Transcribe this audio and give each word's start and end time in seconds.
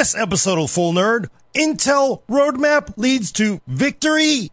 this 0.00 0.16
episode 0.16 0.58
of 0.58 0.70
Full 0.70 0.94
Nerd, 0.94 1.28
Intel 1.54 2.22
roadmap 2.26 2.96
leads 2.96 3.32
to 3.32 3.60
victory, 3.66 4.50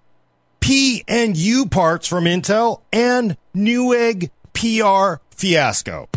P 0.60 1.06
and 1.08 1.38
U 1.38 1.68
parts 1.68 2.06
from 2.06 2.26
Intel, 2.26 2.82
and 2.92 3.38
Newegg 3.56 4.30
PR 4.52 5.24
fiasco. 5.34 6.10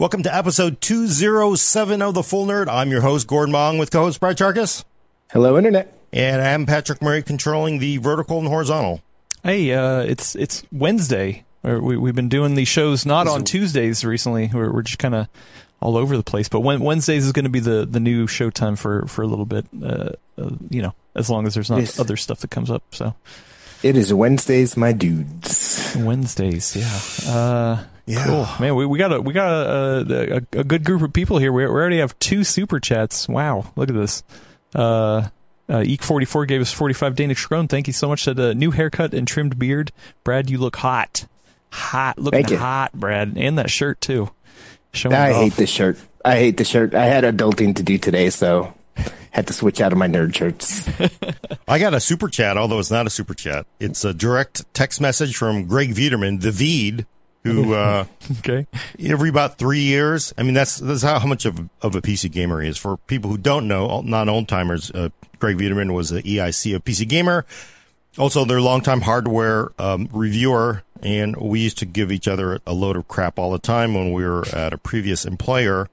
Welcome 0.00 0.24
to 0.24 0.34
episode 0.34 0.80
207 0.80 2.02
of 2.02 2.14
The 2.14 2.24
Full 2.24 2.46
Nerd. 2.48 2.66
I'm 2.66 2.90
your 2.90 3.02
host, 3.02 3.28
Gordon 3.28 3.54
Ung, 3.54 3.78
with 3.78 3.92
co-host 3.92 4.18
Brad 4.18 4.36
Chacos. 4.36 4.82
Hello, 5.30 5.56
Internet. 5.56 5.96
And 6.12 6.42
I'm 6.42 6.66
Patrick 6.66 7.00
Murray, 7.00 7.22
controlling 7.22 7.78
the 7.78 7.98
vertical 7.98 8.40
and 8.40 8.48
horizontal. 8.48 9.00
Hey, 9.44 9.72
uh, 9.72 10.02
it's 10.02 10.36
it's 10.36 10.62
Wednesday. 10.70 11.44
We, 11.64 11.96
we've 11.96 12.14
been 12.14 12.28
doing 12.28 12.54
these 12.54 12.68
shows 12.68 13.04
not 13.04 13.26
on 13.26 13.44
Tuesdays 13.44 14.04
recently. 14.04 14.50
We're, 14.52 14.72
we're 14.72 14.82
just 14.82 14.98
kind 14.98 15.14
of 15.14 15.28
all 15.80 15.96
over 15.96 16.16
the 16.16 16.22
place. 16.22 16.48
But 16.48 16.60
Wednesdays 16.60 17.26
is 17.26 17.32
going 17.32 17.44
to 17.44 17.50
be 17.50 17.60
the, 17.60 17.84
the 17.84 18.00
new 18.00 18.26
showtime 18.26 18.78
for, 18.78 19.06
for 19.06 19.22
a 19.22 19.26
little 19.26 19.44
bit, 19.44 19.66
uh, 19.82 20.10
uh, 20.38 20.50
you 20.70 20.82
know, 20.82 20.94
as 21.14 21.28
long 21.28 21.46
as 21.46 21.54
there's 21.54 21.70
not 21.70 21.80
yes. 21.80 21.98
other 21.98 22.16
stuff 22.16 22.40
that 22.40 22.50
comes 22.50 22.70
up. 22.70 22.82
So 22.92 23.14
it 23.82 23.96
is 23.96 24.14
Wednesdays, 24.14 24.76
my 24.76 24.92
dudes. 24.92 25.96
Wednesdays, 25.98 26.76
yeah. 26.76 27.32
Uh, 27.32 27.84
yeah. 28.06 28.24
Cool, 28.26 28.48
man. 28.60 28.76
We, 28.76 28.86
we 28.86 28.98
got 28.98 29.12
a 29.12 29.20
we 29.20 29.32
got 29.32 29.50
a, 29.50 30.36
a, 30.36 30.60
a 30.60 30.64
good 30.64 30.84
group 30.84 31.02
of 31.02 31.12
people 31.12 31.38
here. 31.38 31.52
We, 31.52 31.64
we 31.64 31.70
already 31.70 31.98
have 31.98 32.16
two 32.20 32.44
super 32.44 32.78
chats. 32.78 33.28
Wow, 33.28 33.72
look 33.74 33.88
at 33.88 33.94
this. 33.94 34.22
Uh, 34.74 35.28
uh, 35.72 35.82
Eek44 35.82 36.46
gave 36.46 36.60
us 36.60 36.70
45 36.70 37.14
Danish 37.14 37.46
krone. 37.46 37.66
Thank 37.66 37.86
you 37.86 37.94
so 37.94 38.08
much. 38.08 38.24
Said 38.24 38.38
a 38.38 38.54
new 38.54 38.70
haircut 38.70 39.14
and 39.14 39.26
trimmed 39.26 39.58
beard. 39.58 39.90
Brad, 40.22 40.50
you 40.50 40.58
look 40.58 40.76
hot. 40.76 41.26
Hot. 41.70 42.18
Looking 42.18 42.58
hot, 42.58 42.92
Brad. 42.92 43.32
And 43.36 43.56
that 43.56 43.70
shirt, 43.70 44.00
too. 44.02 44.30
Showing 44.92 45.14
I 45.14 45.32
hate 45.32 45.54
this 45.54 45.70
shirt. 45.70 45.98
I 46.22 46.36
hate 46.36 46.58
the 46.58 46.64
shirt. 46.64 46.94
I 46.94 47.06
had 47.06 47.24
adulting 47.24 47.76
to 47.76 47.82
do 47.82 47.96
today, 47.96 48.28
so 48.28 48.74
had 49.30 49.46
to 49.46 49.54
switch 49.54 49.80
out 49.80 49.92
of 49.92 49.98
my 49.98 50.06
nerd 50.06 50.36
shirts. 50.36 50.86
I 51.68 51.78
got 51.78 51.94
a 51.94 52.00
super 52.00 52.28
chat, 52.28 52.58
although 52.58 52.78
it's 52.78 52.90
not 52.90 53.06
a 53.06 53.10
super 53.10 53.32
chat. 53.32 53.66
It's 53.80 54.04
a 54.04 54.12
direct 54.12 54.72
text 54.74 55.00
message 55.00 55.36
from 55.36 55.66
Greg 55.66 55.94
Vederman, 55.94 56.42
the 56.42 56.50
Veed, 56.50 57.06
who 57.42 57.74
uh, 57.74 58.04
okay 58.38 58.66
every 59.00 59.28
about 59.28 59.58
three 59.58 59.80
years. 59.80 60.32
I 60.36 60.42
mean, 60.42 60.54
that's 60.54 60.78
that's 60.78 61.02
how, 61.02 61.24
much 61.26 61.44
of 61.44 61.68
of 61.80 61.94
a 61.94 62.02
PC 62.02 62.30
gamer 62.30 62.60
he 62.60 62.68
is. 62.68 62.78
For 62.78 62.96
people 62.96 63.30
who 63.30 63.38
don't 63.38 63.68
know, 63.68 64.00
not 64.02 64.28
old 64.28 64.48
timers, 64.48 64.90
uh, 64.90 65.10
Greg 65.38 65.58
Vederman 65.58 65.92
was 65.94 66.10
the 66.10 66.22
EIC 66.22 66.74
of 66.74 66.84
PC 66.84 67.08
Gamer. 67.08 67.44
Also, 68.18 68.44
their 68.44 68.60
longtime 68.60 69.00
hardware 69.00 69.72
um, 69.78 70.08
reviewer, 70.12 70.82
and 71.02 71.34
we 71.36 71.60
used 71.60 71.78
to 71.78 71.86
give 71.86 72.12
each 72.12 72.28
other 72.28 72.60
a 72.66 72.74
load 72.74 72.96
of 72.96 73.08
crap 73.08 73.38
all 73.38 73.50
the 73.50 73.58
time 73.58 73.94
when 73.94 74.12
we 74.12 74.22
were 74.22 74.46
at 74.48 74.74
a 74.74 74.78
previous 74.78 75.24
employer 75.24 75.88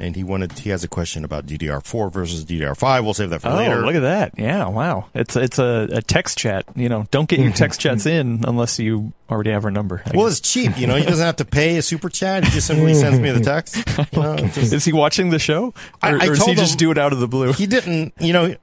and 0.00 0.16
he 0.16 0.24
wanted 0.24 0.58
he 0.58 0.70
has 0.70 0.82
a 0.82 0.88
question 0.88 1.24
about 1.24 1.46
DDR4 1.46 2.12
versus 2.12 2.44
DDR5. 2.44 3.04
We'll 3.04 3.14
save 3.14 3.30
that 3.30 3.42
for 3.42 3.48
oh, 3.48 3.56
later. 3.56 3.84
look 3.84 3.94
at 3.94 4.00
that! 4.00 4.32
Yeah, 4.36 4.68
wow. 4.68 5.06
It's 5.14 5.36
it's 5.36 5.58
a, 5.58 5.88
a 5.92 6.02
text 6.02 6.38
chat. 6.38 6.64
You 6.74 6.88
know, 6.88 7.06
don't 7.10 7.28
get 7.28 7.40
your 7.40 7.52
text 7.52 7.80
chats 7.80 8.06
in 8.06 8.44
unless 8.46 8.78
you 8.78 9.12
already 9.30 9.50
have 9.50 9.64
our 9.64 9.70
number. 9.70 10.02
I 10.04 10.16
well, 10.16 10.26
guess. 10.26 10.38
it's 10.38 10.52
cheap. 10.52 10.78
You 10.78 10.86
know, 10.86 10.96
he 10.96 11.04
doesn't 11.04 11.24
have 11.24 11.36
to 11.36 11.44
pay 11.44 11.76
a 11.76 11.82
super 11.82 12.08
chat. 12.08 12.44
He 12.44 12.50
just 12.50 12.66
simply 12.66 12.94
sends 12.94 13.20
me 13.20 13.30
the 13.30 13.40
text. 13.44 13.76
You 14.12 14.20
know, 14.20 14.36
just, 14.36 14.72
Is 14.72 14.84
he 14.84 14.92
watching 14.92 15.30
the 15.30 15.38
show, 15.38 15.66
or, 15.66 15.74
I, 16.02 16.10
I 16.10 16.26
or 16.26 16.34
does 16.34 16.46
he 16.46 16.54
just 16.54 16.78
do 16.78 16.90
it 16.90 16.98
out 16.98 17.12
of 17.12 17.20
the 17.20 17.28
blue? 17.28 17.52
He 17.52 17.66
didn't. 17.66 18.14
You 18.20 18.32
know. 18.32 18.56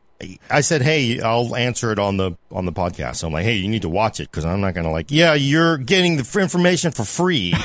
I 0.52 0.62
said, 0.62 0.84
"Hey, 0.84 1.20
I'll 1.20 1.56
answer 1.56 1.92
it 1.92 1.98
on 1.98 2.18
the 2.18 2.34
on 2.52 2.66
the 2.66 2.72
podcast." 2.72 3.16
So 3.16 3.28
I'm 3.28 3.34
like, 3.34 3.44
"Hey, 3.44 3.56
you 3.56 3.68
need 3.68 3.82
to 3.82 3.90
watch 3.90 4.20
it 4.20 4.30
because 4.30 4.46
I'm 4.46 4.62
not 4.62 4.76
going 4.76 4.84
to 4.84 4.92
like, 4.92 5.10
yeah, 5.10 5.34
you're 5.34 5.80
getting 5.80 6.18
the 6.18 6.40
information 6.40 6.92
for 6.92 7.04
free." 7.04 7.56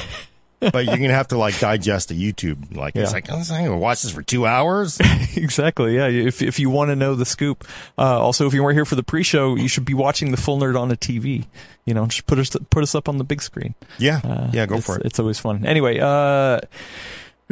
but 0.61 0.85
you're 0.85 0.97
gonna 0.97 1.13
have 1.13 1.29
to 1.29 1.39
like 1.39 1.59
digest 1.59 2.11
a 2.11 2.15
YouTube. 2.15 2.77
Like 2.77 2.95
yeah. 2.95 3.03
it's 3.03 3.13
like 3.13 3.31
oh, 3.31 3.37
I'm 3.37 3.65
gonna 3.65 3.77
watch 3.77 4.03
this 4.03 4.13
for 4.13 4.23
two 4.23 4.47
hours. 4.47 4.99
exactly. 5.37 5.97
Yeah. 5.97 6.09
If 6.09 6.43
if 6.43 6.59
you 6.59 6.71
want 6.71 6.91
to 6.91 6.97
know 6.97 7.15
the 7.15 7.27
scoop, 7.27 7.67
uh, 7.99 8.21
also 8.21 8.47
if 8.47 8.55
you 8.55 8.63
weren't 8.63 8.77
here 8.77 8.85
for 8.85 8.95
the 8.95 9.03
pre-show, 9.03 9.57
you 9.57 9.69
should 9.69 9.85
be 9.85 9.95
watching 9.95 10.31
the 10.31 10.37
full 10.37 10.59
nerd 10.59 10.79
on 10.79 10.91
a 10.91 10.97
TV. 10.97 11.47
You 11.85 11.95
know, 11.95 12.07
just 12.07 12.27
put 12.27 12.39
us 12.39 12.51
put 12.71 12.83
us 12.83 12.95
up 12.95 13.09
on 13.09 13.19
the 13.19 13.25
big 13.25 13.43
screen. 13.43 13.75
Yeah. 13.99 14.21
Uh, 14.25 14.51
yeah. 14.53 14.67
Go 14.67 14.81
for 14.81 14.99
it. 14.99 15.07
It's 15.07 15.19
always 15.19 15.39
fun. 15.39 15.67
Anyway. 15.67 15.99
Uh, 15.99 16.61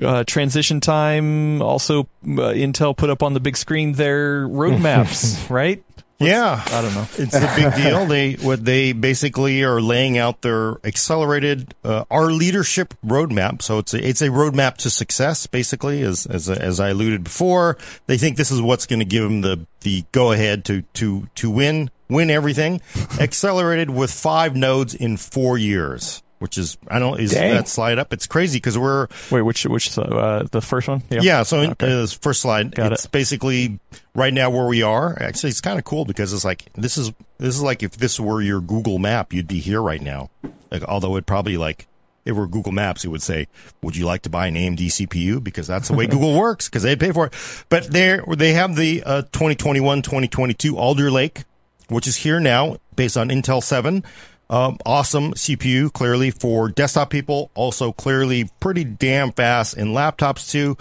uh, 0.02 0.24
transition 0.24 0.80
time. 0.80 1.62
Also, 1.62 2.00
uh, 2.00 2.50
Intel 2.52 2.96
put 2.96 3.10
up 3.10 3.22
on 3.22 3.34
the 3.34 3.40
big 3.40 3.56
screen 3.56 3.92
their 3.92 4.46
roadmaps, 4.48 5.48
right? 5.50 5.84
Yeah, 6.18 6.62
I 6.66 6.82
don't 6.82 6.94
know. 6.94 7.06
It's 7.18 7.34
a 7.34 7.52
big 7.56 7.74
deal. 7.74 8.06
They 8.06 8.34
what 8.34 8.64
they 8.64 8.92
basically 8.92 9.62
are 9.64 9.80
laying 9.80 10.16
out 10.16 10.42
their 10.42 10.76
accelerated 10.84 11.74
uh, 11.84 12.04
our 12.10 12.26
leadership 12.26 12.94
roadmap. 13.04 13.62
So 13.62 13.78
it's 13.78 13.94
a 13.94 14.08
it's 14.08 14.22
a 14.22 14.28
roadmap 14.28 14.76
to 14.78 14.90
success, 14.90 15.46
basically. 15.46 16.02
As 16.02 16.26
as 16.26 16.48
as 16.48 16.80
I 16.80 16.90
alluded 16.90 17.24
before, 17.24 17.76
they 18.06 18.16
think 18.16 18.36
this 18.36 18.50
is 18.50 18.62
what's 18.62 18.86
going 18.86 19.00
to 19.00 19.04
give 19.04 19.24
them 19.24 19.40
the 19.40 19.66
the 19.80 20.04
go 20.12 20.32
ahead 20.32 20.64
to 20.66 20.82
to 20.94 21.28
to 21.34 21.50
win 21.50 21.90
win 22.08 22.30
everything. 22.30 22.80
accelerated 23.20 23.90
with 23.90 24.10
five 24.10 24.54
nodes 24.54 24.94
in 24.94 25.16
four 25.16 25.58
years 25.58 26.22
which 26.44 26.58
is 26.58 26.76
I 26.88 26.98
don't 26.98 27.18
is 27.18 27.30
Dang. 27.30 27.54
that 27.54 27.68
slide 27.68 27.98
up? 27.98 28.12
It's 28.12 28.26
crazy 28.26 28.58
because 28.58 28.76
we're 28.76 29.08
wait 29.30 29.40
which 29.40 29.64
which 29.64 29.96
uh, 29.96 30.42
the 30.52 30.60
first 30.60 30.88
one? 30.88 31.02
Yeah. 31.08 31.20
yeah 31.22 31.42
so 31.42 31.60
okay. 31.60 32.02
uh, 32.02 32.06
first 32.06 32.42
slide, 32.42 32.74
Got 32.74 32.92
it's 32.92 33.06
it. 33.06 33.12
basically 33.12 33.78
right 34.14 34.34
now 34.34 34.50
where 34.50 34.66
we 34.66 34.82
are. 34.82 35.16
Actually, 35.18 35.48
it's 35.50 35.62
kind 35.62 35.78
of 35.78 35.86
cool 35.86 36.04
because 36.04 36.34
it's 36.34 36.44
like 36.44 36.70
this 36.74 36.98
is 36.98 37.12
this 37.38 37.54
is 37.54 37.62
like 37.62 37.82
if 37.82 37.92
this 37.92 38.20
were 38.20 38.42
your 38.42 38.60
Google 38.60 38.98
Map, 38.98 39.32
you'd 39.32 39.48
be 39.48 39.58
here 39.58 39.80
right 39.80 40.02
now. 40.02 40.28
Like 40.70 40.84
although 40.84 41.16
it 41.16 41.24
probably 41.24 41.56
like 41.56 41.86
if 42.26 42.30
it 42.30 42.32
were 42.34 42.46
Google 42.46 42.72
Maps, 42.72 43.06
it 43.06 43.08
would 43.08 43.22
say, 43.22 43.48
"Would 43.80 43.96
you 43.96 44.04
like 44.04 44.20
to 44.22 44.30
buy 44.30 44.48
an 44.48 44.54
AMD 44.54 44.80
CPU?" 44.80 45.42
Because 45.42 45.66
that's 45.66 45.88
the 45.88 45.94
way 45.94 46.06
Google 46.14 46.38
works 46.38 46.68
because 46.68 46.82
they 46.82 46.94
pay 46.94 47.10
for 47.10 47.28
it. 47.28 47.64
But 47.70 47.90
they 47.90 48.20
they 48.36 48.52
have 48.52 48.76
the 48.76 49.02
uh, 49.02 49.22
2021 49.22 50.02
2022 50.02 50.76
Alder 50.76 51.10
Lake, 51.10 51.44
which 51.88 52.06
is 52.06 52.16
here 52.16 52.38
now, 52.38 52.76
based 52.96 53.16
on 53.16 53.30
Intel 53.30 53.62
7. 53.62 54.04
Um, 54.50 54.78
awesome 54.84 55.32
CPU, 55.32 55.92
clearly 55.92 56.30
for 56.30 56.68
desktop 56.68 57.10
people, 57.10 57.50
also 57.54 57.92
clearly 57.92 58.50
pretty 58.60 58.84
damn 58.84 59.32
fast 59.32 59.76
in 59.76 59.88
laptops 59.88 60.50
too. 60.50 60.76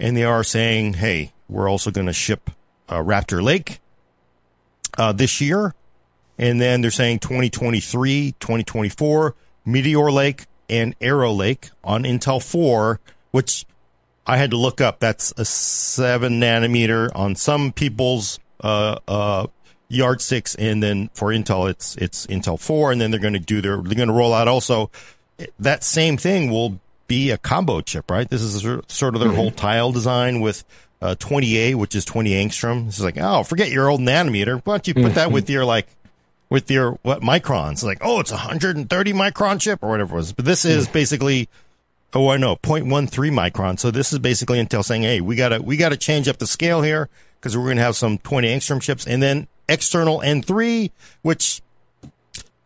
And 0.00 0.16
they 0.16 0.24
are 0.24 0.42
saying, 0.42 0.94
hey, 0.94 1.32
we're 1.48 1.68
also 1.68 1.90
going 1.90 2.08
to 2.08 2.12
ship 2.12 2.50
uh, 2.88 2.96
Raptor 2.96 3.42
Lake 3.42 3.80
uh, 4.98 5.12
this 5.12 5.40
year. 5.40 5.74
And 6.36 6.60
then 6.60 6.80
they're 6.80 6.90
saying 6.90 7.20
2023, 7.20 8.34
2024, 8.40 9.34
Meteor 9.64 10.10
Lake 10.10 10.46
and 10.68 10.94
Arrow 11.00 11.32
Lake 11.32 11.70
on 11.84 12.02
Intel 12.02 12.42
4, 12.42 12.98
which 13.30 13.64
I 14.26 14.36
had 14.36 14.50
to 14.50 14.56
look 14.56 14.80
up. 14.80 14.98
That's 14.98 15.32
a 15.36 15.44
seven 15.44 16.40
nanometer 16.40 17.10
on 17.14 17.36
some 17.36 17.72
people's 17.72 18.40
uh, 18.60 18.98
uh, 19.06 19.46
yardsticks, 19.94 20.54
and 20.54 20.82
then 20.82 21.10
for 21.14 21.28
Intel, 21.28 21.70
it's 21.70 21.96
it's 21.96 22.26
Intel 22.26 22.58
four, 22.58 22.92
and 22.92 23.00
then 23.00 23.10
they're 23.10 23.20
going 23.20 23.34
to 23.34 23.40
do 23.40 23.60
their 23.60 23.76
they're 23.76 23.94
going 23.94 24.08
to 24.08 24.14
roll 24.14 24.34
out 24.34 24.48
also 24.48 24.90
that 25.58 25.82
same 25.82 26.16
thing 26.16 26.50
will 26.50 26.80
be 27.06 27.30
a 27.30 27.38
combo 27.38 27.80
chip, 27.80 28.10
right? 28.10 28.28
This 28.28 28.42
is 28.42 28.62
sort 28.88 29.14
of 29.14 29.20
their 29.20 29.30
mm-hmm. 29.30 29.36
whole 29.36 29.50
tile 29.50 29.92
design 29.92 30.40
with 30.40 30.64
uh, 31.02 31.14
20A, 31.16 31.74
which 31.74 31.94
is 31.94 32.04
20 32.04 32.30
angstrom. 32.30 32.86
This 32.86 32.98
is 32.98 33.04
like, 33.04 33.18
oh, 33.18 33.42
forget 33.42 33.70
your 33.70 33.88
old 33.88 34.00
nanometer. 34.00 34.60
Why 34.64 34.74
don't 34.74 34.88
you 34.88 34.94
put 34.94 35.14
that 35.14 35.30
with 35.30 35.50
your 35.50 35.64
like 35.64 35.86
with 36.48 36.70
your 36.70 36.92
what 37.02 37.20
microns? 37.20 37.84
Like, 37.84 37.98
oh, 38.00 38.20
it's 38.20 38.30
a 38.30 38.34
130 38.34 39.12
micron 39.12 39.60
chip 39.60 39.82
or 39.82 39.90
whatever 39.90 40.14
it 40.14 40.18
was. 40.18 40.32
But 40.32 40.44
this 40.44 40.64
is 40.64 40.88
basically 40.88 41.48
oh 42.14 42.28
I 42.28 42.36
know 42.36 42.56
0.13 42.56 43.08
micron. 43.32 43.78
So 43.78 43.90
this 43.90 44.12
is 44.12 44.18
basically 44.18 44.64
Intel 44.64 44.84
saying, 44.84 45.02
hey, 45.02 45.20
we 45.20 45.36
gotta 45.36 45.60
we 45.60 45.76
gotta 45.76 45.96
change 45.96 46.28
up 46.28 46.38
the 46.38 46.46
scale 46.46 46.82
here 46.82 47.08
because 47.40 47.56
we're 47.56 47.68
gonna 47.68 47.82
have 47.82 47.96
some 47.96 48.18
20 48.18 48.48
angstrom 48.48 48.80
chips, 48.80 49.06
and 49.06 49.22
then 49.22 49.48
external 49.68 50.20
N3, 50.20 50.90
which 51.22 51.62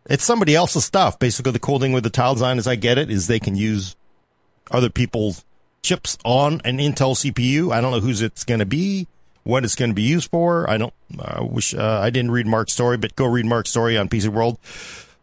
it's 0.09 0.23
somebody 0.23 0.55
else's 0.55 0.85
stuff. 0.85 1.19
Basically, 1.19 1.51
the 1.51 1.59
cool 1.59 1.79
thing 1.79 1.93
with 1.93 2.03
the 2.03 2.09
tile 2.09 2.33
design, 2.33 2.57
as 2.57 2.67
I 2.67 2.75
get 2.75 2.97
it, 2.97 3.09
is 3.09 3.27
they 3.27 3.39
can 3.39 3.55
use 3.55 3.95
other 4.71 4.89
people's 4.89 5.45
chips 5.81 6.17
on 6.25 6.61
an 6.65 6.77
Intel 6.77 7.15
CPU. 7.15 7.73
I 7.73 7.81
don't 7.81 7.91
know 7.91 7.99
whose 7.99 8.21
it's 8.21 8.43
going 8.43 8.59
to 8.59 8.65
be, 8.65 9.07
what 9.43 9.63
it's 9.63 9.75
going 9.75 9.91
to 9.91 9.95
be 9.95 10.03
used 10.03 10.29
for. 10.31 10.69
I 10.69 10.77
don't 10.77 10.93
I 11.19 11.41
wish 11.41 11.73
uh, 11.73 11.99
I 12.01 12.09
didn't 12.09 12.31
read 12.31 12.47
Mark's 12.47 12.73
story, 12.73 12.97
but 12.97 13.15
go 13.15 13.25
read 13.25 13.45
Mark's 13.45 13.69
story 13.69 13.97
on 13.97 14.09
PC 14.09 14.29
World 14.29 14.57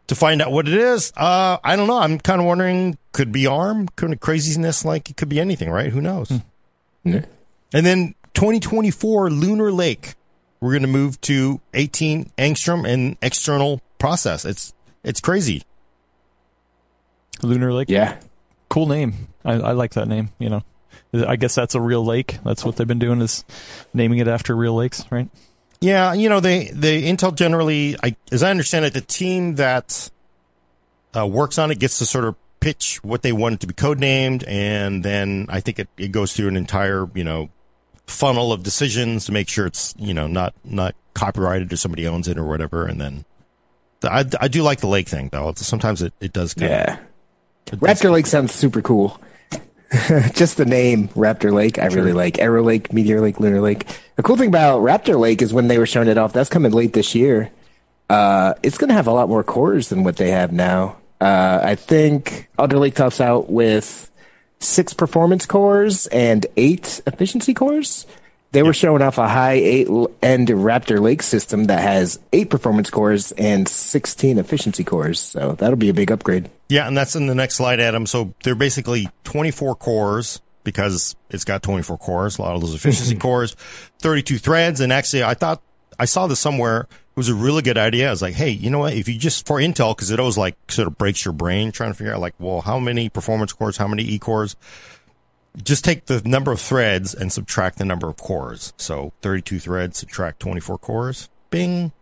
to 0.07 0.15
find 0.15 0.41
out 0.41 0.53
what 0.53 0.69
it 0.69 0.75
is. 0.75 1.13
Uh, 1.17 1.59
I 1.63 1.77
don't 1.77 1.89
know. 1.89 1.99
I'm 1.99 2.19
kind 2.19 2.41
of 2.41 2.47
wondering. 2.47 2.99
Could 3.13 3.33
be 3.33 3.47
ARM. 3.47 3.89
Could 3.97 4.11
be 4.11 4.17
craziness 4.17 4.85
like 4.85 5.11
it 5.11 5.17
could 5.17 5.29
be 5.29 5.41
anything, 5.41 5.71
right? 5.71 5.91
Who 5.91 6.01
knows? 6.01 6.29
Hmm. 7.03 7.19
And 7.73 7.87
then 7.87 8.15
2024 8.35 9.31
Lunar 9.31 9.73
Lake 9.73 10.15
we're 10.61 10.73
going 10.73 10.83
to 10.83 10.89
move 10.89 11.21
to 11.23 11.61
18 11.75 12.33
angstrom 12.39 12.89
and 12.89 13.17
external 13.23 13.81
process. 13.99 14.45
It's 14.45 14.75
it's 15.05 15.21
crazy. 15.21 15.63
Lunar 17.43 17.73
Lake. 17.73 17.89
Yeah, 17.91 18.19
cool 18.69 18.87
name. 18.87 19.29
I, 19.45 19.55
I 19.55 19.73
like 19.73 19.95
that 19.95 20.09
name. 20.09 20.31
You 20.39 20.51
know, 20.51 20.65
I 21.27 21.37
guess 21.37 21.55
that's 21.55 21.75
a 21.75 21.81
real 21.81 22.05
lake. 22.05 22.39
That's 22.45 22.65
what 22.65 22.77
they've 22.77 22.87
been 22.87 22.99
doing 22.99 23.21
is 23.21 23.45
naming 23.95 24.19
it 24.19 24.29
after 24.29 24.57
real 24.57 24.75
lakes, 24.75 25.05
right? 25.11 25.29
Yeah, 25.81 26.15
you 26.15 26.29
know, 26.29 26.41
they 26.41 26.71
the 26.71 27.07
Intel 27.07 27.35
generally, 27.35 27.97
I, 28.03 28.17
as 28.33 28.43
I 28.43 28.51
understand 28.51 28.87
it, 28.87 28.95
the 28.95 29.01
team 29.01 29.57
that 29.57 30.11
uh, 31.17 31.27
works 31.27 31.59
on 31.59 31.71
it 31.71 31.79
gets 31.79 31.99
to 31.99 32.07
sort 32.07 32.25
of 32.25 32.35
pitch 32.61 33.03
what 33.05 33.23
they 33.23 33.33
want 33.33 33.55
it 33.55 33.61
to 33.61 33.67
be 33.67 33.75
codenamed, 33.75 34.45
and 34.47 35.05
then 35.05 35.47
I 35.49 35.61
think 35.61 35.79
it, 35.79 35.89
it 35.99 36.09
goes 36.13 36.35
through 36.35 36.49
an 36.49 36.57
entire 36.57 37.07
you 37.15 37.25
know 37.25 37.51
funnel 38.07 38.53
of 38.53 38.63
decisions 38.63 39.25
to 39.27 39.33
make 39.33 39.49
sure 39.49 39.67
it's 39.67 39.95
you 39.99 40.15
know 40.15 40.27
not 40.27 40.55
not 40.65 40.95
copyrighted 41.15 41.73
or 41.73 41.77
somebody 41.77 42.07
owns 42.07 42.29
it 42.29 42.39
or 42.39 42.45
whatever, 42.45 42.87
and 42.87 43.01
then 43.01 43.25
I, 44.05 44.25
I 44.41 44.49
do 44.49 44.63
like 44.63 44.81
the 44.81 44.87
lake 44.87 45.09
thing 45.09 45.29
though. 45.31 45.53
Sometimes 45.57 46.03
it, 46.03 46.13
it 46.21 46.33
does. 46.33 46.55
yeah. 46.57 46.99
Of, 47.73 47.81
Raptor 47.81 48.13
Lake 48.13 48.27
sounds 48.27 48.55
super 48.55 48.81
cool. 48.81 49.21
Just 50.33 50.57
the 50.57 50.65
name 50.65 51.09
Raptor 51.09 51.53
Lake, 51.53 51.79
I 51.79 51.89
sure. 51.89 51.99
really 51.99 52.13
like. 52.13 52.39
Arrow 52.39 52.63
Lake, 52.63 52.93
Meteor 52.93 53.21
Lake, 53.21 53.41
Lunar 53.41 53.61
Lake. 53.61 53.87
The 54.17 54.23
cool 54.23 54.37
thing 54.37 54.49
about 54.49 54.83
Raptor 54.83 55.19
Lake 55.19 55.43
is 55.43 55.53
when 55.53 55.69
they 55.69 55.79
were 55.79 55.87
showing 55.87 56.09
it 56.09 56.19
off, 56.19 56.33
that's 56.33 56.49
coming 56.49 56.73
late 56.73 56.93
this 56.93 57.15
year. 57.15 57.51
Uh, 58.09 58.55
it's 58.63 58.79
going 58.79 58.89
to 58.89 58.95
have 58.95 59.07
a 59.07 59.13
lot 59.13 59.29
more 59.29 59.43
cores 59.43 59.89
than 59.89 60.05
what 60.05 60.17
they 60.17 60.31
have 60.31 60.53
now. 60.53 60.97
Uh, 61.21 61.61
I 61.63 61.75
think 61.75 62.49
Alder 62.59 62.79
Lake 62.79 62.95
tops 62.95 63.21
out 63.21 63.51
with 63.51 64.11
six 64.59 64.95
performance 64.95 65.47
cores 65.47 66.07
and 66.09 66.47
eight 66.57 67.01
efficiency 67.07 67.55
cores. 67.55 68.07
They 68.53 68.63
were 68.63 68.73
showing 68.73 69.03
off 69.03 69.19
a 69.19 69.29
high 69.29 69.55
eight 69.55 69.89
end 70.23 70.49
Raptor 70.49 71.01
Lake 71.01 71.23
system 71.23 71.65
that 71.65 71.83
has 71.83 72.19
eight 72.33 72.49
performance 72.49 72.89
cores 72.89 73.33
and 73.33 73.69
16 73.69 74.39
efficiency 74.39 74.85
cores. 74.85 75.21
So 75.21 75.53
that'll 75.53 75.77
be 75.77 75.91
a 75.91 75.95
big 75.95 76.11
upgrade. 76.11 76.49
Yeah, 76.69 76.87
and 76.87 76.97
that's 76.97 77.17
in 77.17 77.27
the 77.27 77.35
next 77.35 77.57
slide, 77.57 77.81
Adam. 77.81 78.07
So 78.07 78.35
they're 78.45 78.55
basically 78.55 79.09
24 79.25 79.75
cores 79.77 80.41
because 80.65 81.17
it's 81.31 81.45
got 81.45 81.63
24 81.63 81.99
cores, 81.99 82.39
a 82.39 82.43
lot 82.43 82.55
of 82.55 82.61
those 82.61 82.75
efficiency 82.75 83.17
cores, 83.19 83.57
32 84.01 84.39
threads. 84.39 84.81
And 84.81 84.93
actually, 84.93 85.23
I 85.23 85.35
thought 85.35 85.61
I 85.99 86.07
saw 86.07 86.27
this 86.27 86.41
somewhere. 86.41 86.89
It 87.17 87.21
was 87.21 87.31
a 87.31 87.35
really 87.35 87.63
good 87.63 87.79
idea. 87.79 88.09
I 88.09 88.11
was 88.11 88.21
like, 88.21 88.35
hey, 88.35 88.51
you 88.51 88.69
know 88.69 88.81
what? 88.81 88.93
If 88.93 89.09
you 89.09 89.19
just 89.19 89.47
for 89.47 89.57
Intel, 89.57 89.97
because 89.97 90.11
it 90.11 90.21
always 90.21 90.37
like 90.37 90.55
sort 90.71 90.87
of 90.87 90.99
breaks 90.99 91.25
your 91.25 91.33
brain 91.33 91.73
trying 91.73 91.91
to 91.91 91.95
figure 91.95 92.13
out 92.13 92.21
like, 92.21 92.35
well, 92.39 92.61
how 92.61 92.79
many 92.79 93.09
performance 93.09 93.55
cores, 93.55 93.79
how 93.79 93.89
many 93.89 94.03
E 94.03 94.19
cores? 94.19 94.55
Just 95.65 95.83
take 95.83 96.05
the 96.05 96.21
number 96.27 96.53
of 96.53 96.61
threads 96.61 97.15
and 97.15 97.33
subtract 97.33 97.79
the 97.79 97.87
number 97.87 98.07
of 98.07 98.19
cores. 98.19 98.75
So 98.77 99.15
32 99.23 99.61
threads, 99.61 99.97
subtract 99.97 100.41
24 100.41 100.77
cores. 100.77 101.31
Bing, 101.49 101.93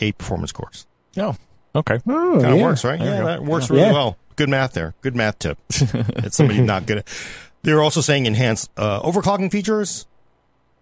eight 0.00 0.18
performance 0.18 0.52
cores. 0.52 0.86
Oh, 1.16 1.34
okay. 1.74 1.98
Oh, 2.06 2.32
kind 2.32 2.44
of 2.44 2.58
yeah. 2.58 2.62
works, 2.62 2.84
right? 2.84 3.00
yeah, 3.00 3.22
that 3.22 3.42
works 3.42 3.70
really 3.70 3.84
yeah. 3.84 3.92
well. 3.92 4.18
Good 4.36 4.50
math 4.50 4.74
there. 4.74 4.92
Good 5.00 5.16
math 5.16 5.38
tip. 5.38 5.56
it's 5.70 6.36
somebody 6.36 6.60
not 6.60 6.84
good 6.84 6.98
at. 6.98 7.08
They're 7.62 7.82
also 7.82 8.02
saying 8.02 8.26
enhance 8.26 8.68
uh, 8.76 9.00
overclocking 9.00 9.50
features, 9.50 10.04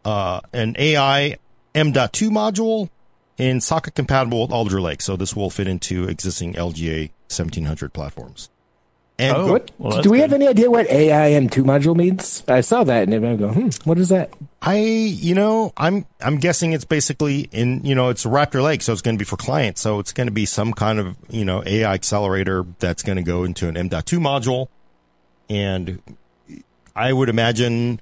uh, 0.04 0.40
an 0.52 0.74
AI 0.76 1.36
M.2 1.72 2.30
module, 2.30 2.90
and 3.38 3.62
socket 3.62 3.94
compatible 3.94 4.42
with 4.42 4.52
Alder 4.52 4.80
Lake. 4.80 5.02
So 5.02 5.16
this 5.16 5.34
will 5.34 5.50
fit 5.50 5.66
into 5.66 6.08
existing 6.08 6.54
LGA 6.54 7.10
1700 7.28 7.92
platforms. 7.92 8.50
And 9.16 9.36
oh, 9.36 9.52
what, 9.52 9.70
well, 9.78 10.02
do 10.02 10.10
we 10.10 10.18
good. 10.18 10.22
have 10.22 10.32
any 10.32 10.48
idea 10.48 10.68
what 10.68 10.88
AIM2 10.88 11.62
module 11.62 11.94
means? 11.94 12.42
I 12.48 12.62
saw 12.62 12.82
that 12.82 13.08
and 13.08 13.24
I 13.24 13.36
go, 13.36 13.48
hmm, 13.48 13.68
what 13.84 13.96
is 13.96 14.08
that? 14.08 14.32
I, 14.60 14.78
you 14.78 15.36
know, 15.36 15.72
I'm, 15.76 16.04
I'm 16.20 16.38
guessing 16.38 16.72
it's 16.72 16.84
basically 16.84 17.48
in, 17.52 17.84
you 17.84 17.94
know, 17.94 18.08
it's 18.08 18.24
Raptor 18.24 18.60
Lake, 18.60 18.82
so 18.82 18.92
it's 18.92 19.02
going 19.02 19.16
to 19.16 19.18
be 19.18 19.24
for 19.24 19.36
clients. 19.36 19.80
So 19.80 20.00
it's 20.00 20.12
going 20.12 20.26
to 20.26 20.32
be 20.32 20.46
some 20.46 20.72
kind 20.72 20.98
of, 20.98 21.16
you 21.30 21.44
know, 21.44 21.62
AI 21.64 21.94
accelerator 21.94 22.66
that's 22.80 23.04
going 23.04 23.16
to 23.16 23.22
go 23.22 23.44
into 23.44 23.68
an 23.68 23.76
M.2 23.76 24.18
module. 24.18 24.66
And 25.48 26.02
I 26.96 27.12
would 27.12 27.28
imagine 27.28 28.00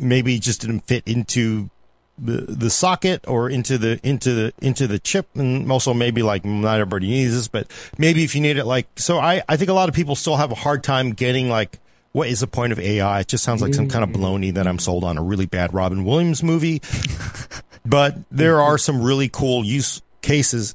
maybe 0.00 0.38
just 0.38 0.62
didn't 0.62 0.80
fit 0.80 1.02
into 1.06 1.68
the 2.18 2.42
the 2.42 2.70
socket 2.70 3.24
or 3.28 3.50
into 3.50 3.76
the 3.78 4.00
into 4.02 4.32
the 4.32 4.52
into 4.62 4.86
the 4.86 4.98
chip 4.98 5.28
and 5.34 5.70
also 5.70 5.92
maybe 5.92 6.22
like 6.22 6.44
not 6.44 6.80
everybody 6.80 7.08
needs 7.08 7.34
this 7.34 7.46
but 7.46 7.70
maybe 7.98 8.24
if 8.24 8.34
you 8.34 8.40
need 8.40 8.56
it 8.56 8.64
like 8.64 8.86
so 8.96 9.18
i 9.18 9.42
i 9.50 9.56
think 9.56 9.68
a 9.68 9.74
lot 9.74 9.88
of 9.88 9.94
people 9.94 10.14
still 10.14 10.36
have 10.36 10.50
a 10.50 10.54
hard 10.54 10.82
time 10.82 11.12
getting 11.12 11.50
like 11.50 11.78
what 12.12 12.28
is 12.28 12.40
the 12.40 12.46
point 12.46 12.72
of 12.72 12.80
ai 12.80 13.20
it 13.20 13.28
just 13.28 13.44
sounds 13.44 13.60
like 13.60 13.74
some 13.74 13.86
kind 13.86 14.02
of 14.02 14.08
baloney 14.08 14.54
that 14.54 14.66
i'm 14.66 14.78
sold 14.78 15.04
on 15.04 15.18
a 15.18 15.22
really 15.22 15.44
bad 15.44 15.74
robin 15.74 16.04
williams 16.04 16.42
movie. 16.42 16.80
But 17.86 18.16
there 18.32 18.60
are 18.60 18.78
some 18.78 19.00
really 19.00 19.28
cool 19.28 19.64
use 19.64 20.02
cases 20.20 20.74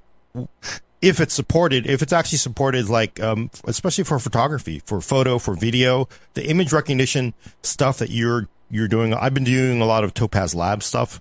if 1.01 1.19
it's 1.19 1.33
supported, 1.33 1.85
if 1.87 2.01
it's 2.01 2.13
actually 2.13 2.37
supported, 2.37 2.87
like, 2.87 3.19
um, 3.19 3.49
especially 3.65 4.05
for 4.05 4.17
photography, 4.17 4.81
for 4.85 5.01
photo, 5.01 5.37
for 5.37 5.55
video, 5.55 6.07
the 6.35 6.47
image 6.47 6.71
recognition 6.71 7.33
stuff 7.63 7.97
that 7.97 8.11
you're, 8.11 8.47
you're 8.69 8.87
doing. 8.87 9.13
I've 9.13 9.33
been 9.33 9.43
doing 9.43 9.81
a 9.81 9.85
lot 9.85 10.03
of 10.03 10.13
Topaz 10.13 10.55
Lab 10.55 10.83
stuff 10.83 11.19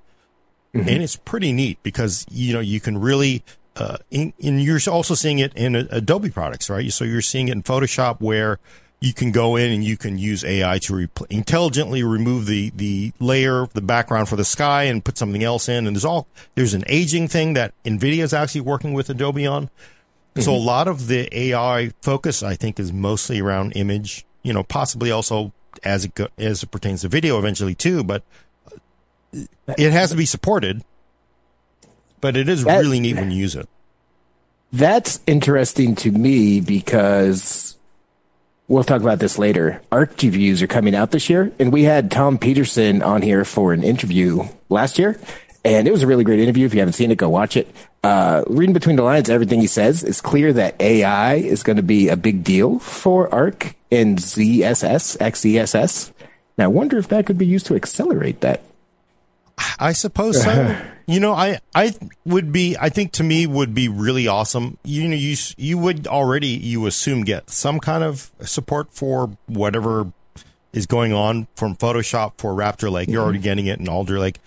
Mm-hmm. 0.75 0.89
And 0.89 1.03
it's 1.03 1.17
pretty 1.17 1.53
neat 1.53 1.79
because, 1.83 2.25
you 2.31 2.53
know, 2.53 2.61
you 2.61 2.81
can 2.81 2.99
really, 2.99 3.43
uh, 3.77 3.99
in, 4.11 4.33
and 4.43 4.63
you're 4.63 4.81
also 4.89 5.15
seeing 5.15 5.41
it 5.41 5.53
in 5.55 5.75
Adobe 5.75 6.31
products, 6.31 6.71
right? 6.71 6.93
So 6.93 7.05
you're 7.05 7.23
seeing 7.23 7.49
it 7.49 7.53
in 7.53 7.63
Photoshop 7.63 8.21
where 8.21 8.59
you 9.01 9.15
can 9.15 9.33
go 9.33 9.57
in 9.57 9.73
and 9.73 9.83
you 9.83 9.97
can 9.97 10.19
use 10.19 10.45
AI 10.45 10.79
to 10.81 10.95
re- 10.95 11.09
intelligently 11.31 12.05
remove 12.05 12.47
the, 12.47 12.71
the 12.77 13.13
layer, 13.19 13.67
the 13.73 13.81
background 13.81 14.29
for 14.29 14.37
the 14.37 14.45
sky 14.45 14.85
and 14.85 15.05
put 15.05 15.17
something 15.17 15.43
else 15.43 15.69
in. 15.69 15.87
And 15.87 15.97
there's 15.97 16.05
all, 16.05 16.29
there's 16.55 16.75
an 16.75 16.85
aging 16.87 17.27
thing 17.29 17.55
that 17.55 17.73
NVIDIA 17.85 18.23
is 18.23 18.35
actually 18.35 18.61
working 18.61 18.93
with 18.93 19.09
Adobe 19.09 19.47
on. 19.47 19.65
Mm-hmm. 19.67 20.43
So 20.43 20.55
a 20.55 20.57
lot 20.57 20.87
of 20.87 21.09
the 21.09 21.29
AI 21.37 21.93
focus, 22.03 22.43
I 22.43 22.55
think, 22.55 22.79
is 22.79 22.93
mostly 22.93 23.41
around 23.41 23.73
image, 23.73 24.27
you 24.43 24.53
know, 24.53 24.63
possibly 24.63 25.11
also 25.11 25.53
as 25.83 26.05
it, 26.05 26.15
go, 26.15 26.29
as 26.39 26.63
it 26.63 26.71
pertains 26.71 27.01
to 27.01 27.09
video 27.09 27.39
eventually 27.39 27.75
too, 27.75 28.05
but 28.05 28.23
it 29.33 29.93
has 29.93 30.11
to 30.11 30.17
be 30.17 30.27
supported, 30.27 30.83
but 32.21 32.37
it 32.37 32.49
is 32.49 32.65
that, 32.65 32.81
really 32.81 33.01
neat 33.01 33.17
when 33.17 33.31
you 33.31 33.39
use 33.39 33.55
it. 33.55 33.69
That's 34.73 35.21
interesting 35.27 35.95
to 35.97 36.11
me 36.11 36.61
because 36.61 37.77
we'll 38.69 38.85
talk 38.85 39.03
about 39.03 39.19
this 39.19 39.39
later. 39.39 39.83
Arc 39.91 40.17
GPUs 40.17 40.63
are 40.63 40.67
coming 40.67 40.95
out 40.95 41.11
this 41.11 41.29
year, 41.29 41.53
and 41.59 41.73
we 41.73 41.85
had 41.85 42.11
Tom 42.11 42.39
Petersen 42.39 43.03
on 43.03 43.23
here 43.23 43.45
for 43.45 43.73
an 43.73 43.83
interview 43.83 44.45
last 44.69 44.99
year, 44.99 45.19
and 45.65 45.89
it 45.89 45.91
was 45.91 46.03
a 46.03 46.07
really 46.07 46.25
great 46.25 46.41
interview. 46.41 46.67
If 46.67 46.75
you 46.75 46.81
haven't 46.81 46.95
seen 46.95 47.11
it, 47.11 47.19
go 47.19 47.29
watch 47.29 47.57
it. 47.57 47.69
Uh, 48.03 48.45
reading 48.47 48.73
between 48.73 48.97
the 48.97 49.03
lines, 49.03 49.29
everything 49.29 49.61
he 49.61 49.67
says, 49.67 50.03
it's 50.03 50.21
clear 50.21 50.53
that 50.55 50.81
AI 50.81 51.35
is 51.35 51.63
going 51.63 51.77
to 51.77 51.83
be 51.83 52.09
a 52.09 52.17
big 52.17 52.43
deal 52.43 52.79
for 52.79 53.33
Arc 53.35 53.75
and 53.91 54.19
ZSS, 54.19 55.19
XESS. 55.19 56.13
Now, 56.57 56.65
I 56.65 56.69
wonder 56.69 56.97
if 56.97 57.09
that 57.09 57.27
could 57.27 57.39
be 57.39 57.47
used 57.47 57.67
to 57.67 57.75
accelerate 57.75 58.41
that. 58.41 58.63
I 59.79 59.93
suppose 59.93 60.43
so. 60.43 60.77
you 61.07 61.21
know, 61.21 61.33
I 61.33 61.59
I 61.75 61.95
would 62.25 62.53
be. 62.53 62.77
I 62.79 62.89
think 62.89 63.13
to 63.13 63.25
me 63.25 63.47
would 63.47 63.75
be 63.75 63.89
really 63.89 64.29
awesome. 64.29 64.79
You 64.85 65.09
know, 65.09 65.17
you 65.17 65.37
you 65.57 65.79
would 65.79 66.07
already 66.07 66.49
you 66.49 66.87
assume 66.87 67.25
get 67.25 67.51
some 67.51 67.81
kind 67.81 68.05
of 68.05 68.31
support 68.41 68.93
for 68.93 69.37
whatever 69.47 70.13
is 70.73 70.87
going 70.87 71.13
on 71.13 71.49
from 71.57 71.77
Photoshop 71.77 72.35
for 72.39 72.55
Raptor 72.55 72.91
Lake. 72.91 73.09
You're 73.09 73.19
mm-hmm. 73.19 73.25
already 73.25 73.39
getting 73.41 73.67
it 73.67 73.81
in 73.81 73.89
Alder 73.89 74.19
Lake, 74.19 74.39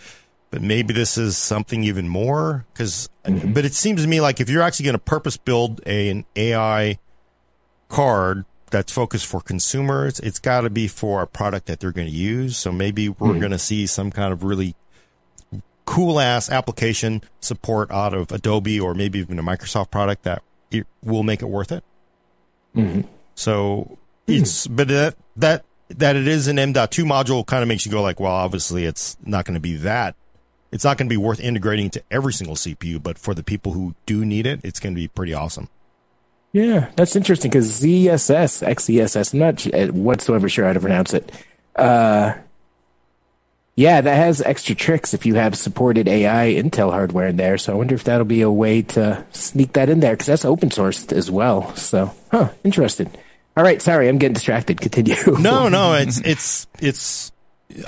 but 0.51 0.61
maybe 0.61 0.93
this 0.93 1.17
is 1.17 1.37
something 1.37 1.83
even 1.83 2.07
more. 2.07 2.65
Because, 2.73 3.09
mm-hmm. 3.25 3.53
but 3.53 3.65
it 3.65 3.73
seems 3.73 4.01
to 4.03 4.07
me 4.07 4.21
like 4.21 4.39
if 4.39 4.49
you're 4.49 4.61
actually 4.61 4.85
going 4.85 4.93
to 4.93 4.99
purpose 4.99 5.37
build 5.37 5.81
a, 5.85 6.09
an 6.09 6.25
AI 6.35 6.99
card 7.89 8.45
that's 8.71 8.91
focused 8.91 9.25
for 9.25 9.41
consumers, 9.41 10.19
it's 10.19 10.39
got 10.39 10.61
to 10.61 10.69
be 10.69 10.87
for 10.87 11.21
a 11.21 11.27
product 11.27 11.67
that 11.67 11.79
they're 11.79 11.91
going 11.91 12.07
to 12.07 12.13
use. 12.13 12.57
So 12.57 12.71
maybe 12.71 13.09
we're 13.09 13.29
mm-hmm. 13.29 13.39
going 13.39 13.51
to 13.51 13.59
see 13.59 13.85
some 13.85 14.11
kind 14.11 14.31
of 14.31 14.43
really 14.43 14.75
cool 15.85 16.19
ass 16.19 16.49
application 16.49 17.21
support 17.41 17.91
out 17.91 18.13
of 18.13 18.31
Adobe 18.31 18.79
or 18.79 18.93
maybe 18.93 19.19
even 19.19 19.39
a 19.39 19.43
Microsoft 19.43 19.91
product 19.91 20.23
that 20.23 20.41
will 21.03 21.23
make 21.23 21.41
it 21.41 21.47
worth 21.47 21.71
it. 21.71 21.83
Mm-hmm. 22.75 23.01
So 23.35 23.97
it's, 24.27 24.67
but 24.67 24.87
that, 24.87 25.15
that, 25.37 25.65
that 25.89 26.15
it 26.15 26.27
is 26.27 26.47
an 26.47 26.57
M.2 26.57 27.03
module 27.03 27.45
kind 27.45 27.61
of 27.61 27.67
makes 27.67 27.85
you 27.85 27.91
go 27.91 28.01
like, 28.01 28.19
well, 28.19 28.31
obviously 28.31 28.85
it's 28.85 29.17
not 29.23 29.45
going 29.45 29.55
to 29.55 29.59
be 29.59 29.75
that. 29.77 30.15
It's 30.71 30.83
not 30.83 30.97
going 30.97 31.07
to 31.07 31.13
be 31.13 31.17
worth 31.17 31.39
integrating 31.39 31.91
to 31.91 32.03
every 32.09 32.33
single 32.33 32.55
CPU, 32.55 33.01
but 33.01 33.19
for 33.19 33.35
the 33.35 33.43
people 33.43 33.73
who 33.73 33.93
do 34.07 34.25
need 34.25 34.47
it, 34.47 34.61
it's 34.63 34.79
going 34.79 34.95
to 34.95 34.99
be 34.99 35.07
pretty 35.07 35.33
awesome. 35.33 35.69
Yeah, 36.51 36.91
that's 36.95 37.15
interesting 37.15 37.49
because 37.49 37.81
ZSS, 37.81 38.65
XESS, 38.67 39.33
I'm 39.33 39.39
not 39.39 39.93
whatsoever 39.93 40.47
sure 40.49 40.65
how 40.65 40.73
to 40.73 40.79
pronounce 40.79 41.13
it. 41.13 41.31
Uh, 41.75 42.35
yeah, 43.75 44.01
that 44.01 44.15
has 44.15 44.41
extra 44.41 44.75
tricks 44.75 45.13
if 45.13 45.25
you 45.25 45.35
have 45.35 45.57
supported 45.57 46.07
AI 46.07 46.53
Intel 46.53 46.91
hardware 46.91 47.27
in 47.27 47.37
there. 47.37 47.57
So 47.57 47.73
I 47.73 47.75
wonder 47.75 47.95
if 47.95 48.03
that'll 48.03 48.25
be 48.25 48.41
a 48.41 48.51
way 48.51 48.83
to 48.83 49.25
sneak 49.31 49.73
that 49.73 49.89
in 49.89 49.99
there 49.99 50.13
because 50.13 50.27
that's 50.27 50.45
open 50.45 50.69
sourced 50.69 51.11
as 51.11 51.31
well. 51.31 51.75
So, 51.75 52.13
huh, 52.31 52.49
interesting. 52.63 53.11
All 53.57 53.63
right, 53.63 53.81
sorry, 53.81 54.09
I'm 54.09 54.19
getting 54.19 54.33
distracted. 54.33 54.79
Continue. 54.79 55.15
no, 55.39 55.69
no, 55.69 55.93
it's 55.95 56.19
it's 56.19 56.67
it's 56.79 57.31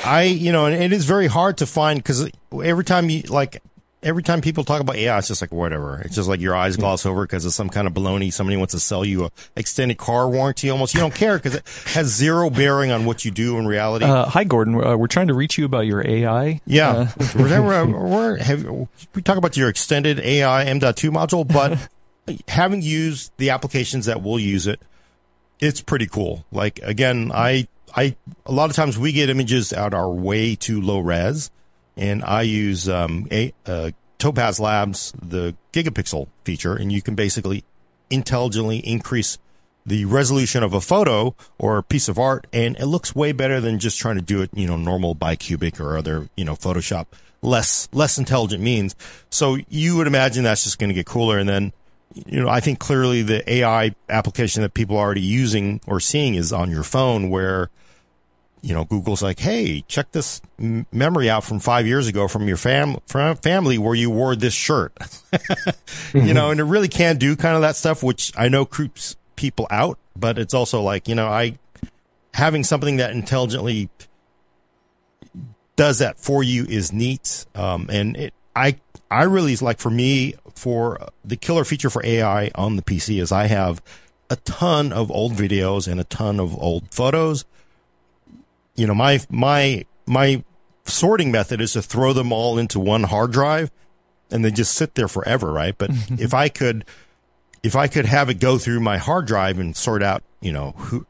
I 0.04 0.24
you 0.24 0.52
know, 0.52 0.66
and 0.66 0.76
it 0.76 0.94
is 0.94 1.06
very 1.06 1.28
hard 1.28 1.58
to 1.58 1.68
find 1.68 2.00
because 2.00 2.30
every 2.52 2.84
time 2.84 3.10
you 3.10 3.22
like 3.24 3.62
every 4.06 4.22
time 4.24 4.40
people 4.40 4.64
talk 4.64 4.80
about 4.80 4.96
AI, 4.96 5.18
it's 5.18 5.28
just 5.28 5.42
like 5.42 5.52
whatever. 5.52 6.00
It's 6.06 6.16
just 6.16 6.30
like 6.30 6.40
your 6.40 6.56
eyes 6.56 6.78
gloss 6.78 7.06
over 7.06 7.24
because 7.24 7.44
it's 7.46 7.56
some 7.56 7.70
kind 7.70 7.88
of 7.88 7.94
baloney. 7.94 8.32
Somebody 8.32 8.56
wants 8.56 8.74
to 8.74 8.80
sell 8.80 9.04
you 9.04 9.26
a 9.26 9.32
extended 9.56 9.98
car 9.98 10.30
warranty. 10.30 10.70
Almost 10.70 10.94
you 10.94 11.00
don't 11.00 11.14
care 11.14 11.38
because 11.38 11.56
it 11.56 11.68
has 11.88 12.08
zero 12.08 12.50
bearing 12.50 12.92
on 12.92 13.06
what 13.06 13.26
you 13.26 13.32
do 13.32 13.58
in 13.58 13.66
reality. 13.66 14.06
Uh, 14.06 14.26
hi, 14.26 14.44
Gordon. 14.44 14.76
Uh, 14.76 14.96
we're 14.96 15.08
trying 15.08 15.28
to 15.28 15.34
reach 15.34 15.58
you 15.58 15.66
about 15.66 15.88
your 15.88 16.08
AI. 16.08 16.62
Yeah, 16.66 16.92
uh, 16.92 17.08
we're, 17.36 17.62
we're, 17.62 17.86
we're, 17.88 18.38
have, 18.38 18.64
we 19.14 19.22
talk 19.24 19.38
about 19.38 19.58
your 19.58 19.68
extended 19.68 20.20
AI 20.20 20.64
M.2 20.66 21.10
module, 21.10 21.46
but 21.46 21.90
having 22.48 22.82
used 22.84 23.32
the 23.38 23.50
applications 23.50 24.06
that 24.06 24.22
will 24.22 24.40
use 24.40 24.68
it, 24.68 24.80
it's 25.60 25.82
pretty 25.82 26.06
cool. 26.06 26.46
Like 26.52 26.80
again, 26.84 27.32
I 27.34 27.68
I 27.96 28.16
a 28.46 28.52
lot 28.52 28.70
of 28.70 28.76
times 28.76 29.00
we 29.00 29.12
get 29.12 29.30
images 29.30 29.74
out 29.74 29.94
our 29.94 30.10
way 30.10 30.56
too 30.56 30.80
low 30.80 31.00
res, 31.00 31.50
and 31.98 32.24
I 32.24 32.44
use 32.44 32.90
um, 32.90 33.28
a 33.32 33.54
uh, 33.66 33.92
Topaz 34.18 34.60
Labs 34.60 35.14
the 35.22 35.56
gigapixel 35.74 36.28
feature, 36.44 36.76
and 36.76 36.92
you 36.92 37.02
can 37.02 37.16
basically 37.16 37.64
intelligently 38.10 38.78
increase 38.80 39.38
the 39.86 40.06
resolution 40.06 40.64
of 40.64 40.74
a 40.74 40.82
photo 40.82 41.36
or 41.60 41.78
a 41.78 41.84
piece 41.84 42.08
of 42.08 42.18
art, 42.18 42.48
and 42.52 42.76
it 42.78 42.88
looks 42.88 43.16
way 43.16 43.32
better 43.32 43.62
than 43.62 43.78
just 43.78 44.00
trying 44.00 44.16
to 44.16 44.22
do 44.22 44.42
it, 44.42 44.50
you 44.54 44.66
know, 44.66 44.78
normal 44.78 45.16
bicubic 45.16 45.80
or 45.80 45.98
other, 45.98 46.28
you 46.36 46.44
know, 46.44 46.56
Photoshop 46.56 47.06
less 47.42 47.88
less 47.94 48.18
intelligent 48.18 48.64
means. 48.64 48.96
So 49.30 49.58
you 49.70 49.98
would 49.98 50.08
imagine 50.08 50.44
that's 50.44 50.64
just 50.64 50.80
going 50.80 50.90
to 50.90 50.94
get 50.96 51.06
cooler, 51.06 51.38
and 51.38 51.48
then 51.48 51.74
you 52.26 52.42
know, 52.42 52.50
I 52.50 52.60
think 52.62 52.80
clearly 52.80 53.22
the 53.22 53.50
AI 53.52 53.94
application 54.10 54.62
that 54.62 54.74
people 54.74 54.98
are 54.98 55.06
already 55.06 55.22
using 55.22 55.82
or 55.86 56.00
seeing 56.00 56.36
is 56.36 56.54
on 56.54 56.72
your 56.72 56.84
phone 56.84 57.30
where, 57.30 57.70
you 58.66 58.74
know, 58.74 58.84
Google's 58.84 59.22
like, 59.22 59.40
Hey, 59.40 59.84
check 59.88 60.12
this 60.12 60.42
memory 60.58 61.30
out 61.30 61.44
from 61.44 61.60
five 61.60 61.86
years 61.86 62.08
ago 62.08 62.28
from 62.28 62.48
your 62.48 62.58
fam- 62.58 62.98
from 63.06 63.36
family 63.38 63.78
where 63.78 63.94
you 63.94 64.10
wore 64.10 64.36
this 64.36 64.56
shirt, 64.56 64.92
you 66.14 66.34
know, 66.34 66.50
and 66.50 66.60
it 66.60 66.64
really 66.64 66.88
can 66.88 67.18
do 67.18 67.36
kind 67.36 67.56
of 67.56 67.62
that 67.62 67.76
stuff, 67.76 68.02
which 68.02 68.32
I 68.36 68.50
know 68.50 68.66
creeps 68.66 69.18
people 69.36 69.68
out, 69.70 70.00
but 70.18 70.40
it's 70.40 70.56
also 70.56 70.82
like, 70.82 71.08
you 71.08 71.14
know, 71.14 71.28
I, 71.28 71.60
having 72.34 72.64
something 72.64 72.98
that 72.98 73.12
intelligently 73.12 73.88
does 75.76 76.00
that 76.00 76.18
for 76.20 76.42
you 76.42 76.66
is 76.66 76.92
neat. 76.92 77.46
Um, 77.54 77.88
and 77.92 78.18
it, 78.18 78.34
I, 78.56 78.80
I 79.12 79.24
really 79.24 79.56
like 79.58 79.78
for 79.78 79.92
me, 79.92 80.34
for 80.56 81.08
the 81.24 81.36
killer 81.36 81.66
feature 81.66 81.92
for 81.92 82.04
AI 82.04 82.50
on 82.56 82.78
the 82.78 82.82
PC 82.82 83.22
is 83.22 83.32
I 83.32 83.46
have 83.46 83.80
a 84.32 84.38
ton 84.38 84.92
of 84.92 85.12
old 85.12 85.34
videos 85.34 85.88
and 85.88 86.02
a 86.02 86.06
ton 86.06 86.40
of 86.40 86.58
old 86.58 86.92
photos. 86.92 87.46
You 88.76 88.88
know, 88.88 88.96
my, 88.96 89.20
my, 89.30 89.86
my 90.06 90.44
sorting 90.86 91.32
method 91.32 91.62
is 91.62 91.74
to 91.74 91.82
throw 91.82 92.14
them 92.14 92.32
all 92.32 92.58
into 92.58 92.80
one 92.80 93.04
hard 93.04 93.32
drive 93.32 93.72
and 94.32 94.44
they 94.44 94.52
just 94.52 94.74
sit 94.74 94.96
there 94.96 95.08
forever, 95.08 95.52
right? 95.52 95.78
But 95.78 95.92
if 96.10 96.34
I 96.34 96.50
could, 96.50 96.86
if 97.64 97.76
I 97.76 97.88
could 97.88 98.06
have 98.06 98.30
it 98.30 98.40
go 98.40 98.58
through 98.58 98.80
my 98.80 98.98
hard 98.98 99.26
drive 99.26 99.60
and 99.60 99.76
sort 99.76 100.04
out, 100.04 100.24
you 100.42 100.52
know, 100.52 100.72
who, 100.78 101.06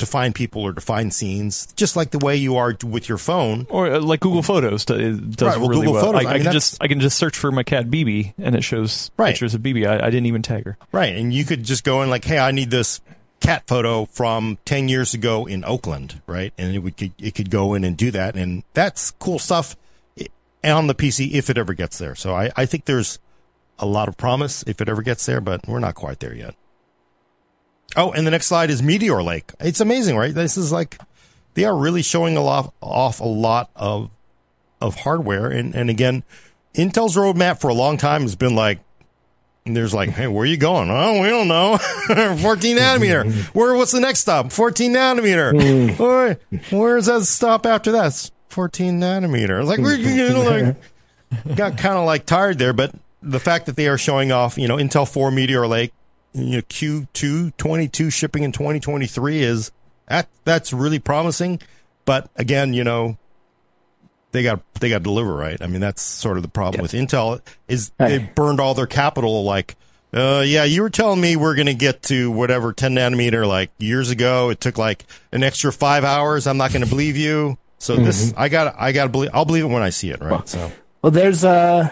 to 0.00 0.06
find 0.06 0.34
people 0.34 0.62
or 0.62 0.72
to 0.72 0.80
find 0.80 1.12
scenes, 1.14 1.66
just 1.76 1.94
like 1.94 2.10
the 2.10 2.18
way 2.18 2.34
you 2.34 2.56
are 2.56 2.74
with 2.84 3.08
your 3.08 3.18
phone, 3.18 3.66
or 3.68 3.92
uh, 3.92 4.00
like 4.00 4.20
Google 4.20 4.42
Photos 4.42 4.84
does 4.84 4.98
right, 5.00 5.36
well, 5.38 5.68
really 5.68 5.86
Google 5.86 5.92
well. 5.94 6.04
Photos, 6.06 6.24
I, 6.24 6.28
I, 6.28 6.30
I 6.30 6.34
mean, 6.34 6.42
can 6.44 6.52
just 6.52 6.82
I 6.82 6.88
can 6.88 7.00
just 7.00 7.18
search 7.18 7.36
for 7.36 7.52
my 7.52 7.62
cat 7.62 7.86
BB 7.86 8.34
and 8.38 8.56
it 8.56 8.64
shows 8.64 9.10
right. 9.16 9.28
pictures 9.28 9.54
of 9.54 9.60
BB. 9.60 9.86
I, 9.86 10.06
I 10.06 10.10
didn't 10.10 10.26
even 10.26 10.42
tag 10.42 10.64
her. 10.64 10.78
Right, 10.90 11.14
and 11.14 11.32
you 11.32 11.44
could 11.44 11.62
just 11.62 11.84
go 11.84 12.02
in 12.02 12.10
like, 12.10 12.24
hey, 12.24 12.38
I 12.38 12.50
need 12.50 12.70
this 12.70 13.00
cat 13.40 13.64
photo 13.66 14.04
from 14.04 14.58
10 14.64 14.88
years 14.88 15.14
ago 15.14 15.46
in 15.46 15.64
Oakland, 15.64 16.20
right? 16.26 16.52
And 16.58 16.74
it 16.74 16.78
would 16.80 16.94
it 17.18 17.34
could 17.34 17.50
go 17.50 17.74
in 17.74 17.84
and 17.84 17.96
do 17.96 18.10
that 18.10 18.36
and 18.36 18.62
that's 18.74 19.10
cool 19.12 19.38
stuff 19.38 19.76
on 20.64 20.86
the 20.86 20.94
PC 20.94 21.32
if 21.32 21.50
it 21.50 21.58
ever 21.58 21.74
gets 21.74 21.98
there. 21.98 22.14
So 22.14 22.34
I, 22.34 22.50
I 22.56 22.66
think 22.66 22.84
there's 22.84 23.18
a 23.78 23.86
lot 23.86 24.08
of 24.08 24.16
promise 24.16 24.62
if 24.66 24.80
it 24.80 24.88
ever 24.88 25.02
gets 25.02 25.24
there, 25.26 25.40
but 25.40 25.66
we're 25.66 25.78
not 25.78 25.94
quite 25.94 26.20
there 26.20 26.34
yet. 26.34 26.54
Oh, 27.96 28.12
and 28.12 28.26
the 28.26 28.30
next 28.30 28.46
slide 28.46 28.70
is 28.70 28.82
Meteor 28.82 29.22
Lake. 29.22 29.52
It's 29.58 29.80
amazing, 29.80 30.16
right? 30.16 30.34
This 30.34 30.56
is 30.56 30.70
like 30.70 30.98
they 31.54 31.64
are 31.64 31.76
really 31.76 32.02
showing 32.02 32.36
a 32.36 32.42
lot 32.42 32.72
off 32.80 33.20
a 33.20 33.24
lot 33.24 33.70
of 33.74 34.10
of 34.80 34.96
hardware, 35.00 35.48
and 35.48 35.74
and 35.74 35.90
again, 35.90 36.22
Intel's 36.74 37.16
roadmap 37.16 37.60
for 37.60 37.68
a 37.68 37.74
long 37.74 37.96
time 37.96 38.22
has 38.22 38.36
been 38.36 38.54
like. 38.54 38.80
There's 39.66 39.92
like, 39.92 40.10
hey, 40.10 40.26
where 40.26 40.42
are 40.42 40.46
you 40.46 40.56
going? 40.56 40.90
Oh, 40.90 41.20
we 41.20 41.28
don't 41.28 41.48
know. 41.48 41.76
14 42.38 42.76
nanometer. 42.76 43.54
Where? 43.54 43.74
What's 43.74 43.92
the 43.92 44.00
next 44.00 44.20
stop? 44.20 44.52
14 44.52 44.92
nanometer. 44.92 45.96
Hmm. 45.96 46.02
Where, 46.02 46.38
where's 46.70 47.06
that 47.06 47.24
stop 47.24 47.66
after 47.66 47.92
that? 47.92 48.30
14 48.48 48.98
nanometer. 49.00 49.64
Like 49.64 49.78
we're 49.80 49.96
you 49.96 50.30
know, 50.30 50.42
like 50.42 51.56
got 51.56 51.78
kind 51.78 51.96
of 51.96 52.06
like 52.06 52.26
tired 52.26 52.58
there, 52.58 52.72
but 52.72 52.94
the 53.22 53.40
fact 53.40 53.66
that 53.66 53.76
they 53.76 53.86
are 53.86 53.98
showing 53.98 54.32
off, 54.32 54.56
you 54.58 54.66
know, 54.66 54.76
Intel 54.76 55.10
4 55.10 55.30
Meteor 55.30 55.66
Lake, 55.66 55.92
you 56.32 56.56
know, 56.56 56.62
Q2 56.62 57.56
22 57.56 58.10
shipping 58.10 58.42
in 58.42 58.52
2023 58.52 59.42
is 59.42 59.72
that 60.08 60.28
that's 60.44 60.72
really 60.72 60.98
promising. 60.98 61.60
But 62.04 62.30
again, 62.36 62.72
you 62.72 62.82
know, 62.82 63.18
they 64.32 64.42
got 64.42 64.60
they 64.74 64.88
got 64.88 64.98
to 64.98 65.04
deliver 65.04 65.34
right. 65.34 65.60
I 65.60 65.66
mean, 65.66 65.80
that's 65.80 66.02
sort 66.02 66.36
of 66.36 66.42
the 66.42 66.48
problem 66.48 66.78
yeah. 66.78 66.82
with 66.82 66.92
Intel 66.92 67.40
is 67.68 67.90
they 67.98 68.18
burned 68.18 68.60
all 68.60 68.74
their 68.74 68.86
capital. 68.86 69.44
Like, 69.44 69.76
uh, 70.12 70.42
yeah, 70.46 70.64
you 70.64 70.82
were 70.82 70.90
telling 70.90 71.20
me 71.20 71.36
we're 71.36 71.54
going 71.54 71.66
to 71.66 71.74
get 71.74 72.02
to 72.04 72.30
whatever 72.30 72.72
10 72.72 72.94
nanometer 72.94 73.46
like 73.46 73.70
years 73.78 74.10
ago. 74.10 74.50
It 74.50 74.60
took 74.60 74.78
like 74.78 75.04
an 75.32 75.42
extra 75.42 75.72
five 75.72 76.04
hours. 76.04 76.46
I'm 76.46 76.56
not 76.56 76.72
going 76.72 76.84
to 76.84 76.88
believe 76.88 77.16
you. 77.16 77.58
So 77.78 77.94
mm-hmm. 77.94 78.04
this, 78.04 78.34
I 78.36 78.48
got, 78.48 78.74
I 78.78 78.92
got 78.92 79.04
to 79.04 79.10
believe. 79.10 79.30
I'll 79.32 79.44
believe 79.44 79.64
it 79.64 79.68
when 79.68 79.82
I 79.82 79.90
see 79.90 80.10
it. 80.10 80.20
Right. 80.20 80.30
Well, 80.30 80.46
so, 80.46 80.72
well, 81.02 81.10
there's 81.10 81.44
uh 81.44 81.90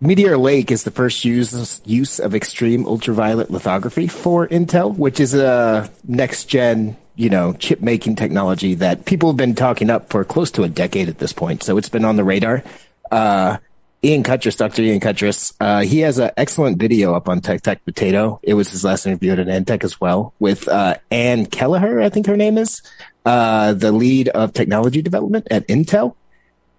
Meteor 0.00 0.38
Lake 0.38 0.70
is 0.70 0.84
the 0.84 0.92
first 0.92 1.24
use, 1.24 1.82
use 1.84 2.20
of 2.20 2.32
extreme 2.32 2.86
ultraviolet 2.86 3.50
lithography 3.50 4.06
for 4.06 4.46
Intel, 4.46 4.96
which 4.96 5.18
is 5.18 5.34
a 5.34 5.90
next 6.06 6.44
gen, 6.44 6.96
you 7.18 7.28
know, 7.28 7.52
chip 7.54 7.80
making 7.80 8.14
technology 8.14 8.74
that 8.74 9.04
people 9.04 9.28
have 9.28 9.36
been 9.36 9.56
talking 9.56 9.90
up 9.90 10.08
for 10.08 10.24
close 10.24 10.52
to 10.52 10.62
a 10.62 10.68
decade 10.68 11.08
at 11.08 11.18
this 11.18 11.32
point. 11.32 11.64
So 11.64 11.76
it's 11.76 11.88
been 11.88 12.04
on 12.04 12.14
the 12.14 12.22
radar. 12.22 12.62
Uh, 13.10 13.58
Ian 14.04 14.22
Cutress, 14.22 14.56
Dr. 14.56 14.82
Ian 14.82 15.00
Cutress, 15.00 15.52
uh, 15.58 15.80
he 15.80 15.98
has 16.00 16.18
an 16.18 16.30
excellent 16.36 16.78
video 16.78 17.14
up 17.14 17.28
on 17.28 17.40
TechTechPotato. 17.40 18.38
It 18.44 18.54
was 18.54 18.70
his 18.70 18.84
last 18.84 19.04
interview 19.04 19.32
at 19.32 19.38
AnandTech 19.38 19.82
as 19.82 20.00
well 20.00 20.32
with, 20.38 20.68
uh, 20.68 20.94
Ann 21.10 21.46
Kelleher, 21.46 22.00
I 22.00 22.08
think 22.08 22.26
her 22.26 22.36
name 22.36 22.56
is, 22.56 22.82
uh, 23.26 23.72
the 23.72 23.90
lead 23.90 24.28
of 24.28 24.52
technology 24.52 25.02
development 25.02 25.48
at 25.50 25.66
Intel. 25.66 26.14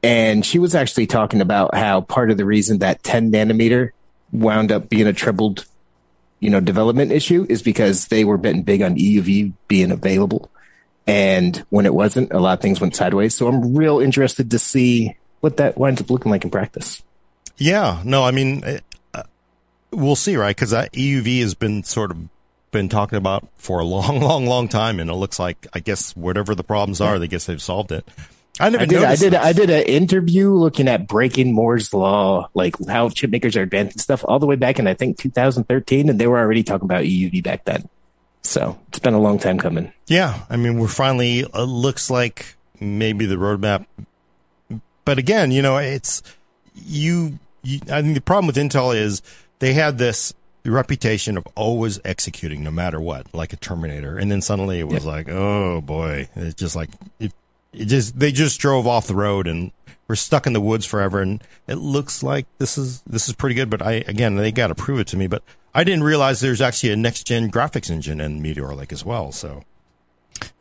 And 0.01 0.46
she 0.46 0.58
was 0.58 0.74
actually 0.74 1.08
talking 1.08 1.41
about 1.41 1.75
how 1.75 2.00
part 2.00 2.31
of 2.31 2.38
the 2.38 2.46
reason 2.46 2.79
that 2.79 3.03
10 3.03 3.34
nanometer 3.34 3.89
wound 4.31 4.72
up 4.72 4.88
being 4.88 5.05
a 5.05 5.12
troubled, 5.12 5.65
you 6.39 6.50
know, 6.50 6.60
development 6.60 7.12
issue 7.12 7.46
is 7.50 7.62
because 7.62 8.08
they 8.08 8.24
were 8.24 8.38
betting 8.38 8.63
big 8.63 8.81
on 8.81 8.96
EUV 8.96 9.53
being 9.67 9.91
available. 9.91 10.50
And 11.05 11.58
when 11.69 11.86
it 11.86 11.93
wasn't, 11.93 12.31
a 12.31 12.39
lot 12.39 12.53
of 12.53 12.62
things 12.62 12.79
went 12.79 12.96
sideways. 12.96 13.36
So 13.36 13.48
I'm 13.48 13.75
real 13.75 14.00
interested 14.00 14.51
to 14.51 14.60
see 14.60 15.17
what 15.39 15.58
that 15.58 15.77
winds 15.77 16.01
up 16.01 16.10
looking 16.10 16.31
like 16.31 16.43
in 16.43 16.51
practice. 16.51 17.01
Yeah, 17.58 18.01
no, 18.05 18.24
I 18.24 18.31
mean, 18.31 18.63
uh, 19.13 19.24
we'll 19.91 20.15
see, 20.15 20.38
right? 20.38 20.55
Because 20.55 20.72
EUV 20.72 21.41
has 21.41 21.55
been 21.55 21.84
sort 21.84 22.12
of 22.12 22.29
been 22.72 22.89
talking 22.89 23.17
about 23.17 23.48
for 23.55 23.79
a 23.79 23.86
long, 23.86 24.22
long, 24.22 24.46
long 24.46 24.67
time, 24.67 25.00
and 25.00 25.10
it 25.10 25.15
looks 25.15 25.39
like 25.39 25.67
I 25.74 25.79
guess 25.79 26.15
whatever 26.15 26.55
the 26.55 26.63
problems 26.63 27.01
are, 27.01 27.19
they 27.19 27.27
guess 27.27 27.46
they've 27.46 27.62
solved 27.62 27.91
it. 27.91 28.08
I 28.60 28.70
never 28.70 28.84
I 28.84 28.86
did. 28.86 29.04
I 29.04 29.16
did. 29.16 29.36
I 29.36 29.54
did 29.54 29.70
an 29.70 29.84
interview 29.84 30.51
looking 30.51 30.88
at 30.88 31.08
breaking 31.08 31.54
Moore's 31.54 31.94
law, 31.94 32.50
like 32.54 32.75
how 32.88 33.10
chip 33.10 33.32
makers 33.32 33.56
are 33.56 33.62
advancing 33.62 34.00
stuff, 34.00 34.25
all 34.28 34.39
the 34.39 34.46
way 34.46 34.56
back 34.56 34.80
in 34.80 34.88
I 34.88 34.94
think 34.94 35.18
2013, 35.18 36.10
and 36.10 36.20
they 36.20 36.28
were 36.28 36.39
already 36.39 36.63
talking 36.63 36.86
about 36.86 37.04
EUV 37.04 37.44
back 37.44 37.66
then. 37.66 37.88
So 38.42 38.78
it's 38.89 39.00
been 39.00 39.13
a 39.13 39.20
long 39.20 39.39
time 39.39 39.60
coming. 39.60 39.94
Yeah, 40.08 40.44
I 40.50 40.58
mean, 40.58 40.80
we're 40.80 40.88
finally. 40.88 41.39
It 41.39 41.56
looks 41.56 42.10
like 42.10 42.56
maybe 42.80 43.25
the 43.25 43.36
roadmap, 43.36 43.86
but 45.06 45.18
again, 45.18 45.51
you 45.51 45.62
know, 45.62 45.78
it's 45.78 46.22
you. 46.74 47.39
you 47.63 47.80
I 47.92 48.01
think 48.01 48.16
the 48.16 48.22
problem 48.22 48.48
with 48.48 48.58
Intel 48.58 48.96
is 48.96 49.22
they 49.60 49.74
had 49.74 49.98
this 49.98 50.34
reputation 50.66 51.38
of 51.38 51.48
always 51.56 52.00
executing 52.04 52.63
no 52.63 52.72
matter 52.72 53.00
what, 53.00 53.28
like 53.34 53.54
a 53.54 53.58
Terminator, 53.58 54.18
and 54.18 54.32
then 54.32 54.42
suddenly 54.42 54.80
it 54.80 54.88
was 54.88 55.06
like, 55.06 55.30
oh 55.30 55.82
boy, 55.82 56.28
it's 56.36 56.56
just 56.56 56.75
like 56.75 56.89
it 57.20 57.32
it 57.73 57.85
just 57.85 58.17
they 58.19 58.31
just 58.31 58.59
drove 58.59 58.88
off 58.88 59.07
the 59.07 59.15
road 59.15 59.47
and 59.47 59.71
we're 60.07 60.15
stuck 60.15 60.47
in 60.47 60.53
the 60.53 60.61
woods 60.61 60.85
forever. 60.85 61.21
And 61.21 61.43
it 61.67 61.75
looks 61.75 62.23
like 62.23 62.45
this 62.57 62.77
is 62.77 63.01
this 63.01 63.27
is 63.27 63.35
pretty 63.35 63.55
good. 63.55 63.69
But 63.69 63.81
I 63.81 64.03
again 64.07 64.35
they 64.35 64.51
got 64.51 64.67
to 64.67 64.75
prove 64.75 64.99
it 64.99 65.07
to 65.07 65.17
me. 65.17 65.27
But 65.27 65.43
I 65.73 65.83
didn't 65.83 66.03
realize 66.03 66.39
there's 66.41 66.61
actually 66.61 66.91
a 66.91 66.95
next 66.95 67.27
gen 67.27 67.51
graphics 67.51 67.89
engine 67.91 68.19
in 68.19 68.41
Meteor 68.41 68.73
Lake 68.75 68.91
as 68.91 69.05
well. 69.05 69.31
So. 69.31 69.63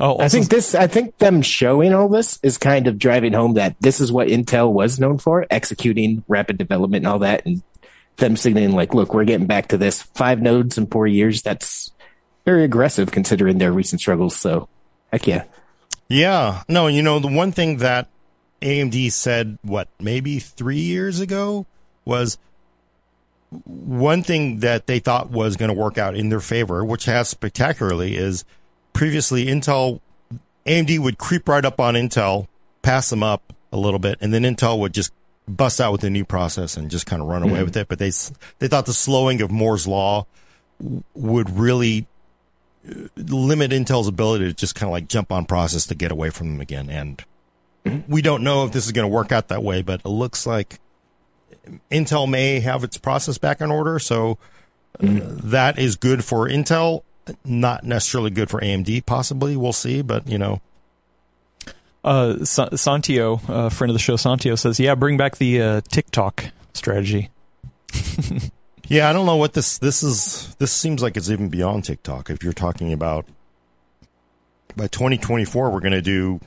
Oh, 0.00 0.12
also- 0.14 0.24
I 0.24 0.28
think 0.28 0.48
this. 0.48 0.74
I 0.74 0.86
think 0.86 1.18
them 1.18 1.40
showing 1.40 1.94
all 1.94 2.08
this 2.08 2.38
is 2.42 2.58
kind 2.58 2.88
of 2.88 2.98
driving 2.98 3.32
home 3.32 3.54
that 3.54 3.76
this 3.80 4.00
is 4.00 4.10
what 4.10 4.28
Intel 4.28 4.72
was 4.72 4.98
known 4.98 5.18
for: 5.18 5.46
executing 5.50 6.24
rapid 6.26 6.58
development 6.58 7.04
and 7.04 7.12
all 7.12 7.20
that, 7.20 7.46
and 7.46 7.62
them 8.16 8.36
signaling 8.36 8.72
like, 8.72 8.92
"Look, 8.92 9.14
we're 9.14 9.24
getting 9.24 9.46
back 9.46 9.68
to 9.68 9.78
this. 9.78 10.02
Five 10.02 10.42
nodes 10.42 10.78
in 10.78 10.88
four 10.88 11.06
years. 11.06 11.42
That's 11.42 11.92
very 12.44 12.64
aggressive 12.64 13.12
considering 13.12 13.58
their 13.58 13.72
recent 13.72 14.00
struggles." 14.00 14.34
So, 14.34 14.68
heck 15.12 15.28
yeah. 15.28 15.44
Yeah. 16.08 16.62
No, 16.68 16.86
you 16.86 17.02
know, 17.02 17.18
the 17.18 17.28
one 17.28 17.52
thing 17.52 17.78
that 17.78 18.08
AMD 18.62 19.12
said, 19.12 19.58
what, 19.62 19.88
maybe 20.00 20.38
three 20.38 20.80
years 20.80 21.20
ago 21.20 21.66
was 22.04 22.38
one 23.64 24.22
thing 24.22 24.60
that 24.60 24.86
they 24.86 24.98
thought 24.98 25.30
was 25.30 25.56
going 25.56 25.68
to 25.70 25.78
work 25.78 25.98
out 25.98 26.14
in 26.14 26.28
their 26.28 26.40
favor, 26.40 26.84
which 26.84 27.04
has 27.04 27.28
spectacularly, 27.28 28.16
is 28.16 28.44
previously 28.92 29.46
Intel, 29.46 30.00
AMD 30.66 30.98
would 30.98 31.18
creep 31.18 31.48
right 31.48 31.64
up 31.64 31.80
on 31.80 31.94
Intel, 31.94 32.46
pass 32.82 33.10
them 33.10 33.22
up 33.22 33.52
a 33.72 33.76
little 33.76 33.98
bit, 33.98 34.18
and 34.20 34.32
then 34.32 34.42
Intel 34.42 34.78
would 34.80 34.92
just 34.92 35.12
bust 35.46 35.80
out 35.80 35.92
with 35.92 36.04
a 36.04 36.10
new 36.10 36.24
process 36.24 36.76
and 36.76 36.90
just 36.90 37.06
kind 37.06 37.22
of 37.22 37.28
run 37.28 37.42
away 37.42 37.54
mm-hmm. 37.54 37.64
with 37.64 37.76
it. 37.76 37.88
But 37.88 37.98
they 37.98 38.12
they 38.58 38.68
thought 38.68 38.86
the 38.86 38.92
slowing 38.92 39.40
of 39.40 39.50
Moore's 39.50 39.86
law 39.86 40.26
would 41.14 41.50
really 41.50 42.06
limit 43.16 43.70
Intel's 43.70 44.08
ability 44.08 44.46
to 44.46 44.54
just 44.54 44.74
kind 44.74 44.88
of 44.88 44.92
like 44.92 45.08
jump 45.08 45.32
on 45.32 45.44
process 45.44 45.86
to 45.86 45.94
get 45.94 46.10
away 46.10 46.30
from 46.30 46.50
them 46.50 46.60
again. 46.60 46.90
And 46.90 47.24
mm-hmm. 47.84 48.10
we 48.10 48.22
don't 48.22 48.42
know 48.42 48.64
if 48.64 48.72
this 48.72 48.86
is 48.86 48.92
going 48.92 49.08
to 49.08 49.14
work 49.14 49.32
out 49.32 49.48
that 49.48 49.62
way, 49.62 49.82
but 49.82 50.00
it 50.04 50.08
looks 50.08 50.46
like 50.46 50.80
Intel 51.90 52.28
may 52.28 52.60
have 52.60 52.84
its 52.84 52.98
process 52.98 53.38
back 53.38 53.60
in 53.60 53.70
order. 53.70 53.98
So 53.98 54.38
mm-hmm. 54.98 55.50
that 55.50 55.78
is 55.78 55.96
good 55.96 56.24
for 56.24 56.48
Intel, 56.48 57.02
not 57.44 57.84
necessarily 57.84 58.30
good 58.30 58.50
for 58.50 58.60
AMD. 58.60 59.04
Possibly, 59.06 59.56
we'll 59.56 59.72
see. 59.72 60.02
But 60.02 60.28
you 60.28 60.38
know, 60.38 60.60
uh, 62.04 62.36
Santio, 62.40 63.48
uh, 63.48 63.68
friend 63.68 63.90
of 63.90 63.94
the 63.94 64.00
show, 64.00 64.14
Santio 64.14 64.58
says, 64.58 64.80
"Yeah, 64.80 64.94
bring 64.94 65.16
back 65.16 65.36
the 65.36 65.60
uh, 65.60 65.80
tick-tock 65.88 66.46
strategy." 66.72 67.30
yeah, 68.88 69.08
I 69.08 69.12
don't 69.12 69.26
know 69.26 69.36
what 69.36 69.52
this 69.52 69.78
this 69.78 70.02
is. 70.02 70.54
This 70.58 70.72
seems 70.72 71.02
like 71.02 71.16
it's 71.16 71.30
even 71.30 71.50
beyond 71.50 71.84
tick-tock. 71.84 72.30
If 72.30 72.42
you're 72.42 72.54
talking 72.54 72.92
about 72.92 73.26
by 74.76 74.86
2024, 74.86 75.70
we're 75.70 75.80
going 75.80 75.92
to 75.92 76.02
do 76.02 76.40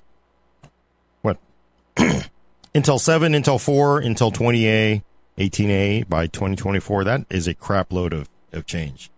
what? 1.22 1.38
Intel 2.76 3.00
7, 3.00 3.34
Intel 3.34 3.64
4, 3.64 4.02
Intel 4.02 4.34
20A, 4.34 5.04
18A 5.38 6.10
by 6.10 6.28
2024. 6.28 7.04
That 7.04 7.26
is 7.30 7.48
a 7.48 7.54
crap 7.54 7.94
load 7.94 8.14
of, 8.14 8.28
of 8.52 8.66
change. 8.66 9.12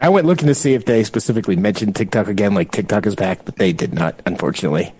I 0.00 0.08
went 0.08 0.26
looking 0.26 0.48
to 0.48 0.54
see 0.54 0.74
if 0.74 0.84
they 0.84 1.04
specifically 1.04 1.56
mentioned 1.56 1.96
tick-tock 1.96 2.28
again, 2.28 2.54
like 2.54 2.70
tick-tock 2.70 3.06
is 3.06 3.14
back, 3.14 3.44
but 3.44 3.56
they 3.56 3.72
did 3.72 3.92
not, 3.92 4.20
unfortunately. 4.24 4.92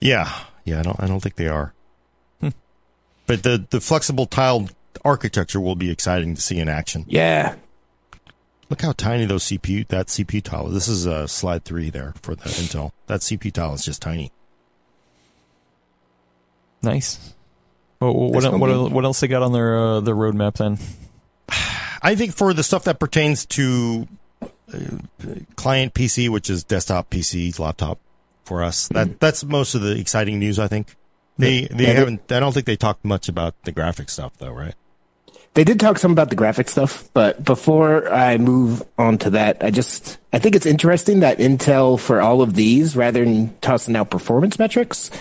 Yeah, 0.00 0.30
yeah, 0.64 0.80
I 0.80 0.82
don't, 0.82 1.00
I 1.00 1.06
don't 1.06 1.20
think 1.20 1.36
they 1.36 1.48
are. 1.48 1.72
Hmm. 2.40 2.50
But 3.26 3.42
the 3.42 3.64
the 3.70 3.80
flexible 3.80 4.26
tiled 4.26 4.74
architecture 5.04 5.60
will 5.60 5.76
be 5.76 5.90
exciting 5.90 6.34
to 6.34 6.40
see 6.40 6.58
in 6.58 6.68
action. 6.68 7.04
Yeah. 7.08 7.56
Look 8.70 8.82
how 8.82 8.92
tiny 8.92 9.26
those 9.26 9.44
CPU 9.44 9.86
that 9.88 10.06
CPU 10.06 10.42
tile. 10.42 10.66
This 10.68 10.88
is 10.88 11.06
a 11.06 11.14
uh, 11.14 11.26
slide 11.26 11.64
three 11.64 11.90
there 11.90 12.14
for 12.22 12.34
the 12.34 12.44
Intel. 12.44 12.92
That 13.06 13.20
CPU 13.20 13.52
tile 13.52 13.74
is 13.74 13.84
just 13.84 14.00
tiny. 14.00 14.32
Nice. 16.82 17.34
Well, 18.00 18.14
what 18.14 18.44
what, 18.52 18.60
what, 18.60 18.92
what 18.92 19.04
else 19.04 19.20
they 19.20 19.28
got 19.28 19.42
on 19.42 19.52
their 19.52 19.76
uh, 19.76 20.00
their 20.00 20.14
roadmap 20.14 20.54
then? 20.54 20.78
I 22.02 22.14
think 22.14 22.34
for 22.34 22.52
the 22.52 22.62
stuff 22.62 22.84
that 22.84 22.98
pertains 22.98 23.46
to 23.46 24.08
uh, 24.42 24.48
client 25.56 25.94
PC, 25.94 26.28
which 26.28 26.50
is 26.50 26.64
desktop 26.64 27.10
PC, 27.10 27.58
laptop, 27.58 27.98
for 28.44 28.62
us. 28.62 28.88
That 28.88 29.08
mm-hmm. 29.08 29.16
that's 29.18 29.44
most 29.44 29.74
of 29.74 29.82
the 29.82 29.98
exciting 29.98 30.38
news. 30.38 30.58
I 30.58 30.68
think 30.68 30.96
they 31.38 31.62
they 31.66 31.84
yeah, 31.84 31.92
haven't. 31.94 32.30
I 32.30 32.40
don't 32.40 32.52
think 32.52 32.66
they 32.66 32.76
talked 32.76 33.04
much 33.04 33.28
about 33.28 33.54
the 33.64 33.72
graphic 33.72 34.10
stuff 34.10 34.36
though, 34.38 34.52
right? 34.52 34.74
They 35.54 35.62
did 35.62 35.78
talk 35.78 35.98
some 35.98 36.10
about 36.10 36.30
the 36.30 36.36
graphic 36.36 36.68
stuff, 36.68 37.08
but 37.12 37.44
before 37.44 38.12
I 38.12 38.38
move 38.38 38.82
on 38.98 39.18
to 39.18 39.30
that, 39.30 39.62
I 39.62 39.70
just 39.70 40.18
I 40.32 40.40
think 40.40 40.56
it's 40.56 40.66
interesting 40.66 41.20
that 41.20 41.38
Intel 41.38 41.98
for 41.98 42.20
all 42.20 42.42
of 42.42 42.54
these, 42.54 42.96
rather 42.96 43.24
than 43.24 43.56
tossing 43.60 43.94
out 43.94 44.10
performance 44.10 44.58
metrics, 44.58 45.12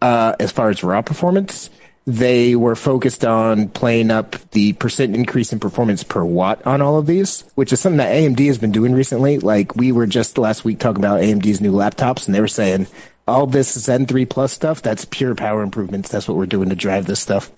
uh, 0.00 0.36
as 0.38 0.52
far 0.52 0.70
as 0.70 0.84
raw 0.84 1.02
performance, 1.02 1.68
they 2.06 2.54
were 2.54 2.76
focused 2.76 3.24
on 3.24 3.68
playing 3.70 4.12
up 4.12 4.36
the 4.52 4.72
percent 4.74 5.16
increase 5.16 5.52
in 5.52 5.58
performance 5.58 6.04
per 6.04 6.24
watt 6.24 6.64
on 6.64 6.80
all 6.80 6.96
of 6.96 7.06
these, 7.06 7.42
which 7.56 7.72
is 7.72 7.80
something 7.80 7.98
that 7.98 8.14
AMD 8.14 8.46
has 8.46 8.58
been 8.58 8.72
doing 8.72 8.92
recently. 8.92 9.40
Like 9.40 9.74
we 9.74 9.90
were 9.90 10.06
just 10.06 10.38
last 10.38 10.64
week 10.64 10.78
talking 10.78 11.02
about 11.02 11.20
AMD's 11.20 11.60
new 11.60 11.72
laptops, 11.72 12.26
and 12.26 12.34
they 12.34 12.40
were 12.40 12.46
saying 12.46 12.86
all 13.26 13.46
this 13.46 13.72
Zen 13.72 14.06
3 14.06 14.26
Plus 14.26 14.52
stuff, 14.52 14.80
that's 14.80 15.04
pure 15.04 15.34
power 15.34 15.62
improvements. 15.62 16.08
That's 16.08 16.28
what 16.28 16.36
we're 16.36 16.46
doing 16.46 16.68
to 16.68 16.76
drive 16.76 17.06
this 17.06 17.20
stuff. 17.20 17.50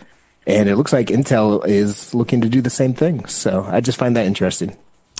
And 0.46 0.68
it 0.68 0.76
looks 0.76 0.92
like 0.92 1.06
Intel 1.08 1.66
is 1.66 2.14
looking 2.14 2.40
to 2.42 2.48
do 2.48 2.60
the 2.60 2.70
same 2.70 2.92
thing. 2.92 3.26
So 3.26 3.64
I 3.68 3.80
just 3.80 3.98
find 3.98 4.14
that 4.16 4.26
interesting. 4.26 4.76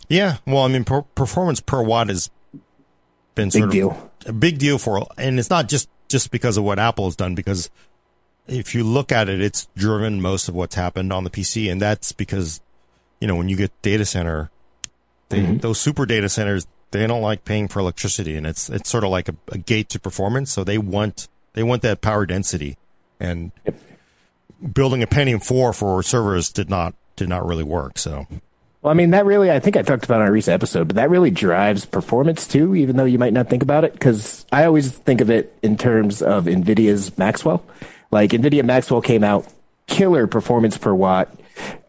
Yeah. 0.09 0.37
Well, 0.47 0.63
I 0.63 0.69
mean, 0.69 0.85
per- 0.85 1.03
performance 1.03 1.61
per 1.61 1.83
watt 1.83 2.09
has 2.09 2.31
been 3.35 3.49
big 3.51 3.71
deal. 3.71 4.11
a 4.27 4.33
big 4.33 4.59
deal 4.59 4.79
for, 4.79 5.07
and 5.17 5.39
it's 5.39 5.51
not 5.51 5.69
just, 5.69 5.89
just 6.09 6.31
because 6.31 6.57
of 6.57 6.65
what 6.65 6.79
Apple 6.79 7.07
has 7.07 7.17
done, 7.17 7.35
because 7.35 7.71
if 8.47 8.75
you 8.75 8.85
look 8.85 9.13
at 9.13 9.29
it, 9.29 9.41
it's 9.41 9.69
driven 9.77 10.21
most 10.21 10.49
of 10.49 10.55
what's 10.55 10.75
happened 10.75 11.13
on 11.13 11.25
the 11.25 11.31
PC, 11.31 11.71
and 11.71 11.81
that's 11.81 12.13
because 12.13 12.61
you 13.21 13.27
know 13.27 13.37
when 13.37 13.49
you 13.49 13.57
get 13.57 13.71
data 13.83 14.05
center, 14.05 14.51
they, 15.29 15.41
mm-hmm. 15.41 15.57
those 15.59 15.81
super 15.81 16.07
data 16.07 16.29
centers 16.29 16.67
they 16.91 17.07
don't 17.07 17.23
like 17.23 17.45
paying 17.45 17.69
for 17.69 17.81
electricity, 17.81 18.37
and 18.37 18.47
it's 18.47 18.69
it's 18.69 18.89
sort 18.89 19.05
of 19.05 19.11
like 19.11 19.29
a, 19.29 19.37
a 19.49 19.59
gate 19.59 19.89
to 19.91 20.01
performance. 20.01 20.53
So 20.53 20.65
they 20.65 20.79
want 20.79 21.29
they 21.55 21.63
want 21.63 21.83
that 21.83 22.01
power 22.01 22.27
density, 22.27 22.77
and. 23.19 23.53
Building 24.73 25.03
a 25.03 25.07
Pentium 25.07 25.45
four 25.45 25.73
for 25.73 26.03
servers 26.03 26.51
did 26.51 26.71
not 26.71 26.95
did 27.17 27.29
not 27.29 27.47
really 27.47 27.65
work. 27.65 27.99
So. 27.99 28.27
Well, 28.83 28.91
I 28.91 28.95
mean, 28.95 29.13
that 29.13 29.25
really, 29.25 29.51
I 29.51 29.61
think 29.61 29.79
I 29.79 29.83
talked 29.83 30.05
about 30.05 30.21
on 30.21 30.29
a 30.29 30.33
recent 30.33 30.53
episode, 30.53 30.89
but 30.89 30.97
that 30.97 31.09
really 31.09 31.31
drives 31.31 31.87
performance 31.87 32.47
too, 32.47 32.75
even 32.75 32.97
though 32.97 33.07
you 33.07 33.19
might 33.19 33.33
not 33.33 33.49
think 33.49 33.63
about 33.63 33.85
it. 33.85 33.99
Cause 33.99 34.45
I 34.53 34.65
always 34.65 34.93
think 34.93 35.23
of 35.23 35.31
it 35.31 35.57
in 35.63 35.79
terms 35.79 36.21
of 36.21 36.45
NVIDIA's 36.45 37.17
Maxwell. 37.17 37.65
Like 38.11 38.33
NVIDIA 38.33 38.63
Maxwell 38.63 39.01
came 39.01 39.25
out, 39.25 39.51
killer 39.87 40.27
performance 40.27 40.77
per 40.77 40.93
watt, 40.93 41.35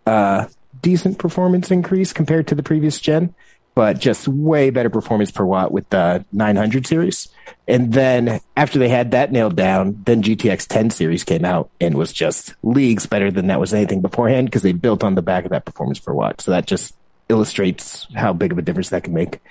uh, 0.06 0.48
decent 0.82 1.18
performance 1.18 1.70
increase 1.70 2.14
compared 2.14 2.48
to 2.48 2.56
the 2.56 2.64
previous 2.64 3.00
gen, 3.02 3.36
but 3.76 4.00
just 4.00 4.28
way 4.28 4.70
better 4.70 4.90
performance 4.90 5.32
per 5.32 5.44
watt 5.44 5.72
with 5.72 5.88
the 5.90 6.26
900 6.32 6.88
series. 6.88 7.28
And 7.68 7.94
then 7.94 8.40
after 8.56 8.80
they 8.80 8.88
had 8.88 9.12
that 9.12 9.34
nailed 9.34 9.58
down, 9.58 10.02
then 10.06 10.24
GTX 10.24 10.66
10 10.68 10.90
series 10.92 11.26
came 11.26 11.44
out 11.44 11.70
and 11.82 11.96
was 11.96 12.14
just 12.14 12.56
leagues 12.64 13.06
better 13.06 13.30
than 13.30 13.48
that 13.48 13.60
was 13.60 13.74
anything 13.74 14.02
beforehand 14.02 14.48
because 14.48 14.62
they 14.62 14.72
built 14.72 15.04
on 15.04 15.16
the 15.16 15.22
back 15.22 15.44
of 15.44 15.52
that 15.52 15.66
performance 15.66 16.00
per 16.00 16.14
watt. 16.14 16.40
So 16.40 16.52
that 16.52 16.68
just 16.68 16.96
illustrates 17.28 18.08
how 18.16 18.32
big 18.32 18.54
of 18.54 18.58
a 18.58 18.62
difference 18.62 18.90
that 18.90 19.04
can 19.04 19.14
make. 19.14 19.42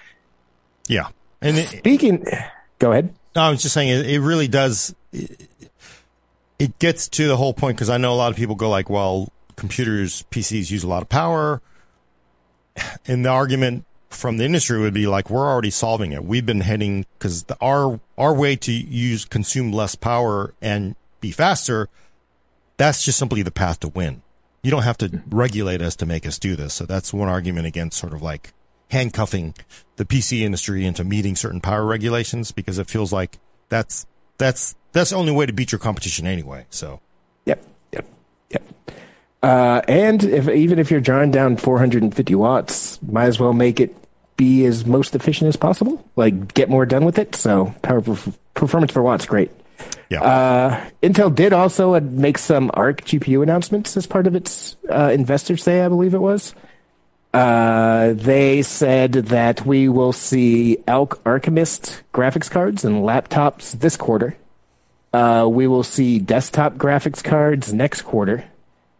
Yeah. 0.88 1.08
And 1.42 1.58
it, 1.58 1.66
speaking, 1.66 2.24
go 2.78 2.92
ahead. 2.92 3.14
No, 3.36 3.42
I 3.42 3.50
was 3.50 3.60
just 3.60 3.74
saying 3.74 3.88
it, 3.88 4.06
it 4.08 4.20
really 4.20 4.48
does. 4.48 4.94
It, 5.12 5.50
it 6.58 6.78
gets 6.78 7.08
to 7.08 7.28
the 7.28 7.36
whole 7.36 7.52
point 7.52 7.76
because 7.76 7.90
I 7.90 7.98
know 7.98 8.14
a 8.14 8.16
lot 8.16 8.30
of 8.30 8.38
people 8.38 8.54
go 8.54 8.70
like, 8.70 8.88
well, 8.88 9.30
computers, 9.56 10.24
PCs 10.30 10.70
use 10.70 10.82
a 10.82 10.88
lot 10.88 11.02
of 11.02 11.10
power. 11.10 11.60
And 13.06 13.24
the 13.24 13.28
argument 13.28 13.84
from 14.14 14.36
the 14.36 14.44
industry 14.44 14.80
would 14.80 14.94
be 14.94 15.06
like, 15.06 15.30
we're 15.30 15.46
already 15.46 15.70
solving 15.70 16.12
it. 16.12 16.24
We've 16.24 16.46
been 16.46 16.60
heading 16.60 17.06
because 17.18 17.44
our, 17.60 18.00
our 18.16 18.34
way 18.34 18.56
to 18.56 18.72
use, 18.72 19.24
consume 19.24 19.72
less 19.72 19.94
power 19.94 20.54
and 20.60 20.96
be 21.20 21.30
faster. 21.30 21.88
That's 22.76 23.04
just 23.04 23.18
simply 23.18 23.42
the 23.42 23.50
path 23.50 23.80
to 23.80 23.88
win. 23.88 24.22
You 24.62 24.70
don't 24.70 24.82
have 24.82 24.98
to 24.98 25.22
regulate 25.28 25.82
us 25.82 25.96
to 25.96 26.06
make 26.06 26.26
us 26.26 26.38
do 26.38 26.56
this. 26.56 26.74
So 26.74 26.86
that's 26.86 27.12
one 27.12 27.28
argument 27.28 27.66
against 27.66 27.98
sort 27.98 28.12
of 28.12 28.22
like 28.22 28.52
handcuffing 28.90 29.54
the 29.96 30.04
PC 30.04 30.40
industry 30.40 30.84
into 30.84 31.04
meeting 31.04 31.36
certain 31.36 31.60
power 31.60 31.84
regulations 31.84 32.52
because 32.52 32.78
it 32.78 32.88
feels 32.88 33.12
like 33.12 33.38
that's, 33.68 34.06
that's 34.38 34.74
that's 34.94 35.10
the 35.10 35.16
only 35.16 35.32
way 35.32 35.44
to 35.44 35.52
beat 35.52 35.72
your 35.72 35.78
competition 35.80 36.26
anyway. 36.26 36.66
So. 36.70 37.00
Yep. 37.44 37.62
Yep. 37.92 38.06
Yep. 38.50 38.62
Uh, 39.42 39.82
and 39.88 40.24
if 40.24 40.48
even 40.48 40.78
if 40.78 40.90
you're 40.90 41.00
drawing 41.00 41.30
down 41.30 41.56
450 41.58 42.34
watts, 42.34 43.02
might 43.02 43.26
as 43.26 43.38
well 43.38 43.52
make 43.52 43.80
it 43.80 43.94
be 44.36 44.64
as 44.64 44.84
most 44.84 45.14
efficient 45.14 45.48
as 45.48 45.56
possible. 45.56 46.04
Like 46.16 46.54
get 46.54 46.68
more 46.68 46.86
done 46.86 47.04
with 47.04 47.18
it. 47.18 47.34
So 47.34 47.74
power 47.82 48.00
performance 48.54 48.92
per 48.92 49.02
watt's 49.02 49.26
great. 49.26 49.50
Yeah. 50.08 50.22
Uh, 50.22 50.90
Intel 51.02 51.34
did 51.34 51.52
also 51.52 51.98
make 52.00 52.38
some 52.38 52.70
Arc 52.74 53.02
GPU 53.02 53.42
announcements 53.42 53.96
as 53.96 54.06
part 54.06 54.26
of 54.26 54.34
its 54.34 54.76
uh, 54.88 55.10
Investors 55.12 55.64
Day, 55.64 55.84
I 55.84 55.88
believe 55.88 56.14
it 56.14 56.18
was. 56.18 56.54
Uh, 57.32 58.12
they 58.12 58.62
said 58.62 59.12
that 59.12 59.66
we 59.66 59.88
will 59.88 60.12
see 60.12 60.78
Arc 60.86 61.20
Alchemist 61.26 62.02
graphics 62.12 62.48
cards 62.48 62.84
and 62.84 63.02
laptops 63.02 63.72
this 63.72 63.96
quarter. 63.96 64.36
Uh, 65.12 65.48
we 65.50 65.66
will 65.66 65.82
see 65.82 66.18
desktop 66.18 66.74
graphics 66.74 67.22
cards 67.22 67.72
next 67.72 68.02
quarter 68.02 68.44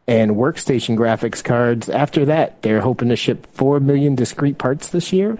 and 0.06 0.32
workstation 0.32 0.96
graphics 0.96 1.42
cards 1.42 1.88
after 1.88 2.24
that. 2.26 2.62
They're 2.62 2.80
hoping 2.80 3.08
to 3.08 3.16
ship 3.16 3.46
4 3.52 3.80
million 3.80 4.14
discrete 4.14 4.58
parts 4.58 4.90
this 4.90 5.12
year. 5.12 5.38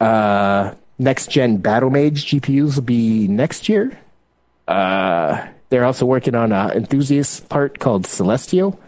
Uh, 0.00 0.74
next 0.98 1.30
gen 1.30 1.62
Battlemage 1.62 2.40
GPUs 2.40 2.76
will 2.76 2.82
be 2.82 3.28
next 3.28 3.68
year. 3.68 3.98
Uh, 4.68 5.46
they're 5.70 5.84
also 5.84 6.04
working 6.04 6.34
on 6.34 6.52
an 6.52 6.70
enthusiast 6.72 7.48
part 7.48 7.78
called 7.78 8.06
Celestial. 8.06 8.78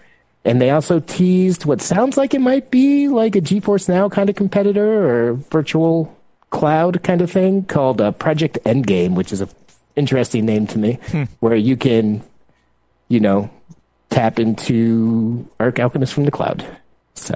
And 0.45 0.61
they 0.61 0.71
also 0.71 1.01
teased 1.01 1.65
what 1.65 1.81
sounds 1.81 2.19
like 2.19 2.35
it 2.35 2.41
might 2.41 2.71
be 2.71 3.09
like 3.09 3.35
a 3.35 3.41
GeForce 3.41 3.89
Now 3.89 4.11
kind 4.11 4.29
of 4.29 4.37
competitor 4.37 5.09
or 5.09 5.33
virtual 5.33 6.15
cloud 6.51 7.03
kind 7.03 7.23
of 7.23 7.31
thing 7.31 7.65
called 7.65 8.01
uh, 8.01 8.13
Project 8.13 8.59
Endgame, 8.65 9.15
which 9.15 9.33
is 9.33 9.41
an 9.41 9.49
interesting 9.97 10.45
name 10.45 10.67
to 10.67 10.79
me, 10.79 10.99
hmm. 11.07 11.25
where 11.41 11.57
you 11.57 11.77
can, 11.77 12.23
you 13.09 13.21
know, 13.21 13.51
tap 14.15 14.39
into 14.39 15.47
Arc 15.59 15.81
Alchemist 15.81 16.15
from 16.15 16.25
the 16.25 16.31
cloud. 16.31 16.65
So, 17.15 17.35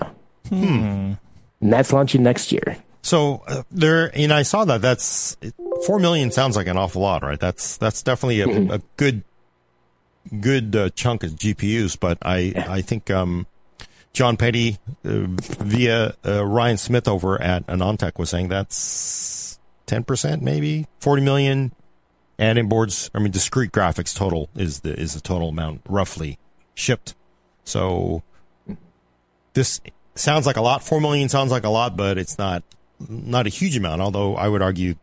hmm. 0.48 1.14
and 1.60 1.72
that's 1.72 1.92
launching 1.92 2.22
next 2.22 2.52
year. 2.52 2.78
So 3.02 3.42
uh, 3.46 3.62
there, 3.70 4.16
you 4.16 4.28
know, 4.28 4.36
I 4.36 4.42
saw 4.42 4.64
that. 4.64 4.80
That's 4.80 5.36
four 5.86 5.98
million 5.98 6.30
sounds 6.30 6.56
like 6.56 6.66
an 6.66 6.76
awful 6.76 7.02
lot, 7.02 7.22
right? 7.22 7.38
That's 7.38 7.76
that's 7.76 8.02
definitely 8.02 8.40
a, 8.42 8.46
mm-hmm. 8.46 8.70
a 8.70 8.80
good 8.96 9.24
good 10.40 10.76
uh, 10.76 10.90
chunk 10.90 11.24
of 11.24 11.32
GPUs, 11.32 11.98
but 11.98 12.18
I 12.22 12.52
I 12.68 12.80
think 12.80 13.10
um, 13.10 13.46
Jon 14.12 14.36
Peddie 14.36 14.78
uh, 15.04 15.26
via 15.60 16.14
uh, 16.24 16.44
Ryan 16.44 16.76
Smith 16.76 17.08
over 17.08 17.40
at 17.40 17.66
AnandTech 17.66 18.18
was 18.18 18.30
saying 18.30 18.48
that's 18.48 19.58
ten 19.86 20.04
percent, 20.04 20.42
maybe 20.42 20.86
forty 21.00 21.22
million 21.22 21.72
add-in 22.38 22.68
boards. 22.68 23.10
I 23.14 23.18
mean, 23.18 23.32
discrete 23.32 23.72
graphics 23.72 24.14
total 24.14 24.48
is 24.54 24.80
the 24.80 24.98
is 24.98 25.14
the 25.14 25.20
total 25.20 25.48
amount 25.48 25.82
roughly 25.88 26.38
shipped. 26.78 27.14
So 27.64 28.22
this 29.52 29.80
sounds 30.14 30.46
like 30.46 30.56
a 30.56 30.62
lot. 30.62 30.82
Four 30.82 31.00
million 31.00 31.28
sounds 31.28 31.50
like 31.50 31.64
a 31.64 31.68
lot, 31.68 31.96
but 31.96 32.18
it's 32.18 32.38
not 32.38 32.62
not 33.08 33.46
a 33.46 33.50
huge 33.50 33.76
amount. 33.76 34.00
Although 34.00 34.36
I 34.36 34.48
would 34.48 34.62
argue 34.62 34.94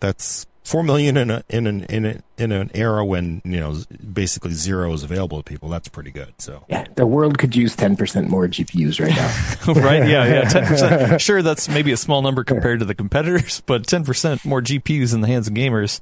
that's 0.00 0.46
four 0.64 0.82
million 0.82 1.16
in 1.16 1.30
a 1.30 1.42
in 1.48 1.66
an 1.66 1.84
in 1.84 2.04
a, 2.04 2.20
in 2.36 2.52
an 2.52 2.70
era 2.74 3.04
when 3.04 3.40
you 3.44 3.58
know 3.58 3.76
basically 4.12 4.52
zero 4.52 4.92
is 4.92 5.02
available 5.02 5.38
to 5.38 5.44
people. 5.44 5.68
That's 5.68 5.88
pretty 5.88 6.10
good. 6.10 6.34
So 6.38 6.64
yeah, 6.68 6.86
the 6.94 7.06
world 7.06 7.38
could 7.38 7.56
use 7.56 7.74
ten 7.74 7.96
percent 7.96 8.28
more 8.28 8.46
GPUs 8.46 9.00
right 9.00 9.14
now. 9.14 9.82
right? 9.82 10.08
Yeah, 10.08 10.26
yeah, 10.26 10.48
ten 10.48 10.66
percent. 10.66 11.20
Sure, 11.20 11.42
that's 11.42 11.68
maybe 11.68 11.92
a 11.92 11.96
small 11.96 12.22
number 12.22 12.44
compared 12.44 12.80
to 12.80 12.84
the 12.84 12.94
competitors, 12.94 13.62
but 13.66 13.86
ten 13.86 14.04
percent 14.04 14.44
more 14.44 14.62
GPUs 14.62 15.14
in 15.14 15.20
the 15.20 15.28
hands 15.28 15.48
of 15.48 15.54
gamers. 15.54 16.00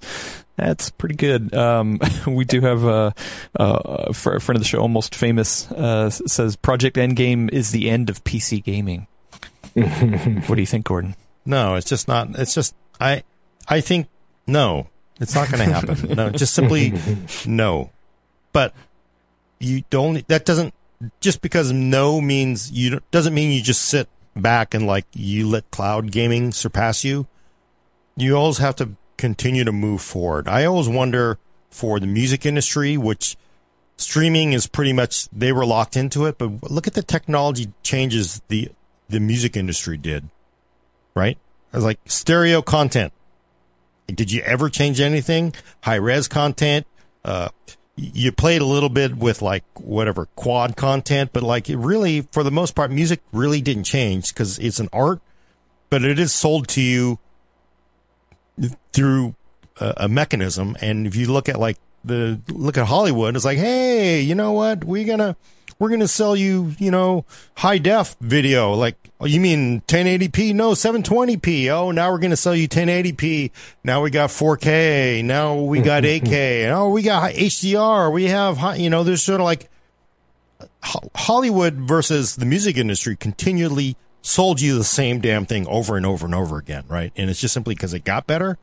That's 0.57 0.91
pretty 0.91 1.17
good. 1.17 1.55
Um, 1.55 2.01
we 2.27 2.45
do 2.45 2.61
have 2.63 2.85
a, 2.85 3.15
a, 3.55 4.13
friend 4.13 4.51
of 4.51 4.59
the 4.59 4.65
show, 4.65 4.79
almost 4.79 5.15
famous, 5.15 5.71
uh, 5.71 6.11
says 6.11 6.57
Project 6.57 6.97
Endgame 6.97 7.53
is 7.53 7.71
the 7.71 7.91
end 7.91 8.09
of 8.11 8.25
PC 8.25 8.63
gaming. 8.65 9.07
what 9.75 10.55
do 10.55 10.61
you 10.61 10.67
think, 10.67 10.87
Gordon? 10.87 11.15
No, 11.45 11.75
it's 11.75 11.89
just 11.89 12.09
not. 12.09 12.39
It's 12.39 12.55
just 12.55 12.75
I. 13.01 13.23
I 13.69 13.81
think 13.81 14.09
no, 14.47 14.89
it's 15.21 15.35
not 15.35 15.51
going 15.51 15.69
to 15.69 15.75
happen. 15.75 16.15
no, 16.17 16.31
just 16.31 16.55
simply 16.55 16.95
no. 17.47 17.91
But 18.53 18.75
you 19.59 19.85
don't. 19.91 20.27
That 20.29 20.45
doesn't. 20.45 20.73
Just 21.21 21.43
because 21.43 21.73
no 21.73 22.23
means 22.23 22.71
you 22.73 23.01
doesn't 23.11 23.35
mean 23.35 23.53
you 23.53 23.63
just 23.63 23.83
sit 23.83 24.09
back 24.35 24.73
and 24.73 24.87
like 24.87 25.05
you 25.13 25.47
let 25.47 25.71
cloud 25.71 26.11
gaming 26.11 26.53
surpass 26.53 27.05
you. 27.05 27.27
You 28.17 28.37
always 28.37 28.59
have 28.59 28.77
to 28.77 28.97
continue 29.17 29.65
to 29.65 29.73
move 29.73 30.03
forward. 30.03 30.49
I 30.49 30.65
always 30.65 30.89
wonder 30.89 31.39
for 31.71 32.01
the 32.01 32.07
music 32.07 32.47
industry, 32.47 32.97
which 32.97 33.37
streaming 33.97 34.53
is 34.53 34.67
pretty 34.67 34.93
much 34.93 35.29
they 35.31 35.53
were 35.53 35.67
locked 35.67 35.97
into 35.97 36.27
it, 36.27 36.39
but 36.39 36.71
look 36.71 36.87
at 36.87 36.95
the 36.95 37.03
technology 37.03 37.73
changes 37.83 38.43
the 38.49 38.71
the 39.09 39.21
music 39.21 39.57
industry 39.57 39.97
did. 39.97 40.29
Right? 41.15 41.39
I 41.73 41.77
was 41.77 41.85
like 41.85 42.01
stereo 42.07 42.63
content. 42.63 43.13
Did 44.07 44.31
you 44.31 44.43
ever 44.43 44.69
change 44.69 45.01
anything? 45.01 45.55
High 45.83 45.97
res 45.97 46.29
content. 46.29 46.87
Uh, 47.25 47.49
you 47.97 48.31
played 48.31 48.61
a 48.61 48.67
little 48.67 48.89
bit 48.89 49.17
with 49.17 49.43
like 49.43 49.65
whatever 49.75 50.27
quad 50.37 50.77
content, 50.77 51.31
but 51.33 51.43
like 51.43 51.69
it 51.71 51.77
really, 51.77 52.23
for 52.31 52.43
the 52.43 52.51
most 52.51 52.75
part, 52.75 52.91
music 52.91 53.21
really 53.33 53.61
didn't 53.61 53.85
change 53.85 54.33
because 54.33 54.59
it's 54.59 54.79
an 54.79 54.89
art, 54.93 55.21
but 55.91 56.05
it 56.05 56.19
is 56.19 56.33
sold 56.33 56.69
to 56.69 56.83
you 56.83 57.19
through 58.93 59.35
a, 59.81 59.95
a, 59.99 60.09
mechanism. 60.09 60.77
And 60.81 61.07
if 61.07 61.17
you 61.17 61.31
look 61.33 61.49
at 61.49 61.59
like 61.59 61.79
the 62.05 62.41
look 62.49 62.79
at 62.79 62.87
Hollywood, 62.87 63.37
it's 63.37 63.45
like, 63.45 63.59
hey, 63.59 64.21
you 64.21 64.35
know 64.35 64.53
what? 64.53 64.85
We're 64.85 65.07
gonna 65.07 65.37
we're 65.79 65.91
gonna 65.91 66.09
sell 66.09 66.35
you, 66.37 66.75
you 66.79 66.91
know, 66.91 67.25
high 67.57 67.79
def 67.79 68.17
video. 68.21 68.73
Like, 68.73 68.97
oh, 69.21 69.27
you 69.27 69.41
mean 69.41 69.83
1080p? 69.83 70.55
No, 70.55 70.73
720p. 70.73 71.69
Oh, 71.69 71.91
now 71.91 72.11
we're 72.11 72.19
gonna 72.19 72.37
sell 72.37 72.55
you 72.55 72.69
1080p. 72.69 73.51
Now 73.85 74.03
we 74.03 74.11
got 74.11 74.31
4K. 74.31 75.25
Now 75.25 75.57
we 75.57 75.81
got 75.81 76.03
8K. 76.05 76.71
oh, 76.71 76.91
we 76.91 77.03
got 77.03 77.33
HDR. 77.33 78.13
We 78.13 78.25
have, 78.25 78.79
you 78.79 78.91
know, 78.91 79.05
there's 79.05 79.23
sort 79.23 79.41
of 79.41 79.45
like 79.45 79.69
Hollywood 80.83 81.75
versus 81.75 82.37
the 82.37 82.47
music 82.47 82.77
industry 82.77 83.17
continually 83.17 83.97
sold 84.27 84.61
you 84.61 84.77
the 84.77 84.85
same 84.85 85.21
damn 85.21 85.47
thing 85.47 85.69
over 85.69 85.97
and 85.97 86.05
over 86.05 86.27
and 86.27 86.35
over 86.35 86.59
again, 86.59 86.85
right? 86.89 87.13
And 87.17 87.31
it's 87.31 87.41
just 87.41 87.55
simply 87.55 87.77
because 87.77 87.95
it 87.95 88.05
got 88.05 88.27
better. 88.27 88.59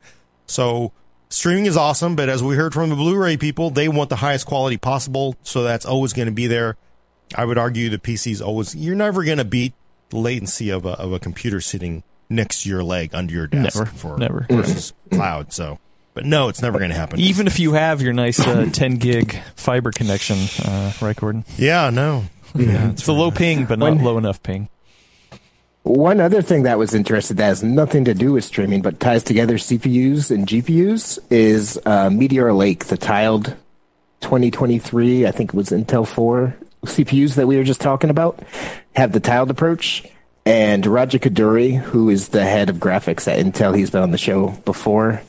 So 0.46 0.92
streaming 1.30 1.64
is 1.64 1.74
awesome, 1.74 2.16
but 2.16 2.28
as 2.28 2.42
we 2.42 2.54
heard 2.54 2.74
from 2.74 2.90
the 2.90 2.96
Blu-ray 2.96 3.38
people, 3.38 3.70
they 3.70 3.88
want 3.88 4.10
the 4.10 4.16
highest 4.16 4.46
quality 4.46 4.76
possible, 4.76 5.36
so 5.42 5.62
that's 5.62 5.86
always 5.86 6.12
going 6.12 6.26
to 6.26 6.32
be 6.32 6.46
there. 6.46 6.76
I 7.34 7.46
would 7.46 7.56
argue 7.56 7.88
the 7.88 7.98
PC's 7.98 8.42
always 8.42 8.76
you're 8.76 8.94
never 8.94 9.24
going 9.24 9.38
to 9.38 9.44
beat 9.44 9.72
the 10.10 10.18
latency 10.18 10.68
of 10.68 10.84
a 10.84 10.90
of 10.90 11.12
a 11.14 11.18
computer 11.18 11.62
sitting 11.62 12.02
next 12.28 12.62
to 12.62 12.68
your 12.68 12.84
leg 12.84 13.14
under 13.14 13.32
your 13.32 13.46
desk 13.46 13.78
never, 13.78 13.90
for 13.90 14.18
never 14.18 14.46
versus 14.50 14.92
cloud. 15.10 15.50
So, 15.54 15.78
but 16.12 16.26
no, 16.26 16.48
it's 16.48 16.60
never 16.60 16.78
going 16.78 16.90
to 16.90 16.96
happen. 16.96 17.18
Even 17.20 17.46
if 17.46 17.58
you 17.58 17.72
have 17.72 18.02
your 18.02 18.12
nice 18.12 18.38
uh, 18.38 18.68
10 18.70 18.96
gig 18.96 19.34
fiber 19.56 19.90
connection, 19.90 20.36
uh, 20.62 20.92
right, 21.00 21.16
Gordon? 21.16 21.46
Yeah, 21.56 21.88
no, 21.88 22.24
yeah, 22.54 22.90
it's, 22.90 23.00
it's 23.00 23.08
a 23.08 23.12
low 23.14 23.30
ping, 23.30 23.64
but 23.64 23.78
not 23.78 23.94
when, 23.94 24.04
low 24.04 24.18
enough 24.18 24.42
ping. 24.42 24.68
One 25.84 26.18
other 26.18 26.40
thing 26.40 26.62
that 26.62 26.78
was 26.78 26.94
interesting 26.94 27.36
that 27.36 27.44
has 27.44 27.62
nothing 27.62 28.06
to 28.06 28.14
do 28.14 28.32
with 28.32 28.44
streaming 28.44 28.80
but 28.80 29.00
ties 29.00 29.22
together 29.22 29.56
CPUs 29.56 30.30
and 30.30 30.46
GPUs 30.46 31.18
is 31.30 31.78
uh, 31.84 32.08
Meteor 32.08 32.54
Lake, 32.54 32.86
the 32.86 32.96
tiled 32.96 33.54
2023, 34.22 35.26
I 35.26 35.30
think 35.30 35.50
it 35.50 35.54
was 35.54 35.68
Intel 35.68 36.08
4 36.08 36.56
CPUs 36.86 37.34
that 37.34 37.46
we 37.46 37.58
were 37.58 37.64
just 37.64 37.82
talking 37.82 38.08
about, 38.08 38.42
have 38.96 39.12
the 39.12 39.20
tiled 39.20 39.50
approach. 39.50 40.06
And 40.46 40.86
Raja 40.86 41.18
Koduri, 41.18 41.76
who 41.76 42.08
is 42.08 42.28
the 42.28 42.44
head 42.44 42.70
of 42.70 42.76
graphics 42.76 43.28
at 43.28 43.38
Intel, 43.44 43.76
he's 43.76 43.90
been 43.90 44.02
on 44.02 44.10
the 44.10 44.16
show 44.16 44.50
before, 44.64 45.20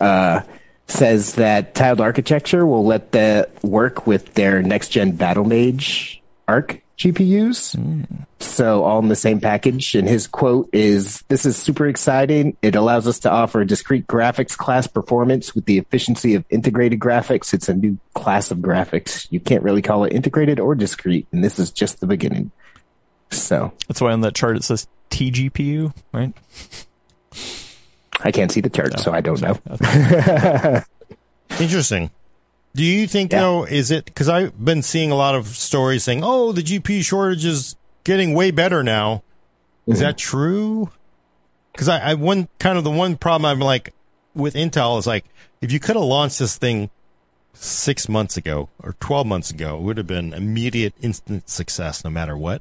uh, 0.00 0.42
says 0.86 1.34
that 1.34 1.74
tiled 1.74 2.00
architecture 2.00 2.64
will 2.64 2.84
let 2.84 3.10
that 3.10 3.64
work 3.64 4.06
with 4.06 4.34
their 4.34 4.62
next 4.62 4.90
gen 4.90 5.18
Battlemage 5.18 6.20
ARC 6.46 6.80
GPUs. 6.98 7.76
Mm. 7.76 8.26
So 8.40 8.84
all 8.84 8.98
in 9.00 9.08
the 9.08 9.16
same 9.16 9.40
package. 9.40 9.94
And 9.94 10.08
his 10.08 10.26
quote 10.26 10.70
is, 10.72 11.22
this 11.28 11.44
is 11.44 11.56
super 11.56 11.86
exciting. 11.86 12.56
It 12.62 12.74
allows 12.74 13.06
us 13.06 13.18
to 13.20 13.30
offer 13.30 13.60
a 13.60 13.66
discrete 13.66 14.06
graphics 14.06 14.56
class 14.56 14.86
performance 14.86 15.54
with 15.54 15.66
the 15.66 15.78
efficiency 15.78 16.34
of 16.34 16.44
integrated 16.48 16.98
graphics. 16.98 17.52
It's 17.52 17.68
a 17.68 17.74
new 17.74 17.98
class 18.14 18.50
of 18.50 18.58
graphics. 18.58 19.26
You 19.30 19.40
can't 19.40 19.62
really 19.62 19.82
call 19.82 20.04
it 20.04 20.12
integrated 20.12 20.58
or 20.58 20.74
discrete. 20.74 21.26
And 21.32 21.44
this 21.44 21.58
is 21.58 21.70
just 21.70 22.00
the 22.00 22.06
beginning. 22.06 22.50
So 23.30 23.72
that's 23.88 24.00
why 24.00 24.12
on 24.12 24.22
that 24.22 24.34
chart 24.34 24.56
it 24.56 24.64
says 24.64 24.86
TGPU, 25.10 25.94
right? 26.12 26.32
I 28.20 28.32
can't 28.32 28.50
see 28.50 28.60
the 28.60 28.70
chart, 28.70 28.92
no, 28.96 29.02
so 29.02 29.12
I 29.12 29.20
don't 29.20 29.40
know. 29.42 30.82
Interesting. 31.60 32.10
Do 32.76 32.84
you 32.84 33.06
think 33.06 33.32
yeah. 33.32 33.40
though 33.40 33.64
is 33.64 33.90
it 33.90 34.04
because 34.04 34.28
I've 34.28 34.62
been 34.62 34.82
seeing 34.82 35.10
a 35.10 35.14
lot 35.14 35.34
of 35.34 35.46
stories 35.46 36.04
saying, 36.04 36.20
"Oh, 36.22 36.52
the 36.52 36.62
GPU 36.62 37.02
shortage 37.02 37.46
is 37.46 37.74
getting 38.04 38.34
way 38.34 38.50
better 38.50 38.82
now." 38.82 39.22
Is 39.86 39.94
mm-hmm. 39.94 40.04
that 40.04 40.18
true? 40.18 40.90
Because 41.72 41.88
I, 41.88 42.10
I 42.10 42.14
one 42.14 42.48
kind 42.58 42.76
of 42.76 42.84
the 42.84 42.90
one 42.90 43.16
problem 43.16 43.50
I'm 43.50 43.60
like 43.60 43.94
with 44.34 44.52
Intel 44.54 44.98
is 44.98 45.06
like 45.06 45.24
if 45.62 45.72
you 45.72 45.80
could 45.80 45.96
have 45.96 46.04
launched 46.04 46.38
this 46.38 46.58
thing 46.58 46.90
six 47.54 48.10
months 48.10 48.36
ago 48.36 48.68
or 48.82 48.94
twelve 49.00 49.26
months 49.26 49.50
ago, 49.50 49.76
it 49.76 49.80
would 49.80 49.96
have 49.96 50.06
been 50.06 50.34
immediate 50.34 50.92
instant 51.00 51.48
success 51.48 52.04
no 52.04 52.10
matter 52.10 52.36
what. 52.36 52.60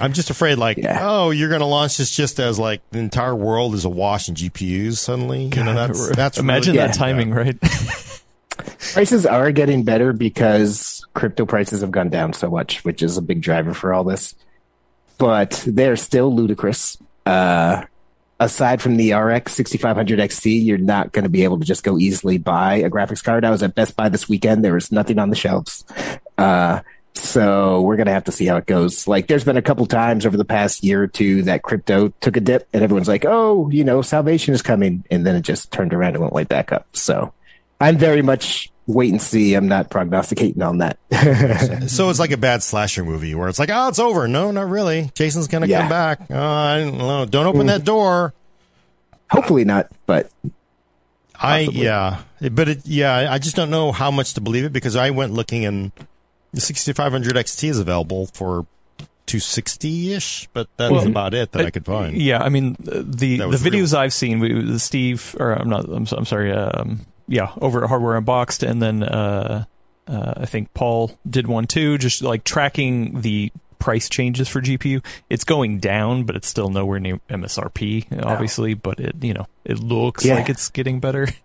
I'm 0.00 0.12
just 0.12 0.30
afraid, 0.30 0.56
like, 0.56 0.78
yeah. 0.78 1.00
oh, 1.02 1.30
you're 1.30 1.50
going 1.50 1.60
to 1.60 1.66
launch 1.66 1.98
this 1.98 2.14
just 2.14 2.40
as 2.40 2.58
like 2.58 2.80
the 2.92 2.98
entire 2.98 3.34
world 3.34 3.74
is 3.74 3.84
awash 3.84 4.28
in 4.28 4.36
GPUs 4.36 4.96
suddenly. 4.98 5.48
God, 5.48 5.58
you 5.58 5.64
know, 5.64 5.74
that's 5.74 6.16
that's 6.16 6.38
imagine 6.38 6.76
really, 6.76 6.86
that 6.86 6.94
yeah, 6.94 6.98
timing, 6.98 7.28
yeah. 7.30 7.34
right? 7.34 7.58
prices 8.56 9.26
are 9.26 9.50
getting 9.52 9.84
better 9.84 10.12
because 10.12 11.06
crypto 11.14 11.46
prices 11.46 11.80
have 11.80 11.90
gone 11.90 12.08
down 12.08 12.32
so 12.32 12.50
much, 12.50 12.84
which 12.84 13.02
is 13.02 13.16
a 13.16 13.22
big 13.22 13.40
driver 13.40 13.74
for 13.74 13.92
all 13.92 14.04
this. 14.04 14.34
But 15.18 15.62
they're 15.66 15.96
still 15.96 16.34
ludicrous. 16.34 16.98
Uh, 17.24 17.84
aside 18.40 18.82
from 18.82 18.96
the 18.96 19.12
RX 19.12 19.52
6500 19.52 20.18
XT, 20.18 20.64
you're 20.64 20.78
not 20.78 21.12
going 21.12 21.24
to 21.24 21.28
be 21.28 21.44
able 21.44 21.58
to 21.60 21.64
just 21.64 21.84
go 21.84 21.98
easily 21.98 22.38
buy 22.38 22.76
a 22.76 22.90
graphics 22.90 23.22
card. 23.22 23.44
I 23.44 23.50
was 23.50 23.62
at 23.62 23.74
Best 23.74 23.96
Buy 23.96 24.08
this 24.08 24.28
weekend. 24.28 24.64
There 24.64 24.74
was 24.74 24.90
nothing 24.90 25.18
on 25.18 25.30
the 25.30 25.36
shelves. 25.36 25.84
Uh, 26.36 26.80
so 27.14 27.82
we're 27.82 27.96
going 27.96 28.06
to 28.06 28.12
have 28.12 28.24
to 28.24 28.32
see 28.32 28.46
how 28.46 28.56
it 28.56 28.66
goes. 28.66 29.06
Like 29.06 29.28
there's 29.28 29.44
been 29.44 29.56
a 29.56 29.62
couple 29.62 29.86
times 29.86 30.26
over 30.26 30.36
the 30.36 30.44
past 30.44 30.82
year 30.82 31.02
or 31.02 31.06
two 31.06 31.42
that 31.42 31.62
crypto 31.62 32.08
took 32.20 32.36
a 32.36 32.40
dip 32.40 32.68
and 32.72 32.82
everyone's 32.82 33.08
like, 33.08 33.24
Oh, 33.26 33.70
you 33.70 33.84
know, 33.84 34.02
salvation 34.02 34.54
is 34.54 34.62
coming. 34.62 35.04
And 35.10 35.24
then 35.26 35.36
it 35.36 35.42
just 35.42 35.70
turned 35.70 35.92
around 35.92 36.14
and 36.14 36.20
went 36.22 36.32
way 36.32 36.44
back 36.44 36.72
up. 36.72 36.86
So 36.96 37.32
I'm 37.82 37.98
very 37.98 38.22
much 38.22 38.70
wait 38.86 39.10
and 39.10 39.20
see. 39.20 39.54
I'm 39.54 39.68
not 39.68 39.90
prognosticating 39.90 40.62
on 40.62 40.78
that. 40.78 40.98
so 41.88 42.10
it's 42.10 42.18
like 42.18 42.30
a 42.30 42.36
bad 42.36 42.62
slasher 42.62 43.04
movie 43.04 43.34
where 43.34 43.48
it's 43.48 43.58
like, 43.58 43.70
oh, 43.72 43.88
it's 43.88 43.98
over. 43.98 44.28
No, 44.28 44.50
not 44.50 44.68
really. 44.68 45.10
Jason's 45.14 45.48
gonna 45.48 45.66
yeah. 45.66 45.80
come 45.80 45.88
back. 45.88 46.20
Oh, 46.30 46.40
I 46.40 46.80
don't 46.80 46.98
know. 46.98 47.24
Don't 47.26 47.46
open 47.46 47.62
mm. 47.62 47.66
that 47.66 47.84
door. 47.84 48.34
Hopefully 49.30 49.64
not, 49.64 49.90
but 50.06 50.30
I 51.34 51.60
yeah, 51.60 52.22
but 52.52 52.68
it, 52.68 52.80
yeah, 52.86 53.32
I 53.32 53.38
just 53.38 53.56
don't 53.56 53.70
know 53.70 53.90
how 53.90 54.10
much 54.10 54.34
to 54.34 54.40
believe 54.40 54.64
it 54.64 54.72
because 54.72 54.94
I 54.94 55.10
went 55.10 55.32
looking 55.32 55.64
and 55.64 55.90
the 56.52 56.60
6500 56.60 57.34
XT 57.34 57.68
is 57.68 57.78
available 57.78 58.26
for 58.26 58.66
260 59.26 60.12
ish, 60.12 60.48
but 60.52 60.68
that's 60.76 60.92
well, 60.92 61.06
about 61.06 61.32
it 61.32 61.52
that 61.52 61.62
I, 61.62 61.66
I, 61.66 61.70
could 61.70 61.86
find. 61.86 62.20
Yeah, 62.20 62.42
I 62.42 62.50
mean 62.50 62.76
the 62.78 63.02
the 63.02 63.38
videos 63.38 63.92
real. 63.92 64.02
I've 64.02 64.12
seen, 64.12 64.38
we, 64.38 64.78
Steve 64.78 65.34
or 65.40 65.52
I'm 65.52 65.68
not, 65.68 65.86
I'm, 65.86 66.06
I'm 66.12 66.26
sorry, 66.26 66.52
um, 66.52 67.00
yeah, 67.28 67.52
over 67.60 67.82
at 67.82 67.88
Hardware 67.88 68.16
Unboxed, 68.16 68.62
and 68.62 68.80
then 68.80 69.02
uh, 69.02 69.64
uh, 70.06 70.34
I 70.36 70.46
think 70.46 70.72
Paul 70.74 71.18
did 71.28 71.46
one 71.46 71.66
too, 71.66 71.98
just 71.98 72.22
like 72.22 72.44
tracking 72.44 73.20
the 73.20 73.52
price 73.82 74.08
changes 74.08 74.48
for 74.48 74.60
GPU. 74.60 75.04
It's 75.28 75.42
going 75.42 75.80
down, 75.80 76.22
but 76.22 76.36
it's 76.36 76.46
still 76.46 76.70
nowhere 76.70 77.00
near 77.00 77.18
MSRP, 77.28 78.24
obviously. 78.24 78.74
No. 78.74 78.80
But 78.82 79.00
it, 79.00 79.16
you 79.22 79.34
know, 79.34 79.46
it 79.64 79.80
looks 79.80 80.24
yeah. 80.24 80.36
like 80.36 80.48
it's 80.48 80.70
getting 80.70 81.00
better. 81.00 81.28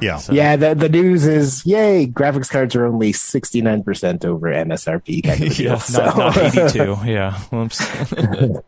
Yeah, 0.00 0.18
so. 0.18 0.32
yeah. 0.32 0.56
The 0.56 0.74
the 0.74 0.88
news 0.88 1.24
is, 1.24 1.64
yay! 1.64 2.06
Graphics 2.06 2.50
cards 2.50 2.74
are 2.74 2.84
only 2.84 3.12
sixty 3.12 3.62
nine 3.62 3.84
percent 3.84 4.24
over 4.24 4.48
MSRP. 4.48 5.22
Kind 5.24 5.42
of 5.44 5.58
yeah, 5.58 5.78
so. 5.78 6.04
not, 6.04 6.16
not 6.36 6.36
eighty 6.36 6.68
two. 6.72 6.96
yeah, 7.06 7.38
whoops. 7.50 7.80
uh, 8.12 8.60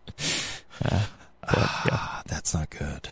but, 0.82 1.70
yeah. 1.84 2.22
That's 2.26 2.54
not 2.54 2.70
good. 2.70 3.08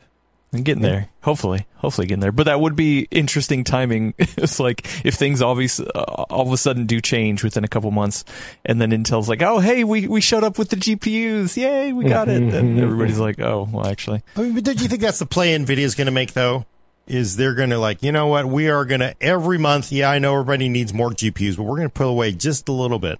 I'm 0.54 0.62
getting 0.62 0.82
there. 0.82 1.08
Hopefully, 1.22 1.66
hopefully 1.76 2.06
getting 2.06 2.20
there. 2.20 2.30
But 2.30 2.44
that 2.44 2.60
would 2.60 2.76
be 2.76 3.08
interesting 3.10 3.64
timing. 3.64 4.14
it's 4.18 4.60
like 4.60 4.86
if 5.04 5.14
things 5.14 5.42
always 5.42 5.80
uh, 5.80 6.24
all 6.30 6.46
of 6.46 6.52
a 6.52 6.56
sudden 6.56 6.86
do 6.86 7.00
change 7.00 7.42
within 7.42 7.64
a 7.64 7.68
couple 7.68 7.90
months, 7.90 8.24
and 8.64 8.80
then 8.80 8.92
Intel's 8.92 9.28
like, 9.28 9.42
"Oh, 9.42 9.58
hey, 9.58 9.82
we 9.82 10.06
we 10.06 10.20
showed 10.20 10.44
up 10.44 10.56
with 10.58 10.68
the 10.68 10.76
GPUs. 10.76 11.56
Yay, 11.56 11.92
we 11.92 12.04
got 12.04 12.28
it." 12.28 12.42
And 12.42 12.78
everybody's 12.78 13.18
like, 13.18 13.40
"Oh, 13.40 13.68
well, 13.70 13.86
actually." 13.86 14.22
I 14.36 14.42
mean, 14.42 14.54
but 14.54 14.64
did 14.64 14.80
you 14.80 14.86
think 14.86 15.02
that's 15.02 15.18
the 15.18 15.26
play 15.26 15.58
Nvidia's 15.58 15.96
going 15.96 16.06
to 16.06 16.12
make 16.12 16.34
though? 16.34 16.66
Is 17.06 17.36
they're 17.36 17.54
going 17.54 17.70
to 17.70 17.78
like, 17.78 18.02
you 18.02 18.12
know 18.12 18.28
what? 18.28 18.46
We 18.46 18.70
are 18.70 18.86
going 18.86 19.00
to 19.00 19.14
every 19.20 19.58
month. 19.58 19.92
Yeah, 19.92 20.10
I 20.10 20.18
know 20.18 20.34
everybody 20.34 20.70
needs 20.70 20.94
more 20.94 21.10
GPUs, 21.10 21.56
but 21.56 21.64
we're 21.64 21.76
going 21.76 21.88
to 21.88 21.92
pull 21.94 22.08
away 22.08 22.32
just 22.32 22.68
a 22.68 22.72
little 22.72 23.00
bit, 23.00 23.18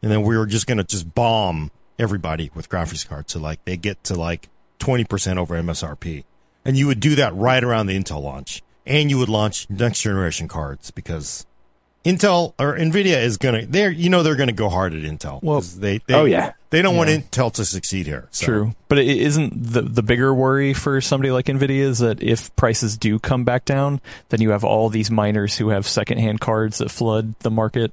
and 0.00 0.12
then 0.12 0.22
we're 0.22 0.46
just 0.46 0.66
going 0.66 0.78
to 0.78 0.84
just 0.84 1.12
bomb 1.14 1.72
everybody 1.98 2.50
with 2.54 2.68
graphics 2.68 3.06
cards. 3.06 3.32
So 3.32 3.40
like 3.40 3.64
they 3.64 3.76
get 3.76 4.04
to 4.04 4.14
like 4.14 4.48
twenty 4.78 5.04
percent 5.04 5.40
over 5.40 5.60
MSRP 5.60 6.22
and 6.64 6.76
you 6.76 6.86
would 6.86 7.00
do 7.00 7.14
that 7.16 7.34
right 7.34 7.62
around 7.62 7.86
the 7.86 7.98
Intel 7.98 8.22
launch, 8.22 8.62
and 8.86 9.10
you 9.10 9.18
would 9.18 9.28
launch 9.28 9.68
next 9.70 10.02
generation 10.02 10.48
cards 10.48 10.90
because 10.90 11.46
Intel 12.04 12.54
or 12.58 12.76
Nvidia 12.76 13.22
is 13.22 13.36
gonna 13.36 13.64
they're 13.66 13.90
you 13.90 14.10
know 14.10 14.22
they're 14.22 14.36
gonna 14.36 14.52
go 14.52 14.68
hard 14.68 14.92
at 14.92 15.02
Intel. 15.02 15.42
Well, 15.42 15.60
they, 15.60 15.98
they 16.06 16.14
oh 16.14 16.24
yeah 16.24 16.52
they 16.70 16.82
don't 16.82 16.94
yeah. 16.94 16.98
want 16.98 17.10
Intel 17.10 17.52
to 17.54 17.64
succeed 17.64 18.06
here. 18.06 18.28
So. 18.32 18.46
True, 18.46 18.74
but 18.88 18.98
it 18.98 19.06
isn't 19.06 19.52
the 19.72 19.82
the 19.82 20.02
bigger 20.02 20.34
worry 20.34 20.74
for 20.74 21.00
somebody 21.00 21.30
like 21.30 21.46
Nvidia 21.46 21.80
is 21.80 22.00
that 22.00 22.22
if 22.22 22.54
prices 22.56 22.96
do 22.96 23.18
come 23.18 23.44
back 23.44 23.64
down, 23.64 24.00
then 24.30 24.40
you 24.40 24.50
have 24.50 24.64
all 24.64 24.88
these 24.88 25.10
miners 25.10 25.56
who 25.58 25.68
have 25.68 25.86
secondhand 25.86 26.40
cards 26.40 26.78
that 26.78 26.90
flood 26.90 27.38
the 27.40 27.50
market, 27.50 27.92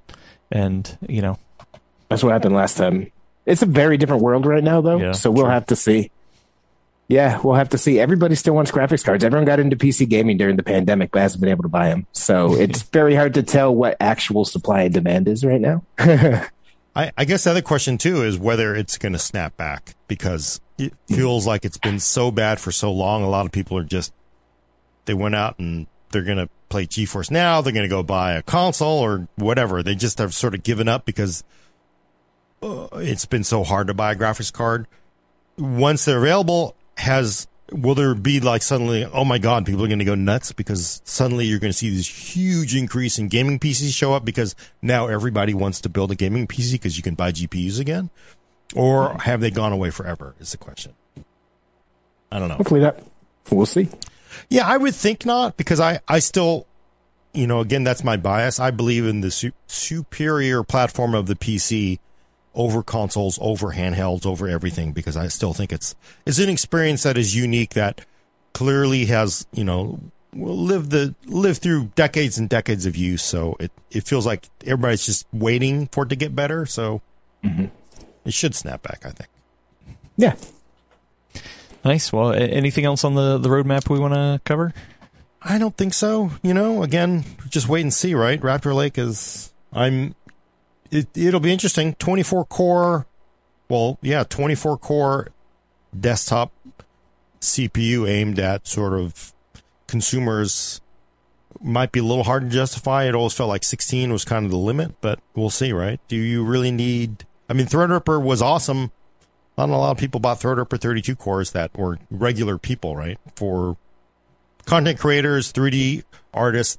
and 0.52 0.98
you 1.08 1.22
know 1.22 1.38
that's 2.10 2.24
what 2.24 2.32
happened 2.32 2.56
last 2.56 2.78
time. 2.78 3.12
It's 3.46 3.62
a 3.62 3.68
very 3.68 3.98
different 3.98 4.24
world 4.24 4.46
right 4.46 4.64
now, 4.64 4.82
though. 4.82 4.98
Yeah, 4.98 5.12
so 5.12 5.30
we'll 5.30 5.46
true. 5.46 5.54
have 5.54 5.68
to 5.68 5.76
see. 5.76 6.12
Yeah, 7.10 7.42
we'll 7.44 7.56
have 7.56 7.70
to 7.70 7.78
see. 7.80 8.00
Everybody 8.00 8.36
still 8.36 8.54
wants 8.54 8.70
graphics 8.70 9.04
cards. 9.04 9.24
Everyone 9.24 9.44
got 9.44 9.60
into 9.60 9.76
PC 9.76 10.08
gaming 10.08 10.38
during 10.38 10.58
the 10.58 10.64
pandemic, 10.64 11.10
but 11.10 11.24
hasn't 11.24 11.42
been 11.42 11.50
able 11.50 11.64
to 11.64 11.70
buy 11.70 11.90
them. 11.90 12.06
So 12.14 12.54
it's 12.60 12.84
very 12.84 13.16
hard 13.16 13.34
to 13.34 13.44
tell 13.44 13.76
what 13.76 13.98
actual 14.00 14.46
supply 14.46 14.84
and 14.84 14.94
demand 14.94 15.28
is 15.28 15.44
right 15.44 15.60
now. 15.60 15.84
I, 16.96 17.12
I, 17.18 17.26
guess 17.26 17.46
the 17.46 17.52
other 17.52 17.62
question 17.62 17.98
too 17.98 18.24
is 18.24 18.38
whether 18.38 18.76
it's 18.76 18.98
going 18.98 19.14
to 19.14 19.20
snap 19.20 19.58
back 19.58 19.96
because 20.08 20.62
it 20.78 20.94
feels 21.08 21.48
like 21.48 21.66
it's 21.66 21.78
been 21.78 22.00
so 22.00 22.30
bad 22.30 22.60
for 22.60 22.72
so 22.72 22.92
long. 22.92 23.24
A 23.24 23.30
lot 23.30 23.46
of 23.46 23.52
people 23.52 23.78
are 23.78 23.84
just 23.84 24.14
they 25.06 25.14
went 25.16 25.36
out 25.36 25.58
and 25.58 25.88
they're 26.12 26.24
going 26.24 26.38
to 26.38 26.50
play 26.70 26.86
GeForce 26.86 27.32
now. 27.32 27.62
They're 27.62 27.74
going 27.74 27.84
to 27.84 27.90
go 27.90 28.04
buy 28.04 28.34
a 28.34 28.44
console 28.44 29.00
or 29.00 29.28
whatever. 29.36 29.82
They 29.82 29.96
just 29.96 30.20
have 30.20 30.36
sort 30.36 30.54
of 30.54 30.62
given 30.62 30.88
up 30.88 31.06
because 31.06 31.44
uh, 32.62 32.88
it's 32.94 33.26
been 33.26 33.44
so 33.44 33.64
hard 33.64 33.88
to 33.88 33.96
buy 33.96 34.12
a 34.12 34.16
graphics 34.16 34.54
card. 34.54 34.88
Once 35.58 36.06
they're 36.06 36.20
available, 36.20 36.76
has 37.00 37.48
will 37.72 37.96
there 37.96 38.14
be 38.16 38.40
like 38.40 38.62
suddenly 38.62 39.06
oh 39.06 39.24
my 39.24 39.38
god 39.38 39.66
people 39.66 39.84
are 39.84 39.88
going 39.88 40.00
to 40.00 40.06
go 40.06 40.16
nuts 40.16 40.52
because 40.52 41.02
suddenly 41.06 41.46
you're 41.46 41.60
going 41.60 41.72
to 41.72 41.78
see 41.78 41.96
this 41.96 42.08
huge 42.08 42.76
increase 42.76 43.18
in 43.18 43.28
gaming 43.28 43.60
PCs 43.60 43.94
show 43.94 44.14
up 44.14 44.26
because 44.26 44.56
now 44.82 45.08
everybody 45.08 45.54
wants 45.54 45.80
to 45.82 45.90
build 45.90 46.12
a 46.12 46.16
gaming 46.16 46.48
PC 46.48 46.74
because 46.74 46.98
you 46.98 47.04
can 47.04 47.16
buy 47.16 47.32
GPUs 47.32 47.80
again? 47.80 48.10
Or 48.76 49.18
have 49.20 49.40
they 49.40 49.50
gone 49.52 49.72
away 49.72 49.92
forever 49.92 50.36
is 50.40 50.52
the 50.52 50.58
question. 50.58 50.94
I 52.32 52.40
don't 52.40 52.50
know. 52.50 52.56
Hopefully 52.56 52.82
that 52.82 53.04
we'll 53.52 53.66
see. 53.66 53.90
Yeah 54.50 54.68
I 54.68 54.78
would 54.78 54.96
think 54.96 55.26
not 55.26 55.56
because 55.58 55.80
I 55.80 56.00
I 56.08 56.20
still 56.20 56.68
you 57.34 57.48
know 57.48 57.62
again 57.62 57.84
that's 57.84 58.04
my 58.04 58.18
bias. 58.18 58.60
I 58.60 58.72
believe 58.72 59.06
in 59.06 59.22
the 59.22 59.32
su- 59.32 59.54
superior 59.68 60.64
platform 60.64 61.16
of 61.16 61.28
the 61.28 61.36
PC 61.36 62.00
over 62.56 62.84
consoles, 62.84 63.38
over 63.42 63.74
handhelds, 63.74 64.26
over 64.26 64.48
everything 64.48 64.92
because 64.92 65.16
I 65.16 65.28
still 65.28 65.54
think 65.54 65.72
it's 65.72 65.96
it's 66.26 66.40
an 66.40 66.50
experience 66.50 67.04
that 67.04 67.18
is 67.18 67.36
unique 67.36 67.74
that 67.74 68.06
clearly 68.54 69.06
has 69.06 69.46
you 69.54 69.64
know 69.64 70.00
lived 70.34 70.92
the 70.92 71.16
lived 71.26 71.62
through 71.62 71.86
decades 71.96 72.38
and 72.38 72.50
decades 72.50 72.86
of 72.86 72.96
use. 72.96 73.24
So 73.24 73.56
it 73.60 73.72
it 73.92 74.08
feels 74.08 74.26
like 74.26 74.50
everybody's 74.66 75.06
just 75.06 75.26
waiting 75.32 75.88
for 75.88 76.04
it 76.04 76.10
to 76.10 76.16
get 76.16 76.36
better. 76.36 76.66
So 76.66 77.02
mm-hmm. 77.44 77.66
it 78.26 78.34
should 78.34 78.56
snap 78.56 78.82
back. 78.84 79.06
I 79.06 79.12
think. 79.12 79.30
Yeah. 80.18 80.36
Nice. 81.86 82.12
Well, 82.12 82.34
anything 82.34 82.86
else 82.86 83.04
on 83.04 83.16
the 83.16 83.38
the 83.38 83.50
roadmap 83.50 83.90
we 83.90 84.00
want 84.00 84.14
to 84.14 84.42
cover? 84.44 84.74
I 85.42 85.58
don't 85.58 85.76
think 85.76 85.94
so. 85.94 86.32
You 86.42 86.54
know, 86.54 86.84
again, 86.84 87.24
just 87.48 87.70
wait 87.70 87.82
and 87.82 87.94
see. 87.94 88.14
Right, 88.16 88.40
Raptor 88.42 88.76
Lake 88.76 88.98
is. 88.98 89.54
I'm 89.72 90.16
it, 90.92 91.08
it'll 91.16 91.40
be 91.40 91.52
interesting. 91.52 91.94
24 91.96 92.46
core, 92.46 93.08
well, 93.70 93.98
yeah, 94.02 94.24
24 94.24 94.78
core 94.78 95.30
desktop 95.98 96.52
CPU 97.42 98.08
aimed 98.08 98.40
at 98.40 98.68
sort 98.68 98.94
of 98.94 99.34
consumers 99.88 100.82
might 101.62 101.92
be 101.92 102.00
a 102.00 102.04
little 102.04 102.24
hard 102.24 102.44
to 102.44 102.50
justify. 102.50 103.06
It 103.06 103.16
always 103.16 103.34
felt 103.34 103.50
like 103.50 103.64
16 103.64 104.12
was 104.12 104.26
kind 104.26 104.46
of 104.46 104.52
the 104.52 104.58
limit, 104.58 104.96
but 105.02 105.20
we'll 105.36 105.50
see, 105.50 105.74
right? 105.74 106.00
Do 106.08 106.16
you 106.16 106.44
really 106.44 106.72
need? 106.72 107.26
I 107.50 107.54
mean, 107.54 107.66
Threadripper 107.66 108.22
was 108.22 108.42
awesome. 108.42 108.92
Not 109.58 109.70
a 109.70 109.76
lot 109.76 109.92
of 109.92 109.98
people 109.98 110.20
bought 110.20 110.40
Threadripper 110.40 110.80
32 110.80 111.16
cores 111.16 111.52
that 111.52 111.76
were 111.78 112.00
regular 112.10 112.58
people, 112.58 112.96
right? 112.96 113.20
For 113.36 113.78
content 114.66 115.00
creators, 115.00 115.52
3D 115.52 116.04
artists, 116.34 116.78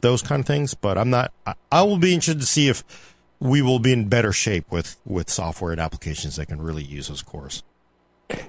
those 0.00 0.22
kind 0.22 0.40
of 0.40 0.46
things. 0.46 0.74
But 0.74 0.98
I'm 0.98 1.10
not. 1.10 1.32
I, 1.46 1.54
I 1.70 1.82
will 1.82 1.98
be 1.98 2.14
interested 2.14 2.40
to 2.40 2.46
see 2.46 2.68
if 2.68 2.82
we 3.40 3.62
will 3.62 3.78
be 3.78 3.92
in 3.92 4.08
better 4.08 4.32
shape 4.32 4.70
with 4.70 4.96
with 5.04 5.30
software 5.30 5.72
and 5.72 5.80
applications 5.80 6.36
that 6.36 6.46
can 6.46 6.60
really 6.60 6.84
use 6.84 7.08
those 7.08 7.22
cores. 7.22 7.62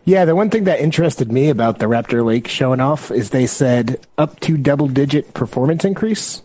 Yeah, 0.06 0.26
the 0.26 0.36
one 0.36 0.50
thing 0.50 0.63
that 0.63 0.80
interested 0.80 1.32
me 1.32 1.50
about 1.50 1.80
the 1.80 1.86
Raptor 1.86 2.26
Lake 2.26 2.47
showing 2.47 2.80
off 2.80 3.12
is 3.12 3.30
they 3.30 3.45
said 3.45 4.06
up 4.17 4.39
to 4.41 4.58
double 4.58 4.88
digit 4.88 5.34
performance 5.34 5.86
increase. 5.86 6.41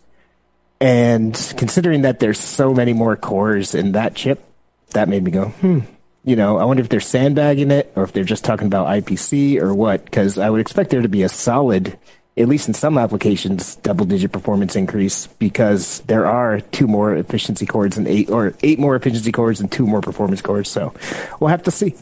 And 0.81 1.35
considering 1.57 2.02
that 2.02 2.18
there's 2.18 2.40
so 2.40 2.74
many 2.74 2.92
more 2.92 3.16
cores 3.16 3.74
in 3.74 3.92
that 3.92 4.16
chip, 4.16 4.44
that 4.90 5.09
made 5.09 5.22
me 5.22 5.31
go, 5.31 5.46
hmm, 5.46 5.81
you 6.24 6.37
know, 6.37 6.59
I 6.59 6.64
wonder 6.64 6.83
if 6.83 6.88
they're 6.88 7.00
sandbagging 7.00 7.70
it 7.70 7.92
or 7.96 8.05
if 8.05 8.12
they're 8.12 8.24
just 8.24 8.44
talking 8.44 8.66
about 8.66 8.88
IPC 8.88 9.61
or 9.61 9.74
what, 9.74 10.05
because 10.05 10.38
I 10.38 10.50
would 10.50 10.61
expect 10.61 10.90
there 10.90 11.02
to 11.02 11.09
be 11.09 11.22
a 11.22 11.28
solid 11.28 11.98
at 12.37 12.49
least 12.49 12.66
in 12.66 12.75
some 12.75 12.97
applications, 12.97 13.77
double 13.77 14.07
digit 14.07 14.33
performance 14.33 14.75
increase 14.75 15.27
because 15.27 16.01
there 16.01 16.27
are 16.27 16.61
two 16.61 16.87
more 16.87 17.14
efficiency 17.14 17.66
cores 17.66 17.99
and 17.99 18.09
eight 18.09 18.31
or 18.31 18.55
eight 18.62 18.79
more 18.79 18.97
efficiency 18.97 19.33
cores 19.33 19.61
and 19.61 19.71
two 19.71 19.87
more 19.87 20.01
performance 20.01 20.40
cores. 20.40 20.71
So 20.71 20.95
we'll 21.40 21.51
have 21.51 21.62
to 21.64 21.71
see. 21.71 21.95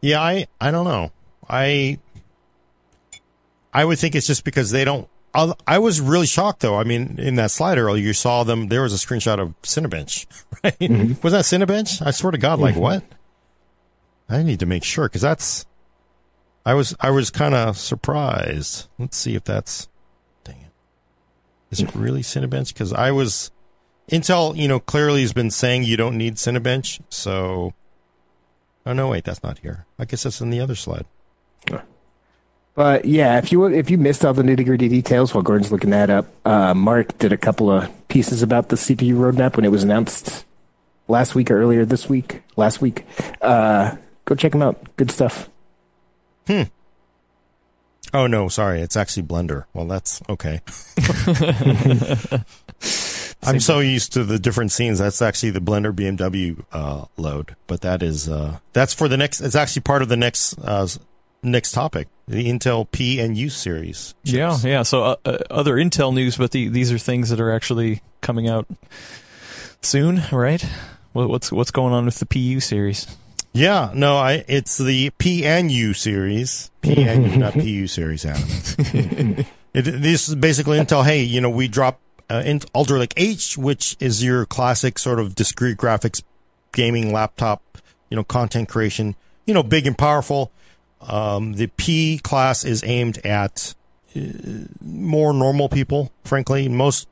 Yeah, 0.00 0.20
I, 0.20 0.46
I 0.60 0.70
don't 0.70 0.86
know. 0.86 1.12
I, 1.48 1.98
I 3.72 3.84
would 3.84 3.98
think 3.98 4.14
it's 4.14 4.26
just 4.26 4.44
because 4.44 4.70
they 4.70 4.84
don't. 4.84 5.08
I 5.32 5.78
was 5.78 6.00
really 6.00 6.26
shocked 6.26 6.58
though. 6.58 6.76
I 6.76 6.82
mean, 6.82 7.14
in 7.20 7.36
that 7.36 7.52
slide 7.52 7.78
earlier, 7.78 8.02
you 8.02 8.12
saw 8.12 8.42
them. 8.42 8.66
There 8.66 8.82
was 8.82 8.92
a 8.92 8.96
screenshot 8.96 9.38
of 9.38 9.54
Cinebench, 9.62 10.26
right? 10.64 10.76
Mm-hmm. 10.76 11.22
Was 11.22 11.32
that 11.32 11.44
Cinebench? 11.44 12.04
I 12.04 12.10
swear 12.10 12.32
to 12.32 12.38
God, 12.38 12.58
like 12.58 12.72
mm-hmm. 12.74 12.82
what? 12.82 13.04
I 14.28 14.42
need 14.42 14.58
to 14.60 14.66
make 14.66 14.82
sure 14.82 15.08
because 15.08 15.20
that's 15.20 15.66
I 16.64 16.74
was 16.74 16.94
I 17.00 17.10
was 17.10 17.30
kind 17.30 17.54
of 17.54 17.76
surprised. 17.78 18.88
Let's 18.98 19.16
see 19.16 19.34
if 19.34 19.44
that's. 19.44 19.88
Dang 20.44 20.60
it! 20.60 20.72
Is 21.70 21.80
it 21.80 21.94
really 21.94 22.22
Cinebench? 22.22 22.72
Because 22.72 22.92
I 22.92 23.10
was 23.10 23.50
Intel, 24.10 24.56
you 24.56 24.68
know, 24.68 24.80
clearly 24.80 25.22
has 25.22 25.32
been 25.32 25.50
saying 25.50 25.84
you 25.84 25.96
don't 25.96 26.18
need 26.18 26.34
Cinebench. 26.34 27.00
So, 27.08 27.74
oh 28.84 28.92
no, 28.92 29.08
wait, 29.08 29.24
that's 29.24 29.42
not 29.42 29.58
here. 29.58 29.86
I 29.98 30.04
guess 30.04 30.24
that's 30.24 30.40
in 30.40 30.50
the 30.50 30.60
other 30.60 30.74
slide. 30.74 31.06
But 32.74 33.04
yeah, 33.04 33.36
if 33.36 33.52
you 33.52 33.66
if 33.66 33.90
you 33.90 33.98
missed 33.98 34.24
all 34.24 34.32
the 34.32 34.42
nitty 34.42 34.64
gritty 34.64 34.88
details 34.88 35.34
while 35.34 35.42
Gordon's 35.42 35.70
looking 35.70 35.90
that 35.90 36.08
up, 36.08 36.26
uh, 36.46 36.72
Mark 36.72 37.18
did 37.18 37.30
a 37.30 37.36
couple 37.36 37.70
of 37.70 37.90
pieces 38.08 38.42
about 38.42 38.70
the 38.70 38.76
CPU 38.76 39.16
roadmap 39.16 39.56
when 39.56 39.66
it 39.66 39.70
was 39.70 39.82
announced 39.82 40.46
last 41.06 41.34
week 41.34 41.50
or 41.50 41.60
earlier 41.60 41.84
this 41.84 42.08
week. 42.08 42.42
Last 42.56 42.80
week, 42.80 43.04
uh, 43.42 43.96
go 44.24 44.34
check 44.34 44.52
them 44.52 44.62
out. 44.62 44.96
Good 44.96 45.10
stuff. 45.10 45.49
Hmm. 46.50 46.62
Oh 48.12 48.26
no, 48.26 48.48
sorry, 48.48 48.80
it's 48.80 48.96
actually 48.96 49.22
Blender. 49.22 49.66
Well, 49.72 49.86
that's 49.86 50.20
okay. 50.28 50.60
I'm 53.42 53.60
so 53.60 53.78
used 53.78 54.14
to 54.14 54.24
the 54.24 54.40
different 54.40 54.72
scenes. 54.72 54.98
That's 54.98 55.22
actually 55.22 55.50
the 55.50 55.60
Blender 55.60 55.92
BMW 55.92 56.64
uh, 56.72 57.04
load, 57.16 57.54
but 57.68 57.82
that 57.82 58.02
is 58.02 58.28
uh, 58.28 58.58
that's 58.72 58.92
for 58.92 59.06
the 59.06 59.16
next. 59.16 59.40
It's 59.40 59.54
actually 59.54 59.82
part 59.82 60.02
of 60.02 60.08
the 60.08 60.16
next 60.16 60.58
uh, 60.58 60.88
next 61.44 61.70
topic, 61.70 62.08
the 62.26 62.48
Intel 62.48 62.90
P 62.90 63.20
and 63.20 63.38
U 63.38 63.48
series. 63.48 64.16
Chips. 64.24 64.34
Yeah, 64.34 64.58
yeah. 64.64 64.82
So 64.82 65.04
uh, 65.04 65.16
uh, 65.24 65.38
other 65.48 65.76
Intel 65.76 66.12
news, 66.12 66.36
but 66.36 66.50
the, 66.50 66.66
these 66.66 66.90
are 66.90 66.98
things 66.98 67.28
that 67.30 67.40
are 67.40 67.52
actually 67.52 68.02
coming 68.22 68.48
out 68.48 68.66
soon, 69.82 70.22
right? 70.32 70.64
What's 71.12 71.52
what's 71.52 71.70
going 71.70 71.92
on 71.92 72.06
with 72.06 72.18
the 72.18 72.26
PU 72.26 72.58
series? 72.58 73.06
Yeah, 73.52 73.90
no, 73.94 74.16
I 74.16 74.44
it's 74.46 74.78
the 74.78 75.10
P 75.10 75.44
and 75.44 75.70
U 75.70 75.92
series, 75.92 76.70
P 76.82 77.02
and 77.02 77.38
not 77.40 77.54
PU 77.54 77.86
series. 77.86 78.24
Adam. 78.24 78.44
it, 79.74 79.82
this 79.82 80.28
is 80.28 80.34
basically 80.36 80.78
Intel. 80.78 81.04
Hey, 81.04 81.22
you 81.22 81.40
know, 81.40 81.50
we 81.50 81.66
drop 81.66 82.00
uh, 82.30 82.42
in 82.44 82.60
Alder 82.72 82.98
Lake 82.98 83.14
H, 83.16 83.58
which 83.58 83.96
is 83.98 84.22
your 84.22 84.46
classic 84.46 84.98
sort 84.98 85.18
of 85.18 85.34
discrete 85.34 85.76
graphics 85.76 86.22
gaming 86.72 87.12
laptop, 87.12 87.78
you 88.08 88.16
know, 88.16 88.22
content 88.24 88.68
creation, 88.68 89.16
you 89.46 89.54
know, 89.54 89.64
big 89.64 89.86
and 89.86 89.98
powerful. 89.98 90.52
Um, 91.00 91.54
the 91.54 91.66
P 91.66 92.18
class 92.18 92.64
is 92.64 92.84
aimed 92.84 93.18
at 93.26 93.74
uh, 94.14 94.20
more 94.80 95.32
normal 95.32 95.68
people, 95.68 96.12
frankly. 96.24 96.68
Most 96.68 97.08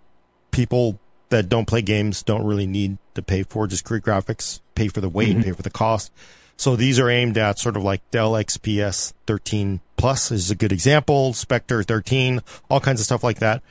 people 0.53 1.01
that 1.31 1.49
don't 1.49 1.67
play 1.67 1.83
games 1.83 2.23
don't 2.23 2.45
really 2.45 2.67
need 2.67 2.99
to 3.19 3.23
pay 3.23 3.43
for 3.43 3.67
discrete 3.67 4.03
graphics, 4.03 4.61
pay 4.75 4.89
for 4.89 5.01
the 5.01 5.09
weight, 5.09 5.35
mm-hmm. 5.35 5.43
pay 5.43 5.53
for 5.53 5.63
the 5.63 5.71
cost. 5.71 6.13
So 6.57 6.75
these 6.75 6.99
are 6.99 7.09
aimed 7.09 7.39
at 7.39 7.59
sort 7.59 7.77
of 7.77 7.85
like 7.85 8.09
Dell 8.11 8.33
XPS 8.33 9.13
13 9.27 9.81
Plus 9.99 10.31
is 10.31 10.51
a 10.51 10.55
good 10.55 10.73
example, 10.73 11.33
Spectre 11.33 11.83
13, 11.83 12.41
all 12.71 12.81
kinds 12.81 13.01
of 13.01 13.05
stuff 13.05 13.25
like 13.25 13.41
that. 13.41 13.63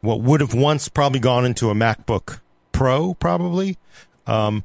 What 0.00 0.20
would 0.20 0.40
have 0.40 0.52
once 0.52 0.88
probably 0.88 1.20
gone 1.20 1.46
into 1.46 1.70
a 1.70 1.74
MacBook 1.74 2.40
Pro, 2.72 3.14
probably. 3.14 3.78
Um, 4.26 4.64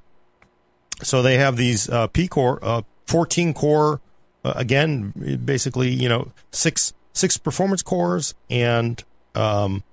so 1.03 1.21
they 1.21 1.37
have 1.37 1.55
these 1.55 1.87
uh, 1.87 2.07
P 2.07 2.27
core, 2.27 2.59
uh, 2.63 2.81
14 3.05 3.53
core, 3.53 4.01
uh, 4.43 4.53
again, 4.55 5.41
basically, 5.45 5.89
you 5.89 6.09
know, 6.09 6.31
six 6.51 6.93
six 7.13 7.37
performance 7.37 7.83
cores 7.83 8.33
and 8.49 9.03
um, 9.35 9.83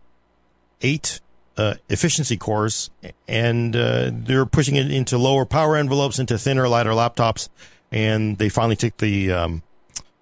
eight 0.80 1.20
uh, 1.56 1.74
efficiency 1.88 2.36
cores, 2.36 2.90
and 3.28 3.76
uh, 3.76 4.10
they're 4.12 4.46
pushing 4.46 4.76
it 4.76 4.90
into 4.90 5.18
lower 5.18 5.44
power 5.44 5.76
envelopes, 5.76 6.18
into 6.18 6.38
thinner, 6.38 6.68
lighter 6.68 6.90
laptops, 6.90 7.48
and 7.92 8.38
they 8.38 8.48
finally 8.48 8.76
took 8.76 8.96
the 8.96 9.32
um, 9.32 9.62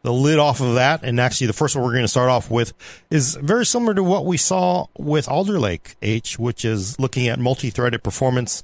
the 0.02 0.12
lid 0.12 0.38
off 0.38 0.60
of 0.60 0.74
that. 0.74 1.02
And 1.02 1.18
actually, 1.20 1.46
the 1.46 1.52
first 1.52 1.74
one 1.74 1.84
we're 1.84 1.92
going 1.92 2.04
to 2.04 2.08
start 2.08 2.28
off 2.28 2.50
with 2.50 2.72
is 3.10 3.36
very 3.36 3.64
similar 3.64 3.94
to 3.94 4.02
what 4.02 4.26
we 4.26 4.36
saw 4.36 4.86
with 4.98 5.28
Alder 5.28 5.58
Lake 5.58 5.96
H, 6.02 6.38
which 6.38 6.64
is 6.64 6.98
looking 6.98 7.28
at 7.28 7.38
multi-threaded 7.38 8.02
performance. 8.02 8.62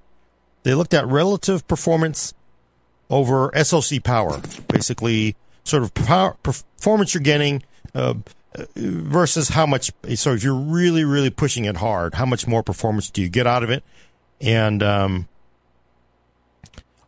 They 0.65 0.75
looked 0.75 0.93
at 0.93 1.07
relative 1.07 1.67
performance 1.69 2.35
over 3.09 3.51
SoC 3.63 4.03
power, 4.03 4.41
basically 4.69 5.37
sort 5.65 5.83
of 5.83 5.95
power, 5.95 6.37
performance 6.43 7.15
you're 7.15 7.23
getting 7.23 7.63
uh, 7.95 8.15
versus 8.77 9.51
how 9.51 9.67
much. 9.67 9.91
So 10.15 10.33
if 10.33 10.43
you're 10.43 10.55
really, 10.55 11.05
really 11.05 11.31
pushing 11.31 11.65
it 11.65 11.77
hard, 11.77 12.15
how 12.15 12.27
much 12.27 12.47
more 12.47 12.63
performance 12.63 13.11
do 13.11 13.23
you 13.23 13.29
get 13.29 13.47
out 13.47 13.63
of 13.63 13.71
it? 13.71 13.83
And 14.41 14.83
um, 14.83 15.29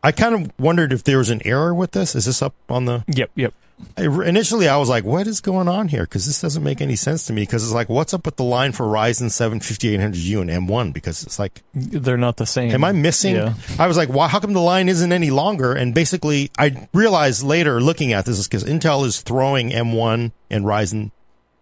I 0.03 0.11
kind 0.11 0.35
of 0.35 0.51
wondered 0.59 0.93
if 0.93 1.03
there 1.03 1.19
was 1.19 1.29
an 1.29 1.41
error 1.45 1.73
with 1.73 1.91
this. 1.91 2.15
Is 2.15 2.25
this 2.25 2.41
up 2.41 2.55
on 2.69 2.85
the? 2.85 3.03
Yep, 3.07 3.31
yep. 3.35 3.53
I, 3.97 4.03
initially, 4.03 4.67
I 4.67 4.77
was 4.77 4.89
like, 4.89 5.03
"What 5.03 5.27
is 5.27 5.41
going 5.41 5.67
on 5.67 5.87
here?" 5.87 6.03
Because 6.03 6.25
this 6.25 6.41
doesn't 6.41 6.63
make 6.63 6.81
any 6.81 6.95
sense 6.95 7.25
to 7.27 7.33
me. 7.33 7.43
Because 7.43 7.63
it's 7.63 7.73
like, 7.73 7.89
what's 7.89 8.13
up 8.13 8.25
with 8.25 8.35
the 8.35 8.43
line 8.43 8.71
for 8.71 8.85
Ryzen 8.85 9.31
7 9.31 9.59
5800U 9.59 10.41
and 10.41 10.49
M1? 10.49 10.93
Because 10.93 11.23
it's 11.23 11.39
like 11.39 11.63
they're 11.73 12.17
not 12.17 12.37
the 12.37 12.45
same. 12.45 12.71
Am 12.71 12.83
I 12.83 12.91
missing? 12.91 13.35
Yeah. 13.35 13.53
I 13.79 13.87
was 13.87 13.97
like, 13.97 14.09
why? 14.09 14.27
How 14.27 14.39
come 14.39 14.53
the 14.53 14.59
line 14.59 14.89
isn't 14.89 15.11
any 15.11 15.31
longer? 15.31 15.73
And 15.73 15.93
basically, 15.93 16.51
I 16.57 16.87
realized 16.93 17.43
later, 17.43 17.81
looking 17.81 18.13
at 18.13 18.25
this, 18.25 18.37
is 18.39 18.47
because 18.47 18.63
Intel 18.63 19.05
is 19.05 19.21
throwing 19.21 19.69
M1 19.69 20.31
and 20.49 20.65
Ryzen 20.65 21.11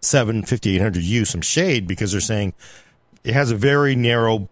7 0.00 0.42
5800U 0.42 1.26
some 1.26 1.42
shade 1.42 1.86
because 1.86 2.12
they're 2.12 2.20
saying 2.20 2.54
it 3.24 3.34
has 3.34 3.50
a 3.50 3.56
very 3.56 3.94
narrow 3.94 4.48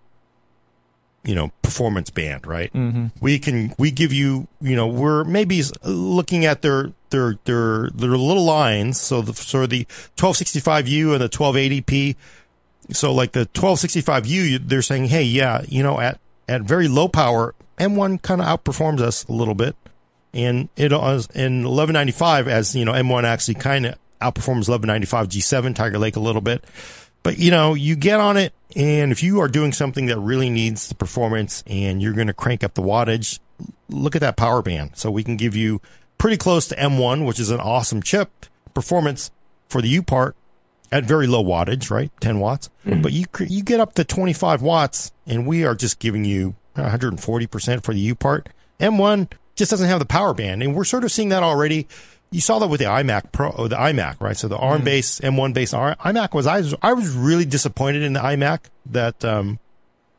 you 1.25 1.35
know 1.35 1.51
performance 1.63 2.11
band 2.11 2.47
right? 2.47 2.73
Mm-hmm. 2.73 3.07
we 3.21 3.39
can 3.39 3.75
we 3.79 3.91
give 3.91 4.13
you 4.13 4.49
you 4.61 4.77
know 4.77 4.87
we're 4.87 5.25
maybe 5.25 5.63
looking 5.85 6.45
at 6.45 6.63
their 6.63 6.93
their 7.11 7.39
their 7.45 7.91
their 7.91 8.11
little 8.11 8.45
lines. 8.45 9.01
So 9.01 9.23
the 9.23 9.35
sort 9.35 9.65
of 9.65 9.71
the 9.71 9.85
1265u 10.17 11.13
and 11.13 11.21
the 11.21 11.29
1280p 11.29 12.17
so 12.91 13.13
like 13.13 13.33
the 13.33 13.47
1265u 13.47 14.67
they're 14.69 14.81
saying 14.81 15.07
hey 15.07 15.23
yeah 15.23 15.63
you 15.69 15.83
know 15.83 16.01
at 16.01 16.19
at 16.49 16.63
very 16.63 16.89
low 16.89 17.09
power 17.09 17.55
m1 17.79 18.23
kind 18.23 18.41
of 18.41 18.47
outperforms 18.47 19.01
us 19.01 19.25
a 19.25 19.33
little 19.33 19.55
bit. 19.55 19.77
And 20.35 20.69
it 20.77 20.93
was 20.93 21.27
in 21.35 21.65
1195 21.65 22.49
as 22.49 22.75
you 22.75 22.85
know 22.85 22.93
m1 22.93 23.25
actually 23.25 23.55
kind 23.55 23.87
of 23.87 23.95
outperforms 24.21 24.69
1195 24.69 25.29
G7 25.29 25.75
Tiger 25.75 25.99
Lake 25.99 26.17
a 26.17 26.21
little 26.21 26.43
bit. 26.43 26.65
But 27.23 27.39
you 27.39 27.51
know, 27.51 27.75
you 27.75 27.97
get 27.97 28.21
on 28.21 28.37
it, 28.37 28.53
and 28.77 29.13
if 29.13 29.23
you 29.23 29.41
are 29.41 29.49
doing 29.49 29.73
something 29.73 30.07
that 30.07 30.19
really 30.19 30.51
needs 30.51 30.89
the 30.89 30.95
performance 30.95 31.63
and 31.67 32.01
you're 32.01 32.13
going 32.13 32.29
to 32.29 32.33
crank 32.33 32.63
up 32.63 32.75
the 32.75 32.83
wattage, 32.83 33.39
look 33.89 34.15
at 34.15 34.21
that 34.21 34.37
power 34.37 34.63
band. 34.63 34.93
So 34.95 35.11
we 35.11 35.25
can 35.25 35.37
give 35.37 35.57
you 35.57 35.81
pretty 36.17 36.37
close 36.37 36.69
to 36.69 36.77
M1, 36.77 37.27
which 37.27 37.41
is 37.41 37.51
an 37.51 37.61
awesome 37.61 38.03
chip 38.03 38.47
performance 38.75 39.31
for 39.69 39.83
the 39.83 39.89
U 39.89 40.03
part 40.03 40.37
at 40.91 41.05
very 41.05 41.27
low 41.27 41.45
wattage, 41.45 41.91
right? 41.91 42.11
10 42.21 42.39
watts. 42.39 42.71
Mm-hmm. 42.87 43.03
But 43.03 43.13
you 43.13 43.27
you 43.41 43.63
get 43.63 43.81
up 43.81 43.95
to 43.95 44.05
25 44.05 44.63
watts, 44.63 45.13
and 45.27 45.47
we 45.47 45.65
are 45.65 45.75
just 45.75 45.99
giving 45.99 46.25
you 46.25 46.55
140% 46.77 47.83
for 47.83 47.93
the 47.93 48.01
U 48.01 48.15
part. 48.15 48.49
M1 48.81 49.31
just 49.55 49.71
doesn't 49.71 49.89
have 49.89 49.99
the 49.99 50.07
power 50.07 50.35
band, 50.35 50.63
and 50.63 50.75
we're 50.75 50.85
sort 50.85 51.05
of 51.05 51.13
seeing 51.13 51.31
that 51.31 51.43
already 51.43 51.87
you 52.31 52.41
saw 52.41 52.59
that 52.59 52.69
with 52.69 52.81
the 52.81 52.87
iMac 52.87 53.33
Pro, 53.33 53.69
the 53.69 53.77
iMac, 53.77 54.21
right? 54.21 54.37
So 54.37 54.49
the 54.49 54.57
ARM 54.57 54.85
based 54.85 55.23
mm. 55.23 55.35
M1 55.35 55.55
based 55.55 55.73
iMac 55.73 56.35
was 56.35 56.47
I 56.47 56.59
was 56.59 56.75
I 56.83 56.93
was 56.93 57.11
really 57.11 57.45
disappointed 57.45 58.03
in 58.03 58.13
the 58.13 58.21
iMac 58.21 58.61
that 58.87 59.25
um, 59.25 59.59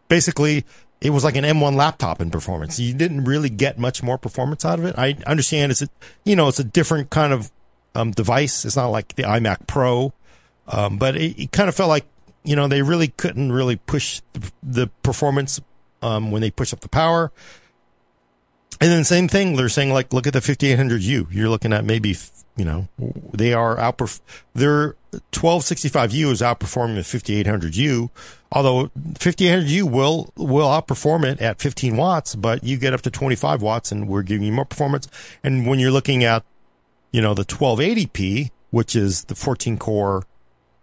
basically 0.08 0.66
it 1.02 1.12
was 1.12 1.24
like 1.24 1.36
an 1.36 1.46
M1 1.46 1.76
laptop 1.76 2.20
in 2.20 2.32
performance. 2.32 2.80
You 2.80 2.94
didn't 2.94 3.24
really 3.26 3.50
get 3.50 3.80
much 3.80 4.04
more 4.04 4.18
performance 4.18 4.66
out 4.66 4.80
of 4.80 4.86
it. 4.86 4.96
I 4.98 5.18
understand 5.26 5.72
it's 5.72 5.82
a 5.82 5.90
you 6.24 6.36
know 6.36 6.48
it's 6.48 6.60
a 6.60 6.64
different 6.64 7.10
kind 7.10 7.32
of 7.32 7.52
um, 7.96 8.12
device. 8.12 8.66
It's 8.66 8.76
not 8.76 8.88
like 8.88 9.16
the 9.16 9.24
iMac 9.24 9.68
Pro, 9.68 10.14
um, 10.68 10.98
but 10.98 11.16
it, 11.16 11.40
it, 11.40 11.52
kind 11.52 11.70
of 11.70 11.76
felt 11.76 11.90
like 11.90 12.06
you 12.44 12.56
know 12.56 12.68
they 12.68 12.82
really 12.82 13.10
couldn't 13.10 13.52
really 13.52 13.76
push 13.76 14.22
the, 14.34 14.52
the 14.64 14.88
performance 15.04 15.62
um, 16.02 16.32
when 16.32 16.42
they 16.42 16.52
push 16.52 16.74
up 16.74 16.80
the 16.82 16.90
power. 16.90 17.32
And 18.82 18.92
then 18.92 19.04
same 19.04 19.28
thing, 19.28 19.56
they're 19.56 19.70
saying 19.70 19.92
like, 19.92 20.14
look 20.14 20.26
at 20.26 20.34
the 20.34 20.40
5800U. 20.40 21.28
You're 21.32 21.50
looking 21.50 21.74
at 21.74 21.84
maybe, 21.84 22.16
you 22.56 22.64
know, 22.64 22.88
they 23.34 23.54
are 23.54 23.76
outperf, 23.76 24.22
their 24.54 24.96
1265U 25.32 26.32
is 26.32 26.42
outperforming 26.42 26.96
the 26.96 27.02
5800U. 27.02 28.10
Although 28.52 28.90
5800U 29.16 29.84
will, 29.84 30.32
will 30.38 30.68
outperform 30.68 31.26
it 31.26 31.42
at 31.42 31.60
15 31.60 31.98
watts, 31.98 32.36
but 32.36 32.64
you 32.64 32.78
get 32.78 32.94
up 32.94 33.02
to 33.02 33.12
25 33.12 33.62
watts 33.62 33.92
and 33.92 34.08
we're 34.08 34.24
giving 34.24 34.44
you 34.44 34.54
more 34.54 34.66
performance. 34.66 35.08
And 35.44 35.68
when 35.68 35.80
you're 35.80 35.92
looking 35.92 36.24
at, 36.24 36.44
you 37.12 37.22
know, 37.22 37.34
the 37.34 37.46
1280p, 37.46 38.52
which 38.72 38.96
is 38.96 39.26
the 39.26 39.36
14 39.36 39.78
core, 39.78 40.26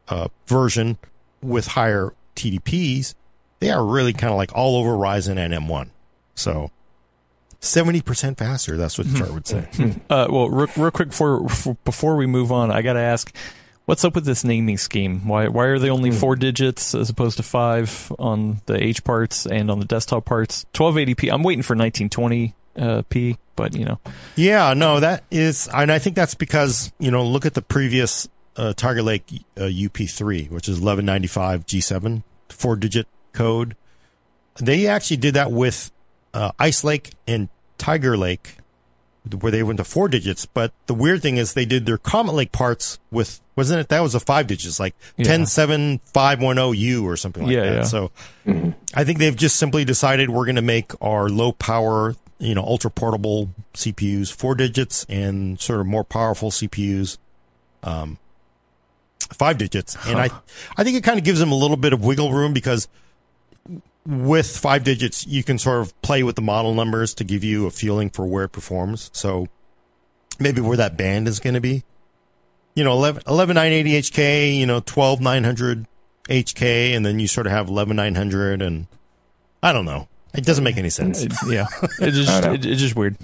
uh, 0.09 0.29
version 0.47 0.99
with 1.41 1.69
higher 1.69 2.15
TDPs, 2.35 3.15
they 3.61 3.71
are 3.71 3.85
really 3.85 4.13
kind 4.13 4.33
of 4.33 4.37
like 4.37 4.55
all 4.55 4.77
over 4.77 4.91
Ryzen 4.91 5.39
and 5.39 5.55
M1. 5.55 5.91
So, 6.35 6.71
Seventy 7.67 8.01
percent 8.01 8.39
faster. 8.39 8.77
That's 8.77 8.99
what 8.99 9.11
the 9.11 9.19
chart 9.19 9.33
would 9.33 9.47
say. 9.47 9.69
Uh, 10.09 10.27
well, 10.31 10.49
real, 10.49 10.69
real 10.77 10.91
quick 10.91 11.09
before 11.09 11.47
before 11.85 12.17
we 12.17 12.27
move 12.27 12.53
on, 12.53 12.71
I 12.71 12.83
got 12.83 12.95
to 12.95 13.01
ask, 13.01 13.35
what's 13.87 14.05
up 14.05 14.15
with 14.15 14.25
this 14.25 14.45
naming 14.45 14.79
scheme? 14.79 15.27
Why 15.27 15.49
why 15.49 15.65
are 15.67 15.79
they 15.79 15.91
only 15.91 16.11
hmm. 16.11 16.17
four 16.17 16.37
digits 16.37 16.95
as 16.95 17.11
opposed 17.11 17.39
to 17.39 17.43
five 17.43 18.13
on 18.19 18.61
the 18.67 18.83
H 18.83 19.03
parts 19.03 19.47
and 19.47 19.71
on 19.71 19.81
the 19.81 19.87
desktop 19.87 20.25
parts? 20.25 20.67
1280p. 20.75 21.33
I'm 21.33 21.43
waiting 21.43 21.63
for 21.63 21.75
1920 21.75 22.55
uh, 22.79 23.03
p, 23.09 23.39
but 23.57 23.75
you 23.75 23.85
know. 23.85 23.99
Yeah, 24.37 24.75
no, 24.75 25.01
that 25.01 25.25
is, 25.31 25.69
and 25.73 25.91
I 25.91 25.99
think 25.99 26.17
that's 26.17 26.35
because 26.35 26.93
you 26.99 27.11
know, 27.11 27.25
look 27.25 27.47
at 27.47 27.55
the 27.55 27.63
previous 27.63 28.29
uh, 28.57 28.73
Tiger 28.75 29.03
Lake 29.03 29.25
uh, 29.57 29.63
UP3, 29.63 30.51
which 30.51 30.69
is 30.69 30.81
1195 30.81 31.67
G7, 31.67 32.23
four 32.49 32.77
digit 32.77 33.07
code. 33.33 33.77
They 34.59 34.87
actually 34.87 35.19
did 35.19 35.35
that 35.35 35.53
with 35.53 35.93
uh, 36.33 36.53
Ice 36.59 36.85
Lake 36.85 37.13
and 37.27 37.49
Tiger 37.79 38.17
Lake, 38.17 38.57
where 39.41 39.51
they 39.51 39.63
went 39.63 39.79
to 39.79 39.85
four 39.85 40.09
digits. 40.09 40.47
But 40.47 40.73
the 40.87 40.95
weird 40.95 41.23
thing 41.23 41.37
is 41.37 41.55
they 41.55 41.65
did 41.65 41.87
their 41.87 41.99
Comet 41.99 42.35
Lake 42.35 42.53
parts 42.53 42.99
with, 43.11 43.41
wasn't 43.57 43.81
it? 43.81 43.89
That 43.89 44.01
was 44.01 44.15
a 44.15 44.21
five 44.21 44.47
digits, 44.47 44.79
like 44.79 44.95
yeah. 45.17 45.27
107510U 45.27 47.05
or 47.05 47.17
something 47.17 47.45
like 47.45 47.53
yeah, 47.53 47.63
that. 47.63 47.75
Yeah. 47.75 47.83
So 47.83 48.11
mm-hmm. 48.47 48.71
I 48.95 49.05
think 49.05 49.19
they've 49.19 49.37
just 49.37 49.57
simply 49.57 49.85
decided 49.85 50.31
we're 50.31 50.45
going 50.45 50.57
to 50.57 50.63
make 50.63 50.93
our 51.01 51.29
low 51.29 51.53
power, 51.53 52.17
you 52.39 52.55
know, 52.55 52.63
ultra 52.63 52.91
portable 52.91 53.51
CPUs 53.75 54.33
four 54.33 54.55
digits 54.55 55.05
and 55.09 55.61
sort 55.61 55.81
of 55.81 55.87
more 55.87 56.05
powerful 56.05 56.51
CPUs, 56.51 57.19
um, 57.83 58.19
five 59.33 59.59
digits. 59.59 59.97
And 60.07 60.19
I, 60.19 60.31
I 60.77 60.85
think 60.85 60.97
it 60.97 61.05
kind 61.05 61.19
of 61.19 61.25
gives 61.25 61.41
them 61.41 61.53
a 61.53 61.57
little 61.57 61.77
bit 61.77 61.93
of 61.93 62.05
wiggle 62.05 62.33
room 62.33 62.53
because 62.53 62.89
with 64.07 64.57
five 64.57 64.85
digits, 64.85 65.27
you 65.27 65.43
can 65.43 65.59
sort 65.59 65.81
of 65.81 66.01
play 66.03 66.23
with 66.23 66.37
the 66.37 66.43
model 66.43 66.75
numbers 66.75 67.15
to 67.15 67.25
give 67.25 67.43
you 67.43 67.67
a 67.67 67.71
feeling 67.71 68.11
for 68.11 68.27
where 68.27 68.45
it 68.45 68.51
performs. 68.51 69.11
So 69.13 69.49
maybe 70.39 70.61
where 70.61 70.77
that 70.77 70.97
band 70.97 71.29
is 71.29 71.41
going 71.41 71.55
to 71.55 71.61
be. 71.61 71.83
You 72.75 72.85
know, 72.85 72.93
11, 72.93 73.23
11980 73.27 74.01
HK, 74.03 74.59
you 74.59 74.67
know, 74.67 74.81
12900 74.81 75.87
HK, 76.29 76.95
and 76.95 77.07
then 77.07 77.19
you 77.19 77.27
sort 77.27 77.47
of 77.47 77.53
have 77.53 77.69
11900 77.69 78.63
and 78.63 78.87
I 79.63 79.73
don't 79.73 79.85
know. 79.85 80.09
It 80.35 80.45
doesn't 80.45 80.65
make 80.65 80.77
any 80.77 80.91
sense. 80.91 81.23
It, 81.23 81.33
yeah, 81.49 81.67
it's 81.99 82.17
just 82.17 82.45
it, 82.45 82.67
it's 82.67 82.81
just 82.81 82.95
weird. 82.95 83.17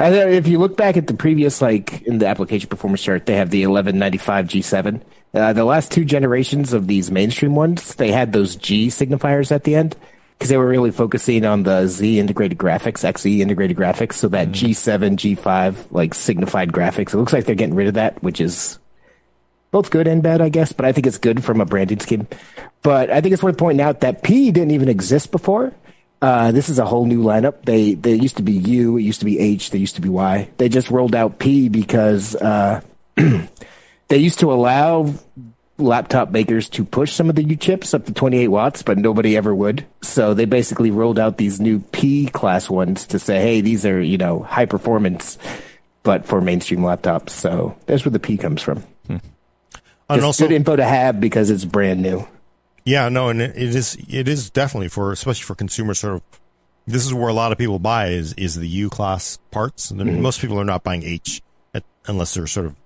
Uh, 0.00 0.04
if 0.06 0.48
you 0.48 0.58
look 0.58 0.78
back 0.78 0.96
at 0.96 1.06
the 1.06 1.12
previous, 1.12 1.60
like 1.60 2.02
in 2.02 2.18
the 2.18 2.26
application 2.26 2.70
performance 2.70 3.02
chart, 3.02 3.26
they 3.26 3.34
have 3.34 3.50
the 3.50 3.66
1195 3.66 4.46
G7. 4.46 5.02
Uh, 5.34 5.52
the 5.52 5.64
last 5.64 5.92
two 5.92 6.04
generations 6.04 6.72
of 6.72 6.86
these 6.86 7.10
mainstream 7.10 7.54
ones, 7.54 7.94
they 7.96 8.10
had 8.10 8.32
those 8.32 8.56
G 8.56 8.88
signifiers 8.88 9.52
at 9.52 9.64
the 9.64 9.74
end 9.74 9.94
because 10.38 10.48
they 10.48 10.56
were 10.56 10.66
really 10.66 10.90
focusing 10.90 11.44
on 11.44 11.64
the 11.64 11.86
Z 11.86 12.18
integrated 12.18 12.58
graphics, 12.58 13.04
XE 13.04 13.40
integrated 13.40 13.76
graphics. 13.76 14.14
So 14.14 14.28
that 14.28 14.48
mm. 14.48 14.52
G7, 14.52 15.16
G5 15.16 15.86
like 15.90 16.14
signified 16.14 16.72
graphics. 16.72 17.12
It 17.12 17.18
looks 17.18 17.32
like 17.32 17.44
they're 17.44 17.54
getting 17.54 17.74
rid 17.74 17.88
of 17.88 17.94
that, 17.94 18.22
which 18.22 18.40
is 18.40 18.78
both 19.70 19.90
good 19.90 20.06
and 20.06 20.22
bad, 20.22 20.40
I 20.40 20.48
guess. 20.48 20.72
But 20.72 20.86
I 20.86 20.92
think 20.92 21.06
it's 21.06 21.18
good 21.18 21.44
from 21.44 21.60
a 21.60 21.66
branding 21.66 22.00
scheme. 22.00 22.26
But 22.82 23.10
I 23.10 23.20
think 23.20 23.32
it's 23.32 23.42
worth 23.42 23.58
pointing 23.58 23.84
out 23.84 24.00
that 24.00 24.22
P 24.22 24.50
didn't 24.50 24.70
even 24.70 24.88
exist 24.88 25.32
before. 25.32 25.74
Uh, 26.22 26.52
this 26.52 26.68
is 26.68 26.78
a 26.78 26.84
whole 26.86 27.04
new 27.04 27.22
lineup. 27.22 27.64
They 27.64 27.94
they 27.94 28.14
used 28.14 28.38
to 28.38 28.42
be 28.42 28.52
U, 28.52 28.96
it 28.96 29.02
used 29.02 29.20
to 29.20 29.24
be 29.24 29.38
H, 29.38 29.70
they 29.70 29.78
used 29.78 29.96
to 29.96 30.00
be 30.00 30.08
Y. 30.08 30.48
They 30.58 30.68
just 30.68 30.90
rolled 30.90 31.14
out 31.14 31.38
P 31.38 31.68
because 31.68 32.34
uh, 32.34 32.80
they 34.08 34.18
used 34.18 34.40
to 34.40 34.52
allow 34.52 35.14
laptop 35.78 36.30
makers 36.30 36.68
to 36.70 36.84
push 36.84 37.12
some 37.12 37.28
of 37.30 37.36
the 37.36 37.44
U 37.44 37.56
chips 37.56 37.94
up 37.94 38.04
to 38.06 38.12
28 38.12 38.48
watts, 38.48 38.82
but 38.82 38.98
nobody 38.98 39.36
ever 39.36 39.54
would. 39.54 39.86
So 40.02 40.34
they 40.34 40.44
basically 40.44 40.90
rolled 40.90 41.18
out 41.18 41.36
these 41.38 41.60
new 41.60 41.80
P 41.92 42.26
class 42.26 42.68
ones 42.68 43.06
to 43.08 43.18
say, 43.18 43.40
hey, 43.40 43.60
these 43.60 43.86
are 43.86 44.00
you 44.00 44.18
know 44.18 44.40
high 44.42 44.66
performance, 44.66 45.38
but 46.02 46.24
for 46.26 46.40
mainstream 46.40 46.80
laptops. 46.80 47.30
So 47.30 47.76
that's 47.86 48.04
where 48.04 48.10
the 48.10 48.18
P 48.18 48.36
comes 48.36 48.60
from. 48.60 48.80
Hmm. 49.06 49.18
And 50.10 50.24
also, 50.24 50.48
good 50.48 50.54
info 50.54 50.76
to 50.76 50.84
have 50.84 51.20
because 51.20 51.50
it's 51.50 51.64
brand 51.64 52.02
new. 52.02 52.26
Yeah, 52.84 53.10
no, 53.10 53.28
and 53.28 53.42
it 53.42 53.56
is 53.56 53.96
it 54.08 54.28
is 54.28 54.50
definitely 54.50 54.88
for 54.88 55.12
especially 55.12 55.44
for 55.44 55.54
consumers. 55.54 56.00
Sort 56.00 56.14
of, 56.14 56.22
this 56.86 57.04
is 57.04 57.12
where 57.12 57.28
a 57.28 57.34
lot 57.34 57.52
of 57.52 57.58
people 57.58 57.78
buy 57.78 58.08
is 58.08 58.32
is 58.34 58.54
the 58.54 58.66
U 58.68 58.88
class 58.88 59.38
parts. 59.50 59.92
Mm-hmm. 59.92 60.22
most 60.22 60.40
people 60.40 60.58
are 60.58 60.64
not 60.64 60.82
buying 60.82 61.02
H 61.02 61.42
at, 61.74 61.84
unless 62.06 62.34
they're 62.34 62.46
sort 62.46 62.66
of 62.66 62.76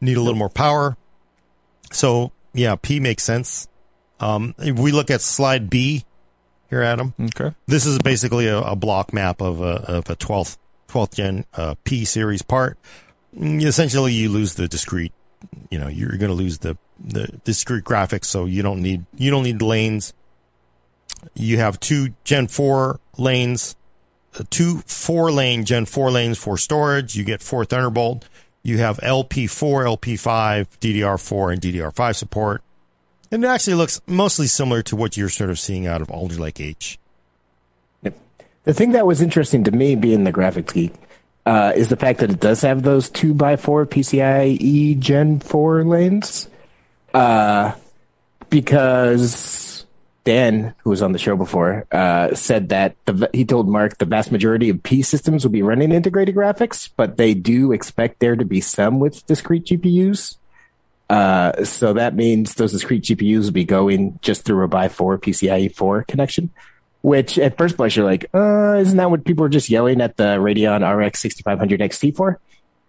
need 0.00 0.16
a 0.16 0.20
little 0.20 0.38
more 0.38 0.50
power. 0.50 0.96
So 1.92 2.32
yeah, 2.52 2.76
P 2.76 3.00
makes 3.00 3.22
sense. 3.22 3.68
Um, 4.18 4.54
if 4.58 4.78
we 4.78 4.92
look 4.92 5.10
at 5.10 5.20
slide 5.20 5.68
B 5.68 6.04
here, 6.70 6.82
Adam. 6.82 7.14
Okay. 7.20 7.54
This 7.66 7.86
is 7.86 7.98
basically 7.98 8.46
a, 8.48 8.58
a 8.58 8.76
block 8.76 9.12
map 9.12 9.40
of 9.40 9.60
a 9.60 9.82
of 9.96 10.10
a 10.10 10.16
twelfth 10.16 10.58
twelfth 10.88 11.16
gen 11.16 11.44
uh, 11.54 11.74
P 11.84 12.04
series 12.04 12.42
part. 12.42 12.78
Essentially, 13.38 14.14
you 14.14 14.30
lose 14.30 14.54
the 14.54 14.66
discrete. 14.66 15.12
You 15.70 15.78
know, 15.78 15.88
you're 15.88 16.16
going 16.16 16.30
to 16.30 16.34
lose 16.34 16.58
the 16.58 16.78
the 16.98 17.26
discrete 17.44 17.84
graphics, 17.84 18.24
so 18.24 18.46
you 18.46 18.62
don't 18.62 18.80
need 18.80 19.04
you 19.16 19.30
don't 19.30 19.42
need 19.42 19.60
lanes. 19.60 20.14
You 21.34 21.58
have 21.58 21.78
two 21.78 22.14
Gen 22.24 22.46
four 22.46 23.00
lanes, 23.18 23.76
uh, 24.38 24.44
two 24.48 24.78
four 24.86 25.30
lane 25.30 25.64
Gen 25.64 25.84
four 25.84 26.10
lanes 26.10 26.38
for 26.38 26.56
storage. 26.56 27.16
You 27.16 27.24
get 27.24 27.42
four 27.42 27.64
Thunderbolt. 27.64 28.26
You 28.66 28.78
have 28.78 28.98
LP4, 28.98 29.96
LP5, 29.96 30.66
DDR4, 30.80 31.52
and 31.52 31.62
DDR5 31.62 32.16
support. 32.16 32.62
And 33.30 33.44
it 33.44 33.46
actually 33.46 33.74
looks 33.74 34.00
mostly 34.08 34.48
similar 34.48 34.82
to 34.82 34.96
what 34.96 35.16
you're 35.16 35.28
sort 35.28 35.50
of 35.50 35.60
seeing 35.60 35.86
out 35.86 36.02
of 36.02 36.10
Alder 36.10 36.34
Lake 36.34 36.58
H. 36.58 36.98
The 38.02 38.74
thing 38.74 38.90
that 38.90 39.06
was 39.06 39.22
interesting 39.22 39.62
to 39.62 39.70
me, 39.70 39.94
being 39.94 40.24
the 40.24 40.32
graphics 40.32 40.74
geek, 40.74 40.92
uh, 41.46 41.74
is 41.76 41.90
the 41.90 41.96
fact 41.96 42.18
that 42.18 42.30
it 42.32 42.40
does 42.40 42.62
have 42.62 42.82
those 42.82 43.08
two 43.08 43.34
by 43.34 43.54
four 43.54 43.86
PCIe 43.86 44.98
Gen 44.98 45.38
4 45.38 45.84
lanes. 45.84 46.48
Uh, 47.14 47.70
because 48.50 49.85
Dan, 50.26 50.74
who 50.78 50.90
was 50.90 51.02
on 51.02 51.12
the 51.12 51.20
show 51.20 51.36
before, 51.36 51.86
uh, 51.92 52.34
said 52.34 52.70
that 52.70 52.96
the, 53.04 53.30
he 53.32 53.44
told 53.44 53.68
Mark 53.68 53.98
the 53.98 54.04
vast 54.04 54.32
majority 54.32 54.68
of 54.68 54.82
P 54.82 55.00
systems 55.00 55.44
will 55.44 55.52
be 55.52 55.62
running 55.62 55.92
integrated 55.92 56.34
graphics, 56.34 56.90
but 56.96 57.16
they 57.16 57.32
do 57.32 57.70
expect 57.70 58.18
there 58.18 58.34
to 58.34 58.44
be 58.44 58.60
some 58.60 58.98
with 58.98 59.24
discrete 59.26 59.66
GPUs. 59.66 60.36
Uh, 61.08 61.62
so 61.64 61.92
that 61.92 62.16
means 62.16 62.54
those 62.54 62.72
discrete 62.72 63.04
GPUs 63.04 63.44
will 63.44 63.52
be 63.52 63.64
going 63.64 64.18
just 64.20 64.44
through 64.44 64.64
a 64.64 64.68
by 64.68 64.88
four 64.88 65.16
PCIe 65.16 65.72
4 65.72 66.02
connection, 66.02 66.50
which 67.02 67.38
at 67.38 67.56
first 67.56 67.76
blush 67.76 67.96
you're 67.96 68.04
like, 68.04 68.26
uh, 68.34 68.78
isn't 68.80 68.96
that 68.96 69.08
what 69.08 69.24
people 69.24 69.44
are 69.44 69.48
just 69.48 69.70
yelling 69.70 70.00
at 70.00 70.16
the 70.16 70.38
Radeon 70.38 70.82
RX 70.82 71.20
6500 71.20 71.78
XT 71.78 72.16
for? 72.16 72.40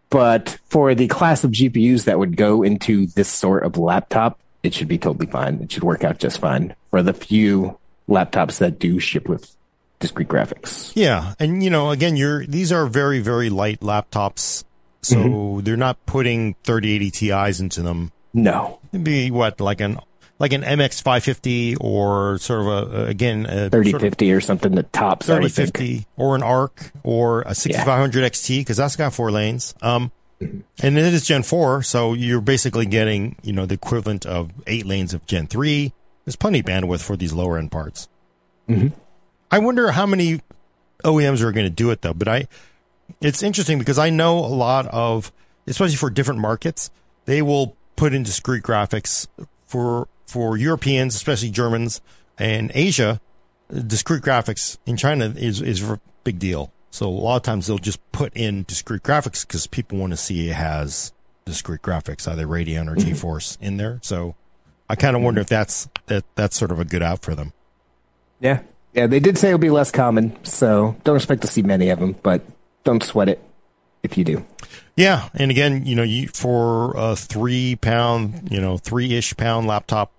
But 0.10 0.58
for 0.70 0.96
the 0.96 1.08
class 1.08 1.44
of 1.44 1.52
GPUs 1.52 2.06
that 2.06 2.18
would 2.18 2.36
go 2.36 2.64
into 2.64 3.06
this 3.06 3.30
sort 3.30 3.64
of 3.64 3.78
laptop, 3.78 4.40
it 4.64 4.74
should 4.74 4.88
be 4.88 4.98
totally 4.98 5.28
fine. 5.28 5.62
It 5.62 5.72
should 5.72 5.84
work 5.84 6.04
out 6.04 6.18
just 6.18 6.40
fine 6.40 6.74
for 6.90 7.04
the 7.04 7.14
few 7.14 7.78
laptops 8.10 8.60
that 8.60 8.80
do 8.80 9.00
ship 9.00 9.28
with 9.28 9.56
discrete 10.00 10.28
graphics. 10.28 10.92
Yeah, 10.96 11.34
and 11.40 11.64
you 11.64 11.70
know, 11.70 11.92
again, 11.92 12.16
you're 12.16 12.46
these 12.46 12.72
are 12.72 12.86
very 12.88 13.20
very 13.20 13.50
light 13.50 13.82
laptops, 13.82 14.64
so 15.02 15.16
mm-hmm. 15.16 15.60
they're 15.64 15.78
not 15.78 16.06
putting 16.06 16.56
3080 16.64 17.12
Ti's 17.12 17.60
into 17.60 17.82
them. 17.82 18.12
No, 18.34 18.80
it'd 18.92 19.04
be 19.04 19.32
what 19.32 19.60
like 19.60 19.82
an 19.82 20.00
like 20.40 20.54
an 20.54 20.62
MX 20.62 21.02
550 21.02 21.78
or 21.78 22.38
sort 22.40 22.62
of 22.62 22.94
a, 22.94 23.06
again, 23.08 23.46
a 23.46 23.70
3050 23.70 24.26
sort 24.26 24.32
of 24.32 24.38
or 24.38 24.42
something 24.42 24.76
that 24.76 24.94
tops 24.94 25.26
3050 25.26 26.06
or 26.16 26.36
an 26.36 26.44
ARC 26.44 26.92
or 27.04 27.42
a 27.42 27.56
6500 27.56 28.20
yeah. 28.20 28.30
XT 28.30 28.60
because 28.60 28.78
that's 28.78 28.96
got 28.96 29.14
four 29.14 29.32
lanes. 29.32 29.74
Um, 29.82 30.12
mm-hmm. 30.40 30.60
and 30.84 30.98
it 30.98 31.14
is 31.14 31.26
Gen 31.26 31.44
4, 31.44 31.84
so 31.84 32.14
you're 32.14 32.42
basically 32.42 32.86
getting, 32.86 33.36
you 33.42 33.54
know, 33.54 33.66
the 33.66 33.74
equivalent 33.74 34.26
of 34.26 34.52
eight 34.68 34.86
lanes 34.86 35.14
of 35.14 35.26
Gen 35.26 35.48
3. 35.48 35.92
There's 36.28 36.36
plenty 36.36 36.60
of 36.60 36.66
bandwidth 36.66 37.02
for 37.02 37.16
these 37.16 37.32
lower 37.32 37.58
end 37.58 37.72
parts. 37.72 38.10
Mm-hmm. 38.68 38.90
I 39.50 39.60
wonder 39.60 39.92
how 39.92 40.06
many 40.06 40.42
OEMs 41.06 41.40
are 41.42 41.54
going 41.54 41.66
to 41.66 41.70
do 41.70 41.90
it 41.90 42.02
though, 42.02 42.14
but 42.14 42.28
I, 42.28 42.50
it's 43.22 43.42
interesting 43.42 43.80
because 43.80 43.98
I 43.98 44.10
know 44.10 44.38
a 44.40 44.52
lot 44.52 44.88
of, 44.88 45.32
especially 45.68 45.96
for 45.96 46.10
different 46.10 46.42
markets, 46.42 46.92
they 47.24 47.42
will 47.42 47.78
put 47.96 48.14
in 48.14 48.24
discrete 48.24 48.64
graphics 48.64 49.28
for 49.68 50.10
for 50.26 50.58
Europeans, 50.58 51.16
especially 51.16 51.50
Germans 51.50 52.02
and 52.38 52.74
Asia, 52.74 53.22
discrete 53.70 54.22
graphics 54.22 54.78
in 54.86 54.98
China 54.98 55.34
is 55.34 55.62
is 55.62 55.82
a 55.90 56.02
big 56.26 56.40
deal. 56.40 56.74
So 56.92 57.08
a 57.08 57.10
lot 57.10 57.38
of 57.38 57.44
times 57.44 57.68
they'll 57.68 57.78
just 57.78 58.02
put 58.12 58.36
in 58.36 58.64
discrete 58.64 59.04
graphics 59.04 59.48
because 59.48 59.66
people 59.66 59.98
want 59.98 60.12
to 60.12 60.18
see 60.18 60.50
it 60.50 60.56
has 60.56 61.14
discrete 61.46 61.84
graphics, 61.84 62.28
either 62.28 62.46
Radeon 62.46 62.90
or 62.92 62.96
mm-hmm. 62.98 63.12
GeForce 63.12 63.58
in 63.62 63.78
there. 63.78 64.02
So 64.04 64.36
I 64.90 64.96
kind 64.96 65.16
of 65.16 65.22
wonder 65.22 65.42
if 65.42 65.48
that's 65.48 65.88
that 66.08 66.24
that's 66.36 66.56
sort 66.56 66.72
of 66.72 66.80
a 66.80 66.86
good 66.86 67.04
out 67.04 67.22
for 67.22 67.36
them. 67.36 67.54
Yeah, 68.40 68.62
yeah. 68.94 69.08
They 69.08 69.20
did 69.20 69.38
say 69.38 69.50
it'll 69.50 69.60
be 69.60 69.70
less 69.70 69.92
common, 69.92 70.44
so 70.44 70.96
don't 71.04 71.16
expect 71.16 71.42
to 71.42 71.48
see 71.48 71.62
many 71.62 71.90
of 71.90 72.00
them, 72.00 72.16
but 72.24 72.42
don't 72.84 73.04
sweat 73.04 73.30
it 73.30 73.42
if 74.04 74.18
you 74.18 74.24
do. 74.24 74.46
Yeah, 74.96 75.30
and 75.34 75.52
again, 75.52 75.86
you 75.86 75.96
know, 75.96 76.04
you 76.04 76.28
for 76.30 76.94
a 76.98 77.16
three 77.16 77.76
pound, 77.76 78.50
you 78.52 78.62
know, 78.62 78.78
three 78.78 79.14
ish 79.14 79.36
pound 79.36 79.68
laptop, 79.68 80.12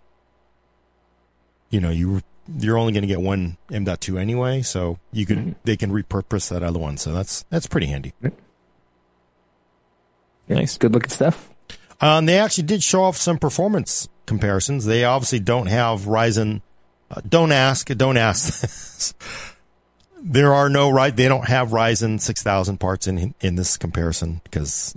you 1.70 1.80
know, 1.80 1.90
you 1.90 2.22
you're 2.58 2.78
only 2.78 2.92
going 2.92 3.02
to 3.02 3.08
get 3.08 3.20
one 3.20 3.56
M.2 3.72 4.18
anyway, 4.18 4.62
so 4.62 4.98
you 5.12 5.26
can 5.26 5.38
mm-hmm. 5.38 5.52
they 5.64 5.76
can 5.76 5.90
repurpose 5.90 6.48
that 6.50 6.62
other 6.62 6.78
one. 6.78 6.96
So 6.96 7.12
that's 7.12 7.44
that's 7.50 7.66
pretty 7.66 7.86
handy. 7.86 8.12
Yeah. 8.22 8.30
Nice, 10.48 10.78
good 10.78 10.92
looking 10.92 11.10
stuff. 11.10 11.54
Um, 12.00 12.26
they 12.26 12.38
actually 12.38 12.64
did 12.64 12.82
show 12.82 13.02
off 13.02 13.16
some 13.16 13.38
performance 13.38 14.08
comparisons. 14.28 14.84
They 14.84 15.04
obviously 15.04 15.40
don't 15.40 15.66
have 15.66 16.02
Ryzen. 16.02 16.62
Uh, 17.10 17.20
don't 17.28 17.50
ask. 17.50 17.88
Don't 17.88 18.16
ask. 18.16 19.16
there 20.22 20.54
are 20.54 20.68
no 20.68 20.90
right. 20.90 21.14
They 21.14 21.26
don't 21.26 21.48
have 21.48 21.70
Ryzen 21.70 22.20
6000 22.20 22.78
parts 22.78 23.08
in 23.08 23.34
in 23.40 23.56
this 23.56 23.76
comparison 23.76 24.40
because 24.44 24.96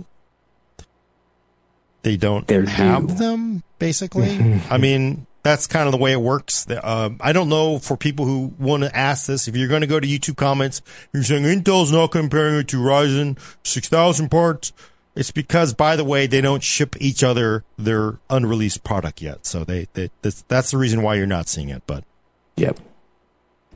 they 2.02 2.16
don't 2.16 2.46
They're 2.46 2.66
have 2.66 3.18
them. 3.18 3.64
Basically, 3.78 4.60
I 4.70 4.78
mean, 4.78 5.26
that's 5.42 5.66
kind 5.66 5.86
of 5.86 5.92
the 5.92 5.98
way 5.98 6.12
it 6.12 6.20
works. 6.20 6.68
Uh, 6.70 7.10
I 7.20 7.32
don't 7.32 7.48
know 7.48 7.78
for 7.78 7.96
people 7.96 8.26
who 8.26 8.52
want 8.58 8.84
to 8.84 8.96
ask 8.96 9.26
this. 9.26 9.48
If 9.48 9.56
you're 9.56 9.68
going 9.68 9.80
to 9.80 9.86
go 9.88 9.98
to 9.98 10.06
YouTube 10.06 10.36
comments, 10.36 10.82
you're 11.12 11.24
saying 11.24 11.42
Intel's 11.42 11.90
not 11.90 12.12
comparing 12.12 12.56
it 12.56 12.68
to 12.68 12.76
Ryzen 12.76 13.38
6000 13.64 14.30
parts. 14.30 14.72
It's 15.14 15.30
because, 15.30 15.74
by 15.74 15.96
the 15.96 16.04
way, 16.04 16.26
they 16.26 16.40
don't 16.40 16.62
ship 16.62 16.96
each 16.98 17.22
other 17.22 17.64
their 17.76 18.18
unreleased 18.30 18.82
product 18.82 19.20
yet. 19.20 19.44
So 19.44 19.64
they, 19.64 19.88
they 19.92 20.10
that's, 20.22 20.42
that's 20.48 20.70
the 20.70 20.78
reason 20.78 21.02
why 21.02 21.16
you're 21.16 21.26
not 21.26 21.48
seeing 21.48 21.68
it. 21.68 21.82
But 21.86 22.04
yep. 22.56 22.78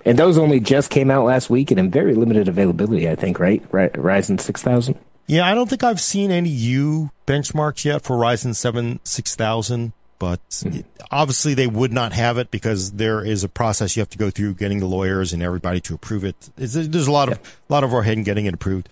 And 0.05 0.19
those 0.19 0.39
only 0.39 0.61
just 0.61 0.89
came 0.91 1.11
out 1.11 1.25
last 1.27 1.51
week 1.51 1.71
and 1.71 1.81
in 1.81 1.91
very 1.91 2.15
limited 2.15 2.49
availability, 2.49 3.09
I 3.11 3.17
think, 3.17 3.41
right? 3.41 3.63
right, 3.73 3.93
Ryzen 3.93 4.41
6000. 4.41 4.97
Yeah, 5.27 5.45
I 5.45 5.55
don't 5.55 5.69
think 5.69 5.83
I've 5.83 6.01
seen 6.01 6.31
any 6.31 6.49
U 6.49 7.11
benchmarks 7.27 7.85
yet 7.85 8.03
for 8.03 8.17
Ryzen 8.17 8.55
7 8.55 9.01
6000 9.03 9.93
but 10.19 10.41
mm-hmm. 10.51 10.81
obviously 11.11 11.55
they 11.55 11.67
would 11.67 11.93
not 11.93 12.13
have 12.13 12.39
it 12.39 12.51
because 12.51 12.93
there 12.93 13.25
is 13.25 13.45
a 13.45 13.49
process 13.49 13.97
you 13.97 14.01
have 14.01 14.11
to 14.11 14.19
go 14.19 14.31
through 14.31 14.55
getting 14.55 14.81
the 14.81 14.87
lawyers 14.87 15.33
and 15.33 15.43
everybody 15.43 15.81
to 15.81 15.95
approve 15.95 16.25
it. 16.25 16.51
It's, 16.57 16.75
there's 16.75 17.07
a 17.07 17.13
lot 17.13 17.31
of 17.31 17.39
a 17.39 17.73
lot 17.73 17.85
of 17.85 17.93
overhead 17.93 18.19
in 18.19 18.25
getting 18.25 18.47
it 18.47 18.55
approved, 18.55 18.89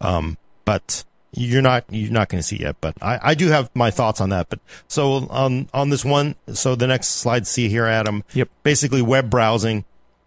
um, 0.00 0.38
but 0.64 1.04
you're 1.32 1.62
not 1.62 1.84
you're 1.90 2.12
not 2.12 2.28
going 2.28 2.40
to 2.40 2.46
see 2.46 2.56
it 2.56 2.62
yet. 2.62 2.76
But 2.80 2.96
I, 3.02 3.18
I 3.22 3.34
do 3.34 3.48
have 3.48 3.70
my 3.74 3.90
thoughts 3.90 4.20
on 4.20 4.30
that. 4.30 4.48
But 4.48 4.60
so 4.86 5.26
on 5.30 5.68
on 5.72 5.90
this 5.90 6.04
one, 6.04 6.34
so 6.52 6.74
the 6.74 6.86
next 6.86 7.08
slide, 7.08 7.46
see 7.46 7.68
here, 7.68 7.86
Adam. 7.86 8.24
Yep. 8.34 8.48
Basically, 8.62 9.02
web 9.02 9.30
browsing. 9.30 9.84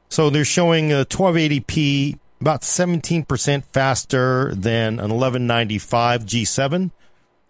So 0.10 0.30
they're 0.30 0.44
showing 0.44 0.92
a 0.92 1.06
1280p 1.06 2.20
about 2.42 2.62
17% 2.62 3.64
faster 3.72 4.54
than 4.54 5.00
an 5.00 5.12
1195 5.14 6.26
G7, 6.26 6.92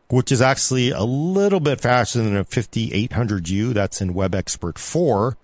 which 0.10 0.32
is 0.32 0.41
actually 0.41 0.91
a 0.91 1.02
little 1.02 1.62
bit 1.62 1.82
faster 1.82 2.22
than 2.22 2.38
a 2.38 2.43
5800U. 2.43 3.74
That's 3.74 4.02
in 4.02 4.14
WebXPRT 4.14 4.78
4. 4.78 5.38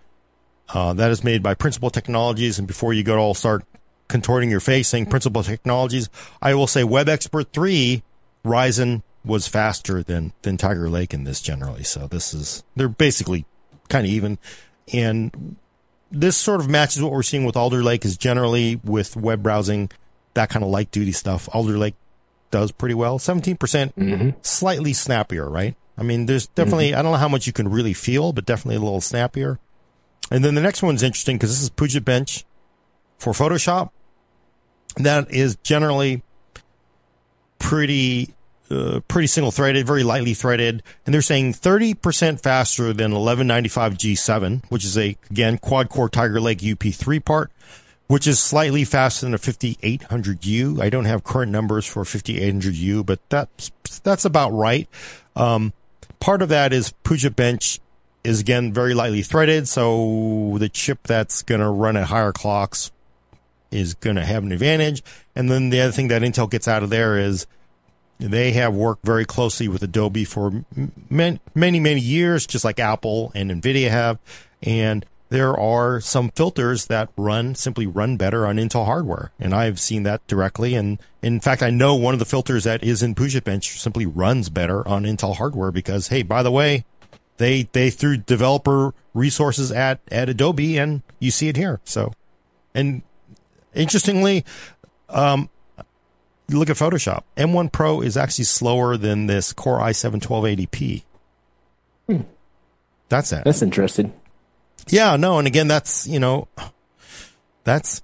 Uh, 0.70 0.94
that 0.94 1.10
is 1.10 1.24
made 1.24 1.42
by 1.42 1.54
Principled 1.54 1.94
Technologies. 1.94 2.60
And 2.60 2.68
before 2.68 2.94
you 2.94 3.04
go 3.04 3.18
all 3.18 3.34
start 3.34 3.64
contorting 4.08 4.50
your 4.50 4.60
face 4.60 4.88
saying 4.88 5.08
Principled 5.08 5.46
Technologies, 5.46 6.10
I 6.42 6.54
will 6.54 6.68
say 6.68 6.84
WebXPRT 6.84 7.52
3 7.52 8.04
Ryzen 8.46 9.04
was 9.26 9.48
faster 9.48 10.02
than, 10.04 10.34
than 10.42 10.58
Tiger 10.58 10.90
Lake 10.90 11.14
in 11.14 11.26
this 11.26 11.42
generally. 11.42 11.84
So 11.84 12.08
this 12.08 12.34
is, 12.34 12.64
they're 12.76 12.88
basically 12.88 13.46
kind 13.90 14.06
of 14.06 14.12
even. 14.12 14.38
And 14.94 15.58
this 16.12 16.38
sort 16.38 16.62
of 16.62 16.70
matches 16.70 17.02
what 17.02 17.12
we're 17.12 17.24
seeing 17.24 17.46
with 17.46 17.58
Alder 17.58 17.84
Lake 17.84 18.06
is 18.06 18.18
generally 18.18 18.80
with 18.84 19.16
web 19.16 19.44
browsing, 19.44 19.92
that 20.34 20.50
kind 20.50 20.64
of 20.64 20.72
light 20.72 20.92
duty 20.92 21.12
stuff. 21.12 21.50
Alder 21.54 21.78
Lake 21.78 21.96
does 22.52 22.72
pretty 22.72 22.96
well. 22.96 23.20
17%, 23.20 23.60
percent 23.60 23.96
mm 23.96 24.18
hmm 24.18 24.30
slightly 24.42 24.94
snappier, 24.94 25.50
right? 25.50 25.76
I 25.98 26.04
mean, 26.04 26.26
there's 26.28 26.48
definitely, 26.48 26.90
mm-hmm. 26.90 27.00
I 27.00 27.02
don't 27.02 27.12
know 27.12 27.18
how 27.18 27.28
much 27.28 27.48
you 27.48 27.54
can 27.54 27.70
really 27.70 27.94
feel, 27.94 28.32
but 28.32 28.46
definitely 28.46 28.76
a 28.76 28.80
little 28.80 29.02
snappier. 29.02 29.60
And 30.30 30.46
then 30.46 30.56
the 30.56 30.62
next 30.62 30.84
one's 30.84 31.04
interesting 31.04 31.38
because 31.38 31.50
this 31.50 31.62
is 31.62 31.70
Puget 31.70 32.06
Bench 32.06 32.46
for 33.18 33.34
Photoshop. 33.34 33.90
That 34.98 35.32
is 35.32 35.58
generally 35.64 36.24
pretty 37.60 38.34
uh, 38.70 39.00
pretty 39.08 39.28
single 39.28 39.52
threaded, 39.52 39.88
very 39.88 40.04
lightly 40.04 40.34
threaded, 40.34 40.84
and 41.06 41.14
they're 41.14 41.22
saying 41.22 41.54
30% 41.54 42.42
faster 42.42 42.94
than 42.94 43.12
1195 43.12 43.94
G7, 43.94 44.64
which 44.70 44.84
is 44.84 44.98
a 44.98 45.18
again 45.32 45.58
quad 45.58 45.90
core 45.90 46.10
Tiger 46.10 46.42
Lake 46.42 46.60
UP3 46.60 47.24
part, 47.24 47.52
which 48.08 48.28
is 48.28 48.40
slightly 48.40 48.84
faster 48.84 49.26
than 49.26 49.34
a 49.34 49.38
5800U. 49.38 50.82
I 50.82 50.90
don't 50.90 51.06
have 51.06 51.24
current 51.24 51.52
numbers 51.52 51.86
for 51.86 52.04
5800U, 52.04 53.06
but 53.06 53.20
that's 53.30 53.72
that's 54.04 54.26
about 54.26 54.52
right. 54.52 54.90
Um, 55.36 55.74
part 56.20 56.42
of 56.42 56.50
that 56.50 56.74
is 56.74 56.94
Puget 57.04 57.36
Bench 57.36 57.80
is 58.24 58.42
again 58.42 58.74
very 58.74 58.94
lightly 58.94 59.22
threaded, 59.22 59.68
so 59.68 60.58
the 60.58 60.68
chip 60.68 61.08
that's 61.08 61.42
going 61.44 61.62
to 61.62 61.70
run 61.70 61.96
at 61.96 62.08
higher 62.08 62.34
clocks 62.34 62.92
is 63.72 63.94
going 63.94 64.16
to 64.16 64.26
have 64.26 64.44
an 64.44 64.52
advantage. 64.52 65.04
And 65.36 65.50
then 65.50 65.70
the 65.70 65.82
other 65.82 65.92
thing 65.92 66.08
that 66.10 66.22
Intel 66.22 66.50
gets 66.50 66.68
out 66.68 66.84
of 66.84 66.90
there 66.90 67.18
is 67.18 67.48
they 68.20 68.52
have 68.54 68.74
worked 68.74 69.06
very 69.06 69.26
closely 69.26 69.68
with 69.68 69.84
Adobe 69.84 70.26
for 70.26 70.66
many, 71.10 71.40
many, 71.54 71.80
many 71.80 72.02
years, 72.02 72.48
just 72.48 72.66
like 72.66 72.80
Apple 72.80 73.32
and 73.36 73.52
Nvidia 73.52 73.90
have. 73.90 74.20
And 74.64 75.06
there 75.30 75.58
are 75.58 76.00
some 76.00 76.30
filters 76.30 76.88
that 76.88 77.10
run 77.18 77.54
simply 77.54 77.86
run 77.86 78.18
better 78.18 78.48
on 78.48 78.56
Intel 78.56 78.86
hardware. 78.86 79.32
And 79.40 79.54
I've 79.54 79.80
seen 79.80 80.04
that 80.04 80.26
directly. 80.28 80.74
And 80.74 81.00
in 81.22 81.40
fact, 81.40 81.62
I 81.62 81.70
know 81.70 81.96
one 81.96 82.14
of 82.14 82.20
the 82.20 82.26
filters 82.26 82.64
that 82.64 82.84
is 82.84 83.04
in 83.04 83.14
Puget 83.14 83.44
Bench 83.44 83.80
simply 83.80 84.06
runs 84.06 84.50
better 84.50 84.88
on 84.88 85.04
Intel 85.04 85.36
hardware 85.36 85.72
because, 85.72 86.08
hey, 86.08 86.24
by 86.24 86.44
the 86.44 86.52
way, 86.52 86.86
they, 87.38 87.70
they 87.74 87.90
threw 87.90 88.18
developer 88.18 88.94
resources 89.14 89.72
at, 89.72 90.00
at 90.10 90.30
Adobe 90.30 90.78
and 90.78 91.04
you 91.20 91.30
see 91.30 91.50
it 91.50 91.58
here. 91.58 91.82
So, 91.84 92.14
and 92.74 93.02
interestingly, 93.74 94.46
um, 95.10 95.50
you 96.48 96.58
look 96.60 96.70
at 96.70 96.78
Photoshop. 96.78 97.24
M1 97.36 97.72
Pro 97.72 98.02
is 98.02 98.16
actually 98.16 98.46
slower 98.46 98.98
than 98.98 99.28
this 99.28 99.54
Core 99.54 99.80
i7 99.80 100.22
1280p. 100.22 101.04
Hmm. 102.08 102.22
That's 103.10 103.32
it. 103.32 103.44
That's 103.44 103.62
interesting. 103.62 104.14
Yeah, 104.90 105.18
no, 105.18 105.38
and 105.38 105.48
again, 105.48 105.68
that's 105.68 106.08
you 106.08 106.20
know, 106.20 106.48
that's 107.64 108.02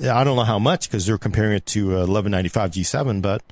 I 0.00 0.24
don't 0.24 0.36
know 0.36 0.44
how 0.44 0.58
much 0.58 0.88
because 0.88 1.06
they're 1.06 1.18
comparing 1.18 1.56
it 1.56 1.66
to 1.66 1.86
1195 1.86 2.70
G7, 2.72 3.22
but 3.22 3.42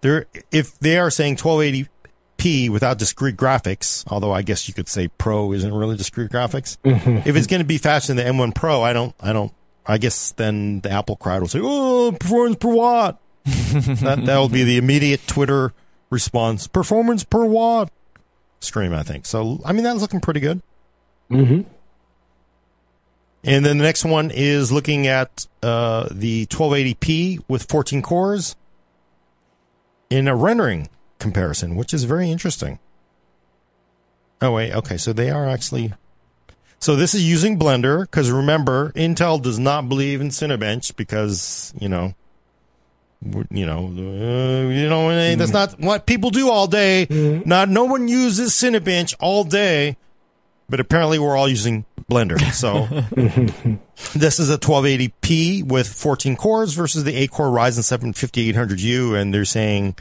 they're 0.00 0.26
if 0.50 0.78
they 0.78 0.98
are 0.98 1.10
saying 1.10 1.36
1280p 1.36 2.70
without 2.70 2.98
discrete 2.98 3.36
graphics, 3.36 4.04
although 4.08 4.32
I 4.32 4.42
guess 4.42 4.68
you 4.68 4.74
could 4.74 4.88
say 4.88 5.08
Pro 5.08 5.52
isn't 5.52 5.72
really 5.72 5.96
discrete 5.96 6.30
graphics. 6.30 6.76
Mm-hmm. 6.84 7.28
If 7.28 7.36
it's 7.36 7.46
going 7.46 7.60
to 7.60 7.66
be 7.66 7.78
faster 7.78 8.12
than 8.12 8.24
the 8.24 8.30
M1 8.30 8.54
Pro, 8.54 8.82
I 8.82 8.92
don't, 8.92 9.14
I 9.20 9.32
don't, 9.32 9.52
I 9.86 9.98
guess 9.98 10.32
then 10.32 10.80
the 10.80 10.90
Apple 10.90 11.16
crowd 11.16 11.42
will 11.42 11.48
say, 11.48 11.60
"Oh, 11.62 12.16
performance 12.18 12.56
per 12.56 12.68
watt." 12.68 13.20
that 13.44 14.22
that'll 14.24 14.48
be 14.48 14.64
the 14.64 14.78
immediate 14.78 15.26
Twitter 15.26 15.72
response. 16.10 16.66
Performance 16.66 17.24
per 17.24 17.44
watt 17.44 17.92
scream, 18.60 18.94
I 18.94 19.02
think. 19.02 19.26
So 19.26 19.60
I 19.64 19.72
mean 19.72 19.84
that's 19.84 20.00
looking 20.00 20.20
pretty 20.20 20.40
good. 20.40 20.62
Mm-hmm. 21.30 21.68
And 23.44 23.64
then 23.64 23.76
the 23.76 23.84
next 23.84 24.04
one 24.04 24.30
is 24.32 24.72
looking 24.72 25.06
at 25.06 25.46
uh, 25.62 26.08
the 26.10 26.46
1280p 26.46 27.44
with 27.46 27.64
14 27.64 28.00
cores 28.00 28.56
in 30.08 30.28
a 30.28 30.34
rendering 30.34 30.88
comparison, 31.18 31.76
which 31.76 31.92
is 31.92 32.04
very 32.04 32.30
interesting. 32.30 32.78
Oh 34.40 34.52
wait, 34.52 34.72
okay, 34.72 34.96
so 34.96 35.12
they 35.12 35.30
are 35.30 35.46
actually. 35.46 35.92
So 36.84 36.96
this 36.96 37.14
is 37.14 37.26
using 37.26 37.58
Blender 37.58 38.02
because 38.02 38.30
remember, 38.30 38.92
Intel 38.92 39.40
does 39.40 39.58
not 39.58 39.88
believe 39.88 40.20
in 40.20 40.28
Cinebench 40.28 40.94
because 40.96 41.72
you 41.80 41.88
know 41.88 42.14
you 43.50 43.64
know, 43.64 43.86
uh, 43.86 44.68
you 44.68 44.86
know, 44.90 45.36
that's 45.36 45.50
not 45.50 45.80
what 45.80 46.04
people 46.04 46.28
do 46.28 46.50
all 46.50 46.66
day. 46.66 47.06
Mm-hmm. 47.08 47.48
Not 47.48 47.70
no 47.70 47.84
one 47.84 48.06
uses 48.06 48.52
Cinebench 48.52 49.14
all 49.18 49.44
day, 49.44 49.96
but 50.68 50.78
apparently 50.78 51.18
we're 51.18 51.34
all 51.34 51.48
using 51.48 51.86
Blender. 52.10 52.38
So 52.52 52.86
this 54.18 54.38
is 54.38 54.50
a 54.50 54.58
1280p 54.58 55.64
with 55.64 55.88
14 55.88 56.36
cores 56.36 56.74
versus 56.74 57.04
the 57.04 57.14
8 57.14 57.30
core 57.30 57.48
Ryzen 57.48 57.82
7 57.82 58.12
5800U, 58.12 59.18
and 59.18 59.32
they're 59.32 59.46
saying 59.46 59.96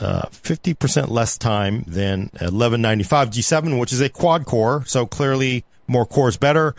uh, 0.00 0.22
50% 0.22 1.08
less 1.08 1.38
time 1.38 1.84
than 1.86 2.30
1195 2.40 3.30
G7, 3.30 3.78
which 3.78 3.92
is 3.92 4.00
a 4.00 4.08
quad 4.08 4.44
core. 4.44 4.82
So 4.86 5.06
clearly 5.06 5.64
more 5.86 6.06
cores 6.06 6.36
better. 6.36 6.74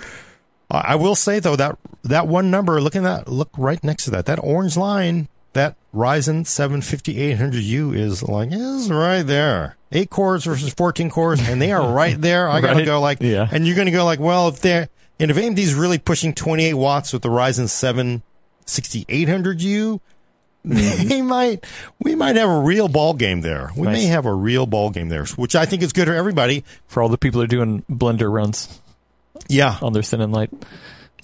I 0.69 0.95
will 0.95 1.15
say 1.15 1.39
though 1.39 1.55
that 1.55 1.77
that 2.03 2.27
one 2.27 2.49
number, 2.51 2.81
looking 2.81 3.05
at 3.05 3.27
look 3.27 3.49
right 3.57 3.83
next 3.83 4.05
to 4.05 4.11
that, 4.11 4.25
that 4.25 4.39
orange 4.41 4.75
line 4.75 5.27
that 5.55 5.75
Ryzen 5.93 6.45
7 6.45 6.81
5800U 6.81 7.97
is 7.97 8.21
like 8.21 8.49
is 8.51 8.91
right 8.91 9.23
there. 9.23 9.77
Eight 9.91 10.09
cores 10.09 10.43
versus 10.43 10.73
14 10.73 11.09
cores, 11.09 11.39
and 11.47 11.61
they 11.61 11.71
are 11.71 11.93
right 11.93 12.19
there. 12.19 12.49
I 12.49 12.61
gotta 12.61 12.85
go 12.85 12.99
like, 12.99 13.19
yeah. 13.21 13.47
and 13.51 13.65
you're 13.65 13.75
gonna 13.75 13.91
go 13.91 14.05
like, 14.05 14.19
well, 14.19 14.49
if 14.49 14.59
they're, 14.59 14.89
and 15.19 15.31
if 15.31 15.37
AMD's 15.37 15.73
really 15.73 15.97
pushing 15.97 16.33
28 16.33 16.73
watts 16.73 17.13
with 17.13 17.21
the 17.21 17.29
Ryzen 17.29 17.69
7 17.69 18.21
6800U, 18.65 20.01
mm-hmm. 20.65 21.07
they 21.07 21.21
might, 21.21 21.65
we 21.99 22.15
might 22.15 22.35
have 22.35 22.49
a 22.49 22.59
real 22.59 22.89
ball 22.89 23.13
game 23.13 23.39
there. 23.39 23.71
We 23.77 23.83
nice. 23.83 23.93
may 23.93 24.05
have 24.05 24.25
a 24.25 24.33
real 24.33 24.65
ball 24.65 24.89
game 24.89 25.07
there, 25.07 25.25
which 25.37 25.55
I 25.55 25.65
think 25.65 25.81
is 25.81 25.93
good 25.93 26.07
for 26.07 26.13
everybody. 26.13 26.65
For 26.87 27.01
all 27.01 27.09
the 27.09 27.17
people 27.17 27.39
that 27.39 27.45
are 27.45 27.47
doing 27.47 27.83
Blender 27.89 28.31
runs. 28.31 28.81
Yeah. 29.47 29.77
On 29.81 29.93
their 29.93 30.03
Thin 30.03 30.21
and 30.21 30.33
Light. 30.33 30.51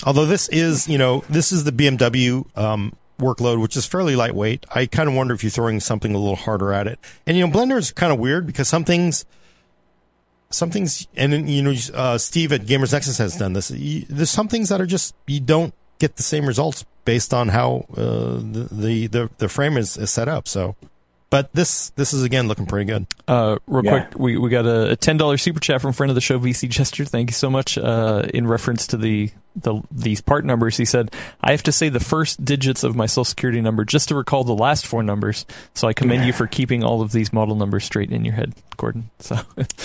Although 0.05 0.25
this 0.25 0.49
is, 0.49 0.87
you 0.87 0.97
know, 0.97 1.23
this 1.29 1.51
is 1.51 1.63
the 1.63 1.71
BMW, 1.71 2.45
um, 2.57 2.95
workload, 3.21 3.61
which 3.61 3.77
is 3.77 3.85
fairly 3.85 4.15
lightweight. 4.15 4.65
I 4.73 4.87
kind 4.87 5.07
of 5.07 5.15
wonder 5.15 5.33
if 5.33 5.43
you're 5.43 5.51
throwing 5.51 5.79
something 5.79 6.13
a 6.13 6.17
little 6.17 6.35
harder 6.35 6.73
at 6.73 6.87
it. 6.87 6.99
And 7.25 7.37
you 7.37 7.47
know, 7.47 7.53
Blender 7.53 7.77
is 7.77 7.91
kind 7.91 8.11
of 8.11 8.19
weird 8.19 8.45
because 8.45 8.67
some 8.67 8.83
things, 8.83 9.23
some 10.49 10.71
things, 10.71 11.07
and 11.15 11.49
you 11.49 11.61
know, 11.61 11.73
uh, 11.93 12.17
Steve 12.17 12.51
at 12.51 12.61
Gamers 12.61 12.91
Nexus 12.91 13.17
has 13.19 13.37
done 13.37 13.53
this. 13.53 13.71
You, 13.71 14.05
there's 14.09 14.31
some 14.31 14.47
things 14.47 14.69
that 14.69 14.81
are 14.81 14.85
just 14.85 15.15
you 15.27 15.39
don't 15.39 15.73
get 15.99 16.15
the 16.17 16.23
same 16.23 16.45
results 16.45 16.83
based 17.05 17.33
on 17.33 17.49
how 17.49 17.85
uh, 17.95 18.37
the, 18.37 18.67
the, 18.71 19.07
the 19.07 19.29
the 19.37 19.47
frame 19.47 19.77
is, 19.77 19.97
is 19.97 20.11
set 20.11 20.27
up. 20.27 20.47
So 20.47 20.75
but 21.31 21.51
this 21.53 21.91
this 21.91 22.13
is 22.13 22.23
again 22.23 22.47
looking 22.47 22.67
pretty 22.67 22.85
good. 22.85 23.07
Uh, 23.27 23.57
real 23.65 23.85
yeah. 23.85 24.03
quick, 24.03 24.19
we, 24.19 24.37
we 24.37 24.49
got 24.49 24.65
a, 24.65 24.91
a 24.91 24.95
ten 24.97 25.15
dollar 25.15 25.37
super 25.37 25.61
chat 25.61 25.81
from 25.81 25.93
friend 25.93 26.11
of 26.11 26.15
the 26.15 26.21
show, 26.21 26.37
VC 26.37 26.69
Jester. 26.69 27.05
Thank 27.05 27.29
you 27.29 27.33
so 27.33 27.49
much. 27.49 27.77
Uh, 27.77 28.27
in 28.33 28.45
reference 28.45 28.85
to 28.87 28.97
the 28.97 29.31
the 29.55 29.81
these 29.91 30.19
part 30.19 30.43
numbers, 30.43 30.75
he 30.75 30.83
said, 30.83 31.09
"I 31.39 31.51
have 31.51 31.63
to 31.63 31.71
say 31.71 31.87
the 31.87 32.01
first 32.01 32.43
digits 32.43 32.83
of 32.83 32.97
my 32.97 33.05
social 33.05 33.23
security 33.23 33.61
number 33.61 33.85
just 33.85 34.09
to 34.09 34.15
recall 34.15 34.43
the 34.43 34.53
last 34.53 34.85
four 34.85 35.03
numbers." 35.03 35.45
So 35.73 35.87
I 35.87 35.93
commend 35.93 36.25
you 36.25 36.33
for 36.33 36.47
keeping 36.51 36.83
all 36.83 37.01
of 37.01 37.13
these 37.13 37.31
model 37.31 37.55
numbers 37.55 37.85
straight 37.85 38.11
in 38.11 38.25
your 38.25 38.35
head, 38.35 38.53
Gordon. 38.77 39.09
So 39.21 39.39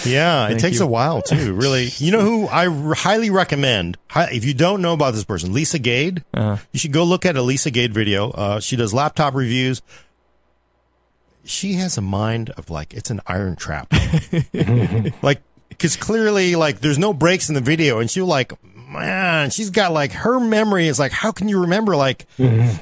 yeah, 0.05 0.49
it 0.49 0.59
takes 0.59 0.81
you. 0.81 0.85
a 0.85 0.89
while 0.89 1.23
too. 1.23 1.55
Really, 1.67 1.91
you 1.99 2.11
know 2.11 2.23
who 2.23 2.49
I 2.49 2.69
highly 2.95 3.31
recommend. 3.31 3.99
If 4.17 4.45
you 4.45 4.55
don't 4.55 4.83
know 4.83 4.95
about 4.95 5.15
this 5.15 5.25
person, 5.25 5.53
Lisa 5.53 5.79
Gade, 5.79 6.25
uh-huh. 6.35 6.57
you 6.73 6.79
should 6.81 6.93
go 6.93 7.05
look 7.05 7.25
at 7.25 7.37
a 7.37 7.43
Lisa 7.43 7.71
Gade 7.71 7.95
video. 7.95 8.31
Uh, 8.31 8.61
she 8.61 8.75
does 8.77 8.93
laptop 8.93 9.35
reviews 9.35 9.83
she 11.47 11.75
has 11.75 11.97
a 11.97 12.03
mind 12.03 12.51
of 12.51 12.71
like 12.71 12.95
it's 12.95 13.11
an 13.11 13.21
iron 13.27 13.57
trap. 13.57 13.93
like 15.23 15.43
because 15.69 15.97
clearly 15.97 16.57
like 16.57 16.81
there's 16.81 16.99
no 16.99 17.13
breaks 17.13 17.49
in 17.49 17.55
the 17.55 17.61
video, 17.61 17.99
and 17.99 18.11
she'll 18.11 18.27
like 18.27 18.53
man, 18.89 19.51
she's 19.51 19.71
got 19.71 19.93
like 19.93 20.13
her 20.13 20.39
memory 20.41 20.89
is 20.89 20.99
like 20.99 21.13
how 21.13 21.33
can 21.33 21.49
you 21.49 21.61
remember 21.61 21.97
like 21.97 22.27
mm-hmm. 22.39 22.77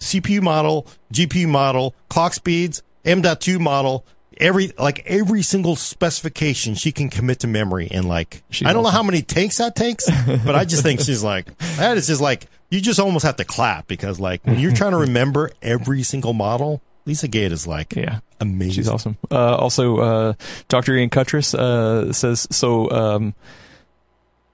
CPU 0.00 0.42
model, 0.42 0.86
GPU 1.12 1.48
model, 1.48 1.94
clock 2.08 2.32
speeds, 2.32 2.82
M.2 3.04 3.60
model, 3.60 4.04
every 4.38 4.72
like 4.78 5.02
every 5.06 5.42
single 5.42 5.76
specification 5.76 6.74
she 6.74 6.90
can 6.90 7.10
commit 7.10 7.40
to 7.40 7.46
memory 7.46 7.88
and 7.90 8.08
like 8.08 8.42
she's 8.50 8.66
I 8.66 8.72
don't 8.72 8.82
know 8.82 8.90
how 8.90 9.02
many 9.02 9.22
takes 9.22 9.58
that 9.58 9.76
takes, 9.76 10.08
but 10.26 10.54
I 10.54 10.64
just 10.64 10.82
think 10.82 11.00
she's 11.00 11.22
like 11.22 11.56
that 11.76 11.96
is 11.96 12.06
just 12.06 12.20
like 12.20 12.46
you 12.70 12.80
just 12.80 12.98
almost 12.98 13.24
have 13.24 13.36
to 13.36 13.44
clap 13.44 13.86
because 13.86 14.18
like 14.18 14.44
when 14.44 14.58
you're 14.58 14.72
trying 14.72 14.92
to 14.92 14.98
remember 14.98 15.50
every 15.60 16.02
single 16.02 16.32
model, 16.32 16.80
Lisa 17.10 17.26
Gade 17.26 17.50
is 17.50 17.66
like 17.66 17.96
yeah 17.96 18.20
amazing. 18.38 18.74
She's 18.74 18.88
awesome. 18.88 19.18
Uh, 19.28 19.56
also, 19.56 19.98
uh, 19.98 20.32
Dr. 20.68 20.94
Ian 20.94 21.10
Cutress 21.10 21.54
uh, 21.54 22.12
says 22.12 22.46
so. 22.52 22.88
Um, 22.88 23.34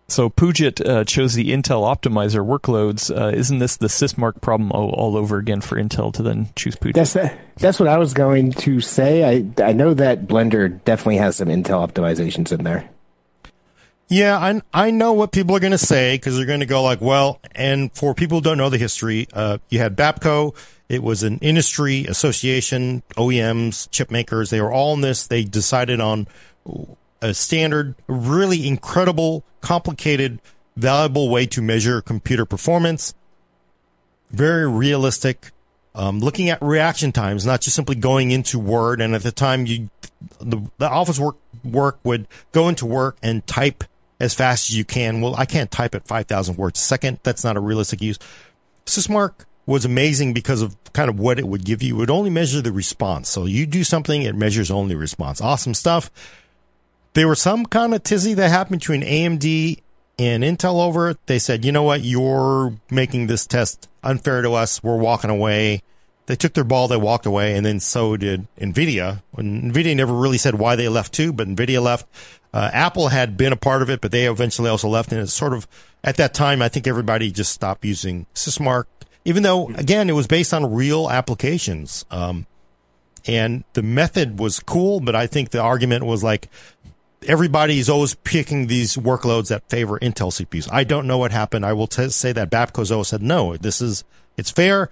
so 0.09 0.31
Puget 0.31 0.81
uh, 0.81 1.05
chose 1.05 1.35
the 1.35 1.51
Intel 1.51 1.83
optimizer 1.83 2.43
workloads. 2.43 3.15
Uh, 3.15 3.37
isn't 3.37 3.59
this 3.59 3.77
the 3.77 3.89
Sysmark 3.89 4.41
problem 4.41 4.73
all, 4.73 4.89
all, 4.91 5.19
over 5.19 5.37
again 5.37 5.61
for 5.61 5.77
Intel 5.77 6.15
to 6.15 6.23
then 6.23 6.49
choose 6.57 6.77
Puget? 6.77 6.95
That's 6.95 7.35
that's 7.59 7.79
what 7.79 7.91
I 7.91 7.99
was 7.99 8.15
going 8.15 8.53
to 8.53 8.81
say. 8.81 9.23
I 9.23 9.63
I 9.63 9.73
know 9.73 9.93
that 9.93 10.23
Blender 10.23 10.83
definitely 10.85 11.19
has 11.19 11.37
some 11.37 11.49
Intel 11.49 11.87
optimizations 11.87 12.53
in 12.53 12.65
there. 12.65 12.89
Yeah, 14.09 14.39
I 14.39 14.63
I 14.73 14.91
know 14.93 15.13
what 15.13 15.31
people 15.31 15.55
are 15.55 15.61
going 15.61 15.73
to 15.73 15.79
say 15.79 16.15
because 16.15 16.39
they're 16.39 16.47
going 16.47 16.61
to 16.61 16.67
go 16.67 16.83
like, 16.83 17.03
well, 17.03 17.39
and 17.53 17.93
for 17.93 18.15
people 18.15 18.39
who 18.39 18.43
don't 18.43 18.57
know 18.57 18.71
the 18.71 18.79
history, 18.79 19.29
uh, 19.35 19.59
you 19.69 19.79
had 19.79 19.95
Bapco. 19.95 20.55
It 20.89 21.03
was 21.03 21.23
an 21.23 21.39
industry 21.39 22.05
association, 22.07 23.03
OEMs, 23.17 23.91
chip 23.91 24.11
makers. 24.11 24.51
They 24.51 24.61
were 24.61 24.73
all 24.73 24.95
in 24.95 25.01
this. 25.01 25.27
They 25.27 25.43
decided 25.43 26.01
on 26.01 26.29
a 27.21 27.35
standard, 27.35 27.97
really 28.07 28.67
incredible, 28.67 29.45
complicated, 29.61 30.41
valuable 30.77 31.29
way 31.29 31.47
to 31.47 31.63
measure 31.63 32.01
computer 32.01 32.45
performance. 32.45 33.15
Very 34.31 34.69
realistic. 34.69 35.51
Um, 35.95 36.21
looking 36.21 36.51
at 36.51 36.61
reaction 36.61 37.11
times, 37.11 37.47
not 37.47 37.63
just 37.63 37.75
simply 37.75 37.97
going 37.97 38.31
into 38.31 38.59
Word. 38.59 39.01
And 39.01 39.15
at 39.15 39.23
the 39.23 39.33
time, 39.33 39.67
you 39.67 39.89
the, 40.39 40.71
the 40.79 40.89
office 40.89 41.19
work 41.19 41.37
work 41.65 41.99
would 42.05 42.29
go 42.53 42.69
into 42.69 42.87
work 42.87 43.17
and 43.23 43.47
type 43.47 43.83
as 44.21 44.35
fast 44.35 44.71
as 44.71 44.77
you 44.77 44.85
can. 44.85 45.21
Well, 45.21 45.35
I 45.35 45.47
can't 45.47 45.71
type 45.71 45.95
at 45.95 46.07
5,000 46.07 46.57
words 46.57 46.81
a 46.81 46.83
second. 46.83 47.21
That's 47.23 47.45
not 47.45 47.57
a 47.57 47.61
realistic 47.61 48.01
use. 48.01 48.19
Sysmark 48.87 49.45
was 49.67 49.85
amazing 49.85 50.33
because 50.33 50.63
of 50.63 50.77
kind 50.93 51.11
of 51.11 51.19
what 51.19 51.39
it 51.39 51.47
would 51.47 51.65
give 51.65 51.83
you. 51.83 51.97
It 51.97 51.99
would 51.99 52.11
only 52.11 52.31
measure 52.31 52.63
the 52.63 52.73
response. 52.73 53.29
So 53.29 53.45
you 53.45 53.67
do 53.67 53.85
something, 53.85 54.23
it 54.23 54.35
measures 54.35 54.71
only 54.71 54.95
response. 54.95 55.41
Awesome 55.41 55.75
stuff. 55.75 56.11
There 57.15 57.29
was 57.29 57.41
some 57.41 57.67
kind 57.67 57.95
of 57.95 58.03
tizzy 58.03 58.35
that 58.35 58.51
happened 58.51 58.81
between 58.81 59.03
AMD 59.03 59.81
and 60.19 60.45
Intel 60.45 60.81
over 60.81 61.11
it. 61.11 61.19
They 61.27 61.39
said, 61.39 61.65
you 61.65 61.73
know 61.73 61.83
what, 61.83 62.03
you're 62.03 62.75
making 62.91 63.27
this 63.27 63.47
test 63.47 63.89
unfair 64.03 64.43
to 64.43 64.53
us. 64.53 64.83
We're 64.83 64.97
walking 64.97 65.31
away. 65.31 65.83
They 66.27 66.37
took 66.37 66.55
their 66.55 66.65
ball, 66.65 66.89
they 66.89 66.97
walked 66.97 67.25
away, 67.25 67.57
and 67.57 67.65
then 67.65 67.79
so 67.79 68.17
did 68.17 68.49
NVIDIA. 68.59 69.23
NVIDIA 69.37 69.95
never 69.95 70.13
really 70.13 70.39
said 70.39 70.57
why 70.57 70.75
they 70.75 70.89
left 70.89 71.13
too, 71.13 71.33
but 71.33 71.47
NVIDIA 71.47 71.81
left. 71.81 72.07
Uh, 72.53 72.69
Apple 72.73 73.09
had 73.09 73.37
been 73.37 73.53
a 73.53 73.57
part 73.57 73.83
of 73.83 73.91
it, 73.91 74.01
but 74.01 74.11
they 74.11 74.27
eventually 74.27 74.69
also 74.69 74.89
left. 74.89 75.13
And 75.13 75.21
it's 75.21 75.33
sort 75.33 75.53
of, 75.53 75.69
at 76.03 76.17
that 76.17 76.35
time, 76.35 76.63
I 76.63 76.69
think 76.69 76.89
everybody 76.89 77.31
just 77.31 77.53
stopped 77.53 77.85
using 77.85 78.27
Sysmark, 78.35 78.87
even 79.27 79.43
though, 79.43 79.69
again, 79.71 80.09
it 80.09 80.13
was 80.13 80.29
based 80.29 80.55
on 80.55 80.73
real 80.73 81.11
applications. 81.11 82.05
Um, 82.13 82.47
and 83.27 83.65
the 83.73 83.83
method 83.83 84.39
was 84.39 84.61
cool, 84.61 85.01
but 85.01 85.17
I 85.17 85.27
think 85.27 85.51
the 85.51 85.61
argument 85.61 86.07
was 86.07 86.23
like, 86.23 86.49
everybody 87.27 87.81
is 87.81 87.91
always 87.91 88.15
picking 88.15 88.69
these 88.69 88.97
workloads 88.97 89.49
that 89.49 89.69
favor 89.69 89.99
Intel 89.99 90.31
CPUs. 90.31 90.69
I 90.71 90.85
don't 90.85 91.09
know 91.09 91.19
what 91.19 91.33
happened. 91.33 91.67
I 91.67 91.73
will 91.73 91.89
t- 91.89 92.09
say 92.11 92.31
that 92.31 92.53
Bapco's 92.53 92.93
always 92.93 93.09
said, 93.09 93.21
no, 93.21 93.57
this 93.57 93.81
is, 93.81 94.05
it's 94.37 94.53
fair. 94.53 94.91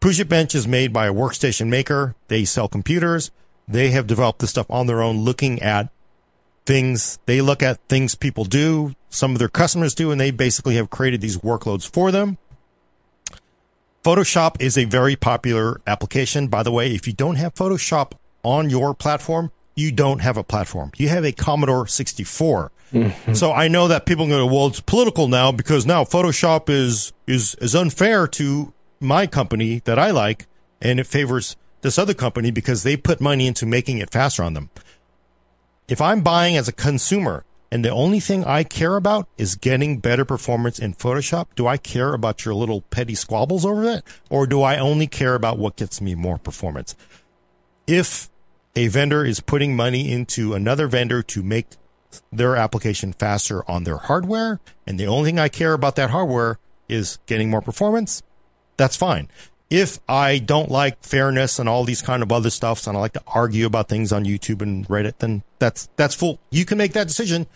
Puget 0.00 0.28
Bench 0.28 0.54
is 0.54 0.68
made 0.68 0.92
by 0.92 1.06
a 1.06 1.14
workstation 1.14 1.68
maker. 1.68 2.14
They 2.28 2.44
sell 2.44 2.68
computers. 2.68 3.30
They 3.66 3.92
have 3.92 4.06
developed 4.06 4.40
this 4.40 4.50
stuff 4.50 4.70
on 4.70 4.88
their 4.88 5.00
own, 5.00 5.20
looking 5.20 5.62
at 5.62 5.88
things. 6.66 7.18
They 7.24 7.40
look 7.40 7.62
at 7.62 7.80
things 7.88 8.14
people 8.14 8.44
do, 8.44 8.94
some 9.08 9.32
of 9.32 9.38
their 9.38 9.48
customers 9.48 9.94
do, 9.94 10.10
and 10.10 10.20
they 10.20 10.32
basically 10.32 10.74
have 10.74 10.90
created 10.90 11.22
these 11.22 11.38
workloads 11.38 11.90
for 11.90 12.10
them. 12.10 12.36
Photoshop 14.06 14.54
is 14.60 14.78
a 14.78 14.84
very 14.84 15.16
popular 15.16 15.80
application. 15.84 16.46
By 16.46 16.62
the 16.62 16.70
way, 16.70 16.94
if 16.94 17.08
you 17.08 17.12
don't 17.12 17.34
have 17.34 17.56
Photoshop 17.56 18.12
on 18.44 18.70
your 18.70 18.94
platform, 18.94 19.50
you 19.74 19.90
don't 19.90 20.20
have 20.20 20.36
a 20.36 20.44
platform. 20.44 20.92
You 20.96 21.08
have 21.08 21.24
a 21.24 21.32
Commodore 21.32 21.88
64. 21.88 22.70
Mm-hmm. 22.92 23.32
So 23.32 23.50
I 23.50 23.66
know 23.66 23.88
that 23.88 24.06
people 24.06 24.28
go, 24.28 24.46
well, 24.46 24.68
it's 24.68 24.80
political 24.80 25.26
now 25.26 25.50
because 25.50 25.86
now 25.86 26.04
Photoshop 26.04 26.70
is, 26.70 27.12
is, 27.26 27.56
is 27.56 27.74
unfair 27.74 28.28
to 28.28 28.72
my 29.00 29.26
company 29.26 29.82
that 29.86 29.98
I 29.98 30.12
like 30.12 30.46
and 30.80 31.00
it 31.00 31.08
favors 31.08 31.56
this 31.80 31.98
other 31.98 32.14
company 32.14 32.52
because 32.52 32.84
they 32.84 32.96
put 32.96 33.20
money 33.20 33.48
into 33.48 33.66
making 33.66 33.98
it 33.98 34.10
faster 34.10 34.44
on 34.44 34.54
them. 34.54 34.70
If 35.88 36.00
I'm 36.00 36.20
buying 36.20 36.56
as 36.56 36.68
a 36.68 36.72
consumer 36.72 37.44
and 37.70 37.84
the 37.84 37.90
only 37.90 38.20
thing 38.20 38.44
I 38.44 38.62
care 38.62 38.96
about 38.96 39.28
is 39.36 39.56
getting 39.56 39.98
better 39.98 40.24
performance 40.24 40.78
in 40.78 40.94
Photoshop, 40.94 41.46
do 41.56 41.66
I 41.66 41.76
care 41.76 42.14
about 42.14 42.44
your 42.44 42.54
little 42.54 42.82
petty 42.82 43.14
squabbles 43.14 43.66
over 43.66 43.82
that? 43.84 44.04
Or 44.30 44.46
do 44.46 44.62
I 44.62 44.78
only 44.78 45.06
care 45.06 45.34
about 45.34 45.58
what 45.58 45.76
gets 45.76 46.00
me 46.00 46.14
more 46.14 46.38
performance? 46.38 46.94
If 47.86 48.30
a 48.76 48.88
vendor 48.88 49.24
is 49.24 49.40
putting 49.40 49.74
money 49.74 50.12
into 50.12 50.54
another 50.54 50.86
vendor 50.86 51.22
to 51.22 51.42
make 51.42 51.66
their 52.32 52.56
application 52.56 53.12
faster 53.12 53.68
on 53.68 53.84
their 53.84 53.98
hardware, 53.98 54.60
and 54.86 54.98
the 54.98 55.06
only 55.06 55.30
thing 55.30 55.38
I 55.38 55.48
care 55.48 55.72
about 55.72 55.96
that 55.96 56.10
hardware 56.10 56.58
is 56.88 57.18
getting 57.26 57.50
more 57.50 57.62
performance, 57.62 58.22
that's 58.76 58.96
fine. 58.96 59.28
If 59.68 59.98
I 60.08 60.38
don't 60.38 60.70
like 60.70 61.02
fairness 61.02 61.58
and 61.58 61.68
all 61.68 61.84
these 61.84 62.02
kind 62.02 62.22
of 62.22 62.30
other 62.30 62.50
stuffs, 62.50 62.86
and 62.86 62.96
I 62.96 63.00
like 63.00 63.14
to 63.14 63.22
argue 63.26 63.66
about 63.66 63.88
things 63.88 64.12
on 64.12 64.24
YouTube 64.24 64.62
and 64.62 64.86
Reddit, 64.86 65.18
then 65.18 65.42
that's 65.58 65.88
that's 65.96 66.14
full. 66.14 66.38
You 66.50 66.64
can 66.64 66.78
make 66.78 66.92
that 66.92 67.08
decision, 67.08 67.46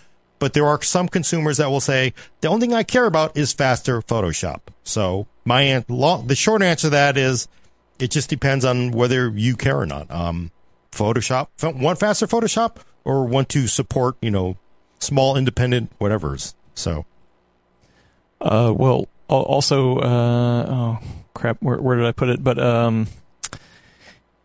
but 0.41 0.53
there 0.53 0.67
are 0.67 0.83
some 0.83 1.09
consumers 1.09 1.59
that 1.59 1.71
will 1.71 1.81
say 1.81 2.13
the 2.41 2.49
only 2.49 2.67
thing 2.67 2.75
I 2.75 2.83
care 2.83 3.07
about 3.07 3.37
is 3.37 3.53
faster 3.53 4.03
Photoshop. 4.03 4.61
So 4.83 5.29
my 5.45 5.85
long, 5.89 6.27
the 6.27 6.35
short 6.35 6.63
answer 6.63 6.87
to 6.87 6.91
that 6.91 7.17
is 7.17 7.47
it 8.01 8.11
just 8.11 8.29
depends 8.29 8.65
on 8.65 8.91
whether 8.91 9.29
you 9.29 9.57
care 9.57 9.79
or 9.79 9.87
not. 9.87 10.11
Um, 10.11 10.51
Photoshop, 10.91 11.49
want 11.63 12.01
faster 12.01 12.27
Photoshop 12.27 12.79
or 13.05 13.25
want 13.25 13.49
to 13.51 13.69
support, 13.69 14.17
you 14.21 14.31
know, 14.31 14.57
small 14.99 15.37
independent 15.37 15.93
whatever's. 15.99 16.55
So, 16.75 17.07
uh, 18.41 18.73
well, 18.77 19.07
also, 19.29 19.99
uh, 19.99 20.67
oh 20.69 20.99
crap, 21.35 21.59
where, 21.61 21.81
where 21.81 21.97
did 21.97 22.07
I 22.07 22.13
put 22.13 22.29
it? 22.29 22.43
But, 22.43 22.59
um, 22.59 23.07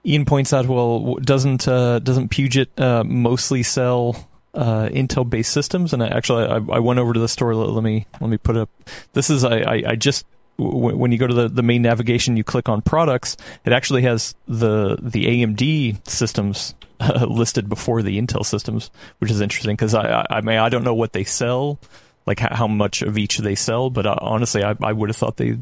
Ian 0.06 0.26
points 0.26 0.54
out, 0.54 0.68
well, 0.68 1.16
doesn't, 1.16 1.68
uh, 1.68 2.00
doesn't 2.00 2.30
Puget, 2.30 2.80
uh, 2.80 3.04
mostly 3.04 3.64
sell, 3.64 4.28
uh, 4.54 4.88
Intel 4.90 5.28
based 5.28 5.52
systems? 5.52 5.94
And 5.94 6.04
I, 6.04 6.08
actually, 6.08 6.46
I, 6.46 6.58
I 6.58 6.80
went 6.80 7.00
over 7.00 7.14
to 7.14 7.20
the 7.20 7.28
store. 7.28 7.56
Let, 7.56 7.70
let 7.70 7.84
me, 7.84 8.06
let 8.22 8.30
me 8.30 8.38
put 8.38 8.56
up, 8.56 8.70
this 9.14 9.30
is, 9.30 9.44
I, 9.44 9.58
I, 9.58 9.84
I 9.88 9.96
just 9.96 10.26
when 10.58 11.12
you 11.12 11.18
go 11.18 11.28
to 11.28 11.34
the, 11.34 11.50
the 11.50 11.64
main 11.64 11.82
navigation, 11.82 12.38
you 12.38 12.44
click 12.44 12.70
on 12.70 12.82
products. 12.82 13.36
It 13.66 13.74
actually 13.74 14.04
has 14.04 14.36
the 14.48 14.98
the 15.02 15.26
AMD 15.26 16.08
systems 16.08 16.76
listed 17.28 17.68
before 17.68 18.02
the 18.02 18.20
Intel 18.20 18.46
systems, 18.46 18.90
which 19.20 19.32
is 19.32 19.42
interesting 19.42 19.76
because 19.76 19.94
I, 19.94 20.22
I, 20.22 20.26
I 20.38 20.42
mean 20.42 20.58
I 20.58 20.70
don't 20.70 20.84
know 20.84 20.94
what 20.94 21.14
they 21.14 21.24
sell, 21.24 21.80
like 22.26 22.40
how, 22.40 22.56
how 22.56 22.68
much 22.68 23.02
of 23.02 23.18
each 23.18 23.40
they 23.40 23.56
sell, 23.56 23.90
but 23.90 24.06
uh, 24.06 24.16
honestly, 24.22 24.64
I, 24.64 24.76
I 24.82 24.94
would 24.94 25.10
have 25.10 25.18
thought 25.18 25.38
they 25.38 25.58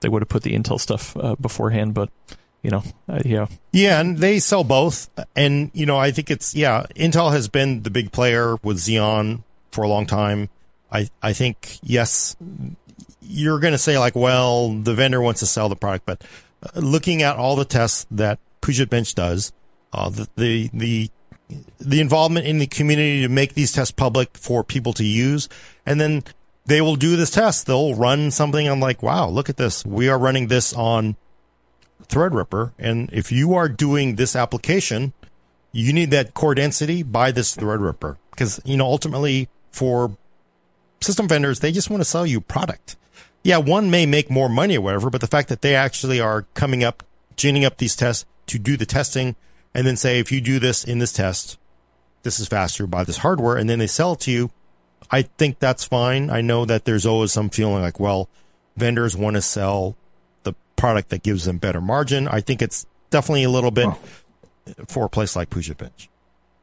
they 0.00 0.08
would 0.08 0.22
have 0.22 0.28
put 0.28 0.42
the 0.42 0.54
Intel 0.54 0.80
stuff 0.80 1.16
uh, 1.16 1.36
beforehand, 1.36 1.94
but 1.94 2.10
you 2.62 2.70
know, 2.70 2.82
uh, 3.08 3.20
yeah, 3.24 3.46
yeah, 3.72 4.00
and 4.00 4.18
they 4.18 4.38
sell 4.40 4.64
both, 4.64 5.08
and 5.36 5.70
you 5.74 5.86
know, 5.86 5.96
I 5.96 6.10
think 6.10 6.30
it's 6.30 6.54
yeah, 6.54 6.86
Intel 6.96 7.32
has 7.32 7.48
been 7.48 7.82
the 7.82 7.90
big 7.90 8.12
player 8.12 8.56
with 8.62 8.78
Xeon 8.78 9.42
for 9.70 9.84
a 9.84 9.88
long 9.88 10.06
time. 10.06 10.50
I 10.90 11.08
I 11.22 11.32
think 11.32 11.78
yes, 11.82 12.36
you're 13.28 13.60
going 13.60 13.72
to 13.72 13.78
say 13.78 13.98
like, 13.98 14.16
well, 14.16 14.72
the 14.72 14.94
vendor 14.94 15.20
wants 15.20 15.40
to 15.40 15.46
sell 15.46 15.68
the 15.68 15.76
product, 15.76 16.06
but 16.06 16.22
uh, 16.62 16.80
looking 16.80 17.22
at 17.22 17.36
all 17.36 17.56
the 17.56 17.64
tests 17.64 18.06
that 18.10 18.38
Puget 18.60 18.90
Bench 18.90 19.14
does, 19.14 19.52
uh, 19.92 20.08
the, 20.08 20.28
the, 20.36 20.70
the, 20.72 21.10
the 21.78 22.00
involvement 22.00 22.46
in 22.46 22.58
the 22.58 22.66
community 22.66 23.22
to 23.22 23.28
make 23.28 23.54
these 23.54 23.72
tests 23.72 23.92
public 23.92 24.36
for 24.36 24.64
people 24.64 24.92
to 24.94 25.04
use. 25.04 25.48
And 25.86 26.00
then 26.00 26.24
they 26.68 26.80
will 26.80 26.96
do 26.96 27.16
this 27.16 27.30
test. 27.30 27.66
They'll 27.66 27.94
run 27.94 28.30
something. 28.30 28.68
I'm 28.68 28.80
like, 28.80 29.02
wow, 29.02 29.28
look 29.28 29.48
at 29.48 29.56
this. 29.56 29.84
We 29.84 30.08
are 30.08 30.18
running 30.18 30.48
this 30.48 30.72
on 30.72 31.16
Threadripper. 32.04 32.72
And 32.78 33.10
if 33.12 33.32
you 33.32 33.54
are 33.54 33.68
doing 33.68 34.16
this 34.16 34.36
application, 34.36 35.12
you 35.72 35.92
need 35.92 36.10
that 36.12 36.34
core 36.34 36.54
density 36.54 37.02
by 37.02 37.32
this 37.32 37.56
Threadripper 37.56 38.16
because, 38.30 38.60
you 38.64 38.76
know, 38.76 38.86
ultimately 38.86 39.48
for 39.70 40.16
system 41.00 41.28
vendors, 41.28 41.60
they 41.60 41.72
just 41.72 41.90
want 41.90 42.00
to 42.00 42.04
sell 42.04 42.26
you 42.26 42.40
product 42.40 42.96
yeah, 43.42 43.58
one 43.58 43.90
may 43.90 44.06
make 44.06 44.30
more 44.30 44.48
money 44.48 44.76
or 44.76 44.80
whatever, 44.80 45.10
but 45.10 45.20
the 45.20 45.26
fact 45.26 45.48
that 45.48 45.62
they 45.62 45.74
actually 45.74 46.20
are 46.20 46.42
coming 46.54 46.84
up, 46.84 47.02
ginning 47.36 47.64
up 47.64 47.78
these 47.78 47.96
tests 47.96 48.26
to 48.46 48.58
do 48.58 48.76
the 48.76 48.86
testing 48.86 49.36
and 49.74 49.86
then 49.86 49.96
say, 49.96 50.18
if 50.18 50.32
you 50.32 50.40
do 50.40 50.58
this 50.58 50.84
in 50.84 50.98
this 50.98 51.12
test, 51.12 51.58
this 52.24 52.40
is 52.40 52.48
faster, 52.48 52.86
buy 52.86 53.04
this 53.04 53.18
hardware, 53.18 53.56
and 53.56 53.70
then 53.70 53.78
they 53.78 53.86
sell 53.86 54.12
it 54.12 54.20
to 54.20 54.30
you. 54.30 54.50
I 55.10 55.22
think 55.22 55.58
that's 55.58 55.84
fine. 55.84 56.30
I 56.30 56.40
know 56.40 56.64
that 56.64 56.84
there's 56.84 57.06
always 57.06 57.32
some 57.32 57.50
feeling 57.50 57.82
like, 57.82 57.98
well, 57.98 58.28
vendors 58.76 59.16
want 59.16 59.36
to 59.36 59.42
sell 59.42 59.96
the 60.42 60.54
product 60.76 61.08
that 61.10 61.22
gives 61.22 61.44
them 61.44 61.58
better 61.58 61.80
margin. 61.80 62.28
I 62.28 62.40
think 62.40 62.62
it's 62.62 62.86
definitely 63.10 63.44
a 63.44 63.50
little 63.50 63.70
bit, 63.70 63.88
for 64.86 65.06
a 65.06 65.08
place 65.08 65.36
like 65.36 65.50
Puget 65.50 65.78
Bench? 65.78 66.08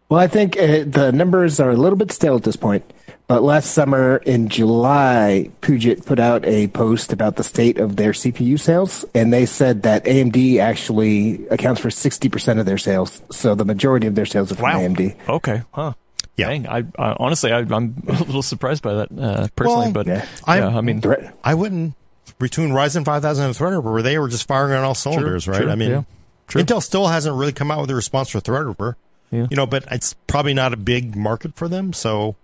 Well, 0.08 0.20
I 0.20 0.28
think 0.28 0.56
uh, 0.58 0.84
the 0.86 1.12
numbers 1.12 1.60
are 1.60 1.72
a 1.72 1.76
little 1.76 1.98
bit 1.98 2.12
stale 2.12 2.36
at 2.36 2.44
this 2.44 2.56
point. 2.56 2.86
But 3.28 3.42
last 3.42 3.72
summer 3.72 4.18
in 4.18 4.50
July, 4.50 5.50
Puget 5.62 6.06
put 6.06 6.20
out 6.20 6.46
a 6.46 6.68
post 6.68 7.12
about 7.12 7.38
the 7.38 7.44
state 7.44 7.80
of 7.80 7.96
their 7.96 8.12
CPU 8.12 8.60
sales, 8.60 9.04
and 9.16 9.34
they 9.34 9.48
said 9.48 9.82
that 9.82 10.06
AMD 10.06 10.60
actually 10.60 11.48
accounts 11.48 11.82
for 11.82 11.90
60% 11.90 12.60
of 12.60 12.68
their 12.68 12.78
sales. 12.78 13.24
So 13.32 13.56
the 13.56 13.66
majority 13.66 14.06
of 14.06 14.14
their 14.14 14.28
sales 14.28 14.52
are 14.52 14.56
from 14.56 14.64
wow. 14.66 14.80
AMD. 14.80 15.16
Okay, 15.28 15.64
huh. 15.72 15.94
Yeah, 16.38 16.50
Dang, 16.50 16.68
I, 16.68 16.84
I 16.98 17.16
honestly 17.18 17.52
I, 17.52 17.60
am 17.60 18.04
a 18.08 18.12
little 18.12 18.42
surprised 18.42 18.84
by 18.84 18.96
that 18.96 19.10
uh, 19.18 19.48
personally, 19.56 19.86
well, 19.86 19.92
but 19.92 20.08
yeah. 20.08 20.26
I, 20.46 20.60
yeah, 20.60 20.78
I 20.78 20.82
mean, 20.82 21.02
I 21.44 21.54
wouldn't 21.54 21.96
between 22.40 22.70
Ryzen 22.72 23.06
5000 23.06 23.46
and 23.46 23.56
Threadripper, 23.56 23.92
where 23.92 24.02
they 24.02 24.18
were 24.20 24.28
just 24.28 24.48
firing 24.48 24.74
on 24.74 24.84
all 24.84 24.96
cylinders, 24.96 25.48
right? 25.48 25.68
I 25.68 25.76
mean, 25.76 25.92
yeah, 25.92 26.04
Intel 26.50 26.82
still 26.84 27.08
hasn't 27.08 27.36
really 27.36 27.54
come 27.54 27.72
out 27.72 27.82
with 27.82 27.90
a 27.90 27.96
response 27.96 28.30
for 28.30 28.40
Threadripper, 28.40 28.96
yeah. 29.32 29.48
you 29.50 29.56
know, 29.56 29.66
but 29.66 29.86
it's 29.92 30.14
probably 30.28 30.54
not 30.54 30.74
a 30.74 30.78
big 30.78 31.16
market 31.16 31.56
for 31.56 31.70
them, 31.70 31.94
so 31.94 32.36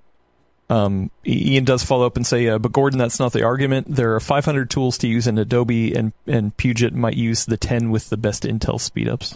um, 0.71 1.11
Ian 1.27 1.65
does 1.65 1.83
follow 1.83 2.05
up 2.05 2.15
and 2.15 2.25
say, 2.25 2.47
uh, 2.47 2.57
but 2.57 2.71
Gordon, 2.71 2.97
that's 2.97 3.19
not 3.19 3.33
the 3.33 3.43
argument. 3.43 3.93
There 3.93 4.15
are 4.15 4.21
500 4.21 4.69
tools 4.69 4.97
to 4.99 5.07
use 5.07 5.27
in 5.27 5.37
Adobe, 5.37 5.93
and, 5.93 6.13
and 6.25 6.55
Puget 6.55 6.93
might 6.93 7.17
use 7.17 7.45
the 7.45 7.57
10 7.57 7.91
with 7.91 8.09
the 8.09 8.15
best 8.15 8.43
Intel 8.43 8.75
speedups. 8.75 9.35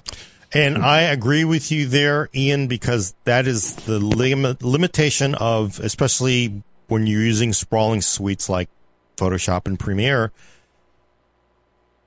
And 0.56 0.78
I 0.78 1.02
agree 1.02 1.44
with 1.44 1.70
you 1.70 1.86
there, 1.86 2.30
Ian, 2.34 2.68
because 2.68 3.14
that 3.26 3.46
is 3.46 3.76
the 3.76 4.00
lim- 4.00 4.56
limitation 4.62 5.36
of, 5.36 5.82
especially 5.82 6.64
when 6.88 7.06
you're 7.08 7.22
using 7.22 7.52
sprawling 7.52 8.00
suites 8.00 8.48
like 8.48 8.70
Photoshop 9.18 9.68
and 9.68 9.78
Premiere. 9.78 10.32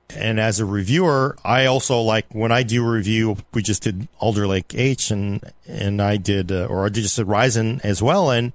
And 0.09 0.39
as 0.39 0.59
a 0.59 0.65
reviewer, 0.65 1.37
I 1.45 1.67
also 1.67 2.01
like 2.01 2.25
when 2.33 2.51
I 2.51 2.63
do 2.63 2.83
a 2.83 2.89
review. 2.89 3.37
We 3.53 3.61
just 3.61 3.83
did 3.83 4.07
Alder 4.17 4.47
Lake 4.47 4.73
H, 4.73 5.11
and 5.11 5.43
and 5.67 6.01
I 6.01 6.17
did, 6.17 6.51
uh, 6.51 6.65
or 6.65 6.87
I 6.87 6.89
just 6.89 7.17
did 7.17 7.27
Ryzen 7.27 7.79
as 7.85 8.01
well, 8.01 8.31
and 8.31 8.53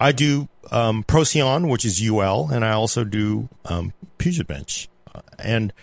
I 0.00 0.12
do 0.12 0.48
um, 0.70 1.02
Procyon, 1.02 1.68
which 1.68 1.84
is 1.84 2.00
UL, 2.02 2.48
and 2.50 2.64
I 2.64 2.72
also 2.72 3.04
do 3.04 3.50
um, 3.66 3.92
Puget 4.16 4.46
Bench. 4.46 4.88
And 5.38 5.74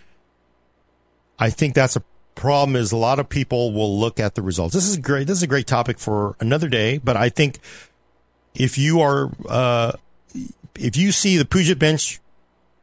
I 1.37 1.51
think 1.51 1.75
that's 1.75 1.95
a 1.95 2.03
problem 2.35 2.75
is 2.75 2.91
a 2.91 2.97
lot 2.97 3.19
of 3.19 3.29
people 3.29 3.71
will 3.71 3.99
look 3.99 4.19
at 4.19 4.35
the 4.35 4.41
results. 4.41 4.73
This 4.73 4.87
is 4.87 4.97
great. 4.97 5.27
This 5.27 5.37
is 5.37 5.43
a 5.43 5.47
great 5.47 5.67
topic 5.67 5.99
for 5.99 6.35
another 6.39 6.69
day, 6.69 6.97
but 6.97 7.15
I 7.15 7.29
think 7.29 7.59
if 8.53 8.77
you 8.77 9.01
are, 9.01 9.31
uh, 9.47 9.93
if 10.75 10.97
you 10.97 11.11
see 11.11 11.37
the 11.37 11.45
Puget 11.45 11.79
Bench 11.79 12.19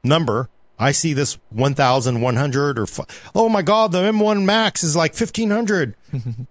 number, 0.04 0.48
I 0.78 0.92
see 0.92 1.12
this 1.12 1.38
1,100 1.50 2.78
or, 2.78 2.86
oh 3.34 3.48
my 3.48 3.62
God, 3.62 3.92
the 3.92 3.98
M1 3.98 4.44
Max 4.44 4.84
is 4.84 4.94
like 4.94 5.12
1,500. 5.12 5.94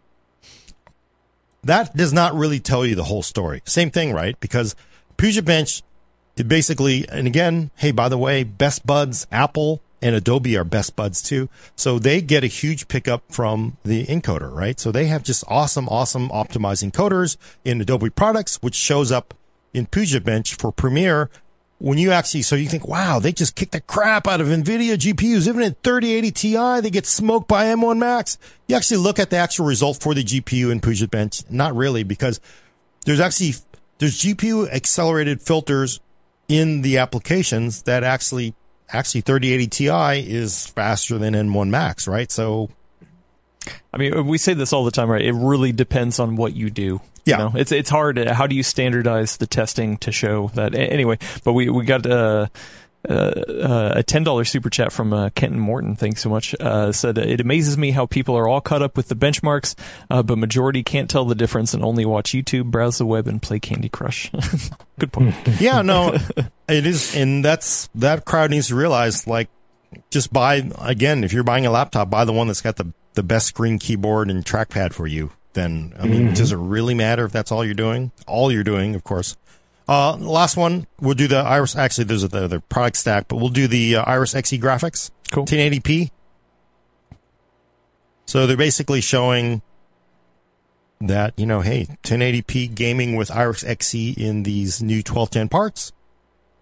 that 1.63 1.95
does 1.95 2.11
not 2.11 2.35
really 2.35 2.59
tell 2.59 2.85
you 2.85 2.95
the 2.95 3.05
whole 3.05 3.23
story. 3.23 3.61
Same 3.65 3.89
thing, 3.89 4.11
right? 4.11 4.37
Because 4.39 4.75
Puget 5.15 5.45
Bench, 5.45 5.81
it 6.35 6.47
basically, 6.47 7.07
and 7.09 7.25
again, 7.25 7.71
hey, 7.75 7.91
by 7.91 8.09
the 8.09 8.17
way, 8.17 8.43
Best 8.43 8.85
Buds, 8.85 9.27
Apple, 9.31 9.81
and 10.01 10.15
Adobe 10.15 10.57
are 10.57 10.63
best 10.63 10.95
buds 10.95 11.21
too. 11.21 11.49
So 11.75 11.99
they 11.99 12.21
get 12.21 12.43
a 12.43 12.47
huge 12.47 12.87
pickup 12.87 13.31
from 13.31 13.77
the 13.83 14.05
encoder, 14.05 14.51
right? 14.53 14.79
So 14.79 14.91
they 14.91 15.07
have 15.07 15.23
just 15.23 15.43
awesome, 15.47 15.87
awesome 15.89 16.29
optimizing 16.29 16.91
coders 16.91 17.37
in 17.65 17.81
Adobe 17.81 18.09
products, 18.09 18.57
which 18.61 18.75
shows 18.75 19.11
up 19.11 19.33
in 19.73 19.85
Puget 19.85 20.23
Bench 20.23 20.55
for 20.55 20.71
Premiere 20.71 21.29
when 21.79 21.97
you 21.97 22.11
actually, 22.11 22.41
so 22.41 22.55
you 22.55 22.67
think, 22.67 22.87
wow, 22.87 23.19
they 23.19 23.31
just 23.31 23.55
kicked 23.55 23.71
the 23.71 23.81
crap 23.81 24.27
out 24.27 24.41
of 24.41 24.47
NVIDIA 24.47 24.97
GPUs. 24.97 25.47
Even 25.47 25.61
at 25.61 25.83
3080 25.83 26.31
Ti, 26.31 26.81
they 26.81 26.89
get 26.89 27.05
smoked 27.05 27.47
by 27.47 27.65
M1 27.65 27.99
Max. 27.99 28.37
You 28.67 28.75
actually 28.75 28.97
look 28.97 29.19
at 29.19 29.29
the 29.29 29.37
actual 29.37 29.65
result 29.65 30.01
for 30.01 30.13
the 30.13 30.23
GPU 30.23 30.71
in 30.71 30.79
Puget 30.79 31.11
Bench. 31.11 31.43
Not 31.49 31.75
really, 31.75 32.03
because 32.03 32.39
there's 33.05 33.19
actually, 33.19 33.53
there's 33.99 34.19
GPU 34.19 34.71
accelerated 34.71 35.41
filters 35.41 35.99
in 36.47 36.81
the 36.81 36.97
applications 36.97 37.83
that 37.83 38.03
actually, 38.03 38.55
actually 38.89 39.21
3080 39.21 39.67
Ti 39.67 40.31
is 40.31 40.67
faster 40.67 41.17
than 41.17 41.33
M1 41.33 41.69
Max, 41.69 42.07
right? 42.07 42.31
So, 42.31 42.69
I 43.93 43.97
mean, 43.97 44.25
we 44.25 44.37
say 44.37 44.53
this 44.53 44.73
all 44.73 44.85
the 44.85 44.91
time, 44.91 45.09
right? 45.09 45.23
It 45.23 45.33
really 45.33 45.71
depends 45.71 46.19
on 46.19 46.35
what 46.35 46.53
you 46.53 46.69
do. 46.69 47.01
Yeah, 47.25 47.37
you 47.37 47.43
know, 47.43 47.51
it's 47.59 47.73
it's 47.73 47.89
hard. 47.89 48.17
How 48.17 48.47
do 48.47 48.55
you 48.55 48.63
standardize 48.63 49.37
the 49.37 49.47
testing 49.47 49.97
to 49.97 50.13
show 50.13 50.49
that? 50.55 50.73
Anyway, 50.73 51.19
but 51.43 51.53
we 51.53 51.69
we 51.69 51.85
got. 51.85 52.05
Uh, 52.05 52.47
uh, 53.09 53.93
a 53.95 54.03
ten 54.03 54.23
dollar 54.23 54.45
super 54.45 54.69
chat 54.69 54.91
from 54.91 55.13
uh, 55.13 55.29
Kenton 55.29 55.59
Morton. 55.59 55.95
Thanks 55.95 56.21
so 56.21 56.29
much. 56.29 56.55
Uh, 56.59 56.91
said 56.91 57.17
it 57.17 57.39
amazes 57.41 57.77
me 57.77 57.91
how 57.91 58.05
people 58.05 58.37
are 58.37 58.47
all 58.47 58.61
caught 58.61 58.81
up 58.81 58.97
with 58.97 59.07
the 59.07 59.15
benchmarks, 59.15 59.75
uh, 60.09 60.23
but 60.23 60.37
majority 60.37 60.83
can't 60.83 61.09
tell 61.09 61.25
the 61.25 61.35
difference 61.35 61.73
and 61.73 61.83
only 61.83 62.05
watch 62.05 62.31
YouTube, 62.31 62.65
browse 62.71 62.97
the 62.97 63.05
web, 63.05 63.27
and 63.27 63.41
play 63.41 63.59
Candy 63.59 63.89
Crush. 63.89 64.31
Good 64.99 65.11
point. 65.11 65.35
yeah, 65.59 65.81
no, 65.81 66.17
it 66.67 66.85
is, 66.85 67.15
and 67.15 67.43
that's 67.43 67.89
that 67.95 68.25
crowd 68.25 68.51
needs 68.51 68.67
to 68.67 68.75
realize 68.75 69.27
like 69.27 69.49
just 70.09 70.33
buy 70.33 70.69
again 70.79 71.23
if 71.23 71.33
you're 71.33 71.43
buying 71.43 71.65
a 71.65 71.71
laptop, 71.71 72.09
buy 72.09 72.25
the 72.25 72.33
one 72.33 72.47
that's 72.47 72.61
got 72.61 72.75
the 72.75 72.91
the 73.13 73.23
best 73.23 73.47
screen 73.47 73.79
keyboard 73.79 74.29
and 74.29 74.45
trackpad 74.45 74.93
for 74.93 75.07
you 75.07 75.31
then 75.57 75.93
I 75.99 76.05
mean, 76.05 76.25
mm-hmm. 76.25 76.33
does 76.35 76.51
it 76.51 76.57
really 76.57 76.93
matter 76.93 77.25
if 77.25 77.31
that's 77.31 77.51
all 77.51 77.65
you're 77.65 77.73
doing? 77.73 78.11
All 78.27 78.51
you're 78.51 78.63
doing, 78.63 78.93
of 78.93 79.03
course. 79.03 79.35
Uh, 79.87 80.17
last 80.17 80.57
one, 80.57 80.85
we'll 80.99 81.13
do 81.13 81.27
the 81.27 81.37
Iris. 81.37 81.75
Actually, 81.75 82.05
there's 82.05 82.27
the, 82.27 82.47
the 82.47 82.59
product 82.59 82.97
stack, 82.97 83.27
but 83.27 83.37
we'll 83.37 83.49
do 83.49 83.67
the 83.67 83.97
uh, 83.97 84.03
Iris 84.03 84.33
Xe 84.33 84.59
graphics. 84.59 85.11
Cool. 85.31 85.45
1080p. 85.45 86.11
So 88.25 88.45
they're 88.45 88.57
basically 88.57 88.99
showing 88.99 89.61
that, 90.99 91.33
you 91.37 91.45
know, 91.45 91.61
hey, 91.61 91.87
1080p 92.03 92.75
gaming 92.75 93.15
with 93.15 93.31
Iris 93.31 93.63
Xe 93.63 94.17
in 94.17 94.43
these 94.43 94.81
new 94.81 94.97
1210 94.97 95.47
parts, 95.47 95.93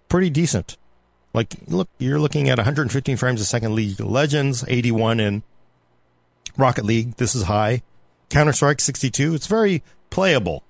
pretty 0.10 0.30
decent. 0.30 0.78
Like, 1.34 1.56
look, 1.68 1.90
you're 1.98 2.20
looking 2.20 2.50
at 2.50 2.58
115 2.58 3.18
frames 3.18 3.42
a 3.42 3.46
second 3.46 3.76
League 3.76 4.00
of 4.00 4.08
Legends, 4.08 4.64
81 4.68 5.20
in 5.20 5.44
Rocket 6.58 6.86
League. 6.86 7.16
This 7.16 7.36
is 7.36 7.44
high. 7.44 7.82
Counter 8.30 8.54
Strike 8.54 8.80
62. 8.80 9.34
It's 9.34 9.48
very 9.48 9.84
playable. 10.10 10.64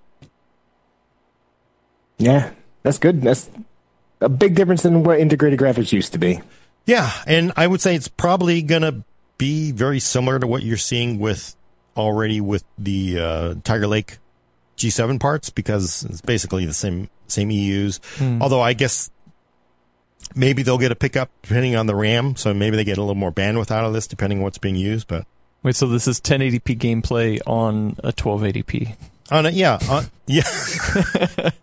Yeah, 2.26 2.49
that's 2.82 2.97
good. 2.97 3.21
That's 3.21 3.51
a 4.19 4.30
big 4.30 4.55
difference 4.55 4.82
than 4.82 5.03
what 5.03 5.19
integrated 5.19 5.59
graphics 5.59 5.91
used 5.91 6.11
to 6.13 6.17
be. 6.17 6.41
Yeah, 6.88 7.11
and 7.28 7.53
I 7.55 7.67
would 7.67 7.82
say 7.82 7.93
it's 7.93 8.07
probably 8.07 8.63
going 8.63 8.82
to 8.82 9.03
be 9.38 9.71
very 9.71 9.99
similar 9.99 10.39
to 10.39 10.47
what 10.47 10.63
you're 10.63 10.76
seeing 10.76 11.19
with 11.19 11.55
already 11.95 12.41
with 12.41 12.63
the 12.80 13.19
uh, 13.19 13.55
Tiger 13.63 13.86
Lake 13.86 14.17
G7 14.76 15.19
parts 15.19 15.51
because 15.51 16.03
it's 16.03 16.21
basically 16.21 16.65
the 16.65 16.73
same 16.73 17.11
same 17.28 17.51
EUs. 17.51 17.99
Hmm. 18.17 18.41
Although 18.41 18.61
I 18.61 18.73
guess 18.73 19.11
maybe 20.36 20.63
they'll 20.63 20.80
get 20.80 20.91
a 20.91 20.95
pickup 20.95 21.30
depending 21.43 21.76
on 21.76 21.86
the 21.86 21.95
RAM, 21.95 22.36
so 22.38 22.55
maybe 22.55 22.76
they 22.76 22.84
get 22.84 22.97
a 22.97 23.01
little 23.01 23.13
more 23.13 23.32
bandwidth 23.32 23.69
out 23.69 23.86
of 23.86 23.93
this 23.93 24.07
depending 24.07 24.39
on 24.39 24.43
what's 24.45 24.57
being 24.57 24.76
used. 24.76 25.07
But 25.07 25.28
Wait, 25.61 25.76
so 25.76 25.86
this 25.86 26.07
is 26.07 26.19
1080p 26.21 26.80
gameplay 26.80 27.39
on 27.45 27.97
a 28.03 28.11
1280p? 28.11 28.95
On 29.32 29.47
a, 29.47 29.49
yeah, 29.49 29.80
on, 29.89 30.05
yeah, 30.28 30.43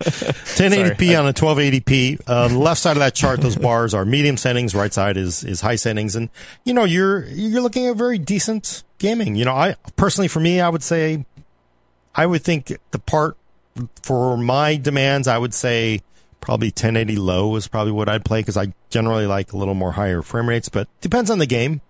1080p 0.00 1.16
on 1.18 1.28
a 1.28 1.32
1280p. 1.32 2.20
Uh, 2.26 2.48
the 2.48 2.58
left 2.58 2.80
side 2.80 2.96
of 2.96 2.98
that 2.98 3.14
chart, 3.14 3.40
those 3.40 3.54
bars 3.54 3.94
are 3.94 4.04
medium 4.04 4.36
settings. 4.36 4.74
Right 4.74 4.92
side 4.92 5.16
is 5.16 5.44
is 5.44 5.60
high 5.60 5.76
settings, 5.76 6.16
and 6.16 6.28
you 6.64 6.74
know 6.74 6.82
you're 6.82 7.24
you're 7.26 7.60
looking 7.60 7.86
at 7.86 7.94
very 7.96 8.18
decent 8.18 8.82
gaming. 8.98 9.36
You 9.36 9.44
know, 9.44 9.54
I 9.54 9.76
personally, 9.94 10.26
for 10.26 10.40
me, 10.40 10.60
I 10.60 10.68
would 10.68 10.82
say, 10.82 11.24
I 12.16 12.26
would 12.26 12.42
think 12.42 12.76
the 12.90 12.98
part 12.98 13.36
for 14.02 14.36
my 14.36 14.76
demands, 14.76 15.28
I 15.28 15.38
would 15.38 15.54
say 15.54 16.00
probably 16.40 16.68
1080 16.68 17.16
low 17.16 17.54
is 17.56 17.68
probably 17.68 17.92
what 17.92 18.08
I'd 18.08 18.24
play 18.24 18.40
because 18.40 18.56
I 18.56 18.72
generally 18.90 19.26
like 19.26 19.52
a 19.52 19.56
little 19.56 19.74
more 19.74 19.92
higher 19.92 20.22
frame 20.22 20.48
rates, 20.48 20.68
but 20.68 20.88
depends 21.00 21.30
on 21.30 21.38
the 21.38 21.46
game. 21.46 21.80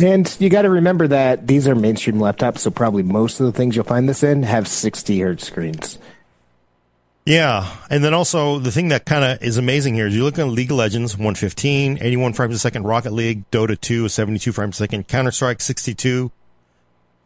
And 0.00 0.36
you 0.40 0.48
got 0.48 0.62
to 0.62 0.70
remember 0.70 1.06
that 1.08 1.46
these 1.46 1.68
are 1.68 1.74
mainstream 1.74 2.16
laptops, 2.16 2.58
so 2.58 2.70
probably 2.70 3.02
most 3.02 3.40
of 3.40 3.46
the 3.46 3.52
things 3.52 3.76
you'll 3.76 3.84
find 3.84 4.08
this 4.08 4.22
in 4.22 4.42
have 4.42 4.66
60 4.66 5.20
hertz 5.20 5.46
screens. 5.46 5.98
Yeah, 7.26 7.74
and 7.88 8.04
then 8.04 8.12
also 8.12 8.58
the 8.58 8.70
thing 8.70 8.88
that 8.88 9.06
kind 9.06 9.24
of 9.24 9.42
is 9.42 9.56
amazing 9.56 9.94
here 9.94 10.06
is 10.06 10.14
you 10.14 10.24
look 10.24 10.38
at 10.38 10.46
League 10.46 10.70
of 10.70 10.76
Legends 10.76 11.16
115, 11.16 11.98
81 12.00 12.32
frames 12.34 12.54
a 12.54 12.58
second, 12.58 12.84
Rocket 12.84 13.12
League, 13.12 13.50
Dota 13.50 13.80
2 13.80 14.08
72 14.08 14.52
frames 14.52 14.76
a 14.76 14.78
second, 14.78 15.08
Counter 15.08 15.30
Strike 15.30 15.62
62. 15.62 16.30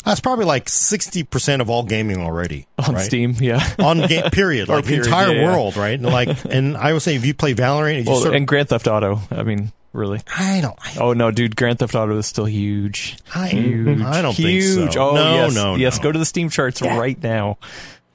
That's 0.05 0.21
probably 0.21 0.45
like 0.45 0.67
60% 0.67 1.61
of 1.61 1.69
all 1.69 1.83
gaming 1.83 2.19
already. 2.19 2.69
On 2.87 2.95
right? 2.95 3.05
Steam, 3.05 3.35
yeah. 3.41 3.67
On 3.81 4.07
game, 4.07 4.31
period. 4.31 4.69
like 4.69 4.85
period, 4.85 5.05
the 5.05 5.09
entire 5.09 5.35
yeah, 5.35 5.47
world, 5.47 5.75
yeah. 5.75 5.83
right? 5.83 5.95
And 5.95 6.07
like, 6.07 6.45
and 6.45 6.77
I 6.77 6.93
would 6.93 7.03
say 7.03 7.17
if 7.17 7.27
you 7.27 7.35
play 7.35 7.55
Valorant, 7.55 8.07
well, 8.07 8.33
and 8.33 8.47
Grand 8.47 8.69
Theft 8.69 8.87
Auto, 8.87 9.21
I 9.33 9.43
mean, 9.43 9.73
really. 9.93 10.21
I 10.37 10.61
don't. 10.61 10.77
I, 10.81 10.99
oh 11.01 11.13
no, 11.13 11.31
dude! 11.31 11.57
Grand 11.57 11.79
Theft 11.79 11.95
Auto 11.95 12.17
is 12.19 12.27
still 12.27 12.45
huge. 12.47 13.17
I, 13.35 13.49
huge. 13.49 14.01
I 14.01 14.23
don't 14.23 14.35
huge. 14.35 14.65
think 14.77 14.93
so. 14.93 15.01
Oh 15.11 15.15
no, 15.15 15.35
yes, 15.35 15.55
no, 15.55 15.75
yes. 15.77 15.97
No. 15.99 16.03
Go 16.05 16.13
to 16.13 16.19
the 16.19 16.25
Steam 16.27 16.49
charts 16.51 16.81
yeah. 16.81 16.99
right 16.99 17.21
now. 17.23 17.59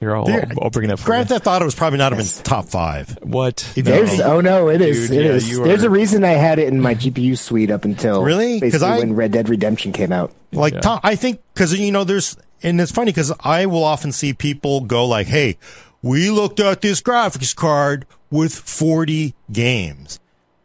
Here, 0.00 0.14
I'll, 0.14 0.28
I'll, 0.28 0.64
I'll 0.64 0.70
bring 0.70 0.90
it 0.90 0.92
up. 0.92 0.98
For 0.98 1.06
Grand 1.06 1.30
you. 1.30 1.36
Theft 1.36 1.46
Auto 1.46 1.64
was 1.64 1.74
probably 1.74 1.98
not 1.98 2.12
even 2.12 2.26
top 2.42 2.66
five. 2.66 3.16
What? 3.22 3.72
If 3.76 3.86
No. 3.86 3.92
There's 3.92 4.20
oh 4.20 4.40
no, 4.40 4.68
it 4.68 4.80
is. 4.80 5.08
Dude, 5.08 5.18
it 5.18 5.24
yeah, 5.24 5.30
is. 5.32 5.48
you 5.48 5.64
There's 5.64 5.84
are- 5.84 5.86
a 5.86 5.90
reason 5.90 6.24
I 6.24 6.30
had 6.30 6.58
it 6.58 6.68
in 6.68 6.80
my 6.80 6.94
GPU 6.94 7.38
suite 7.38 7.70
up 7.70 7.84
until 7.84 8.22
Really? 8.22 8.60
'Cause 8.60 8.72
basically 8.72 8.88
I- 8.88 8.98
when 8.98 9.14
Red 9.14 9.32
Dead 9.32 9.48
Redemption 9.48 9.92
came 9.92 10.12
out. 10.12 10.32
Like 10.52 10.74
Yeah. 10.74 10.80
top, 10.80 11.00
I 11.04 11.14
think 11.16 11.40
because 11.54 11.78
you 11.78 11.90
know 11.92 12.04
there's 12.04 12.36
and 12.62 12.80
it's 12.80 12.92
funny 12.92 13.12
because 13.12 13.32
I 13.40 13.66
will 13.66 13.84
often 13.84 14.12
see 14.12 14.34
people 14.34 14.80
go 14.82 15.06
like, 15.06 15.28
"Hey, 15.28 15.58
we 16.02 16.28
looked 16.28 16.60
at 16.60 16.80
this 16.82 17.00
graphics 17.00 17.54
card 17.54 18.04
with 18.30 18.52
40 18.54 19.34
games," 19.52 20.18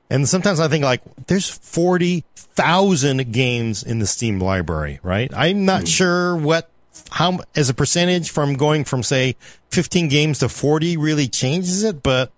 and 0.10 0.28
sometimes 0.28 0.60
I 0.60 0.68
think 0.68 0.84
like, 0.84 1.02
"There's 1.28 1.50
40,000 1.50 3.32
games 3.32 3.84
in 3.84 4.00
the 4.00 4.08
Steam 4.08 4.40
library, 4.40 5.00
right?" 5.04 5.32
I'm 5.36 5.66
not 5.66 5.88
sure 5.88 6.36
what 6.36 6.70
how 7.12 7.40
as 7.56 7.70
a 7.70 7.74
percentage 7.74 8.30
from 8.30 8.56
going 8.56 8.84
from 8.84 9.04
say 9.04 9.36
15 9.72 10.10
games 10.10 10.40
to 10.40 10.50
40 10.50 10.98
really 10.98 11.28
changes 11.28 11.84
it, 11.84 12.04
but 12.04 12.32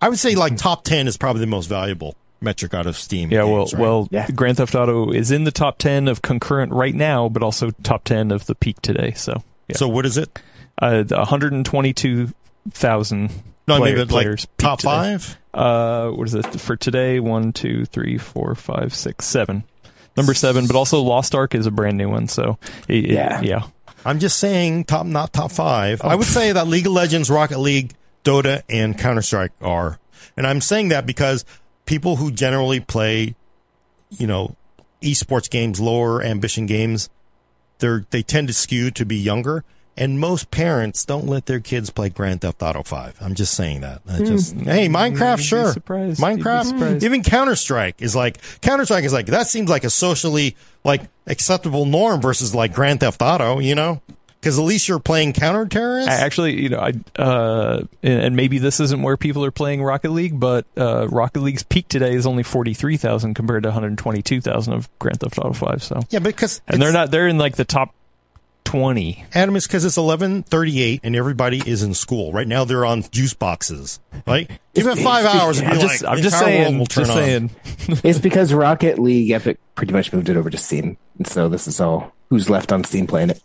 I 0.00 0.08
would 0.08 0.18
say 0.18 0.34
like 0.34 0.56
top 0.56 0.84
10 0.84 1.06
is 1.06 1.16
probably 1.16 1.40
the 1.40 1.46
most 1.46 1.66
valuable 1.66 2.16
metric 2.40 2.72
out 2.72 2.86
of 2.86 2.96
Steam. 2.96 3.30
Yeah, 3.30 3.44
well, 3.44 3.64
right? 3.64 3.74
well, 3.74 4.08
Yeah. 4.10 4.28
Grand 4.30 4.58
Theft 4.58 4.74
Auto 4.74 5.10
is 5.10 5.30
in 5.32 5.44
the 5.44 5.50
top 5.50 5.78
ten 5.78 6.06
of 6.06 6.22
concurrent 6.22 6.72
right 6.72 6.94
now, 6.94 7.28
but 7.28 7.42
also 7.42 7.72
top 7.82 8.04
ten 8.04 8.30
of 8.30 8.46
the 8.46 8.54
peak 8.54 8.80
today. 8.80 9.12
So, 9.16 9.42
yeah. 9.66 9.76
So 9.76 9.88
what 9.88 10.06
is 10.06 10.16
it? 10.16 10.38
uh, 10.80 11.02
122,000 11.10 13.30
No, 13.68 13.76
I 13.84 13.92
mean, 13.94 14.06
players 14.08 14.46
like 14.46 14.56
top 14.56 14.78
today. 14.80 14.88
five. 14.90 15.38
Uh, 15.54 16.10
what 16.10 16.26
is 16.28 16.34
it 16.34 16.44
for 16.60 16.76
today? 16.76 17.20
One, 17.20 17.52
two, 17.52 17.84
three, 17.84 18.18
four, 18.18 18.54
five, 18.54 18.94
six, 18.94 19.26
seven. 19.26 19.64
Number 20.16 20.34
seven, 20.34 20.66
but 20.66 20.74
also 20.76 21.00
Lost 21.02 21.34
Ark 21.34 21.54
is 21.54 21.66
a 21.66 21.70
brand 21.70 21.96
new 21.96 22.08
one. 22.08 22.26
So, 22.28 22.58
it, 22.88 23.04
it- 23.04 23.10
Yeah. 23.10 23.40
yeah. 23.42 23.62
I'm 24.04 24.18
just 24.20 24.38
saying 24.38 24.84
top, 24.84 25.06
not 25.06 25.32
top 25.32 25.50
five. 25.52 26.00
Oh. 26.02 26.08
I 26.08 26.14
would 26.14 26.26
say 26.26 26.52
that 26.52 26.66
League 26.68 26.86
of 26.86 26.92
Legends, 26.92 27.28
Rocket 27.30 27.58
League, 27.58 27.94
Dota, 28.24 28.62
and 28.68 28.96
Counter 28.98 29.22
Strike 29.22 29.52
are, 29.60 29.98
and 30.36 30.46
I'm 30.46 30.60
saying 30.60 30.88
that 30.90 31.04
because 31.04 31.44
people 31.84 32.16
who 32.16 32.30
generally 32.30 32.78
play, 32.80 33.34
you 34.10 34.26
know, 34.26 34.54
esports 35.02 35.50
games, 35.50 35.80
lower 35.80 36.22
ambition 36.22 36.66
games, 36.66 37.10
they're 37.80 38.06
they 38.10 38.22
tend 38.22 38.48
to 38.48 38.54
skew 38.54 38.90
to 38.92 39.04
be 39.04 39.16
younger. 39.16 39.64
And 40.00 40.20
most 40.20 40.52
parents 40.52 41.04
don't 41.04 41.26
let 41.26 41.46
their 41.46 41.58
kids 41.58 41.90
play 41.90 42.08
Grand 42.08 42.40
Theft 42.42 42.62
Auto 42.62 42.84
Five. 42.84 43.16
I'm 43.20 43.34
just 43.34 43.54
saying 43.54 43.80
that. 43.80 44.00
I 44.08 44.18
just 44.18 44.54
hey, 44.54 44.88
Minecraft, 44.88 45.38
You'd 45.38 45.44
sure. 45.44 45.72
surprised. 45.72 46.20
Minecraft, 46.20 46.64
surprised. 46.66 47.04
even 47.04 47.24
Counter 47.24 47.56
Strike 47.56 48.00
is 48.00 48.14
like 48.14 48.38
Counter 48.60 48.84
Strike 48.84 49.02
is 49.04 49.12
like 49.12 49.26
that 49.26 49.48
seems 49.48 49.68
like 49.68 49.82
a 49.82 49.90
socially 49.90 50.54
like 50.84 51.02
acceptable 51.26 51.84
norm 51.84 52.20
versus 52.20 52.54
like 52.54 52.72
Grand 52.72 53.00
Theft 53.00 53.20
Auto, 53.20 53.58
you 53.58 53.74
know? 53.74 54.00
Because 54.40 54.56
at 54.56 54.62
least 54.62 54.86
you're 54.86 55.00
playing 55.00 55.32
counter 55.32 55.66
terrorists. 55.66 56.08
I- 56.08 56.14
Actually, 56.24 56.62
you 56.62 56.68
know, 56.68 56.78
I 56.78 56.92
uh, 57.20 57.82
and 58.04 58.22
and 58.22 58.36
maybe 58.36 58.58
this 58.58 58.78
isn't 58.78 59.02
where 59.02 59.16
people 59.16 59.44
are 59.44 59.50
playing 59.50 59.82
Rocket 59.82 60.12
League, 60.12 60.38
but 60.38 60.64
uh, 60.76 61.08
Rocket 61.08 61.40
League's 61.40 61.64
peak 61.64 61.88
today 61.88 62.14
is 62.14 62.24
only 62.24 62.44
forty 62.44 62.72
three 62.72 62.96
thousand 62.96 63.34
compared 63.34 63.64
to 63.64 63.70
one 63.70 63.74
hundred 63.74 63.98
twenty 63.98 64.22
two 64.22 64.40
thousand 64.40 64.74
of 64.74 64.88
Grand 65.00 65.18
Theft 65.18 65.38
Auto 65.40 65.54
Five. 65.54 65.82
So, 65.82 66.02
yeah, 66.10 66.20
because 66.20 66.60
and 66.68 66.80
they're 66.80 66.92
not 66.92 67.10
they're 67.10 67.26
in 67.26 67.36
like 67.36 67.56
the 67.56 67.64
top 67.64 67.92
twenty. 68.68 69.24
Adam 69.34 69.56
is 69.56 69.66
because 69.66 69.84
it's 69.84 69.96
11:38 69.96 71.00
and 71.02 71.16
everybody 71.16 71.62
is 71.64 71.82
in 71.82 71.94
school 71.94 72.32
right 72.32 72.46
now. 72.46 72.64
They're 72.64 72.84
on 72.84 73.02
juice 73.10 73.32
boxes. 73.32 73.98
Right? 74.26 74.50
Give 74.74 74.86
it 74.86 74.98
five 74.98 75.24
hours. 75.24 75.58
And 75.58 75.68
I'm 75.68 75.80
just 75.80 76.02
like, 76.02 76.12
I'm 76.12 76.22
just 76.22 76.38
saying, 76.38 76.78
will 76.78 76.86
turn 76.86 77.04
just 77.06 77.16
saying. 77.16 77.50
It's 78.04 78.18
because 78.18 78.52
Rocket 78.52 78.98
League 78.98 79.30
Epic 79.30 79.58
pretty 79.74 79.92
much 79.92 80.12
moved 80.12 80.28
it 80.28 80.36
over 80.36 80.50
to 80.50 80.58
Steam, 80.58 80.98
and 81.16 81.26
so 81.26 81.48
this 81.48 81.66
is 81.66 81.80
all 81.80 82.12
who's 82.28 82.50
left 82.50 82.70
on 82.70 82.84
Steam 82.84 83.06
playing 83.06 83.30
it. 83.30 83.42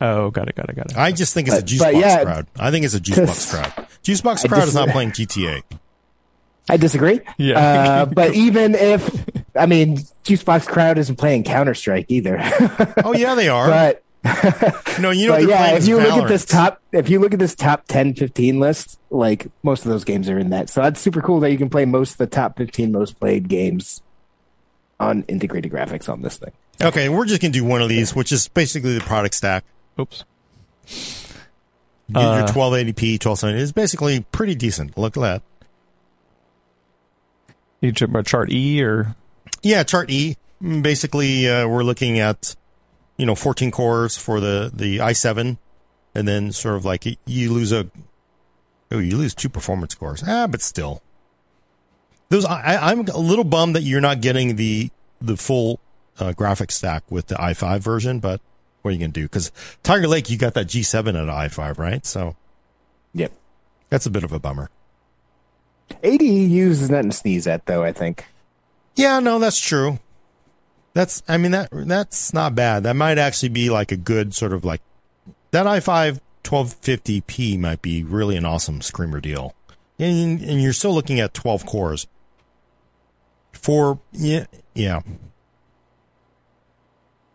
Oh, 0.00 0.30
got 0.30 0.48
it, 0.48 0.56
got 0.56 0.68
it, 0.68 0.76
got 0.76 0.90
it. 0.90 0.96
I 0.96 1.12
just 1.12 1.34
think 1.34 1.46
it's 1.46 1.58
a 1.58 1.62
juice 1.62 1.80
box 1.80 1.94
yeah, 1.94 2.24
crowd. 2.24 2.46
I 2.58 2.70
think 2.70 2.84
it's 2.84 2.94
a 2.94 3.00
juice 3.00 3.18
box 3.18 3.50
crowd. 3.50 3.86
Juice 4.02 4.20
box 4.20 4.44
crowd 4.44 4.60
dis- 4.60 4.68
is 4.70 4.74
not 4.74 4.88
playing 4.88 5.12
GTA. 5.12 5.62
I 6.68 6.76
disagree. 6.76 7.20
Yeah. 7.36 7.58
Uh, 7.58 8.04
but 8.14 8.34
even 8.34 8.74
if, 8.74 9.26
I 9.56 9.66
mean, 9.66 9.98
juice 10.22 10.42
box 10.42 10.66
Crowd 10.66 10.98
isn't 10.98 11.16
playing 11.16 11.44
Counter 11.44 11.74
Strike 11.74 12.06
either. 12.08 12.38
Oh 13.04 13.12
yeah, 13.14 13.34
they 13.34 13.48
are. 13.48 13.68
but 13.68 14.02
no, 15.00 15.10
you 15.10 15.28
know 15.28 15.36
but 15.36 15.48
yeah, 15.48 15.76
if 15.76 15.86
you 15.88 15.96
look 15.96 16.12
at 16.12 16.28
this 16.28 16.44
top, 16.44 16.80
if 16.92 17.08
you 17.08 17.18
look 17.20 17.32
at 17.32 17.38
this 17.38 17.54
top 17.54 17.86
10, 17.88 18.14
15 18.14 18.60
list, 18.60 18.98
like 19.10 19.46
most 19.62 19.86
of 19.86 19.90
those 19.90 20.04
games 20.04 20.28
are 20.28 20.38
in 20.38 20.50
that. 20.50 20.68
So 20.68 20.82
that's 20.82 21.00
super 21.00 21.22
cool 21.22 21.40
that 21.40 21.50
you 21.50 21.56
can 21.58 21.70
play 21.70 21.86
most 21.86 22.12
of 22.12 22.18
the 22.18 22.26
top 22.26 22.58
15 22.58 22.92
most 22.92 23.18
played 23.18 23.48
games 23.48 24.02
on 24.98 25.22
integrated 25.28 25.72
graphics 25.72 26.08
on 26.08 26.20
this 26.20 26.36
thing. 26.36 26.52
Okay, 26.82 27.08
we're 27.08 27.24
just 27.24 27.40
gonna 27.40 27.52
do 27.52 27.64
one 27.64 27.80
of 27.80 27.88
these, 27.88 28.14
which 28.14 28.30
is 28.32 28.48
basically 28.48 28.94
the 28.94 29.04
product 29.04 29.34
stack. 29.34 29.64
Oops. 29.98 30.24
Your, 32.08 32.22
your 32.22 32.42
Uh, 32.42 32.46
1280p, 32.48 33.12
1270 33.24 33.58
is 33.60 33.72
basically 33.72 34.20
pretty 34.32 34.54
decent. 34.54 34.98
Look 34.98 35.16
at 35.16 35.20
that. 35.20 35.42
You 37.80 37.92
check 37.92 38.08
about 38.10 38.26
chart 38.26 38.50
E 38.52 38.82
or 38.82 39.14
Yeah, 39.62 39.82
chart 39.84 40.10
E. 40.10 40.36
Basically, 40.60 41.48
uh, 41.48 41.66
we're 41.66 41.82
looking 41.84 42.18
at 42.18 42.54
you 43.20 43.26
know 43.26 43.34
14 43.34 43.70
cores 43.70 44.16
for 44.16 44.40
the 44.40 44.70
the 44.72 44.96
i7, 44.98 45.58
and 46.14 46.26
then 46.26 46.52
sort 46.52 46.76
of 46.76 46.84
like 46.86 47.04
you 47.26 47.52
lose 47.52 47.70
a 47.70 47.90
oh 48.90 48.98
you 48.98 49.16
lose 49.18 49.34
two 49.34 49.48
performance 49.50 49.94
cores. 49.94 50.24
Ah, 50.26 50.46
but 50.46 50.62
still, 50.62 51.02
those 52.30 52.44
I, 52.46 52.74
I- 52.76 52.90
I'm 52.90 53.00
a 53.08 53.18
little 53.18 53.44
bummed 53.44 53.76
that 53.76 53.82
you're 53.82 54.00
not 54.00 54.20
getting 54.22 54.56
the 54.56 54.90
the 55.20 55.36
full 55.36 55.80
uh, 56.18 56.32
graphics 56.32 56.72
stack 56.72 57.02
with 57.10 57.26
the 57.26 57.34
i5 57.34 57.80
version. 57.80 58.20
But 58.20 58.40
what 58.82 58.90
are 58.90 58.92
you 58.92 58.98
gonna 59.00 59.12
do? 59.12 59.24
Because 59.24 59.52
Tiger 59.82 60.08
Lake, 60.08 60.30
you 60.30 60.38
got 60.38 60.54
that 60.54 60.66
G7 60.68 61.08
at 61.08 61.50
i5, 61.52 61.76
right? 61.78 62.06
So 62.06 62.36
Yep. 63.12 63.32
that's 63.90 64.06
a 64.06 64.10
bit 64.10 64.24
of 64.24 64.32
a 64.32 64.38
bummer. 64.40 64.70
80 66.02 66.24
EUs 66.24 66.80
is 66.82 66.88
nothing 66.90 67.10
to 67.10 67.16
sneeze 67.16 67.46
at, 67.48 67.66
though, 67.66 67.82
I 67.82 67.92
think. 67.92 68.24
Yeah, 68.94 69.18
no, 69.18 69.38
that's 69.40 69.58
true. 69.58 69.98
That's, 71.00 71.22
I 71.26 71.38
mean, 71.38 71.52
that 71.52 71.70
that's 71.72 72.34
not 72.34 72.54
bad. 72.54 72.82
That 72.82 72.94
might 72.94 73.16
actually 73.16 73.48
be 73.48 73.70
like 73.70 73.90
a 73.90 73.96
good 73.96 74.34
sort 74.34 74.52
of 74.52 74.66
like 74.66 74.82
that 75.50 75.64
i5 75.64 76.20
1250p 76.44 77.58
might 77.58 77.80
be 77.80 78.04
really 78.04 78.36
an 78.36 78.44
awesome 78.44 78.82
screamer 78.82 79.18
deal. 79.18 79.54
And, 79.98 80.42
and 80.42 80.60
you're 80.60 80.74
still 80.74 80.92
looking 80.92 81.18
at 81.18 81.32
12 81.32 81.64
cores. 81.64 82.06
For, 83.52 83.98
yeah, 84.12 84.44
yeah. 84.74 85.00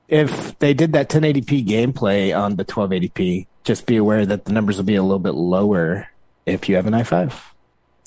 If 0.07 0.59
they 0.59 0.75
did 0.75 0.93
that 0.93 1.09
1080p 1.09 1.65
gameplay 1.65 2.37
on 2.37 2.57
the 2.57 2.65
1280p, 2.65 3.47
just 3.63 3.87
be 3.87 3.97
aware 3.97 4.27
that 4.27 4.45
the 4.45 4.53
numbers 4.53 4.77
will 4.77 4.83
be 4.83 4.93
a 4.93 5.01
little 5.01 5.17
bit 5.17 5.33
lower 5.33 6.07
if 6.45 6.69
you 6.69 6.75
have 6.75 6.85
an 6.85 6.93
i5. 6.93 7.33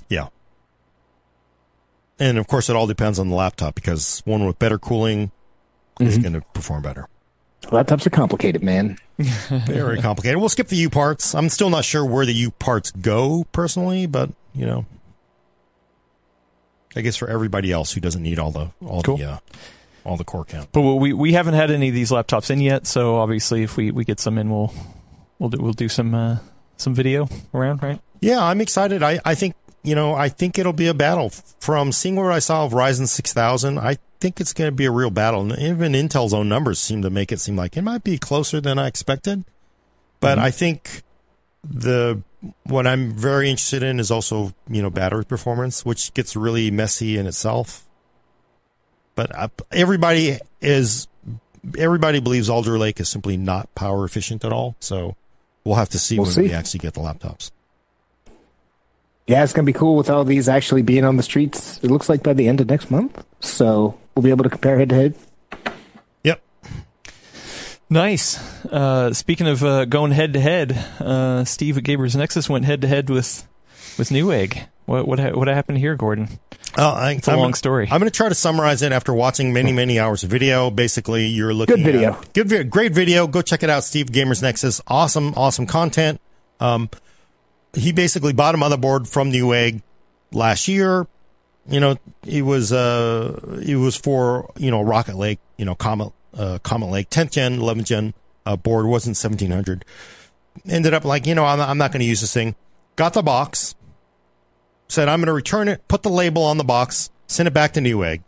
Yeah. 0.08 0.28
And 2.20 2.38
of 2.38 2.46
course, 2.46 2.70
it 2.70 2.76
all 2.76 2.86
depends 2.86 3.18
on 3.18 3.28
the 3.28 3.34
laptop 3.34 3.74
because 3.74 4.22
one 4.24 4.46
with 4.46 4.60
better 4.60 4.78
cooling 4.78 5.32
is 6.00 6.18
going 6.18 6.32
to 6.34 6.40
perform 6.54 6.82
better. 6.82 7.06
Laptops 7.62 8.06
are 8.06 8.10
complicated, 8.10 8.62
man. 8.62 8.98
Very 9.18 10.00
complicated. 10.00 10.38
We'll 10.38 10.48
skip 10.48 10.68
the 10.68 10.76
U 10.76 10.90
parts. 10.90 11.34
I'm 11.34 11.48
still 11.48 11.70
not 11.70 11.84
sure 11.84 12.04
where 12.04 12.24
the 12.24 12.32
U 12.32 12.50
parts 12.52 12.90
go 12.92 13.44
personally, 13.52 14.06
but 14.06 14.30
you 14.54 14.64
know, 14.64 14.86
I 16.96 17.00
guess 17.02 17.16
for 17.16 17.28
everybody 17.28 17.70
else 17.72 17.92
who 17.92 18.00
doesn't 18.00 18.22
need 18.22 18.38
all 18.38 18.50
the 18.50 18.70
all 18.84 19.02
Cool. 19.02 19.16
the 19.18 19.24
uh, 19.24 19.38
all 20.04 20.16
the 20.16 20.24
core 20.24 20.44
count. 20.44 20.70
But 20.72 20.80
we 20.82 21.12
we 21.12 21.32
haven't 21.32 21.54
had 21.54 21.70
any 21.70 21.88
of 21.88 21.94
these 21.94 22.10
laptops 22.10 22.50
in 22.50 22.60
yet, 22.60 22.86
so 22.86 23.16
obviously 23.16 23.62
if 23.62 23.76
we, 23.76 23.90
we 23.90 24.04
get 24.04 24.20
some 24.20 24.38
in, 24.38 24.50
we'll 24.50 24.72
we'll 25.38 25.50
do 25.50 25.58
we'll 25.60 25.72
do 25.72 25.88
some 25.88 26.14
uh, 26.14 26.38
some 26.76 26.94
video 26.94 27.28
around, 27.52 27.82
right? 27.82 28.00
Yeah, 28.20 28.42
I'm 28.42 28.60
excited. 28.60 29.02
I 29.02 29.20
I 29.24 29.34
think 29.34 29.54
you 29.82 29.94
know 29.94 30.14
I 30.14 30.28
think 30.28 30.58
it'll 30.58 30.72
be 30.72 30.86
a 30.86 30.94
battle. 30.94 31.30
From 31.60 31.92
seeing 31.92 32.16
what 32.16 32.32
I 32.32 32.38
saw 32.38 32.64
of 32.64 32.72
Ryzen 32.72 33.06
6000, 33.08 33.78
I 33.78 33.98
think 34.20 34.40
it's 34.40 34.52
going 34.52 34.68
to 34.68 34.74
be 34.74 34.84
a 34.84 34.90
real 34.90 35.10
battle. 35.10 35.40
And 35.40 35.58
even 35.60 35.92
Intel's 35.92 36.34
own 36.34 36.48
numbers 36.48 36.78
seem 36.78 37.02
to 37.02 37.10
make 37.10 37.32
it 37.32 37.40
seem 37.40 37.56
like 37.56 37.76
it 37.76 37.82
might 37.82 38.04
be 38.04 38.18
closer 38.18 38.60
than 38.60 38.78
I 38.78 38.86
expected. 38.86 39.44
But 40.20 40.36
mm-hmm. 40.36 40.46
I 40.46 40.50
think 40.50 41.02
the 41.64 42.22
what 42.64 42.86
I'm 42.86 43.12
very 43.12 43.50
interested 43.50 43.82
in 43.82 43.98
is 43.98 44.10
also 44.10 44.54
you 44.68 44.82
know 44.82 44.90
battery 44.90 45.24
performance, 45.24 45.84
which 45.84 46.14
gets 46.14 46.36
really 46.36 46.70
messy 46.70 47.18
in 47.18 47.26
itself. 47.26 47.86
But 49.14 49.32
everybody 49.72 50.38
is 50.60 51.08
everybody 51.76 52.20
believes 52.20 52.48
Alder 52.48 52.78
Lake 52.78 53.00
is 53.00 53.08
simply 53.08 53.36
not 53.36 53.74
power 53.74 54.04
efficient 54.04 54.44
at 54.44 54.52
all. 54.52 54.76
So 54.80 55.16
we'll 55.64 55.76
have 55.76 55.88
to 55.90 55.98
see 55.98 56.16
We'll 56.16 56.26
when 56.26 56.34
see. 56.34 56.42
we 56.42 56.52
actually 56.52 56.80
get 56.80 56.94
the 56.94 57.00
laptops. 57.00 57.50
Yeah, 59.28 59.44
it's 59.44 59.52
going 59.52 59.64
to 59.66 59.72
be 59.72 59.78
cool 59.78 59.94
with 59.96 60.08
all 60.10 60.24
these 60.24 60.48
actually 60.48 60.82
being 60.82 61.04
on 61.04 61.16
the 61.18 61.22
streets. 61.22 61.78
It 61.84 61.90
looks 61.90 62.08
like 62.08 62.22
by 62.22 62.32
the 62.32 62.48
end 62.48 62.60
of 62.60 62.68
next 62.68 62.90
month. 62.90 63.24
So 63.40 63.98
we'll 64.14 64.22
be 64.24 64.30
able 64.30 64.42
to 64.44 64.50
compare 64.50 64.78
head 64.78 64.88
to 64.88 64.94
head. 64.94 65.14
Yep. 66.24 66.42
Nice. 67.90 68.38
Uh, 68.66 69.12
speaking 69.14 69.46
of 69.46 69.62
uh, 69.64 69.84
going 69.84 70.12
head 70.12 70.32
to 70.34 70.40
head, 70.40 70.72
uh, 71.00 71.44
Steve 71.44 71.78
at 71.78 71.84
Gamers 71.84 72.16
Nexus 72.16 72.48
went 72.48 72.64
head 72.64 72.80
to 72.82 72.88
head 72.88 73.08
with 73.10 73.46
with 73.98 74.10
Newegg. 74.10 74.66
What 74.86 75.06
what 75.06 75.18
ha- 75.18 75.32
what 75.32 75.48
happened 75.48 75.78
here, 75.78 75.94
Gordon? 75.94 76.28
Oh, 76.76 76.90
I, 76.90 77.12
It's 77.12 77.26
a 77.26 77.36
long 77.36 77.54
story. 77.54 77.88
I'm 77.90 77.98
going 77.98 78.10
to 78.10 78.16
try 78.16 78.28
to 78.28 78.34
summarize 78.34 78.82
it 78.82 78.92
after 78.92 79.12
watching 79.12 79.52
many, 79.52 79.72
many 79.72 79.98
hours 79.98 80.22
of 80.22 80.30
video. 80.30 80.70
Basically, 80.70 81.26
you're 81.26 81.52
looking 81.52 81.76
Good 81.82 81.84
video. 81.92 82.12
at- 82.12 82.32
good, 82.34 82.48
vi- 82.48 82.62
great 82.64 82.92
video. 82.92 83.26
Go 83.26 83.42
check 83.42 83.62
it 83.62 83.70
out. 83.70 83.84
Steve 83.84 84.06
Gamers 84.06 84.42
Nexus. 84.42 84.80
Awesome, 84.86 85.34
awesome 85.36 85.66
content. 85.66 86.20
Um, 86.60 86.88
he 87.72 87.92
basically 87.92 88.32
bought 88.32 88.54
a 88.54 88.58
motherboard 88.58 89.08
from 89.08 89.30
Newegg 89.30 89.82
last 90.32 90.68
year. 90.68 91.06
You 91.68 91.80
know, 91.80 91.96
it 92.26 92.42
was 92.42 92.72
uh, 92.72 93.58
it 93.64 93.76
was 93.76 93.96
for 93.96 94.50
you 94.56 94.70
know 94.70 94.80
Rocket 94.80 95.16
Lake, 95.16 95.38
you 95.56 95.64
know 95.64 95.74
Comet 95.74 96.12
uh, 96.36 96.58
Comet 96.62 96.86
Lake 96.86 97.10
10th 97.10 97.32
gen, 97.32 97.58
11th 97.58 97.84
gen 97.84 98.14
uh, 98.46 98.56
board 98.56 98.86
wasn't 98.86 99.16
1700. 99.16 99.84
Ended 100.66 100.94
up 100.94 101.04
like 101.04 101.26
you 101.26 101.34
know 101.34 101.44
I'm, 101.44 101.60
I'm 101.60 101.78
not 101.78 101.92
going 101.92 102.00
to 102.00 102.06
use 102.06 102.20
this 102.22 102.32
thing. 102.32 102.54
Got 102.96 103.12
the 103.12 103.22
box. 103.22 103.74
Said 104.88 105.08
I'm 105.08 105.20
going 105.20 105.26
to 105.26 105.34
return 105.34 105.68
it. 105.68 105.86
Put 105.88 106.02
the 106.02 106.10
label 106.10 106.42
on 106.42 106.56
the 106.56 106.64
box. 106.64 107.10
Send 107.26 107.46
it 107.46 107.52
back 107.52 107.74
to 107.74 107.80
Newegg. 107.80 108.22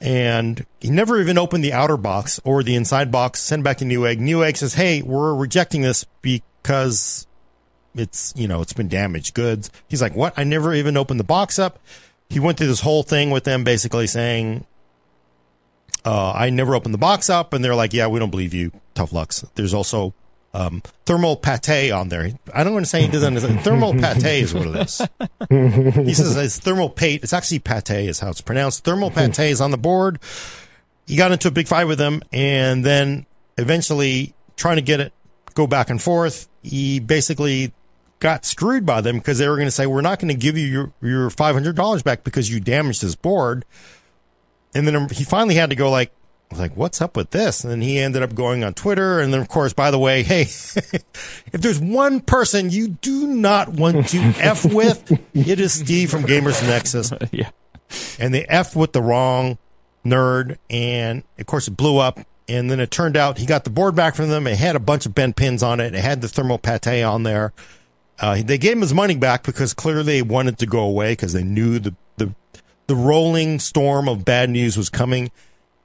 And 0.00 0.66
he 0.80 0.90
never 0.90 1.20
even 1.20 1.38
opened 1.38 1.64
the 1.64 1.72
outer 1.72 1.96
box 1.96 2.40
or 2.44 2.62
the 2.62 2.74
inside 2.74 3.10
box. 3.10 3.40
Send 3.40 3.62
back 3.62 3.78
to 3.78 3.84
Newegg. 3.84 4.18
Newegg 4.18 4.56
says, 4.56 4.74
"Hey, 4.74 5.02
we're 5.02 5.34
rejecting 5.34 5.82
this 5.82 6.04
because 6.22 7.27
it's 7.94 8.32
you 8.36 8.48
know 8.48 8.60
it's 8.60 8.72
been 8.72 8.88
damaged 8.88 9.34
goods." 9.34 9.70
He's 9.88 10.02
like, 10.02 10.14
"What? 10.14 10.34
I 10.36 10.44
never 10.44 10.74
even 10.74 10.96
opened 10.96 11.20
the 11.20 11.24
box 11.24 11.58
up." 11.58 11.78
He 12.30 12.40
went 12.40 12.58
through 12.58 12.66
this 12.66 12.80
whole 12.80 13.02
thing 13.02 13.30
with 13.30 13.44
them, 13.44 13.64
basically 13.64 14.06
saying, 14.06 14.66
uh, 16.04 16.32
I 16.32 16.50
never 16.50 16.74
opened 16.74 16.92
the 16.92 16.98
box 16.98 17.30
up, 17.30 17.52
and 17.52 17.64
they're 17.64 17.74
like, 17.74 17.92
"Yeah, 17.92 18.06
we 18.06 18.18
don't 18.18 18.30
believe 18.30 18.54
you. 18.54 18.72
Tough 18.94 19.12
lucks." 19.12 19.44
There's 19.54 19.74
also 19.74 20.14
um, 20.54 20.82
thermal 21.04 21.36
pate 21.36 21.90
on 21.90 22.08
there. 22.08 22.30
I 22.54 22.64
don't 22.64 22.72
want 22.72 22.86
to 22.86 22.90
say 22.90 23.02
he 23.02 23.08
doesn't. 23.08 23.58
thermal 23.60 23.94
pate 24.00 24.24
is 24.24 24.54
what 24.54 24.66
it 24.68 24.76
is. 24.76 25.02
he 26.06 26.14
says 26.14 26.36
it's 26.36 26.58
thermal 26.58 26.90
pate. 26.90 27.22
It's 27.22 27.32
actually 27.32 27.58
pate 27.58 27.90
is 27.90 28.20
how 28.20 28.30
it's 28.30 28.40
pronounced. 28.40 28.84
Thermal 28.84 29.10
pate 29.10 29.38
is 29.38 29.60
on 29.60 29.70
the 29.70 29.78
board. 29.78 30.18
He 31.06 31.16
got 31.16 31.32
into 31.32 31.48
a 31.48 31.50
big 31.50 31.68
fight 31.68 31.84
with 31.84 31.98
them, 31.98 32.22
and 32.32 32.84
then 32.84 33.26
eventually 33.56 34.34
trying 34.56 34.76
to 34.76 34.82
get 34.82 35.00
it 35.00 35.12
go 35.54 35.66
back 35.66 35.90
and 35.90 36.00
forth. 36.00 36.48
He 36.62 37.00
basically 37.00 37.72
got 38.20 38.44
screwed 38.44 38.84
by 38.84 39.00
them 39.00 39.18
because 39.18 39.38
they 39.38 39.48
were 39.48 39.56
going 39.56 39.68
to 39.68 39.72
say, 39.72 39.86
"We're 39.86 40.00
not 40.00 40.18
going 40.18 40.28
to 40.28 40.34
give 40.40 40.56
you 40.56 40.66
your 40.66 40.92
your 41.00 41.30
five 41.30 41.54
hundred 41.54 41.76
dollars 41.76 42.02
back 42.02 42.24
because 42.24 42.50
you 42.50 42.60
damaged 42.60 43.02
this 43.02 43.14
board." 43.14 43.64
And 44.74 44.86
then 44.86 45.08
he 45.08 45.24
finally 45.24 45.54
had 45.54 45.70
to 45.70 45.76
go 45.76 45.90
like, 45.90 46.12
like, 46.56 46.76
what's 46.76 47.00
up 47.00 47.16
with 47.16 47.30
this? 47.30 47.64
And 47.64 47.70
then 47.70 47.80
he 47.80 47.98
ended 47.98 48.22
up 48.22 48.34
going 48.34 48.64
on 48.64 48.74
Twitter. 48.74 49.20
And 49.20 49.32
then, 49.32 49.40
of 49.40 49.48
course, 49.48 49.72
by 49.72 49.90
the 49.90 49.98
way, 49.98 50.22
hey, 50.24 50.42
if 50.42 51.52
there's 51.52 51.80
one 51.80 52.20
person 52.20 52.70
you 52.70 52.88
do 52.88 53.26
not 53.26 53.68
want 53.68 54.08
to 54.08 54.18
F 54.38 54.64
with, 54.64 55.10
it 55.34 55.60
is 55.60 55.72
Steve 55.72 56.10
from 56.10 56.24
Gamers 56.24 56.62
Nexus. 56.66 57.12
yeah. 57.32 57.50
And 58.18 58.34
they 58.34 58.44
F 58.44 58.76
with 58.76 58.92
the 58.92 59.02
wrong 59.02 59.58
nerd. 60.04 60.58
And 60.70 61.22
of 61.38 61.46
course, 61.46 61.68
it 61.68 61.72
blew 61.72 61.98
up. 61.98 62.20
And 62.50 62.70
then 62.70 62.80
it 62.80 62.90
turned 62.90 63.16
out 63.16 63.36
he 63.36 63.44
got 63.44 63.64
the 63.64 63.70
board 63.70 63.94
back 63.94 64.14
from 64.14 64.30
them. 64.30 64.46
It 64.46 64.56
had 64.56 64.74
a 64.74 64.80
bunch 64.80 65.04
of 65.04 65.14
bent 65.14 65.36
pins 65.36 65.62
on 65.62 65.80
it. 65.80 65.94
It 65.94 66.00
had 66.00 66.22
the 66.22 66.28
thermal 66.28 66.58
paste 66.58 66.86
on 66.86 67.22
there. 67.22 67.52
Uh, 68.20 68.42
they 68.42 68.58
gave 68.58 68.72
him 68.72 68.80
his 68.80 68.94
money 68.94 69.16
back 69.16 69.44
because 69.44 69.74
clearly 69.74 70.02
they 70.02 70.22
wanted 70.22 70.58
to 70.58 70.66
go 70.66 70.80
away 70.80 71.12
because 71.12 71.32
they 71.32 71.44
knew 71.44 71.78
the, 71.78 71.94
the, 72.16 72.34
the 72.88 72.96
rolling 72.96 73.58
storm 73.58 74.08
of 74.08 74.24
bad 74.24 74.50
news 74.50 74.76
was 74.76 74.88
coming. 74.88 75.30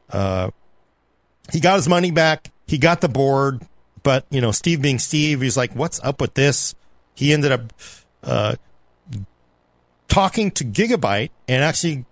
Uh, 0.09 0.49
he 1.51 1.59
got 1.59 1.75
his 1.75 1.87
money 1.87 2.11
back. 2.11 2.51
He 2.65 2.77
got 2.77 3.01
the 3.01 3.09
board, 3.09 3.61
but 4.01 4.25
you 4.29 4.41
know, 4.41 4.51
Steve 4.51 4.81
being 4.81 4.99
Steve, 4.99 5.41
he's 5.41 5.57
like, 5.57 5.73
"What's 5.73 5.99
up 6.03 6.21
with 6.21 6.33
this?" 6.33 6.75
He 7.13 7.33
ended 7.33 7.51
up 7.51 7.73
uh, 8.23 8.55
talking 10.07 10.51
to 10.51 10.63
Gigabyte 10.63 11.29
and 11.47 11.63
actually. 11.63 12.05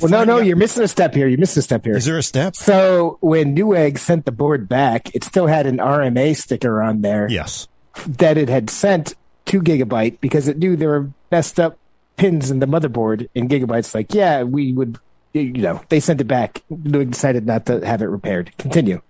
Well, 0.00 0.10
no, 0.10 0.24
no, 0.24 0.38
out- 0.38 0.46
you're 0.46 0.56
missing 0.56 0.82
a 0.82 0.88
step 0.88 1.14
here. 1.14 1.28
You're 1.28 1.38
missing 1.38 1.60
a 1.60 1.62
step 1.62 1.84
here. 1.84 1.96
Is 1.96 2.04
there 2.04 2.16
a 2.16 2.22
step? 2.22 2.56
So 2.56 3.18
when 3.20 3.56
Newegg 3.56 3.98
sent 3.98 4.24
the 4.24 4.32
board 4.32 4.68
back, 4.68 5.14
it 5.14 5.24
still 5.24 5.46
had 5.48 5.66
an 5.66 5.78
RMA 5.78 6.36
sticker 6.36 6.80
on 6.80 7.02
there. 7.02 7.26
Yes. 7.28 7.68
That 8.06 8.38
it 8.38 8.48
had 8.48 8.70
sent 8.70 9.14
to 9.50 9.60
Gigabyte 9.60 10.20
because 10.20 10.48
it 10.48 10.58
knew 10.58 10.76
there 10.76 10.88
were 10.88 11.10
messed 11.30 11.60
up 11.60 11.78
pins 12.16 12.50
in 12.50 12.60
the 12.60 12.66
motherboard, 12.66 13.28
and 13.34 13.48
Gigabyte's 13.48 13.94
like, 13.94 14.14
yeah, 14.14 14.42
we 14.42 14.72
would 14.72 14.98
you 15.32 15.52
know, 15.52 15.80
they 15.88 16.00
sent 16.00 16.20
it 16.20 16.24
back. 16.24 16.62
They 16.70 17.04
decided 17.04 17.46
not 17.46 17.66
to 17.66 17.86
have 17.86 18.02
it 18.02 18.06
repaired. 18.06 18.52
Continue. 18.58 19.00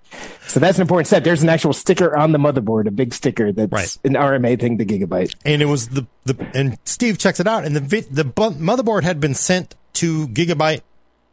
So 0.49 0.61
that's 0.61 0.77
an 0.77 0.83
important 0.83 1.07
step. 1.07 1.25
There's 1.25 1.43
an 1.43 1.49
actual 1.49 1.73
sticker 1.73 2.17
on 2.17 2.33
the 2.33 2.39
motherboard, 2.39 2.87
a 2.87 2.91
big 2.91 3.15
sticker 3.15 3.53
that's 3.53 3.73
right. 3.73 3.99
an 4.05 4.15
RMA 4.15 4.61
thing 4.61 4.77
to 4.79 4.85
Gigabyte. 4.85 5.35
And 5.45 5.63
it 5.63 5.67
was 5.67 5.89
the, 5.89 6.07
the 6.25 6.47
and 6.55 6.79
Steve 6.85 7.17
checks 7.17 7.41
it 7.41 7.47
out, 7.47 7.65
and 7.65 7.77
the 7.77 7.81
the 8.11 8.25
motherboard 8.25 9.05
had 9.05 9.21
been 9.21 9.35
sent 9.35 9.77
to 9.95 10.29
Gigabyte 10.29 10.83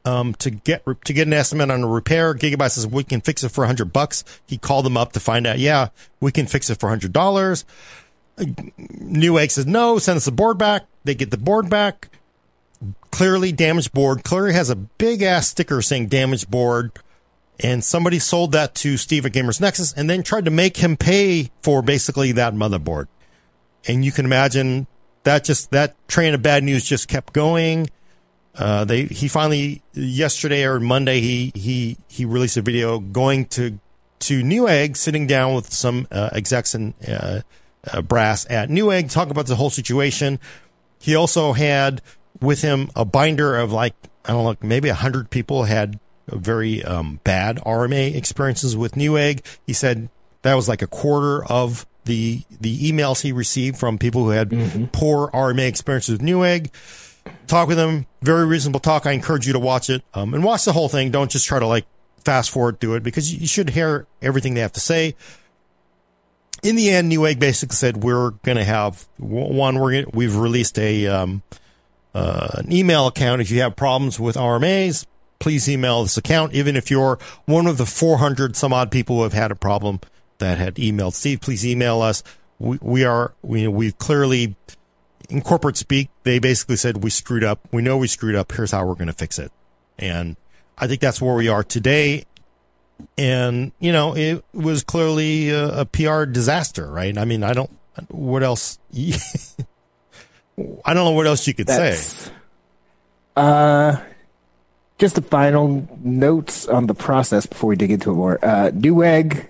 um, 0.05 0.35
to 0.35 0.51
get 0.51 0.83
to 1.05 1.13
get 1.13 1.27
an 1.27 1.33
estimate 1.33 1.71
on 1.71 1.83
a 1.83 1.87
repair. 1.87 2.33
Gigabyte 2.33 2.71
says 2.71 2.87
we 2.87 3.03
can 3.03 3.19
fix 3.21 3.43
it 3.43 3.49
for 3.49 3.65
hundred 3.65 3.91
bucks. 3.91 4.23
He 4.45 4.57
called 4.57 4.85
them 4.85 4.95
up 4.95 5.13
to 5.13 5.19
find 5.19 5.45
out. 5.47 5.59
Yeah, 5.59 5.89
we 6.21 6.31
can 6.31 6.45
fix 6.45 6.69
it 6.69 6.79
for 6.79 6.87
hundred 6.87 7.11
dollars. 7.11 7.65
Newegg 8.37 9.51
says 9.51 9.65
no. 9.65 9.99
Send 9.99 10.17
us 10.17 10.25
the 10.25 10.31
board 10.31 10.57
back. 10.57 10.85
They 11.03 11.15
get 11.15 11.31
the 11.31 11.37
board 11.37 11.69
back 11.69 12.09
clearly 13.17 13.51
damaged 13.51 13.93
board. 13.93 14.23
Clearly 14.23 14.53
has 14.53 14.69
a 14.69 14.75
big 14.75 15.23
ass 15.23 15.47
sticker 15.47 15.81
saying 15.81 16.07
damaged 16.07 16.51
board. 16.51 16.91
And 17.59 17.83
somebody 17.83 18.19
sold 18.19 18.51
that 18.51 18.75
to 18.75 18.97
Steve 18.97 19.25
at 19.25 19.31
Gamers 19.31 19.59
Nexus 19.59 19.91
and 19.93 20.07
then 20.07 20.21
tried 20.21 20.45
to 20.45 20.51
make 20.51 20.77
him 20.77 20.95
pay 20.95 21.49
for 21.63 21.81
basically 21.81 22.31
that 22.33 22.53
motherboard. 22.53 23.07
And 23.87 24.05
you 24.05 24.11
can 24.11 24.25
imagine 24.25 24.85
that 25.23 25.43
just, 25.43 25.71
that 25.71 25.95
train 26.07 26.35
of 26.35 26.43
bad 26.43 26.63
news 26.63 26.85
just 26.85 27.07
kept 27.07 27.33
going. 27.33 27.89
Uh, 28.53 28.85
they, 28.85 29.05
he 29.05 29.27
finally, 29.27 29.81
yesterday 29.93 30.65
or 30.65 30.79
Monday, 30.79 31.19
he, 31.19 31.51
he, 31.55 31.97
he 32.07 32.25
released 32.25 32.57
a 32.57 32.61
video 32.61 32.99
going 32.99 33.45
to, 33.47 33.79
to 34.19 34.43
Newegg, 34.43 34.95
sitting 34.95 35.25
down 35.25 35.55
with 35.55 35.73
some, 35.73 36.07
uh, 36.11 36.29
execs 36.33 36.75
and, 36.75 36.93
uh, 37.07 37.41
uh, 37.91 38.01
brass 38.01 38.45
at 38.49 38.69
Newegg, 38.69 39.11
talk 39.11 39.29
about 39.29 39.47
the 39.47 39.55
whole 39.55 39.69
situation. 39.69 40.39
He 40.99 41.15
also 41.15 41.53
had 41.53 42.01
with 42.41 42.61
him 42.61 42.89
a 42.95 43.05
binder 43.05 43.57
of 43.57 43.71
like 43.71 43.95
I 44.25 44.31
don't 44.31 44.61
know, 44.61 44.67
maybe 44.67 44.89
a 44.89 44.93
hundred 44.93 45.29
people 45.29 45.63
had 45.63 45.99
very 46.27 46.83
um, 46.83 47.19
bad 47.23 47.57
RMA 47.57 48.15
experiences 48.15 48.75
with 48.75 48.93
Newegg. 48.93 49.45
He 49.65 49.73
said 49.73 50.09
that 50.41 50.55
was 50.55 50.67
like 50.67 50.81
a 50.81 50.87
quarter 50.87 51.45
of 51.45 51.85
the 52.05 52.41
the 52.59 52.91
emails 52.91 53.21
he 53.21 53.31
received 53.31 53.77
from 53.77 53.97
people 53.97 54.23
who 54.23 54.29
had 54.29 54.49
mm-hmm. 54.49 54.85
poor 54.85 55.29
RMA 55.31 55.67
experiences 55.67 56.13
with 56.13 56.21
Newegg. 56.21 56.71
Talk 57.47 57.67
with 57.67 57.77
him, 57.77 58.05
very 58.21 58.45
reasonable 58.45 58.79
talk. 58.79 59.05
I 59.05 59.11
encourage 59.11 59.45
you 59.47 59.53
to 59.53 59.59
watch 59.59 59.89
it 59.89 60.01
um, 60.13 60.33
and 60.33 60.43
watch 60.43 60.65
the 60.65 60.73
whole 60.73 60.89
thing. 60.89 61.11
Don't 61.11 61.29
just 61.29 61.45
try 61.45 61.59
to 61.59 61.67
like 61.67 61.85
fast 62.23 62.49
forward 62.51 62.79
through 62.79 62.95
it 62.95 63.03
because 63.03 63.33
you 63.33 63.47
should 63.47 63.69
hear 63.69 64.07
everything 64.21 64.53
they 64.53 64.61
have 64.61 64.73
to 64.73 64.79
say. 64.79 65.15
In 66.67 66.75
the 66.75 66.89
end, 66.89 67.09
Newegg 67.09 67.39
basically 67.39 67.77
said 67.77 68.03
we're 68.03 68.31
going 68.31 68.57
to 68.57 68.63
have 68.65 69.07
one. 69.15 69.79
We're 69.79 70.01
gonna, 70.01 70.07
we've 70.11 70.35
released 70.35 70.77
a 70.77 71.07
um, 71.07 71.41
uh, 72.13 72.49
an 72.55 72.73
email 72.73 73.07
account. 73.07 73.39
If 73.39 73.49
you 73.51 73.61
have 73.61 73.77
problems 73.77 74.19
with 74.19 74.35
RMAs, 74.35 75.05
please 75.39 75.69
email 75.69 76.03
this 76.03 76.17
account. 76.17 76.51
Even 76.51 76.75
if 76.75 76.91
you're 76.91 77.19
one 77.45 77.67
of 77.67 77.77
the 77.77 77.85
400 77.85 78.57
some 78.57 78.73
odd 78.73 78.91
people 78.91 79.15
who 79.15 79.23
have 79.23 79.31
had 79.31 79.49
a 79.49 79.55
problem 79.55 80.01
that 80.39 80.57
had 80.57 80.75
emailed 80.75 81.13
Steve, 81.13 81.39
please 81.39 81.65
email 81.65 82.01
us. 82.01 82.21
We, 82.59 82.77
we 82.81 83.05
are, 83.05 83.33
we, 83.41 83.65
we've 83.69 83.97
clearly, 83.97 84.57
in 85.29 85.43
corporate 85.43 85.77
speak, 85.77 86.09
they 86.23 86.37
basically 86.37 86.75
said 86.75 87.01
we 87.01 87.11
screwed 87.11 87.45
up. 87.45 87.61
We 87.71 87.81
know 87.81 87.97
we 87.97 88.07
screwed 88.07 88.35
up. 88.35 88.51
Here's 88.51 88.71
how 88.71 88.85
we're 88.85 88.95
going 88.95 89.07
to 89.07 89.13
fix 89.13 89.39
it. 89.39 89.53
And 89.97 90.35
I 90.77 90.87
think 90.87 90.99
that's 90.99 91.21
where 91.21 91.35
we 91.35 91.47
are 91.47 91.63
today. 91.63 92.25
And, 93.17 93.71
you 93.79 93.91
know, 93.91 94.15
it 94.15 94.43
was 94.53 94.83
clearly 94.83 95.49
a, 95.49 95.81
a 95.81 95.85
PR 95.85 96.25
disaster, 96.25 96.89
right? 96.89 97.17
I 97.17 97.25
mean, 97.25 97.43
I 97.43 97.53
don't, 97.53 97.71
what 98.09 98.43
else? 98.43 98.79
I 98.95 100.93
don't 100.93 101.05
know 101.05 101.11
what 101.11 101.27
else 101.27 101.47
you 101.47 101.53
could 101.53 101.67
That's, 101.67 101.99
say. 101.99 102.31
Uh, 103.35 103.97
just 104.97 105.15
the 105.15 105.21
final 105.21 105.87
notes 105.99 106.67
on 106.67 106.87
the 106.87 106.95
process 106.95 107.45
before 107.45 107.69
we 107.69 107.75
dig 107.75 107.91
into 107.91 108.11
it 108.11 108.15
more. 108.15 108.43
Uh, 108.43 108.71
Newegg, 108.71 109.47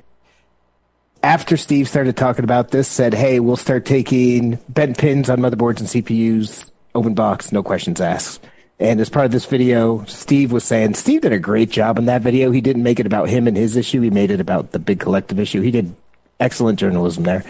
after 1.23 1.55
Steve 1.55 1.87
started 1.87 2.17
talking 2.17 2.43
about 2.43 2.71
this, 2.71 2.87
said, 2.87 3.13
"Hey, 3.13 3.39
we'll 3.39 3.55
start 3.55 3.85
taking 3.85 4.59
bent 4.67 4.97
pins 4.97 5.29
on 5.29 5.39
motherboards 5.39 5.79
and 5.79 5.87
CPUs, 5.87 6.69
open 6.93 7.13
box, 7.13 7.51
no 7.51 7.63
questions 7.63 8.01
asked." 8.01 8.43
And 8.79 9.01
as 9.01 9.09
part 9.09 9.25
of 9.25 9.31
this 9.31 9.45
video, 9.45 10.05
Steve 10.05 10.51
was 10.51 10.63
saying 10.63 10.93
Steve 10.93 11.21
did 11.21 11.33
a 11.33 11.39
great 11.39 11.71
job 11.71 11.97
in 11.97 12.05
that 12.05 12.21
video. 12.21 12.51
He 12.51 12.61
didn't 12.61 12.83
make 12.83 12.99
it 12.99 13.07
about 13.07 13.29
him 13.29 13.47
and 13.47 13.57
his 13.57 13.75
issue. 13.75 14.01
He 14.01 14.11
made 14.11 14.29
it 14.29 14.39
about 14.39 14.71
the 14.71 14.79
big 14.79 14.99
collective 14.99 15.39
issue. 15.39 15.61
He 15.61 15.71
did 15.71 15.95
excellent 16.39 16.77
journalism 16.77 17.23
there. 17.23 17.43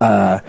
Uh, 0.00 0.40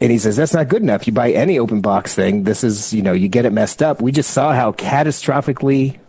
and 0.00 0.10
he 0.10 0.18
says, 0.18 0.36
that's 0.36 0.54
not 0.54 0.68
good 0.68 0.82
enough. 0.82 1.06
You 1.06 1.12
buy 1.12 1.30
any 1.30 1.58
open 1.58 1.80
box 1.80 2.14
thing. 2.14 2.42
This 2.42 2.64
is, 2.64 2.92
you 2.92 3.02
know, 3.02 3.12
you 3.12 3.28
get 3.28 3.44
it 3.44 3.52
messed 3.52 3.82
up. 3.82 4.00
We 4.00 4.10
just 4.10 4.30
saw 4.30 4.52
how 4.52 4.72
catastrophically 4.72 6.00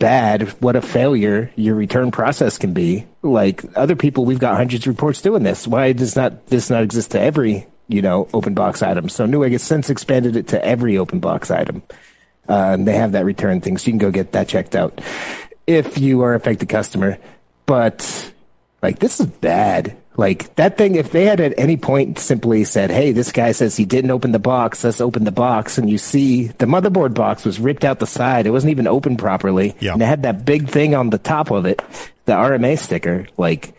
bad, 0.00 0.48
what 0.60 0.74
a 0.74 0.82
failure 0.82 1.52
your 1.54 1.76
return 1.76 2.10
process 2.10 2.58
can 2.58 2.72
be. 2.72 3.06
Like 3.22 3.64
other 3.76 3.94
people, 3.94 4.24
we've 4.24 4.40
got 4.40 4.56
hundreds 4.56 4.84
of 4.84 4.88
reports 4.88 5.22
doing 5.22 5.44
this. 5.44 5.68
Why 5.68 5.92
does 5.92 6.16
not 6.16 6.46
this 6.48 6.70
not 6.70 6.82
exist 6.82 7.12
to 7.12 7.20
every, 7.20 7.68
you 7.86 8.02
know, 8.02 8.28
open 8.34 8.54
box 8.54 8.82
item? 8.82 9.08
So 9.08 9.26
Newegg 9.26 9.52
has 9.52 9.62
since 9.62 9.90
expanded 9.90 10.34
it 10.34 10.48
to 10.48 10.64
every 10.64 10.98
open 10.98 11.20
box 11.20 11.52
item. 11.52 11.82
Uh, 12.48 12.74
and 12.74 12.86
they 12.86 12.94
have 12.94 13.12
that 13.12 13.24
return 13.24 13.60
thing. 13.60 13.78
So 13.78 13.86
you 13.86 13.92
can 13.92 13.98
go 13.98 14.10
get 14.10 14.32
that 14.32 14.48
checked 14.48 14.76
out 14.76 15.00
if 15.66 15.98
you 15.98 16.22
are 16.22 16.32
a 16.32 16.36
affected 16.36 16.68
customer. 16.68 17.18
But 17.66 18.32
like, 18.82 18.98
this 18.98 19.20
is 19.20 19.26
bad. 19.26 19.96
Like 20.16 20.54
that 20.56 20.78
thing, 20.78 20.94
if 20.94 21.12
they 21.12 21.24
had 21.24 21.40
at 21.40 21.58
any 21.58 21.76
point 21.76 22.18
simply 22.18 22.64
said, 22.64 22.90
Hey, 22.90 23.12
this 23.12 23.32
guy 23.32 23.52
says 23.52 23.76
he 23.76 23.84
didn't 23.84 24.10
open 24.10 24.32
the 24.32 24.38
box, 24.38 24.82
let's 24.82 25.00
open 25.00 25.24
the 25.24 25.32
box. 25.32 25.76
And 25.76 25.90
you 25.90 25.98
see 25.98 26.46
the 26.46 26.66
motherboard 26.66 27.14
box 27.14 27.44
was 27.44 27.60
ripped 27.60 27.84
out 27.84 27.98
the 27.98 28.06
side. 28.06 28.46
It 28.46 28.50
wasn't 28.50 28.70
even 28.70 28.86
open 28.86 29.16
properly. 29.16 29.76
Yeah. 29.78 29.92
And 29.92 30.00
it 30.00 30.06
had 30.06 30.22
that 30.22 30.44
big 30.44 30.68
thing 30.68 30.94
on 30.94 31.10
the 31.10 31.18
top 31.18 31.50
of 31.50 31.66
it, 31.66 31.82
the 32.24 32.32
RMA 32.32 32.78
sticker. 32.78 33.26
Like 33.36 33.74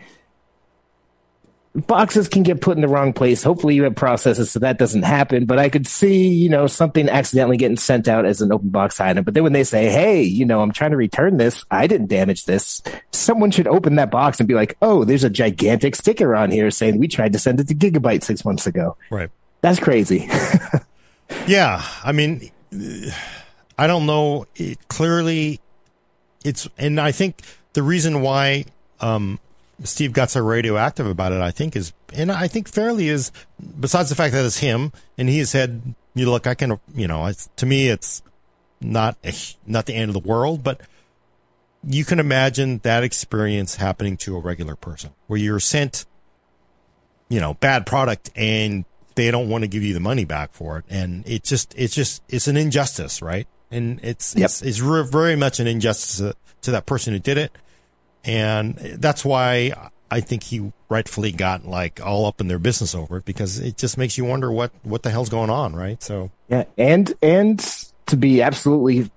boxes 1.86 2.28
can 2.28 2.44
get 2.44 2.60
put 2.60 2.76
in 2.76 2.82
the 2.82 2.88
wrong 2.88 3.14
place. 3.14 3.44
Hopefully 3.44 3.76
you 3.76 3.84
have 3.84 3.96
processes 3.96 4.50
so 4.50 4.60
that 4.60 4.80
doesn't 4.80 5.04
happen. 5.04 5.46
But 5.46 5.60
I 5.60 5.70
could 5.70 5.86
see, 5.86 6.28
you 6.30 6.50
know, 6.50 6.66
something 6.66 7.08
accidentally 7.08 7.58
getting 7.58 7.78
sent 7.78 8.08
out 8.08 8.26
as 8.26 8.42
an 8.42 8.52
open 8.52 8.70
box 8.70 9.00
item. 9.00 9.24
But 9.24 9.36
then 9.36 9.44
when 9.44 9.54
they 9.54 9.64
say, 9.64 9.90
Hey, 9.90 10.24
you 10.24 10.46
know, 10.46 10.62
I'm 10.62 10.72
trying 10.72 10.92
to 10.92 10.98
return 10.98 11.38
this. 11.38 11.64
I 11.70 11.86
didn't 11.88 12.08
damage 12.08 12.46
this. 12.46 12.82
Someone 13.12 13.52
should 13.52 13.68
open 13.68 13.96
that 13.96 14.10
box 14.10 14.40
and 14.40 14.48
be 14.48 14.56
like, 14.56 14.76
Oh, 14.82 15.04
there's 15.04 15.24
a 15.24 15.30
gigantic 15.30 15.96
sticker 15.96 16.36
on 16.36 16.50
here 16.52 16.72
saying 16.72 16.98
we 16.98 17.08
tried 17.08 17.34
to 17.34 17.40
send 17.40 17.60
it 17.60 17.68
to 17.68 17.76
Gigabyte 17.76 18.24
six 18.24 18.44
months 18.44 18.66
ago. 18.66 18.98
Right. 19.12 19.30
That's 19.62 19.80
crazy. 19.80 20.28
yeah. 21.48 21.84
I 22.04 22.12
mean, 22.12 22.52
I 23.78 23.88
don't 23.88 24.08
know. 24.08 24.48
It 24.56 24.88
clearly 24.88 25.62
it's, 26.44 26.68
and 26.78 27.00
I 27.00 27.12
think 27.12 27.42
the 27.74 27.84
reason 27.84 28.22
why, 28.22 28.66
um, 29.00 29.40
Steve 29.84 30.14
got 30.14 30.30
so 30.30 30.42
radioactive 30.42 31.06
about 31.06 31.32
it, 31.32 31.42
I 31.42 31.52
think 31.52 31.76
is, 31.76 31.94
and 32.14 32.32
I 32.32 32.48
think 32.48 32.68
fairly 32.68 33.10
is, 33.10 33.32
besides 33.80 34.10
the 34.10 34.16
fact 34.16 34.34
that 34.34 34.44
it's 34.44 34.58
him 34.58 34.92
and 35.18 35.30
he 35.30 35.40
has 35.40 35.52
said, 35.52 35.96
you 36.16 36.26
know, 36.26 36.32
look, 36.32 36.48
I 36.48 36.56
can, 36.56 36.80
you 36.96 37.08
know, 37.08 37.26
it's, 37.28 37.50
to 37.58 37.66
me, 37.66 37.90
it's 37.90 38.24
not, 38.82 39.18
a, 39.24 39.34
not 39.68 39.86
the 39.86 39.94
end 39.94 40.10
of 40.10 40.14
the 40.14 40.28
world, 40.28 40.64
but 40.64 40.82
you 41.84 42.04
can 42.06 42.20
imagine 42.20 42.80
that 42.80 43.04
experience 43.04 43.76
happening 43.76 44.18
to 44.18 44.36
a 44.36 44.40
regular 44.40 44.76
person 44.76 45.12
where 45.28 45.40
you're 45.40 45.60
sent, 45.60 46.06
you 47.30 47.40
know, 47.40 47.54
bad 47.56 47.86
product 47.86 48.32
and 48.36 48.84
they 49.14 49.30
don't 49.30 49.50
want 49.50 49.64
to 49.64 49.68
give 49.68 49.84
you 49.84 49.94
the 49.94 50.00
money 50.00 50.26
back 50.26 50.54
for 50.54 50.80
it. 50.80 50.86
And 50.90 51.28
it 51.28 51.44
just, 51.44 51.76
it's 51.78 51.94
just, 51.94 52.24
it's 52.30 52.48
an 52.48 52.58
injustice, 52.58 53.22
right? 53.22 53.48
And 53.70 54.00
it's, 54.02 54.36
yep. 54.36 54.46
it's, 54.46 54.62
it's 54.64 54.80
very 54.80 55.36
much 55.36 55.60
an 55.60 55.68
injustice 55.68 56.18
to, 56.18 56.36
to 56.64 56.72
that 56.72 56.88
person 56.88 57.14
who 57.14 57.20
did 57.20 57.38
it 57.38 57.52
and 58.28 58.76
that's 58.76 59.26
why 59.26 59.72
I 60.12 60.20
think 60.20 60.44
he 60.44 60.72
rightfully 60.90 61.32
got 61.32 61.66
like 61.66 62.00
all 62.06 62.26
up 62.26 62.40
in 62.40 62.48
their 62.48 62.60
business 62.60 62.94
over 62.94 63.18
it 63.18 63.26
because 63.26 63.60
it 63.60 63.78
just 63.78 63.98
makes 63.98 64.18
you 64.18 64.26
wonder 64.26 64.52
what 64.52 64.72
what 64.84 65.04
the 65.04 65.10
hell's 65.10 65.30
going 65.30 65.50
on, 65.50 65.76
right? 65.76 66.02
So 66.04 66.32
yeah, 66.50 66.66
and 66.78 67.14
and 67.22 67.60
to 68.08 68.18
be 68.18 68.42
absolutely 68.42 69.10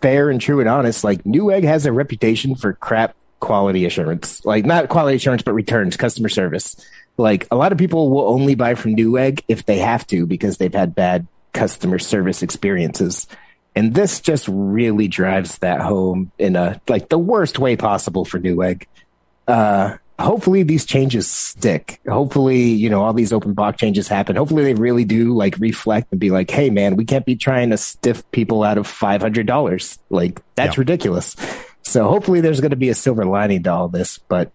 fair 0.00 0.30
and 0.30 0.40
true 0.40 0.60
and 0.60 0.68
honest, 0.68 1.04
like 1.04 1.24
Newegg 1.24 1.64
has 1.64 1.86
a 1.86 1.92
reputation 1.92 2.54
for 2.54 2.74
crap 2.74 3.16
quality 3.40 3.84
assurance, 3.84 4.44
like 4.44 4.64
not 4.64 4.88
quality 4.88 5.16
assurance, 5.16 5.42
but 5.42 5.52
returns, 5.52 5.96
customer 5.96 6.28
service. 6.28 6.76
Like 7.16 7.46
a 7.50 7.56
lot 7.56 7.72
of 7.72 7.78
people 7.78 8.10
will 8.10 8.28
only 8.28 8.54
buy 8.54 8.74
from 8.74 8.96
Newegg 8.96 9.42
if 9.48 9.66
they 9.66 9.78
have 9.78 10.06
to 10.08 10.26
because 10.26 10.56
they've 10.56 10.72
had 10.72 10.94
bad 10.94 11.26
customer 11.52 11.98
service 11.98 12.42
experiences. 12.42 13.26
And 13.76 13.94
this 13.94 14.20
just 14.20 14.46
really 14.48 15.08
drives 15.08 15.58
that 15.58 15.80
home 15.80 16.30
in 16.38 16.56
a 16.56 16.80
like 16.88 17.08
the 17.08 17.18
worst 17.18 17.58
way 17.58 17.76
possible 17.76 18.24
for 18.24 18.38
Newegg. 18.38 18.86
Uh, 19.48 19.96
hopefully 20.18 20.62
these 20.62 20.84
changes 20.84 21.28
stick. 21.28 22.00
Hopefully, 22.08 22.62
you 22.68 22.88
know, 22.88 23.02
all 23.02 23.12
these 23.12 23.32
open 23.32 23.52
box 23.52 23.78
changes 23.78 24.06
happen. 24.06 24.36
Hopefully 24.36 24.64
they 24.64 24.74
really 24.74 25.04
do 25.04 25.34
like 25.34 25.58
reflect 25.58 26.08
and 26.12 26.20
be 26.20 26.30
like, 26.30 26.50
Hey 26.50 26.70
man, 26.70 26.96
we 26.96 27.04
can't 27.04 27.26
be 27.26 27.36
trying 27.36 27.70
to 27.70 27.76
stiff 27.76 28.30
people 28.30 28.62
out 28.62 28.78
of 28.78 28.86
$500. 28.86 29.98
Like 30.10 30.40
that's 30.54 30.76
yeah. 30.76 30.80
ridiculous. 30.80 31.36
So 31.82 32.08
hopefully 32.08 32.40
there's 32.40 32.60
going 32.60 32.70
to 32.70 32.76
be 32.76 32.88
a 32.88 32.94
silver 32.94 33.24
lining 33.24 33.64
to 33.64 33.72
all 33.72 33.88
this, 33.88 34.18
but 34.18 34.52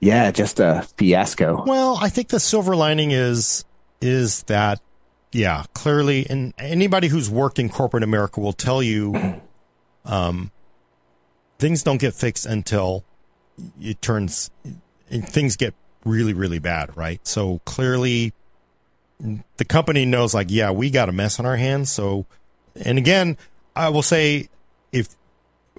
yeah, 0.00 0.30
just 0.30 0.60
a 0.60 0.86
fiasco. 0.96 1.64
Well, 1.66 1.98
I 2.00 2.08
think 2.08 2.28
the 2.28 2.38
silver 2.38 2.76
lining 2.76 3.10
is, 3.10 3.64
is 4.00 4.42
that 4.44 4.80
yeah, 5.32 5.64
clearly, 5.74 6.26
and 6.28 6.54
anybody 6.58 7.08
who's 7.08 7.28
worked 7.28 7.58
in 7.58 7.68
corporate 7.68 8.02
America 8.02 8.40
will 8.40 8.52
tell 8.52 8.82
you, 8.82 9.40
um, 10.04 10.50
things 11.58 11.82
don't 11.82 12.00
get 12.00 12.14
fixed 12.14 12.46
until 12.46 13.04
it 13.80 14.00
turns, 14.00 14.50
things 15.10 15.56
get 15.56 15.74
really, 16.04 16.32
really 16.32 16.58
bad, 16.58 16.96
right? 16.96 17.26
So 17.26 17.60
clearly, 17.64 18.32
the 19.56 19.64
company 19.64 20.04
knows, 20.04 20.34
like, 20.34 20.48
yeah, 20.50 20.70
we 20.70 20.90
got 20.90 21.08
a 21.08 21.12
mess 21.12 21.38
on 21.40 21.46
our 21.46 21.56
hands. 21.56 21.90
So, 21.90 22.26
and 22.76 22.98
again, 22.98 23.36
I 23.74 23.88
will 23.88 24.02
say, 24.02 24.48
if 24.92 25.08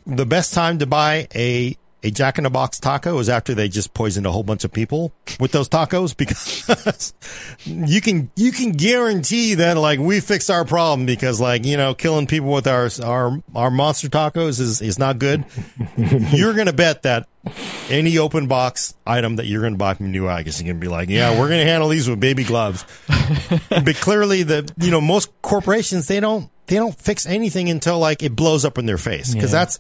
the 0.06 0.26
best 0.26 0.54
time 0.54 0.80
to 0.80 0.86
buy 0.86 1.28
a 1.34 1.78
a 2.04 2.12
Jack 2.12 2.38
in 2.38 2.46
the 2.46 2.50
Box 2.50 2.80
taco 2.80 3.18
is 3.20 3.30
after 3.30 3.54
they 3.54 3.68
just 3.68 3.94
poisoned 3.94 4.26
a 4.26 4.32
whole 4.32 4.44
bunch 4.44 4.64
of 4.64 4.72
people 4.72 5.12
with 5.40 5.52
those 5.52 5.68
tacos 5.68 6.16
because 6.16 7.14
you 7.66 8.02
can 8.02 8.32
you 8.36 8.52
can 8.52 8.72
guarantee 8.72 9.56
that 9.56 9.78
like 9.78 10.00
we 10.00 10.20
fixed 10.20 10.50
our 10.50 10.66
problem 10.66 11.06
because 11.06 11.42
like 11.42 11.66
you 11.66 11.78
know 11.78 11.94
killing 11.94 12.28
people 12.28 12.52
with 12.52 12.68
our 12.68 12.90
our 13.04 13.42
our 13.56 13.72
monster 13.72 14.08
tacos 14.08 14.60
is 14.60 14.82
is 14.82 14.98
not 14.98 15.20
good. 15.20 15.44
you're 15.98 16.54
gonna 16.54 16.74
bet 16.74 17.04
that 17.04 17.28
any 17.90 18.18
open 18.18 18.48
box 18.48 18.96
item 19.06 19.38
that 19.38 19.46
you're 19.48 19.62
gonna 19.62 19.78
buy 19.78 19.94
from 19.94 20.12
New 20.12 20.24
Newegg 20.24 20.48
is 20.48 20.62
gonna 20.62 20.76
be 20.76 20.88
like, 20.88 21.10
yeah, 21.10 21.38
we're 21.38 21.50
gonna 21.50 21.66
handle 21.66 21.90
these 21.90 22.10
with 22.10 22.20
baby 22.20 22.44
gloves. 22.44 22.86
but 23.70 23.96
clearly, 23.96 24.44
the 24.44 24.72
you 24.78 24.92
know 24.92 25.02
most 25.02 25.30
corporations 25.42 26.08
they 26.08 26.20
don't 26.20 26.50
they 26.68 26.76
don't 26.76 26.96
fix 26.96 27.26
anything 27.26 27.70
until 27.70 28.00
like 28.00 28.24
it 28.24 28.36
blows 28.36 28.64
up 28.64 28.78
in 28.78 28.86
their 28.86 28.98
face 28.98 29.34
because 29.34 29.52
yeah. 29.52 29.60
that's 29.60 29.80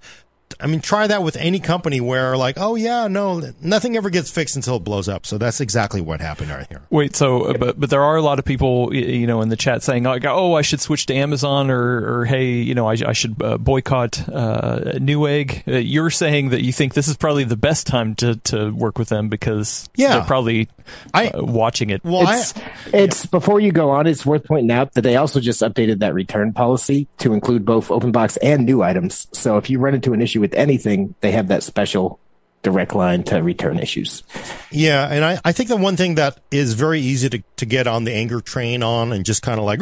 I 0.60 0.68
mean, 0.68 0.82
try 0.82 1.08
that 1.08 1.24
with 1.24 1.36
any 1.38 1.60
company 1.60 2.02
where 2.02 2.36
like, 2.36 2.56
oh 2.58 2.76
yeah, 2.76 3.08
no, 3.08 3.41
nothing 3.62 3.95
ever 3.95 4.10
gets 4.10 4.32
fixed 4.32 4.56
until 4.56 4.78
it 4.78 4.84
blows 4.84 5.08
up. 5.08 5.26
So 5.26 5.38
that's 5.38 5.62
exactly 5.62 6.02
what 6.02 6.22
happened 6.22 6.50
right 6.50 6.68
here. 6.68 6.82
Wait, 6.89 7.16
so 7.16 7.43
uh, 7.43 7.58
but 7.58 7.80
but 7.80 7.89
there 7.89 8.04
are 8.04 8.16
a 8.16 8.22
lot 8.22 8.39
of 8.39 8.45
people, 8.45 8.93
you 8.93 9.28
know, 9.28 9.41
in 9.41 9.50
the 9.50 9.56
chat 9.56 9.84
saying 9.84 10.04
like, 10.04 10.26
oh, 10.26 10.54
I 10.54 10.62
should 10.62 10.82
switch 10.82 11.06
to 11.08 11.14
Amazon 11.14 11.70
or 11.70 12.20
or 12.20 12.26
hey, 12.26 12.54
you 12.54 12.76
know, 12.76 12.88
I, 12.88 12.95
I 13.06 13.14
should 13.14 13.41
uh, 13.41 13.58
boycott 13.58 14.28
uh, 14.30 14.80
Newegg. 14.95 15.68
Uh, 15.68 15.78
you're 15.78 16.10
saying 16.10 16.50
that 16.50 16.62
you 16.62 16.74
think 16.74 16.93
this 16.93 17.08
is 17.08 17.18
probably 17.18 17.43
the 17.43 17.58
best 17.58 17.88
time 17.88 18.16
to 18.16 18.36
to 18.38 18.72
work 18.72 18.97
with 18.97 19.10
them 19.10 19.30
because 19.30 19.89
yeah, 19.95 20.14
they're 20.14 20.26
probably 20.26 20.70
I, 21.14 21.30
uh, 21.30 21.43
watching 21.43 21.89
it. 21.89 22.04
Well, 22.04 22.24
it's, 22.24 22.58
I, 22.58 22.72
it's 22.93 23.26
yeah. 23.26 23.30
before 23.32 23.60
you 23.60 23.72
go 23.72 23.91
on. 23.91 24.08
It's 24.08 24.26
worth 24.26 24.45
pointing 24.45 24.72
out 24.72 24.93
that 24.93 25.02
they 25.02 25.16
also 25.16 25.39
just 25.39 25.62
updated 25.62 26.00
that 26.00 26.14
return 26.14 26.54
policy 26.54 27.08
to 27.20 27.34
include 27.34 27.66
both 27.66 27.91
open 27.91 28.12
box 28.12 28.38
and 28.38 28.66
new 28.66 28.82
items. 28.82 29.28
So 29.34 29.58
if 29.58 29.70
you 29.70 29.80
run 29.80 29.93
into 29.93 30.14
an 30.14 30.22
issue 30.22 30.38
with 30.39 30.53
anything, 30.53 31.15
they 31.21 31.31
have 31.31 31.47
that 31.49 31.63
special 31.63 32.19
direct 32.61 32.93
line 32.93 33.23
to 33.23 33.41
return 33.41 33.79
issues. 33.79 34.23
Yeah, 34.71 35.07
and 35.09 35.23
I, 35.23 35.39
I 35.45 35.51
think 35.51 35.69
the 35.69 35.77
one 35.77 35.95
thing 35.95 36.15
that 36.15 36.39
is 36.51 36.73
very 36.73 36.99
easy 36.99 37.29
to, 37.29 37.43
to 37.57 37.65
get 37.65 37.87
on 37.87 38.03
the 38.03 38.13
anger 38.13 38.41
train 38.41 38.83
on 38.83 39.13
and 39.13 39.25
just 39.25 39.41
kind 39.41 39.59
of 39.59 39.65
like 39.65 39.79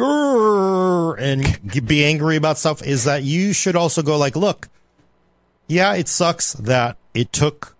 and 1.18 1.86
be 1.86 2.04
angry 2.04 2.36
about 2.36 2.58
stuff 2.58 2.82
is 2.86 3.04
that 3.04 3.24
you 3.24 3.52
should 3.52 3.74
also 3.74 4.02
go 4.02 4.16
like, 4.16 4.36
look, 4.36 4.68
yeah, 5.66 5.94
it 5.94 6.08
sucks 6.08 6.52
that 6.54 6.96
it 7.14 7.32
took 7.32 7.76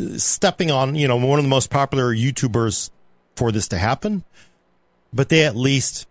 uh, 0.00 0.16
stepping 0.16 0.70
on, 0.70 0.94
you 0.94 1.06
know, 1.06 1.16
one 1.16 1.38
of 1.38 1.44
the 1.44 1.50
most 1.50 1.70
popular 1.70 2.14
YouTubers 2.14 2.90
for 3.36 3.52
this 3.52 3.68
to 3.68 3.78
happen, 3.78 4.24
but 5.12 5.28
they 5.28 5.44
at 5.44 5.56
least 5.56 6.06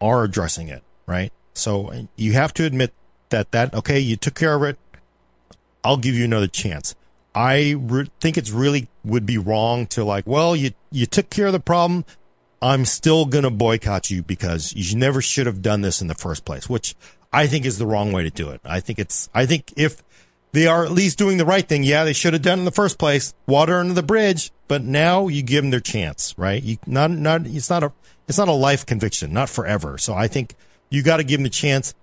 are 0.00 0.22
addressing 0.22 0.68
it, 0.68 0.82
right? 1.06 1.32
So 1.54 1.88
uh, 1.88 2.02
you 2.16 2.34
have 2.34 2.54
to 2.54 2.64
admit 2.64 2.92
that 3.30 3.52
that 3.52 3.74
okay, 3.74 3.98
you 3.98 4.16
took 4.16 4.34
care 4.34 4.54
of 4.54 4.62
it. 4.62 4.78
I'll 5.84 5.96
give 5.96 6.14
you 6.14 6.24
another 6.24 6.46
chance. 6.46 6.94
I 7.34 7.76
re- 7.78 8.10
think 8.20 8.36
it's 8.36 8.50
really 8.50 8.88
would 9.04 9.24
be 9.24 9.38
wrong 9.38 9.86
to 9.88 10.04
like, 10.04 10.26
well, 10.26 10.56
you 10.56 10.72
you 10.90 11.06
took 11.06 11.30
care 11.30 11.46
of 11.46 11.52
the 11.52 11.60
problem. 11.60 12.04
I'm 12.62 12.84
still 12.84 13.24
going 13.24 13.44
to 13.44 13.50
boycott 13.50 14.10
you 14.10 14.22
because 14.22 14.74
you 14.74 14.96
never 14.96 15.22
should 15.22 15.46
have 15.46 15.62
done 15.62 15.80
this 15.80 16.02
in 16.02 16.08
the 16.08 16.14
first 16.14 16.44
place, 16.44 16.68
which 16.68 16.94
I 17.32 17.46
think 17.46 17.64
is 17.64 17.78
the 17.78 17.86
wrong 17.86 18.12
way 18.12 18.22
to 18.24 18.30
do 18.30 18.50
it. 18.50 18.60
I 18.64 18.80
think 18.80 18.98
it's 18.98 19.30
I 19.32 19.46
think 19.46 19.72
if 19.76 20.02
they 20.52 20.66
are 20.66 20.84
at 20.84 20.90
least 20.90 21.18
doing 21.18 21.38
the 21.38 21.44
right 21.44 21.66
thing. 21.66 21.84
Yeah, 21.84 22.04
they 22.04 22.12
should 22.12 22.32
have 22.32 22.42
done 22.42 22.58
in 22.58 22.64
the 22.64 22.70
first 22.70 22.98
place. 22.98 23.34
Water 23.46 23.76
under 23.78 23.94
the 23.94 24.02
bridge, 24.02 24.50
but 24.68 24.82
now 24.82 25.28
you 25.28 25.42
give 25.42 25.62
them 25.62 25.70
their 25.70 25.80
chance, 25.80 26.34
right? 26.36 26.62
You 26.62 26.78
not 26.86 27.10
not 27.10 27.46
it's 27.46 27.70
not 27.70 27.84
a 27.84 27.92
it's 28.28 28.38
not 28.38 28.48
a 28.48 28.52
life 28.52 28.84
conviction, 28.84 29.32
not 29.32 29.48
forever. 29.48 29.98
So 29.98 30.14
I 30.14 30.28
think 30.28 30.54
you 30.88 31.02
got 31.02 31.18
to 31.18 31.24
give 31.24 31.38
them 31.38 31.44
the 31.44 31.50
chance 31.50 31.94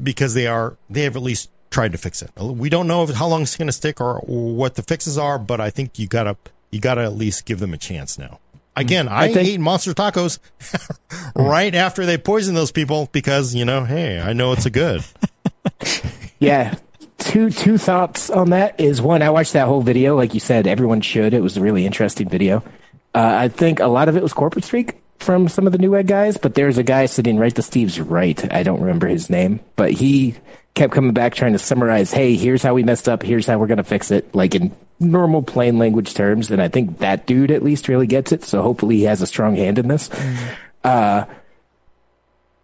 because 0.00 0.34
they 0.34 0.46
are 0.46 0.76
they 0.88 1.02
have 1.02 1.16
at 1.16 1.22
least 1.22 1.50
tried 1.70 1.92
to 1.92 1.98
fix 1.98 2.22
it. 2.22 2.30
We 2.36 2.68
don't 2.68 2.86
know 2.86 3.06
how 3.06 3.26
long 3.26 3.42
it's 3.42 3.56
going 3.56 3.66
to 3.66 3.72
stick 3.72 4.00
or, 4.00 4.18
or, 4.18 4.54
what 4.54 4.74
the 4.74 4.82
fixes 4.82 5.18
are, 5.18 5.38
but 5.38 5.60
I 5.60 5.70
think 5.70 5.98
you 5.98 6.06
got 6.06 6.24
to 6.24 6.36
you 6.70 6.80
got 6.80 6.94
to 6.94 7.02
at 7.02 7.14
least 7.14 7.44
give 7.44 7.60
them 7.60 7.72
a 7.72 7.78
chance 7.78 8.18
now. 8.18 8.40
Again, 8.76 9.08
I, 9.08 9.24
I 9.24 9.32
think, 9.32 9.48
ate 9.48 9.60
monster 9.60 9.92
tacos 9.92 10.38
right 11.34 11.74
after 11.74 12.06
they 12.06 12.16
poisoned 12.16 12.56
those 12.56 12.70
people 12.70 13.08
because 13.12 13.54
you 13.54 13.64
know, 13.64 13.84
hey, 13.84 14.20
I 14.20 14.32
know 14.32 14.52
it's 14.52 14.66
a 14.66 14.70
good. 14.70 15.04
yeah, 16.38 16.76
two 17.18 17.50
two 17.50 17.76
thoughts 17.76 18.30
on 18.30 18.50
that 18.50 18.78
is 18.80 19.02
one 19.02 19.22
i 19.22 19.28
watched 19.28 19.52
that 19.52 19.66
whole 19.66 19.82
video 19.82 20.16
like 20.16 20.34
you 20.34 20.40
said 20.40 20.66
everyone 20.66 21.00
should 21.00 21.34
it 21.34 21.42
was 21.42 21.56
a 21.56 21.60
really 21.60 21.84
interesting 21.84 22.28
video 22.28 22.62
uh, 23.14 23.34
i 23.38 23.48
think 23.48 23.80
a 23.80 23.86
lot 23.86 24.08
of 24.08 24.16
it 24.16 24.22
was 24.22 24.32
corporate 24.32 24.64
speak 24.64 24.94
from 25.18 25.48
some 25.48 25.66
of 25.66 25.72
the 25.72 25.78
Newegg 25.78 26.06
guys, 26.06 26.36
but 26.36 26.54
there's 26.54 26.78
a 26.78 26.82
guy 26.82 27.06
sitting 27.06 27.38
right 27.38 27.54
to 27.54 27.62
Steve's 27.62 28.00
right. 28.00 28.52
I 28.52 28.62
don't 28.62 28.80
remember 28.80 29.08
his 29.08 29.28
name, 29.28 29.60
but 29.76 29.92
he 29.92 30.36
kept 30.74 30.92
coming 30.92 31.12
back 31.12 31.34
trying 31.34 31.52
to 31.52 31.58
summarize, 31.58 32.12
hey, 32.12 32.36
here's 32.36 32.62
how 32.62 32.74
we 32.74 32.84
messed 32.84 33.08
up, 33.08 33.22
here's 33.22 33.46
how 33.46 33.58
we're 33.58 33.66
going 33.66 33.78
to 33.78 33.84
fix 33.84 34.10
it, 34.10 34.32
like 34.34 34.54
in 34.54 34.74
normal 35.00 35.42
plain 35.42 35.78
language 35.78 36.14
terms. 36.14 36.50
And 36.50 36.62
I 36.62 36.68
think 36.68 36.98
that 36.98 37.26
dude 37.26 37.50
at 37.50 37.62
least 37.62 37.88
really 37.88 38.06
gets 38.06 38.32
it. 38.32 38.44
So 38.44 38.62
hopefully 38.62 38.96
he 38.96 39.02
has 39.04 39.20
a 39.20 39.26
strong 39.26 39.56
hand 39.56 39.78
in 39.78 39.88
this. 39.88 40.08
Mm. 40.08 40.56
Uh, 40.84 41.24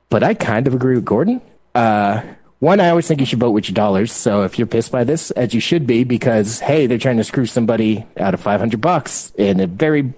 but 0.09 0.23
I 0.23 0.35
kind 0.35 0.67
of 0.67 0.75
agree 0.75 0.95
with 0.95 1.05
Gordon. 1.05 1.41
Uh, 1.75 2.23
one, 2.61 2.81
I 2.81 2.89
always 2.89 3.07
think 3.07 3.21
you 3.21 3.27
should 3.27 3.41
vote 3.41 3.51
with 3.51 3.69
your 3.69 3.75
dollars. 3.75 4.13
So 4.13 4.45
if 4.45 4.59
you're 4.59 4.67
pissed 4.67 4.93
by 4.93 5.05
this, 5.05 5.31
as 5.33 5.53
you 5.53 5.61
should 5.61 5.87
be, 5.87 6.05
because 6.05 6.61
hey, 6.61 6.87
they're 6.87 6.99
trying 6.99 7.17
to 7.17 7.25
screw 7.25 7.47
somebody 7.47 8.07
out 8.17 8.33
of 8.33 8.41
500 8.41 8.81
bucks 8.81 9.33
in 9.37 9.61
a 9.61 9.67
very 9.67 10.15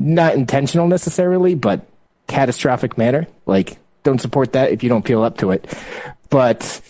not 0.00 0.34
intentional 0.34 0.86
necessarily, 0.86 1.54
but 1.54 1.86
catastrophic 2.26 2.98
manner. 2.98 3.26
Like, 3.46 3.78
don't 4.02 4.20
support 4.20 4.52
that 4.52 4.70
if 4.70 4.82
you 4.82 4.88
don't 4.88 5.06
feel 5.06 5.22
up 5.22 5.38
to 5.38 5.50
it. 5.50 5.72
But 6.30 6.80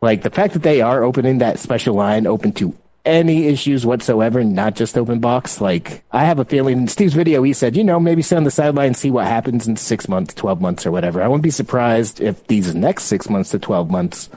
like 0.00 0.22
the 0.22 0.30
fact 0.30 0.52
that 0.54 0.62
they 0.62 0.82
are 0.82 1.04
opening 1.04 1.38
that 1.38 1.58
special 1.58 1.94
line 1.94 2.26
open 2.26 2.52
to 2.54 2.76
any 3.04 3.46
issues 3.46 3.84
whatsoever, 3.86 4.44
not 4.44 4.74
just 4.74 4.98
open 4.98 5.20
box. 5.20 5.60
Like 5.60 6.04
I 6.12 6.24
have 6.24 6.38
a 6.38 6.44
feeling 6.44 6.78
in 6.78 6.88
Steve's 6.88 7.14
video, 7.14 7.42
he 7.42 7.52
said, 7.52 7.76
you 7.76 7.84
know, 7.84 7.98
maybe 7.98 8.22
sit 8.22 8.36
on 8.36 8.44
the 8.44 8.50
sideline 8.50 8.88
and 8.88 8.96
see 8.96 9.10
what 9.10 9.26
happens 9.26 9.66
in 9.66 9.76
six 9.76 10.08
months, 10.08 10.34
12 10.34 10.60
months 10.60 10.86
or 10.86 10.90
whatever. 10.90 11.22
I 11.22 11.28
wouldn't 11.28 11.42
be 11.42 11.50
surprised 11.50 12.20
if 12.20 12.46
these 12.46 12.74
next 12.74 13.04
six 13.04 13.28
months 13.30 13.50
to 13.50 13.58
12 13.58 13.90
months 13.90 14.28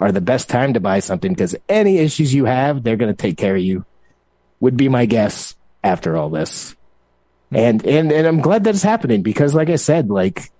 are 0.00 0.12
the 0.12 0.20
best 0.20 0.48
time 0.48 0.74
to 0.74 0.80
buy 0.80 1.00
something 1.00 1.32
because 1.32 1.56
any 1.68 1.98
issues 1.98 2.34
you 2.34 2.44
have, 2.44 2.82
they're 2.82 2.96
going 2.96 3.14
to 3.14 3.22
take 3.22 3.38
care 3.38 3.56
of 3.56 3.62
you 3.62 3.84
would 4.60 4.76
be 4.76 4.88
my 4.88 5.06
guess 5.06 5.54
after 5.82 6.16
all 6.16 6.30
this. 6.30 6.74
And, 7.54 7.84
and, 7.86 8.12
and 8.12 8.26
I'm 8.26 8.40
glad 8.40 8.64
that 8.64 8.74
it's 8.74 8.82
happening 8.82 9.22
because 9.22 9.54
like 9.54 9.70
I 9.70 9.76
said, 9.76 10.10
like 10.10 10.50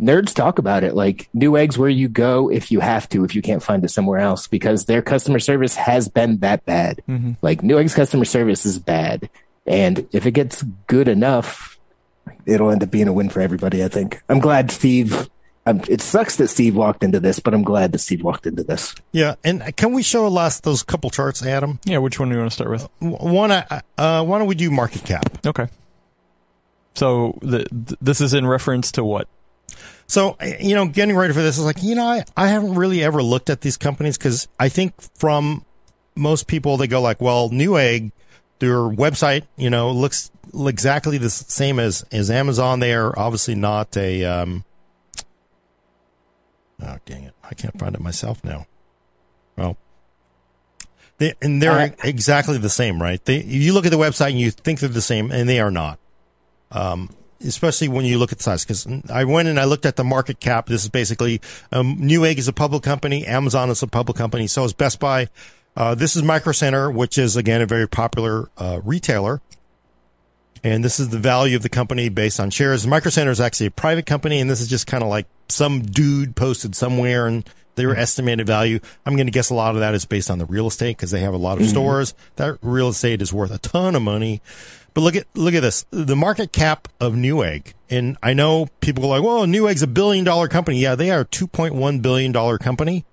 nerds 0.00 0.34
talk 0.34 0.58
about 0.58 0.82
it. 0.84 0.94
Like 0.94 1.28
Newegg's 1.34 1.76
where 1.78 1.90
you 1.90 2.08
go 2.08 2.50
if 2.50 2.70
you 2.70 2.80
have 2.80 3.08
to 3.10 3.24
if 3.24 3.34
you 3.34 3.42
can't 3.42 3.62
find 3.62 3.84
it 3.84 3.90
somewhere 3.90 4.18
else 4.18 4.46
because 4.46 4.86
their 4.86 5.02
customer 5.02 5.38
service 5.38 5.76
has 5.76 6.08
been 6.08 6.38
that 6.38 6.64
bad. 6.64 7.02
Mm-hmm. 7.08 7.32
like 7.42 7.62
Newegg's 7.62 7.94
customer 7.94 8.24
service 8.24 8.64
is 8.64 8.78
bad. 8.78 9.28
And 9.66 10.08
if 10.12 10.26
it 10.26 10.32
gets 10.32 10.62
good 10.86 11.08
enough 11.08 11.78
it'll 12.46 12.70
end 12.70 12.82
up 12.82 12.90
being 12.90 13.08
a 13.08 13.12
win 13.12 13.28
for 13.28 13.40
everybody 13.40 13.84
i 13.84 13.88
think. 13.88 14.22
I'm 14.28 14.40
glad 14.40 14.70
steve 14.70 15.28
um, 15.66 15.82
it 15.88 16.00
sucks 16.00 16.36
that 16.36 16.48
steve 16.48 16.74
walked 16.74 17.04
into 17.04 17.20
this 17.20 17.38
but 17.38 17.52
i'm 17.54 17.62
glad 17.62 17.92
that 17.92 17.98
steve 17.98 18.22
walked 18.22 18.46
into 18.46 18.64
this. 18.64 18.94
Yeah. 19.12 19.34
And 19.44 19.76
can 19.76 19.92
we 19.92 20.02
show 20.02 20.26
last 20.28 20.64
those 20.64 20.82
couple 20.82 21.10
charts 21.10 21.44
adam? 21.44 21.80
Yeah 21.84 21.98
which 21.98 22.18
one 22.18 22.28
do 22.28 22.34
you 22.34 22.40
want 22.40 22.50
to 22.50 22.54
start 22.54 22.70
with? 22.70 22.88
One 23.00 23.50
uh, 23.50 23.80
uh, 23.98 24.24
why 24.24 24.38
don't 24.38 24.48
we 24.48 24.54
do 24.54 24.70
market 24.70 25.04
cap? 25.04 25.46
Okay 25.46 25.68
so 26.94 27.38
the, 27.42 27.66
this 28.00 28.20
is 28.20 28.34
in 28.34 28.46
reference 28.46 28.92
to 28.92 29.04
what 29.04 29.28
so, 30.10 30.36
you 30.58 30.74
know, 30.74 30.88
getting 30.88 31.14
ready 31.14 31.32
for 31.32 31.40
this 31.40 31.56
is 31.56 31.64
like, 31.64 31.84
you 31.84 31.94
know, 31.94 32.04
I, 32.04 32.24
I 32.36 32.48
haven't 32.48 32.74
really 32.74 33.00
ever 33.00 33.22
looked 33.22 33.48
at 33.48 33.60
these 33.60 33.76
companies 33.76 34.18
because 34.18 34.48
I 34.58 34.68
think 34.68 35.00
from 35.14 35.64
most 36.16 36.48
people, 36.48 36.76
they 36.76 36.88
go 36.88 37.00
like, 37.00 37.20
well, 37.20 37.48
Newegg, 37.48 38.10
their 38.58 38.78
website, 38.78 39.44
you 39.56 39.70
know, 39.70 39.92
looks 39.92 40.32
exactly 40.52 41.16
the 41.16 41.30
same 41.30 41.78
as, 41.78 42.04
as 42.10 42.28
Amazon. 42.28 42.80
They 42.80 42.92
are 42.92 43.16
obviously 43.16 43.54
not 43.54 43.96
a, 43.96 44.24
um, 44.24 44.64
oh, 46.82 46.96
dang 47.06 47.22
it. 47.22 47.34
I 47.44 47.54
can't 47.54 47.78
find 47.78 47.94
it 47.94 48.00
myself 48.00 48.42
now. 48.42 48.66
Well, 49.56 49.76
they, 51.18 51.34
and 51.40 51.62
they're 51.62 51.70
uh, 51.70 51.90
exactly 52.02 52.58
the 52.58 52.68
same, 52.68 53.00
right? 53.00 53.24
They, 53.24 53.44
you 53.44 53.72
look 53.72 53.86
at 53.86 53.92
the 53.92 53.96
website 53.96 54.30
and 54.30 54.40
you 54.40 54.50
think 54.50 54.80
they're 54.80 54.88
the 54.88 55.00
same 55.00 55.30
and 55.30 55.48
they 55.48 55.60
are 55.60 55.70
not. 55.70 55.99
Um, 56.70 57.10
especially 57.44 57.88
when 57.88 58.04
you 58.04 58.18
look 58.18 58.32
at 58.32 58.40
size. 58.40 58.64
Because 58.64 58.86
I 59.10 59.24
went 59.24 59.48
and 59.48 59.58
I 59.58 59.64
looked 59.64 59.86
at 59.86 59.96
the 59.96 60.04
market 60.04 60.40
cap. 60.40 60.66
This 60.66 60.82
is 60.82 60.88
basically 60.88 61.40
um, 61.72 61.96
Newegg 61.96 62.38
is 62.38 62.48
a 62.48 62.52
public 62.52 62.82
company, 62.82 63.26
Amazon 63.26 63.70
is 63.70 63.82
a 63.82 63.86
public 63.86 64.16
company, 64.16 64.46
so 64.46 64.64
is 64.64 64.72
Best 64.72 65.00
Buy. 65.00 65.28
Uh, 65.76 65.94
this 65.94 66.16
is 66.16 66.22
Micro 66.22 66.52
Center, 66.52 66.90
which 66.90 67.16
is 67.16 67.36
again 67.36 67.62
a 67.62 67.66
very 67.66 67.88
popular 67.88 68.50
uh, 68.58 68.80
retailer. 68.84 69.40
And 70.62 70.84
this 70.84 71.00
is 71.00 71.08
the 71.08 71.18
value 71.18 71.56
of 71.56 71.62
the 71.62 71.70
company 71.70 72.10
based 72.10 72.38
on 72.38 72.50
shares. 72.50 72.86
Micro 72.86 73.10
Center 73.10 73.30
is 73.30 73.40
actually 73.40 73.66
a 73.66 73.70
private 73.70 74.04
company, 74.04 74.40
and 74.40 74.50
this 74.50 74.60
is 74.60 74.68
just 74.68 74.86
kind 74.86 75.02
of 75.02 75.08
like 75.08 75.26
some 75.48 75.80
dude 75.80 76.36
posted 76.36 76.74
somewhere 76.74 77.26
and 77.26 77.48
their 77.76 77.96
estimated 77.96 78.46
value. 78.46 78.78
I'm 79.06 79.16
going 79.16 79.26
to 79.26 79.32
guess 79.32 79.48
a 79.48 79.54
lot 79.54 79.74
of 79.74 79.80
that 79.80 79.94
is 79.94 80.04
based 80.04 80.30
on 80.30 80.38
the 80.38 80.44
real 80.44 80.66
estate 80.66 80.96
because 80.96 81.12
they 81.12 81.20
have 81.20 81.32
a 81.32 81.38
lot 81.38 81.54
of 81.54 81.62
mm-hmm. 81.62 81.70
stores. 81.70 82.14
That 82.36 82.58
real 82.60 82.88
estate 82.88 83.22
is 83.22 83.32
worth 83.32 83.50
a 83.50 83.58
ton 83.58 83.94
of 83.94 84.02
money. 84.02 84.42
But 84.94 85.02
look 85.02 85.16
at 85.16 85.26
look 85.34 85.54
at 85.54 85.60
this. 85.60 85.84
The 85.90 86.16
market 86.16 86.52
cap 86.52 86.88
of 87.00 87.14
Newegg, 87.14 87.74
and 87.88 88.16
I 88.22 88.32
know 88.32 88.66
people 88.80 89.04
are 89.04 89.18
like, 89.18 89.22
"Well, 89.22 89.46
Newegg's 89.46 89.82
a 89.82 89.86
billion 89.86 90.24
dollar 90.24 90.48
company." 90.48 90.78
Yeah, 90.78 90.94
they 90.94 91.10
are 91.10 91.20
a 91.20 91.24
two 91.24 91.46
point 91.46 91.74
one 91.74 92.00
billion 92.00 92.32
dollar 92.32 92.58
company. 92.58 93.04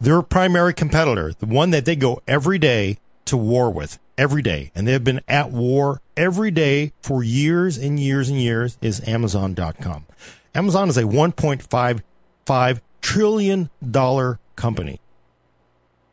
Their 0.00 0.22
primary 0.22 0.74
competitor, 0.74 1.32
the 1.38 1.46
one 1.46 1.70
that 1.70 1.84
they 1.84 1.96
go 1.96 2.22
every 2.26 2.58
day 2.58 2.98
to 3.26 3.36
war 3.36 3.70
with, 3.70 3.98
every 4.16 4.42
day, 4.42 4.70
and 4.74 4.86
they've 4.86 5.02
been 5.02 5.20
at 5.28 5.50
war 5.50 6.00
every 6.16 6.50
day 6.50 6.92
for 7.02 7.22
years 7.22 7.76
and 7.76 7.98
years 8.00 8.28
and 8.28 8.40
years, 8.40 8.78
is 8.80 9.06
Amazon.com. 9.06 10.06
Amazon 10.54 10.88
is 10.88 10.96
a 10.96 11.06
one 11.06 11.32
point 11.32 11.62
five 11.62 12.02
five 12.46 12.80
trillion 13.00 13.68
dollar 13.88 14.38
company, 14.56 15.00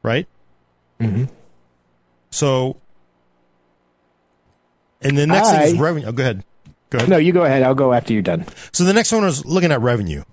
right? 0.03 0.27
Mm-hmm. 0.99 1.26
So 2.32 2.77
and 5.06 5.18
the 5.18 5.27
next 5.27 5.49
I, 5.49 5.65
thing 5.65 5.76
is 5.76 5.80
revenue. 5.80 6.07
Oh, 6.07 6.11
go 6.11 6.23
ahead. 6.23 6.44
Go 6.90 6.98
ahead. 6.98 7.10
No, 7.10 7.18
you 7.18 7.32
go 7.32 7.44
ahead. 7.44 7.64
I'll 7.64 7.76
go 7.76 7.94
after 7.94 8.14
you're 8.14 8.22
done. 8.22 8.45
So 8.72 8.84
the 8.84 8.94
next 8.94 9.11
one 9.11 9.23
is 9.23 9.45
looking 9.45 9.72
at 9.72 9.82
revenue. 9.82 10.23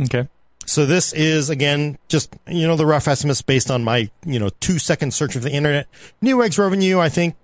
Okay. 0.00 0.28
So 0.66 0.84
this 0.84 1.12
is 1.12 1.48
again 1.48 1.96
just 2.08 2.36
you 2.48 2.66
know 2.66 2.76
the 2.76 2.86
rough 2.86 3.06
estimates 3.06 3.40
based 3.40 3.70
on 3.70 3.84
my 3.84 4.10
you 4.24 4.38
know 4.38 4.50
two 4.60 4.78
second 4.78 5.14
search 5.14 5.36
of 5.36 5.42
the 5.42 5.50
internet. 5.50 5.86
Newegg's 6.20 6.58
revenue, 6.58 6.98
I 6.98 7.08
think, 7.08 7.36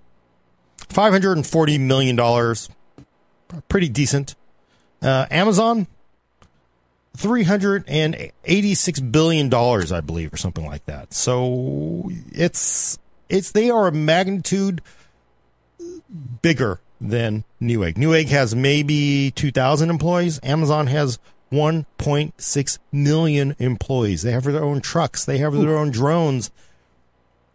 five 0.88 1.12
hundred 1.12 1.36
and 1.36 1.46
forty 1.46 1.78
million 1.78 2.16
dollars, 2.16 2.68
pretty 3.68 3.88
decent. 3.88 4.34
Uh, 5.00 5.26
Amazon, 5.30 5.86
three 7.16 7.44
hundred 7.44 7.84
and 7.86 8.32
eighty 8.44 8.74
six 8.74 8.98
billion 8.98 9.48
dollars, 9.48 9.92
I 9.92 10.00
believe, 10.00 10.32
or 10.32 10.36
something 10.36 10.66
like 10.66 10.84
that. 10.86 11.14
So 11.14 12.10
it's 12.32 12.98
it's 13.32 13.50
they 13.50 13.70
are 13.70 13.88
a 13.88 13.92
magnitude 13.92 14.82
bigger 16.42 16.80
than 17.00 17.44
Newegg. 17.60 17.94
Newegg 17.94 18.28
has 18.28 18.54
maybe 18.54 19.32
2,000 19.34 19.90
employees. 19.90 20.38
Amazon 20.42 20.86
has 20.86 21.18
1.6 21.50 22.78
million 22.92 23.56
employees. 23.58 24.22
They 24.22 24.32
have 24.32 24.44
their 24.44 24.62
own 24.62 24.80
trucks. 24.80 25.24
They 25.24 25.38
have 25.38 25.54
their 25.54 25.76
own 25.76 25.90
drones. 25.90 26.50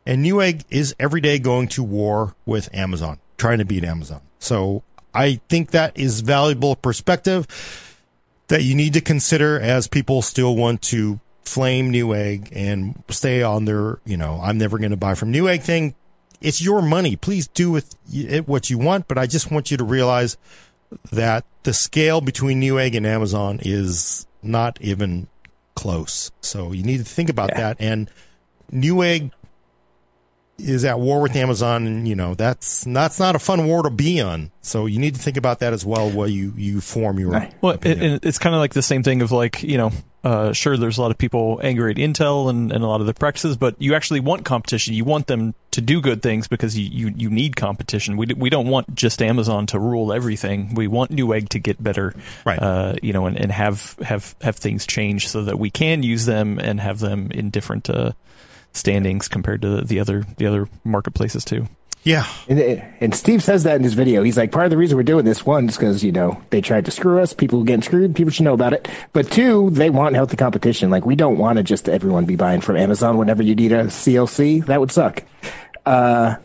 And 0.06 0.26
Newegg 0.26 0.64
is 0.70 0.95
every 0.99 1.22
day 1.22 1.40
going 1.40 1.68
to 1.70 1.84
war 1.84 2.36
with 2.45 2.74
Amazon, 2.74 3.20
trying 3.38 3.60
to 3.60 3.66
beat 3.66 3.84
Amazon. 3.84 4.22
So 4.40 4.84
I 5.14 5.40
think 5.48 5.72
that 5.72 5.98
is 5.98 6.22
valuable 6.22 6.76
perspective 6.76 7.48
that 8.48 8.64
you 8.64 8.76
need 8.76 8.94
to 8.94 9.02
consider 9.02 9.60
as 9.60 9.88
people 9.88 10.22
still 10.22 10.56
want 10.56 10.82
to 10.84 11.20
flame 11.48 11.91
Newegg 11.91 12.49
and 12.53 13.03
stay 13.10 13.41
on 13.41 13.65
their, 13.65 13.99
you 14.06 14.18
know, 14.18 14.40
I'm 14.41 14.57
never 14.57 14.78
going 14.78 14.91
to 14.91 14.98
buy 14.98 15.15
from 15.15 15.34
Newegg 15.34 15.61
thing. 15.61 15.95
It's 16.41 16.61
your 16.61 16.82
money. 16.82 17.15
Please 17.15 17.48
do 17.48 17.72
with 17.72 17.95
it 18.11 18.48
what 18.48 18.69
you 18.69 18.78
want, 18.78 19.07
but 19.07 19.18
I 19.18 19.26
just 19.26 19.49
want 19.52 19.72
you 19.72 19.78
to 19.78 19.84
realize 19.84 20.38
that 21.11 21.45
the 21.64 21.74
scale 21.74 22.22
between 22.22 22.61
Newegg 22.61 22.95
and 22.95 23.06
Amazon 23.06 23.60
is 23.64 24.28
not 24.44 24.80
even 24.82 25.28
close. 25.76 26.32
So 26.41 26.72
you 26.72 26.84
need 26.84 26.98
to 26.98 27.03
think 27.03 27.30
about 27.30 27.49
yeah. 27.53 27.60
that. 27.60 27.78
And 27.80 28.10
Newegg 28.72 29.32
is 30.58 30.86
at 30.86 31.00
war 31.00 31.22
with 31.22 31.36
Amazon, 31.36 31.86
and 31.86 32.08
you 32.08 32.16
know 32.16 32.34
that's 32.34 32.84
that's 32.84 33.20
not 33.20 33.36
a 33.36 33.40
fun 33.40 33.68
war 33.68 33.84
to 33.84 33.90
be 33.90 34.20
on. 34.20 34.52
So 34.62 34.86
you 34.86 35.00
need 35.00 35.16
to 35.16 35.22
think 35.22 35.38
about 35.38 35.60
that 35.60 35.74
as 35.74 35.86
well 35.86 36.10
while 36.10 36.28
you 36.28 36.54
you 36.56 36.82
form 36.82 37.20
your. 37.20 37.32
Well, 37.62 37.78
it, 37.82 38.26
it's 38.26 38.40
kind 38.40 38.56
of 38.56 38.60
like 38.60 38.74
the 38.74 38.82
same 38.82 39.04
thing 39.04 39.22
of 39.22 39.32
like 39.32 39.62
you 39.64 39.78
know, 39.78 39.92
uh, 40.24 40.54
sure, 40.54 40.76
there's 40.76 40.98
a 40.98 41.02
lot 41.02 41.12
of 41.12 41.18
people 41.18 41.60
angry 41.64 41.92
at 41.92 41.98
Intel 41.98 42.50
and, 42.50 42.72
and 42.72 42.84
a 42.84 42.88
lot 42.88 43.02
of 43.02 43.08
the 43.08 43.14
practices, 43.14 43.56
but 43.56 43.80
you 43.80 43.94
actually 43.94 44.20
want 44.20 44.46
competition. 44.46 44.94
You 44.94 45.06
want 45.06 45.28
them 45.28 45.54
to 45.72 45.82
do 45.82 46.02
good 46.02 46.24
things 46.24 46.48
because 46.48 46.78
you 46.78 46.90
you, 46.90 47.14
you 47.16 47.30
need 47.30 47.56
competition. 47.56 48.18
We 48.18 48.26
we 48.36 48.50
don't 48.50 48.68
want 48.68 48.96
just 48.96 49.22
Amazon 49.22 49.68
to 49.68 49.80
rule 49.80 50.12
everything. 50.12 50.74
We 50.74 50.88
want 50.88 51.12
Newegg 51.12 51.50
to 51.50 51.60
get 51.60 51.82
better, 51.82 52.16
right? 52.46 52.60
Uh, 52.60 52.96
you 53.04 53.14
know, 53.14 53.28
and, 53.28 53.38
and 53.38 53.52
have 53.52 53.96
have 54.02 54.36
have 54.42 54.56
things 54.56 54.88
change 54.88 55.30
so 55.30 55.44
that 55.44 55.60
we 55.60 55.70
can 55.70 56.02
use 56.02 56.26
them 56.26 56.60
and 56.60 56.80
have 56.80 57.00
them 57.00 57.32
in 57.32 57.52
different. 57.52 57.90
Uh, 57.90 58.14
standings 58.78 59.28
compared 59.28 59.62
to 59.64 59.82
the 59.82 59.99
other 59.99 60.26
the 60.38 60.45
other 60.45 60.68
marketplaces 60.84 61.44
too. 61.44 61.68
Yeah, 62.04 62.26
and, 62.48 62.60
and 63.02 63.14
Steve 63.14 63.44
says 63.44 63.64
that 63.64 63.76
in 63.76 63.84
his 63.84 63.94
video. 63.94 64.24
He's 64.24 64.38
like, 64.38 64.54
part 64.54 64.64
of 64.64 64.72
the 64.72 64.78
reason 64.78 64.95
we're 64.95 65.04
doing 65.04 65.26
this 65.26 65.45
one 65.45 65.68
is 65.68 65.76
because 65.76 66.04
you 66.06 66.14
know 66.14 66.41
they 66.52 66.62
tried 66.62 66.86
to 66.86 66.91
screw 66.91 67.20
us. 67.20 67.34
People 67.34 67.64
getting 67.66 67.82
screwed. 67.82 68.16
People 68.16 68.32
should 68.32 68.45
know 68.45 68.54
about 68.54 68.72
it. 68.72 68.88
But 69.12 69.30
two, 69.30 69.72
they 69.72 69.90
want 69.90 70.16
healthy 70.16 70.38
competition. 70.38 70.90
Like 70.90 71.06
we 71.06 71.18
don't 71.18 71.38
want 71.38 71.58
to 71.58 71.64
just 71.64 71.90
everyone 71.90 72.24
be 72.26 72.38
buying 72.38 72.62
from 72.62 72.78
Amazon 72.78 73.18
whenever 73.18 73.44
you 73.44 73.56
need 73.56 73.74
a 73.74 73.86
CLC. 73.86 74.66
That 74.68 74.80
would 74.80 74.91
suck. 74.91 75.24
Uh, 75.86 76.36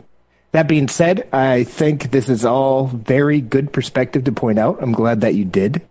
That 0.51 0.67
being 0.67 0.87
said, 0.89 1.29
I 1.31 1.63
think 1.63 2.11
this 2.11 2.27
is 2.29 2.43
all 2.45 2.87
very 2.87 3.39
good 3.39 3.71
perspective 3.71 4.25
to 4.25 4.31
point 4.31 4.59
out. 4.59 4.79
I'm 4.81 4.91
glad 4.91 5.21
that 5.21 5.33
you 5.33 5.45
did. 5.45 5.81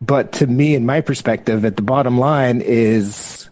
But 0.00 0.32
to 0.32 0.46
me, 0.46 0.74
in 0.74 0.84
my 0.84 1.00
perspective, 1.00 1.64
at 1.64 1.76
the 1.76 1.82
bottom 1.82 2.18
line 2.18 2.60
is 2.60 3.48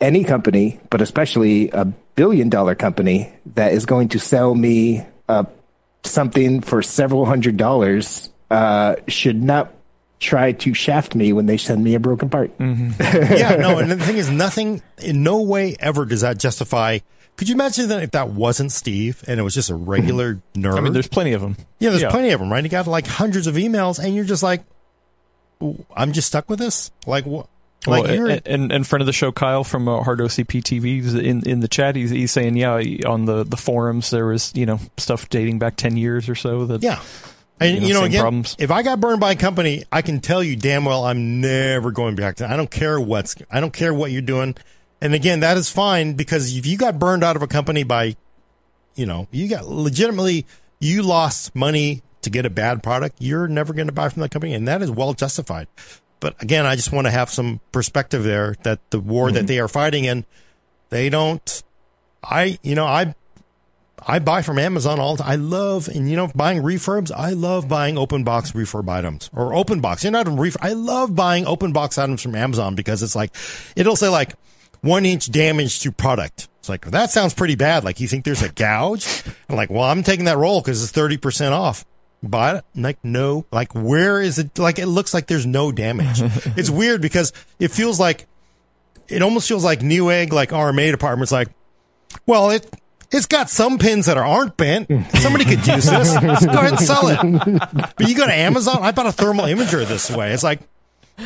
any 0.00 0.24
company, 0.24 0.80
but 0.90 1.00
especially 1.00 1.70
a 1.70 1.84
billion 2.14 2.48
dollar 2.48 2.74
company 2.74 3.32
that 3.54 3.72
is 3.72 3.86
going 3.86 4.08
to 4.10 4.18
sell 4.18 4.54
me 4.54 5.04
uh, 5.28 5.44
something 6.04 6.60
for 6.60 6.82
several 6.82 7.26
hundred 7.26 7.56
dollars 7.56 8.30
uh, 8.50 8.96
should 9.08 9.42
not 9.42 9.72
try 10.18 10.52
to 10.52 10.74
shaft 10.74 11.14
me 11.14 11.32
when 11.32 11.46
they 11.46 11.56
send 11.56 11.82
me 11.82 11.94
a 11.94 12.00
broken 12.00 12.28
part. 12.28 12.56
Mm-hmm. 12.58 12.92
yeah, 13.36 13.56
no, 13.56 13.78
and 13.78 13.90
the 13.90 13.96
thing 13.96 14.16
is, 14.16 14.30
nothing 14.30 14.82
in 15.02 15.22
no 15.22 15.42
way 15.42 15.76
ever 15.80 16.04
does 16.04 16.20
that 16.20 16.38
justify. 16.38 16.98
Could 17.36 17.48
you 17.48 17.54
imagine 17.54 17.88
that 17.88 18.02
if 18.02 18.10
that 18.10 18.28
wasn't 18.28 18.70
Steve 18.70 19.24
and 19.26 19.40
it 19.40 19.42
was 19.42 19.54
just 19.54 19.70
a 19.70 19.74
regular 19.74 20.42
nerd? 20.54 20.76
I 20.76 20.80
mean, 20.80 20.92
there's 20.92 21.08
plenty 21.08 21.32
of 21.32 21.40
them. 21.40 21.56
Yeah, 21.78 21.88
there's 21.90 22.02
yeah. 22.02 22.10
plenty 22.10 22.30
of 22.32 22.40
them, 22.40 22.52
right? 22.52 22.62
He 22.62 22.68
got 22.68 22.86
like 22.86 23.06
hundreds 23.06 23.46
of 23.46 23.54
emails, 23.54 23.98
and 23.98 24.14
you're 24.14 24.26
just 24.26 24.42
like, 24.42 24.62
I'm 25.96 26.12
just 26.12 26.28
stuck 26.28 26.50
with 26.50 26.58
this. 26.58 26.90
Like 27.06 27.24
what? 27.24 27.48
Like 27.86 28.04
well, 28.04 28.40
and, 28.44 28.70
and 28.72 28.86
friend 28.86 29.00
of 29.00 29.06
the 29.06 29.12
show 29.12 29.32
Kyle 29.32 29.64
from 29.64 29.88
uh, 29.88 30.02
Hard 30.02 30.18
OCP 30.18 30.62
TV 30.62 31.18
in 31.18 31.48
in 31.48 31.60
the 31.60 31.68
chat 31.68 31.96
he's, 31.96 32.10
he's 32.10 32.30
saying 32.30 32.54
yeah 32.56 32.78
on 33.06 33.24
the 33.24 33.42
the 33.42 33.56
forums 33.56 34.10
there 34.10 34.26
was 34.26 34.52
you 34.54 34.66
know 34.66 34.78
stuff 34.98 35.30
dating 35.30 35.58
back 35.58 35.76
ten 35.76 35.96
years 35.96 36.28
or 36.28 36.34
so 36.34 36.66
that 36.66 36.82
yeah 36.82 37.00
and 37.58 37.76
you 37.76 37.80
know, 37.80 37.86
you 37.86 37.94
know 37.94 38.04
again, 38.04 38.20
problems. 38.20 38.56
if 38.58 38.70
I 38.70 38.82
got 38.82 39.00
burned 39.00 39.20
by 39.20 39.32
a 39.32 39.36
company, 39.36 39.84
I 39.92 40.02
can 40.02 40.20
tell 40.20 40.42
you 40.42 40.56
damn 40.56 40.84
well 40.84 41.04
I'm 41.04 41.40
never 41.40 41.90
going 41.90 42.16
back 42.16 42.36
to. 42.36 42.50
I 42.50 42.56
don't 42.56 42.70
care 42.70 42.98
what's. 42.98 43.36
I 43.50 43.60
don't 43.60 43.72
care 43.72 43.92
what 43.92 44.10
you're 44.10 44.22
doing. 44.22 44.56
And 45.02 45.14
again, 45.14 45.40
that 45.40 45.56
is 45.56 45.70
fine 45.70 46.14
because 46.14 46.56
if 46.56 46.66
you 46.66 46.76
got 46.76 46.98
burned 46.98 47.24
out 47.24 47.36
of 47.36 47.42
a 47.42 47.46
company 47.46 47.84
by, 47.84 48.16
you 48.94 49.06
know, 49.06 49.28
you 49.30 49.48
got 49.48 49.66
legitimately 49.66 50.46
you 50.78 51.02
lost 51.02 51.54
money 51.54 52.02
to 52.22 52.30
get 52.30 52.44
a 52.44 52.50
bad 52.50 52.82
product, 52.82 53.16
you're 53.18 53.48
never 53.48 53.72
going 53.72 53.88
to 53.88 53.92
buy 53.92 54.08
from 54.08 54.22
that 54.22 54.30
company, 54.30 54.54
and 54.54 54.66
that 54.68 54.82
is 54.82 54.90
well 54.90 55.14
justified. 55.14 55.68
But 56.20 56.40
again, 56.42 56.66
I 56.66 56.76
just 56.76 56.92
want 56.92 57.06
to 57.06 57.10
have 57.10 57.30
some 57.30 57.60
perspective 57.72 58.22
there 58.22 58.54
that 58.62 58.78
the 58.90 59.00
war 59.00 59.26
mm-hmm. 59.26 59.34
that 59.34 59.46
they 59.46 59.58
are 59.58 59.68
fighting 59.68 60.04
in, 60.04 60.24
they 60.90 61.08
don't. 61.08 61.62
I, 62.22 62.58
you 62.62 62.74
know, 62.74 62.84
I 62.84 63.14
I 64.06 64.18
buy 64.18 64.42
from 64.42 64.58
Amazon 64.58 64.98
all 64.98 65.16
the 65.16 65.22
time. 65.22 65.32
I 65.32 65.36
love, 65.36 65.88
and 65.88 66.08
you 66.08 66.16
know, 66.16 66.30
buying 66.34 66.62
refurbs. 66.62 67.10
I 67.14 67.30
love 67.30 67.68
buying 67.68 67.98
open 67.98 68.24
box 68.24 68.52
refurb 68.52 68.88
items 68.88 69.30
or 69.34 69.54
open 69.54 69.80
box. 69.80 70.04
You're 70.04 70.12
not 70.12 70.26
a 70.26 70.30
refurb. 70.30 70.56
I 70.60 70.72
love 70.72 71.14
buying 71.14 71.46
open 71.46 71.72
box 71.72 71.98
items 71.98 72.22
from 72.22 72.34
Amazon 72.34 72.74
because 72.74 73.02
it's 73.02 73.14
like, 73.14 73.34
it'll 73.76 73.96
say 73.96 74.08
like 74.08 74.34
one 74.80 75.04
inch 75.04 75.30
damage 75.30 75.80
to 75.80 75.92
product. 75.92 76.48
It's 76.60 76.68
like, 76.68 76.86
that 76.90 77.10
sounds 77.10 77.34
pretty 77.34 77.56
bad. 77.56 77.84
Like 77.84 78.00
you 78.00 78.08
think 78.08 78.24
there's 78.24 78.42
a 78.42 78.48
gouge? 78.50 79.24
I'm 79.48 79.56
like, 79.56 79.70
well, 79.70 79.84
I'm 79.84 80.02
taking 80.02 80.26
that 80.26 80.38
roll 80.38 80.60
because 80.60 80.82
it's 80.82 80.92
30% 80.92 81.52
off. 81.52 81.84
But 82.22 82.64
like, 82.74 82.98
no, 83.02 83.46
like 83.50 83.74
where 83.74 84.20
is 84.20 84.38
it? 84.38 84.58
Like 84.58 84.78
it 84.78 84.86
looks 84.86 85.14
like 85.14 85.26
there's 85.26 85.46
no 85.46 85.72
damage. 85.72 86.20
it's 86.56 86.70
weird 86.70 87.00
because 87.00 87.32
it 87.58 87.70
feels 87.70 87.98
like, 87.98 88.26
it 89.08 89.22
almost 89.22 89.48
feels 89.48 89.64
like 89.64 89.80
Newegg, 89.80 90.32
like 90.32 90.50
RMA 90.50 90.90
department's 90.90 91.32
like, 91.32 91.48
well, 92.26 92.50
it, 92.50 92.68
it's 93.10 93.26
got 93.26 93.50
some 93.50 93.78
pins 93.78 94.06
that 94.06 94.16
are, 94.16 94.24
aren't 94.24 94.56
bent. 94.56 94.88
Somebody 95.16 95.44
could 95.44 95.66
use 95.66 95.86
this. 95.86 96.12
Go 96.20 96.28
ahead 96.28 96.72
and 96.72 96.78
sell 96.78 97.08
it. 97.08 97.62
But 97.96 98.08
you 98.08 98.14
go 98.14 98.26
to 98.26 98.32
Amazon, 98.32 98.78
I 98.82 98.92
bought 98.92 99.06
a 99.06 99.12
thermal 99.12 99.46
imager 99.46 99.86
this 99.86 100.10
way. 100.10 100.32
It's 100.32 100.44
like, 100.44 100.60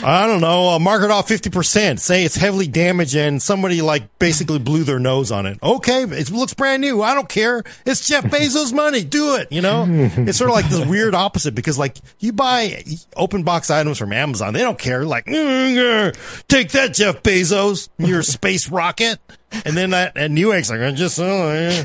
I 0.03 0.27
don't 0.27 0.41
know, 0.41 0.71
uh, 0.71 0.79
mark 0.79 1.03
it 1.03 1.11
off 1.11 1.29
50%. 1.29 1.99
Say 1.99 2.25
it's 2.25 2.37
heavily 2.37 2.67
damaged 2.67 3.15
and 3.15 3.41
somebody 3.41 3.83
like 3.83 4.19
basically 4.19 4.59
blew 4.59 4.85
their 4.85 4.99
nose 4.99 5.31
on 5.31 5.47
it. 5.47 5.59
Okay, 5.63 6.03
it 6.03 6.31
looks 6.31 6.55
brand 6.55 6.81
new. 6.81 7.03
I 7.03 7.15
don't 7.15 7.29
care. 7.29 7.63
It's 7.87 8.07
Jeff 8.07 8.25
Bezos' 8.25 8.73
money. 8.73 9.03
Do 9.05 9.37
it, 9.37 9.51
you 9.51 9.61
know? 9.61 9.85
It's 10.25 10.39
sort 10.39 10.51
of 10.51 10.55
like 10.57 10.69
this 10.69 10.85
weird 10.87 11.15
opposite 11.15 11.55
because 11.55 11.79
like 11.79 11.97
you 12.19 12.33
buy 12.33 12.85
open 13.17 13.43
box 13.43 13.71
items 13.71 13.99
from 13.99 14.13
Amazon. 14.13 14.55
They 14.55 14.61
don't 14.61 14.79
care. 14.79 15.05
Like, 15.05 15.27
mm, 15.27 16.45
take 16.49 16.71
that, 16.73 16.95
Jeff 16.95 17.23
Bezos, 17.23 17.89
your 17.99 18.23
space 18.23 18.71
rocket. 18.71 19.19
And 19.65 19.77
then 19.77 19.91
that, 19.91 20.13
and 20.17 20.37
Newegg's 20.37 20.71
like, 20.71 20.81
I 20.81 20.91
just, 20.93 21.19
oh, 21.21 21.85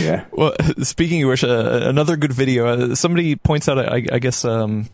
yeah. 0.00 0.24
Well, 0.32 0.54
speaking 0.82 1.22
of 1.22 1.28
which, 1.30 1.44
uh, 1.44 1.80
another 1.82 2.16
good 2.16 2.32
video. 2.32 2.66
Uh, 2.66 2.94
somebody 2.94 3.36
points 3.36 3.68
out, 3.68 3.78
I, 3.78 4.04
I 4.12 4.18
guess, 4.18 4.44
um, 4.44 4.88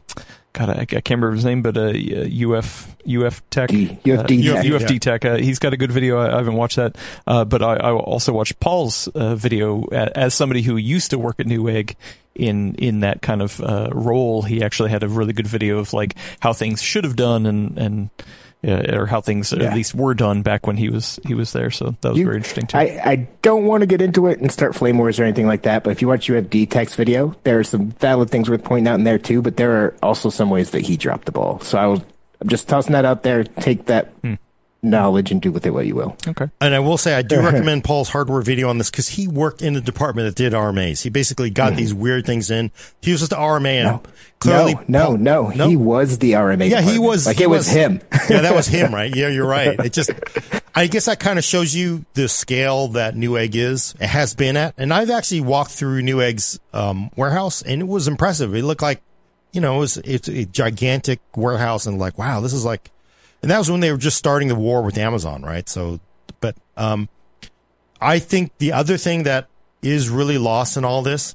God, 0.53 0.69
I, 0.69 0.83
I, 0.83 0.85
can't 0.85 1.11
remember 1.11 1.33
his 1.33 1.45
name, 1.47 1.63
but 1.63 1.79
uh, 1.79 1.93
UF 1.93 2.95
UF 3.09 3.51
Tech, 3.51 3.71
D, 3.71 3.99
UFD, 4.05 4.19
uh, 4.19 4.23
Tech. 4.27 4.65
UFD 4.67 4.91
yeah. 4.91 4.99
Tech. 4.99 5.25
Uh, 5.25 5.37
he's 5.37 5.59
got 5.59 5.73
a 5.73 5.79
good 5.79 5.91
video. 5.91 6.19
I, 6.19 6.35
I 6.35 6.37
haven't 6.37 6.57
watched 6.57 6.77
that, 6.77 6.97
uh, 7.27 7.47
but 7.47 7.63
I, 7.63 7.77
I, 7.77 7.93
also 7.93 8.35
watched 8.35 8.61
Paul's 8.61 9.09
uh, 9.09 9.35
video 9.35 9.85
as 9.87 10.35
somebody 10.35 10.61
who 10.61 10.77
used 10.77 11.11
to 11.11 11.19
work 11.19 11.41
at 11.41 11.47
Newegg 11.47 11.97
in 12.35 12.75
in 12.75 13.01
that 13.01 13.23
kind 13.23 13.41
of 13.41 13.61
uh, 13.63 13.89
role. 13.93 14.43
He 14.43 14.63
actually 14.63 14.91
had 14.91 15.03
a 15.03 15.09
really 15.09 15.33
good 15.33 15.47
video 15.47 15.79
of 15.79 15.95
like 15.95 16.17
how 16.41 16.53
things 16.53 16.83
should 16.83 17.05
have 17.05 17.17
done 17.17 17.47
and 17.47 17.79
and 17.79 18.11
uh, 18.67 18.97
or 18.97 19.07
how 19.07 19.21
things 19.21 19.53
yeah. 19.53 19.65
at 19.65 19.75
least 19.75 19.95
were 19.95 20.15
done 20.15 20.43
back 20.43 20.67
when 20.67 20.77
he 20.77 20.89
was 20.89 21.19
he 21.27 21.35
was 21.35 21.53
there. 21.53 21.71
So 21.71 21.97
that 22.01 22.11
was 22.11 22.19
you, 22.19 22.25
very 22.25 22.37
interesting 22.37 22.67
too. 22.67 22.79
I, 22.79 23.01
I 23.05 23.17
don't 23.43 23.65
want 23.65 23.83
to 23.83 23.87
get 23.87 24.01
into 24.01 24.27
it 24.27 24.41
and 24.41 24.51
start 24.51 24.75
flame 24.75 24.99
wars 24.99 25.19
or 25.19 25.25
anything 25.25 25.47
like 25.47 25.63
that, 25.63 25.85
but 25.85 25.91
if 25.91 26.03
you 26.03 26.09
watch 26.09 26.29
UFD 26.29 26.71
Tech's 26.71 26.95
video, 26.95 27.35
there 27.45 27.59
are 27.59 27.65
some 27.65 27.91
valid 27.91 28.31
things 28.31 28.49
worth 28.49 28.65
pointing 28.65 28.89
out 28.89 28.95
in 28.95 29.05
there 29.05 29.19
too. 29.19 29.43
But 29.43 29.57
there 29.57 29.73
are 29.85 29.97
also 30.03 30.31
some 30.31 30.51
ways 30.51 30.71
that 30.71 30.81
he 30.81 30.97
dropped 30.97 31.27
the 31.27 31.33
ball. 31.33 31.61
So 31.61 31.79
I 31.79 31.87
was 31.87 32.01
I'm 32.41 32.49
just 32.49 32.69
tossing 32.69 32.93
that 32.93 33.05
out 33.05 33.23
there. 33.23 33.45
Take 33.45 33.87
that. 33.87 34.09
Hmm 34.23 34.35
knowledge 34.83 35.31
and 35.31 35.41
do 35.41 35.53
with 35.53 35.65
it 35.65 35.71
what 35.71 35.87
you 35.87 35.95
will. 35.95 36.17
Okay. 36.27 36.49
And 36.61 36.75
I 36.75 36.81
will 36.81 36.99
say 36.99 37.15
I 37.15 37.23
do 37.23 37.41
recommend 37.45 37.85
Paul's 37.85 38.09
hardware 38.09 38.43
video 38.43 38.69
on 38.69 38.79
this 38.79 38.91
because 38.91 39.09
he 39.09 39.29
worked 39.29 39.63
in 39.63 39.75
the 39.75 39.81
department 39.81 40.27
that 40.27 40.35
did 40.35 40.53
RMAs. 40.53 41.03
He 41.03 41.11
basically 41.11 41.51
got 41.51 41.75
mm. 41.75 41.77
these 41.77 41.95
weird 41.95 42.27
things 42.27 42.51
in. 42.51 42.73
He 43.01 43.13
was 43.13 43.21
just 43.21 43.31
the 43.31 43.37
RMA 43.37 43.75
and 43.75 43.85
no. 43.85 44.03
clearly 44.41 44.75
no, 44.89 45.07
Paul, 45.07 45.17
no, 45.19 45.47
no, 45.49 45.69
he 45.69 45.77
was 45.77 46.19
the 46.19 46.33
RMA. 46.33 46.69
Yeah, 46.69 46.81
he 46.81 46.99
was 46.99 47.27
like 47.27 47.37
he 47.37 47.45
it 47.45 47.51
was, 47.51 47.67
was 47.67 47.69
him. 47.69 48.01
yeah, 48.29 48.41
that 48.43 48.55
was 48.55 48.67
him, 48.67 48.93
right? 48.95 49.15
Yeah, 49.15 49.29
you're 49.29 49.47
right. 49.47 49.79
It 49.79 49.93
just 49.93 50.11
I 50.75 50.89
guess 50.89 51.05
that 51.05 51.21
kind 51.21 51.39
of 51.39 51.45
shows 51.45 51.75
you 51.75 52.05
the 52.15 52.29
scale 52.29 52.89
that 52.89 53.15
Newegg 53.15 53.55
is. 53.55 53.95
It 54.01 54.09
has 54.09 54.35
been 54.35 54.57
at, 54.57 54.75
and 54.79 54.93
I've 54.93 55.11
actually 55.11 55.43
walked 55.43 55.71
through 55.71 56.03
Newegg's 56.03 56.59
um, 56.73 57.11
warehouse, 57.15 57.63
and 57.63 57.81
it 57.81 57.89
was 57.89 58.09
impressive. 58.09 58.55
It 58.55 58.65
looked 58.65 58.83
like 58.83 59.01
you 59.53 59.61
know, 59.61 59.77
it 59.77 59.79
was 59.81 59.97
it's 59.99 60.29
a 60.29 60.45
gigantic 60.47 61.21
warehouse, 61.37 61.87
and 61.87 61.99
like 61.99 62.19
wow, 62.19 62.41
this 62.41 62.53
is 62.53 62.65
like 62.65 62.91
and 63.43 63.51
that 63.51 63.59
was 63.59 63.71
when 63.71 63.81
they 63.81 63.91
were 63.91 63.99
just 63.99 64.17
starting 64.17 64.49
the 64.49 64.55
war 64.55 64.83
with 64.83 64.97
Amazon, 64.97 65.43
right? 65.43 65.69
So, 65.69 66.01
but 66.41 66.57
um, 66.77 67.09
I 68.01 68.19
think 68.19 68.53
the 68.59 68.73
other 68.73 68.97
thing 68.97 69.25
that 69.25 69.49
is 69.83 70.09
really 70.09 70.39
lost 70.39 70.77
in 70.77 70.85
all 70.85 71.03
this, 71.03 71.35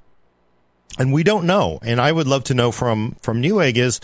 and 0.98 1.12
we 1.12 1.24
don't 1.24 1.46
know, 1.46 1.80
and 1.82 2.00
I 2.00 2.12
would 2.12 2.28
love 2.28 2.46
to 2.46 2.54
know 2.54 2.72
from 2.72 3.18
from 3.22 3.42
Newegg 3.42 3.78
is, 3.78 4.00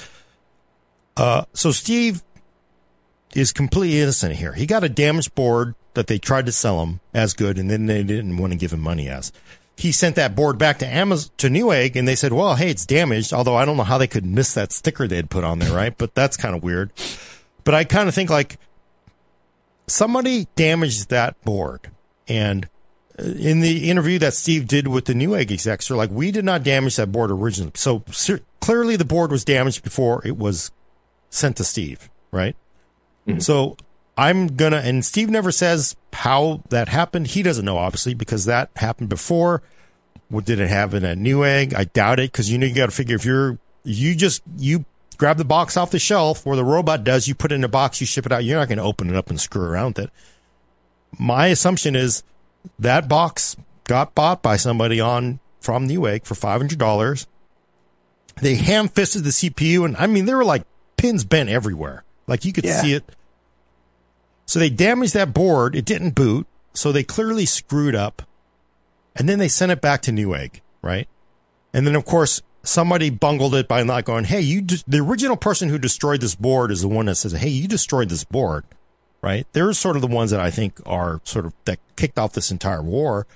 uh, 1.15 1.45
so 1.53 1.71
Steve 1.71 2.21
is 3.33 3.51
completely 3.51 4.01
innocent 4.01 4.35
here. 4.35 4.53
He 4.53 4.65
got 4.65 4.83
a 4.83 4.89
damaged 4.89 5.33
board 5.33 5.75
that 5.93 6.07
they 6.07 6.17
tried 6.17 6.45
to 6.45 6.51
sell 6.51 6.83
him 6.83 6.99
as 7.13 7.33
good, 7.33 7.57
and 7.57 7.69
then 7.69 7.85
they 7.85 8.03
didn't 8.03 8.37
want 8.37 8.51
to 8.51 8.57
give 8.57 8.73
him 8.73 8.81
money 8.81 9.07
as. 9.07 9.31
He 9.75 9.91
sent 9.91 10.15
that 10.17 10.35
board 10.35 10.59
back 10.59 10.77
to 10.79 10.87
Amazon 10.87 11.31
to 11.37 11.47
Newegg, 11.47 11.95
and 11.95 12.07
they 12.07 12.15
said, 12.15 12.33
"Well, 12.33 12.55
hey, 12.55 12.69
it's 12.69 12.85
damaged." 12.85 13.33
Although 13.33 13.55
I 13.55 13.65
don't 13.65 13.77
know 13.77 13.83
how 13.83 13.97
they 13.97 14.07
could 14.07 14.25
miss 14.25 14.53
that 14.53 14.71
sticker 14.71 15.07
they 15.07 15.15
had 15.15 15.29
put 15.29 15.43
on 15.43 15.59
there, 15.59 15.73
right? 15.73 15.97
But 15.97 16.13
that's 16.13 16.37
kind 16.37 16.55
of 16.55 16.61
weird. 16.61 16.91
But 17.63 17.75
I 17.75 17.83
kind 17.83 18.07
of 18.07 18.15
think 18.15 18.29
like 18.29 18.57
somebody 19.87 20.47
damaged 20.55 21.09
that 21.09 21.41
board. 21.43 21.91
And 22.27 22.67
uh, 23.19 23.23
in 23.23 23.61
the 23.61 23.89
interview 23.89 24.19
that 24.19 24.33
Steve 24.33 24.67
did 24.67 24.87
with 24.87 25.05
the 25.05 25.13
Newegg 25.13 25.51
execs, 25.51 25.87
they're 25.87 25.97
like, 25.97 26.11
we 26.11 26.31
did 26.31 26.45
not 26.45 26.63
damage 26.63 26.95
that 26.97 27.11
board 27.11 27.31
originally. 27.31 27.71
So 27.75 28.03
clearly 28.59 28.95
the 28.95 29.05
board 29.05 29.31
was 29.31 29.45
damaged 29.45 29.83
before 29.83 30.25
it 30.25 30.37
was 30.37 30.71
sent 31.29 31.57
to 31.57 31.63
Steve, 31.63 32.09
right? 32.31 32.55
Mm-hmm. 33.27 33.39
So 33.39 33.77
I'm 34.17 34.47
gonna, 34.47 34.77
and 34.77 35.03
Steve 35.03 35.29
never 35.29 35.51
says 35.51 35.95
how 36.11 36.61
that 36.69 36.87
happened. 36.87 37.27
He 37.27 37.43
doesn't 37.43 37.65
know, 37.65 37.77
obviously, 37.77 38.13
because 38.13 38.45
that 38.45 38.69
happened 38.75 39.09
before. 39.09 39.61
What 40.29 40.45
did 40.45 40.59
it 40.59 40.69
happen 40.69 41.03
at 41.05 41.17
Newegg? 41.17 41.75
I 41.75 41.85
doubt 41.85 42.19
it, 42.19 42.31
because 42.31 42.49
you 42.51 42.57
know 42.57 42.65
you 42.65 42.73
got 42.73 42.87
to 42.87 42.91
figure 42.95 43.15
if 43.15 43.25
you're 43.25 43.59
you 43.83 44.15
just 44.15 44.41
you 44.57 44.85
grab 45.17 45.37
the 45.37 45.45
box 45.45 45.77
off 45.77 45.91
the 45.91 45.99
shelf 45.99 46.45
where 46.45 46.55
the 46.55 46.63
robot 46.63 47.03
does. 47.03 47.27
You 47.27 47.35
put 47.35 47.51
it 47.51 47.55
in 47.55 47.63
a 47.63 47.69
box, 47.69 48.01
you 48.01 48.07
ship 48.07 48.25
it 48.25 48.31
out. 48.31 48.43
You're 48.43 48.59
not 48.59 48.67
going 48.67 48.77
to 48.77 48.83
open 48.83 49.09
it 49.09 49.15
up 49.15 49.29
and 49.29 49.39
screw 49.39 49.63
around 49.63 49.97
with 49.97 50.05
it. 50.05 50.11
My 51.19 51.47
assumption 51.47 51.95
is 51.95 52.23
that 52.79 53.07
box 53.07 53.55
got 53.85 54.15
bought 54.15 54.41
by 54.41 54.57
somebody 54.57 54.99
on 54.99 55.39
from 55.59 55.87
Newegg 55.87 56.25
for 56.25 56.35
five 56.35 56.59
hundred 56.59 56.79
dollars. 56.79 57.27
They 58.41 58.55
ham 58.55 58.87
fisted 58.87 59.23
the 59.23 59.29
CPU, 59.29 59.85
and 59.85 59.95
I 59.97 60.07
mean 60.07 60.25
there 60.25 60.37
were 60.37 60.45
like 60.45 60.63
pins 60.97 61.23
bent 61.23 61.49
everywhere, 61.49 62.03
like 62.27 62.45
you 62.45 62.53
could 62.53 62.65
yeah. 62.65 62.81
see 62.81 62.93
it. 62.93 63.03
So 64.45 64.59
they 64.59 64.69
damaged 64.69 65.13
that 65.13 65.33
board. 65.33 65.75
It 65.75 65.85
didn't 65.85 66.11
boot, 66.11 66.47
so 66.73 66.91
they 66.91 67.03
clearly 67.03 67.45
screwed 67.45 67.95
up, 67.95 68.23
and 69.15 69.29
then 69.29 69.39
they 69.39 69.47
sent 69.47 69.71
it 69.71 69.81
back 69.81 70.01
to 70.03 70.11
Newegg, 70.11 70.61
right? 70.81 71.07
And 71.73 71.85
then 71.85 71.95
of 71.95 72.05
course 72.05 72.41
somebody 72.63 73.09
bungled 73.09 73.55
it 73.55 73.67
by 73.67 73.83
not 73.83 74.05
going, 74.05 74.23
hey, 74.23 74.41
you, 74.41 74.61
de- 74.61 74.83
the 74.87 74.99
original 74.99 75.37
person 75.37 75.69
who 75.69 75.77
destroyed 75.77 76.21
this 76.21 76.35
board 76.35 76.71
is 76.71 76.81
the 76.81 76.87
one 76.87 77.05
that 77.07 77.15
says, 77.15 77.33
hey, 77.33 77.49
you 77.49 77.67
destroyed 77.67 78.09
this 78.09 78.23
board, 78.23 78.63
right? 79.21 79.45
They're 79.53 79.73
sort 79.73 79.95
of 79.95 80.01
the 80.01 80.07
ones 80.07 80.31
that 80.31 80.39
I 80.39 80.49
think 80.49 80.79
are 80.85 81.21
sort 81.23 81.45
of 81.45 81.53
that 81.65 81.79
kicked 81.95 82.17
off 82.17 82.33
this 82.33 82.51
entire 82.51 82.81
war. 82.81 83.27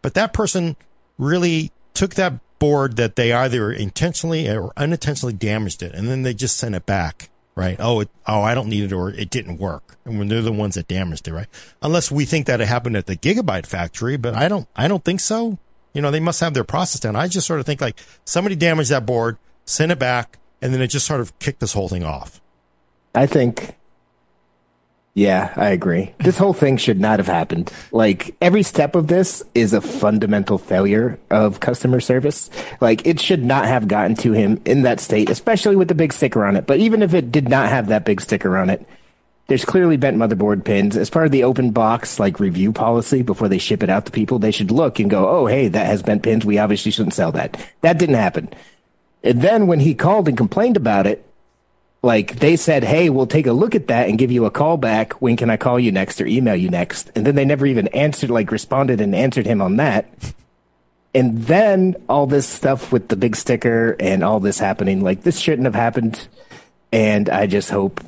But 0.00 0.14
that 0.14 0.32
person 0.32 0.76
really 1.18 1.72
took 1.94 2.14
that 2.14 2.34
board 2.58 2.96
that 2.96 3.16
they 3.16 3.32
either 3.32 3.72
intentionally 3.72 4.48
or 4.48 4.72
unintentionally 4.76 5.32
damaged 5.32 5.82
it, 5.82 5.92
and 5.94 6.08
then 6.08 6.22
they 6.22 6.32
just 6.32 6.56
sent 6.56 6.76
it 6.76 6.86
back, 6.86 7.28
right? 7.56 7.76
Oh, 7.80 8.00
it, 8.00 8.10
oh, 8.26 8.42
I 8.42 8.54
don't 8.54 8.68
need 8.68 8.84
it, 8.84 8.92
or 8.92 9.10
it 9.10 9.30
didn't 9.30 9.58
work, 9.58 9.96
and 10.04 10.18
when 10.18 10.28
they're 10.28 10.42
the 10.42 10.52
ones 10.52 10.76
that 10.76 10.86
damaged 10.86 11.26
it, 11.26 11.32
right? 11.32 11.48
Unless 11.82 12.12
we 12.12 12.24
think 12.24 12.46
that 12.46 12.60
it 12.60 12.68
happened 12.68 12.96
at 12.96 13.06
the 13.06 13.16
Gigabyte 13.16 13.66
factory, 13.66 14.16
but 14.16 14.34
I 14.34 14.46
don't, 14.46 14.68
I 14.76 14.86
don't 14.86 15.04
think 15.04 15.18
so. 15.18 15.58
You 15.92 16.02
know, 16.02 16.10
they 16.10 16.20
must 16.20 16.40
have 16.40 16.54
their 16.54 16.64
process 16.64 17.00
down. 17.00 17.16
I 17.16 17.28
just 17.28 17.46
sort 17.46 17.60
of 17.60 17.66
think 17.66 17.80
like 17.80 17.98
somebody 18.24 18.56
damaged 18.56 18.90
that 18.90 19.06
board, 19.06 19.36
sent 19.64 19.92
it 19.92 19.98
back, 19.98 20.38
and 20.60 20.72
then 20.72 20.80
it 20.80 20.88
just 20.88 21.06
sort 21.06 21.20
of 21.20 21.38
kicked 21.38 21.60
this 21.60 21.72
whole 21.72 21.88
thing 21.88 22.04
off. 22.04 22.40
I 23.14 23.26
think 23.26 23.76
yeah, 25.14 25.52
I 25.56 25.70
agree. 25.70 26.14
This 26.22 26.38
whole 26.38 26.54
thing 26.54 26.76
should 26.76 27.00
not 27.00 27.18
have 27.18 27.26
happened. 27.26 27.72
Like 27.90 28.34
every 28.40 28.62
step 28.62 28.94
of 28.94 29.08
this 29.08 29.42
is 29.54 29.72
a 29.72 29.80
fundamental 29.80 30.56
failure 30.56 31.18
of 31.30 31.60
customer 31.60 32.00
service. 32.00 32.48
Like 32.80 33.06
it 33.06 33.20
should 33.20 33.44
not 33.44 33.66
have 33.66 33.88
gotten 33.88 34.14
to 34.16 34.32
him 34.32 34.62
in 34.64 34.82
that 34.82 35.00
state, 35.00 35.28
especially 35.28 35.76
with 35.76 35.88
the 35.88 35.94
big 35.94 36.12
sticker 36.12 36.44
on 36.44 36.56
it. 36.56 36.66
But 36.66 36.78
even 36.78 37.02
if 37.02 37.12
it 37.12 37.32
did 37.32 37.48
not 37.48 37.68
have 37.68 37.88
that 37.88 38.04
big 38.04 38.20
sticker 38.20 38.56
on 38.56 38.70
it, 38.70 38.86
there's 39.48 39.64
clearly 39.64 39.96
bent 39.96 40.16
motherboard 40.16 40.64
pins. 40.64 40.96
As 40.96 41.10
part 41.10 41.26
of 41.26 41.32
the 41.32 41.44
open 41.44 41.72
box 41.72 42.18
like 42.18 42.40
review 42.40 42.72
policy 42.72 43.22
before 43.22 43.48
they 43.48 43.58
ship 43.58 43.82
it 43.82 43.90
out 43.90 44.06
to 44.06 44.12
people, 44.12 44.38
they 44.38 44.50
should 44.50 44.70
look 44.70 44.98
and 44.98 45.10
go, 45.10 45.28
"Oh, 45.28 45.46
hey, 45.46 45.68
that 45.68 45.86
has 45.86 46.02
bent 46.02 46.22
pins. 46.22 46.44
We 46.44 46.58
obviously 46.58 46.90
shouldn't 46.90 47.14
sell 47.14 47.32
that." 47.32 47.56
That 47.80 47.98
didn't 47.98 48.14
happen. 48.14 48.48
And 49.22 49.42
then 49.42 49.66
when 49.66 49.80
he 49.80 49.94
called 49.94 50.28
and 50.28 50.36
complained 50.36 50.76
about 50.76 51.06
it, 51.06 51.24
like 52.02 52.36
they 52.36 52.56
said, 52.56 52.84
"Hey, 52.84 53.10
we'll 53.10 53.26
take 53.26 53.46
a 53.46 53.52
look 53.52 53.74
at 53.74 53.88
that 53.88 54.08
and 54.08 54.18
give 54.18 54.32
you 54.32 54.44
a 54.44 54.50
call 54.50 54.76
back. 54.76 55.20
When 55.20 55.36
can 55.36 55.50
I 55.50 55.56
call 55.56 55.78
you 55.78 55.92
next 55.92 56.20
or 56.20 56.26
email 56.26 56.56
you 56.56 56.68
next?" 56.68 57.10
And 57.14 57.26
then 57.26 57.34
they 57.34 57.44
never 57.44 57.66
even 57.66 57.88
answered, 57.88 58.30
like 58.30 58.50
responded 58.50 59.00
and 59.00 59.14
answered 59.14 59.46
him 59.46 59.60
on 59.60 59.76
that. 59.76 60.06
And 61.14 61.44
then 61.44 61.96
all 62.08 62.26
this 62.26 62.46
stuff 62.46 62.90
with 62.90 63.08
the 63.08 63.16
big 63.16 63.36
sticker 63.36 63.96
and 64.00 64.24
all 64.24 64.40
this 64.40 64.58
happening, 64.58 65.02
like 65.02 65.22
this 65.22 65.38
shouldn't 65.38 65.66
have 65.66 65.74
happened. 65.74 66.26
And 66.90 67.28
I 67.28 67.46
just 67.46 67.70
hope 67.70 68.00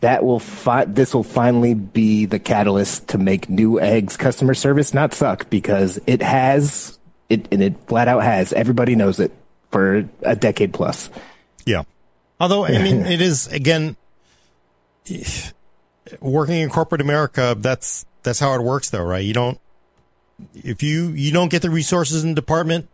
that 0.00 0.24
will 0.24 0.38
fi- 0.38 0.84
this 0.84 1.14
will 1.14 1.22
finally 1.22 1.74
be 1.74 2.26
the 2.26 2.38
catalyst 2.38 3.08
to 3.08 3.18
make 3.18 3.48
Newegg's 3.48 4.16
customer 4.16 4.54
service 4.54 4.94
not 4.94 5.14
suck 5.14 5.50
because 5.50 6.00
it 6.06 6.22
has 6.22 6.98
it 7.28 7.46
and 7.52 7.62
it 7.62 7.76
flat 7.86 8.08
out 8.08 8.22
has. 8.22 8.52
Everybody 8.52 8.94
knows 8.94 9.20
it 9.20 9.32
for 9.70 10.08
a 10.22 10.36
decade 10.36 10.72
plus. 10.72 11.10
Yeah. 11.64 11.82
Although, 12.38 12.64
I 12.64 12.82
mean, 12.82 13.04
it 13.06 13.20
is 13.20 13.46
again 13.48 13.96
working 16.20 16.56
in 16.56 16.70
corporate 16.70 17.00
America. 17.00 17.54
That's 17.58 18.06
that's 18.22 18.40
how 18.40 18.54
it 18.54 18.62
works, 18.62 18.90
though, 18.90 19.04
right? 19.04 19.24
You 19.24 19.34
don't 19.34 19.60
if 20.54 20.82
you 20.82 21.08
you 21.08 21.32
don't 21.32 21.50
get 21.50 21.62
the 21.62 21.70
resources 21.70 22.24
in 22.24 22.30
the 22.30 22.34
department, 22.34 22.88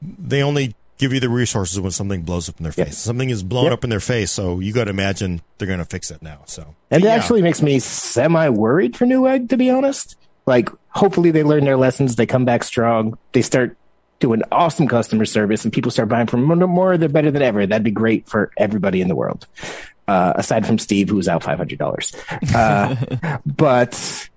they 0.00 0.42
only 0.42 0.74
give 1.02 1.12
you 1.12 1.20
the 1.20 1.28
resources 1.28 1.80
when 1.80 1.90
something 1.90 2.22
blows 2.22 2.48
up 2.48 2.58
in 2.58 2.62
their 2.62 2.72
face. 2.72 2.86
Yep. 2.86 2.94
Something 2.94 3.30
is 3.30 3.42
blown 3.42 3.64
yep. 3.64 3.72
up 3.74 3.84
in 3.84 3.90
their 3.90 4.00
face, 4.00 4.30
so 4.30 4.60
you 4.60 4.72
got 4.72 4.84
to 4.84 4.90
imagine 4.90 5.42
they're 5.58 5.66
going 5.66 5.80
to 5.80 5.84
fix 5.84 6.10
it 6.10 6.22
now. 6.22 6.42
So, 6.46 6.74
and 6.90 7.04
it 7.04 7.08
actually 7.08 7.42
makes 7.42 7.60
me 7.60 7.80
semi 7.80 8.48
worried 8.48 8.96
for 8.96 9.04
Newegg, 9.04 9.48
to 9.48 9.56
be 9.56 9.68
honest. 9.68 10.16
Like, 10.46 10.70
hopefully 10.88 11.32
they 11.32 11.42
learn 11.42 11.64
their 11.64 11.76
lessons, 11.76 12.16
they 12.16 12.26
come 12.26 12.44
back 12.44 12.62
strong, 12.62 13.18
they 13.32 13.42
start 13.42 13.76
doing 14.20 14.42
awesome 14.52 14.86
customer 14.86 15.24
service 15.24 15.64
and 15.64 15.72
people 15.72 15.90
start 15.90 16.08
buying 16.08 16.28
from 16.28 16.46
them 16.46 16.70
more, 16.70 16.96
they're 16.96 17.08
better 17.08 17.32
than 17.32 17.42
ever. 17.42 17.66
That'd 17.66 17.82
be 17.82 17.90
great 17.90 18.28
for 18.28 18.52
everybody 18.56 19.00
in 19.00 19.08
the 19.08 19.16
world. 19.16 19.48
Uh, 20.06 20.32
aside 20.36 20.66
from 20.66 20.78
Steve, 20.78 21.08
who's 21.08 21.26
out 21.26 21.42
$500. 21.42 22.54
Uh, 22.54 23.38
but 23.46 24.28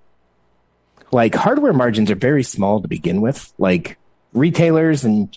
like 1.12 1.34
hardware 1.36 1.72
margins 1.72 2.10
are 2.10 2.16
very 2.16 2.42
small 2.42 2.82
to 2.82 2.88
begin 2.88 3.20
with. 3.20 3.52
Like 3.58 3.96
retailers 4.32 5.04
and 5.04 5.36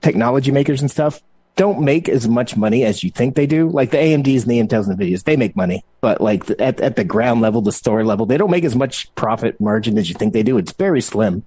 technology 0.00 0.50
makers 0.50 0.80
and 0.80 0.90
stuff 0.90 1.20
don't 1.56 1.80
make 1.80 2.08
as 2.08 2.28
much 2.28 2.56
money 2.56 2.84
as 2.84 3.02
you 3.02 3.10
think 3.10 3.34
they 3.34 3.46
do. 3.46 3.68
Like 3.68 3.90
the 3.90 3.96
AMDs 3.96 4.42
and 4.42 4.50
the 4.50 4.60
Intels 4.60 4.88
and 4.88 4.96
the 4.96 5.04
Nvidias, 5.04 5.24
they 5.24 5.36
make 5.36 5.56
money, 5.56 5.84
but 6.00 6.20
like 6.20 6.48
at, 6.60 6.80
at 6.80 6.94
the 6.94 7.02
ground 7.02 7.40
level, 7.40 7.62
the 7.62 7.72
store 7.72 8.04
level, 8.04 8.26
they 8.26 8.36
don't 8.36 8.50
make 8.50 8.64
as 8.64 8.76
much 8.76 9.12
profit 9.16 9.60
margin 9.60 9.98
as 9.98 10.08
you 10.08 10.14
think 10.14 10.32
they 10.32 10.44
do. 10.44 10.56
It's 10.56 10.72
very 10.72 11.00
slim 11.00 11.44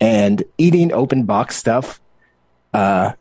and 0.00 0.42
eating 0.56 0.92
open 0.92 1.24
box 1.24 1.56
stuff 1.56 2.00
uh, 2.72 3.12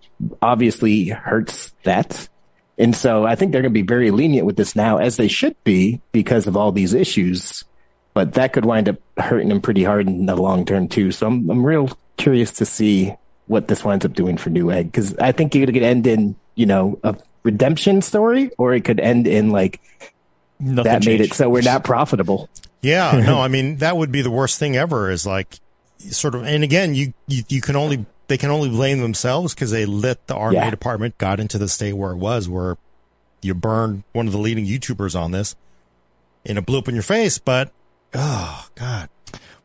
obviously 0.41 1.09
hurts 1.09 1.73
that. 1.83 2.29
And 2.77 2.95
so 2.95 3.25
I 3.25 3.35
think 3.35 3.51
they're 3.51 3.61
going 3.61 3.73
to 3.73 3.79
be 3.79 3.85
very 3.85 4.11
lenient 4.11 4.45
with 4.45 4.55
this 4.55 4.75
now, 4.75 4.97
as 4.97 5.17
they 5.17 5.27
should 5.27 5.61
be 5.63 6.01
because 6.11 6.47
of 6.47 6.55
all 6.55 6.71
these 6.71 6.93
issues. 6.93 7.65
But 8.13 8.33
that 8.33 8.53
could 8.53 8.65
wind 8.65 8.89
up 8.89 8.97
hurting 9.17 9.49
them 9.49 9.61
pretty 9.61 9.83
hard 9.83 10.07
in 10.07 10.25
the 10.25 10.35
long 10.35 10.65
term 10.65 10.87
too. 10.87 11.11
So 11.11 11.27
I'm 11.27 11.49
I'm 11.49 11.65
real 11.65 11.89
curious 12.17 12.51
to 12.53 12.65
see 12.65 13.13
what 13.49 13.67
this 13.67 13.83
winds 13.83 14.05
up 14.05 14.13
doing 14.13 14.37
for 14.37 14.49
Newegg 14.49 14.85
because 14.85 15.15
I 15.17 15.31
think 15.31 15.55
it 15.55 15.65
could 15.65 15.83
end 15.83 16.07
in 16.07 16.35
you 16.55 16.65
know 16.65 16.99
a 17.03 17.15
redemption 17.43 18.01
story, 18.01 18.51
or 18.57 18.73
it 18.73 18.85
could 18.85 18.99
end 18.99 19.27
in 19.27 19.51
like 19.51 19.81
Nothing 20.59 20.83
that 20.83 21.01
changed. 21.01 21.07
made 21.07 21.21
it 21.21 21.33
so 21.33 21.49
we're 21.49 21.61
not 21.61 21.83
profitable. 21.83 22.49
Yeah, 22.81 23.21
no, 23.25 23.39
I 23.41 23.47
mean 23.47 23.77
that 23.77 23.97
would 23.97 24.11
be 24.11 24.21
the 24.21 24.31
worst 24.31 24.59
thing 24.59 24.75
ever. 24.77 25.11
Is 25.11 25.25
like 25.25 25.59
sort 25.99 26.35
of, 26.35 26.43
and 26.43 26.63
again, 26.63 26.95
you, 26.95 27.13
you, 27.27 27.43
you 27.47 27.61
can 27.61 27.75
only, 27.75 28.05
they 28.27 28.37
can 28.37 28.49
only 28.49 28.69
blame 28.69 28.99
themselves 28.99 29.53
because 29.53 29.71
they 29.71 29.85
let 29.85 30.27
the 30.27 30.35
RMA 30.35 30.53
yeah. 30.53 30.69
department 30.69 31.17
got 31.17 31.39
into 31.39 31.57
the 31.57 31.67
state 31.67 31.93
where 31.93 32.11
it 32.11 32.17
was, 32.17 32.47
where 32.47 32.77
you 33.41 33.53
burned 33.53 34.03
one 34.13 34.27
of 34.27 34.33
the 34.33 34.39
leading 34.39 34.65
YouTubers 34.65 35.19
on 35.19 35.31
this 35.31 35.55
and 36.45 36.57
it 36.57 36.65
blew 36.65 36.79
up 36.79 36.87
in 36.87 36.95
your 36.95 37.03
face. 37.03 37.37
But, 37.37 37.71
oh, 38.13 38.67
God. 38.75 39.09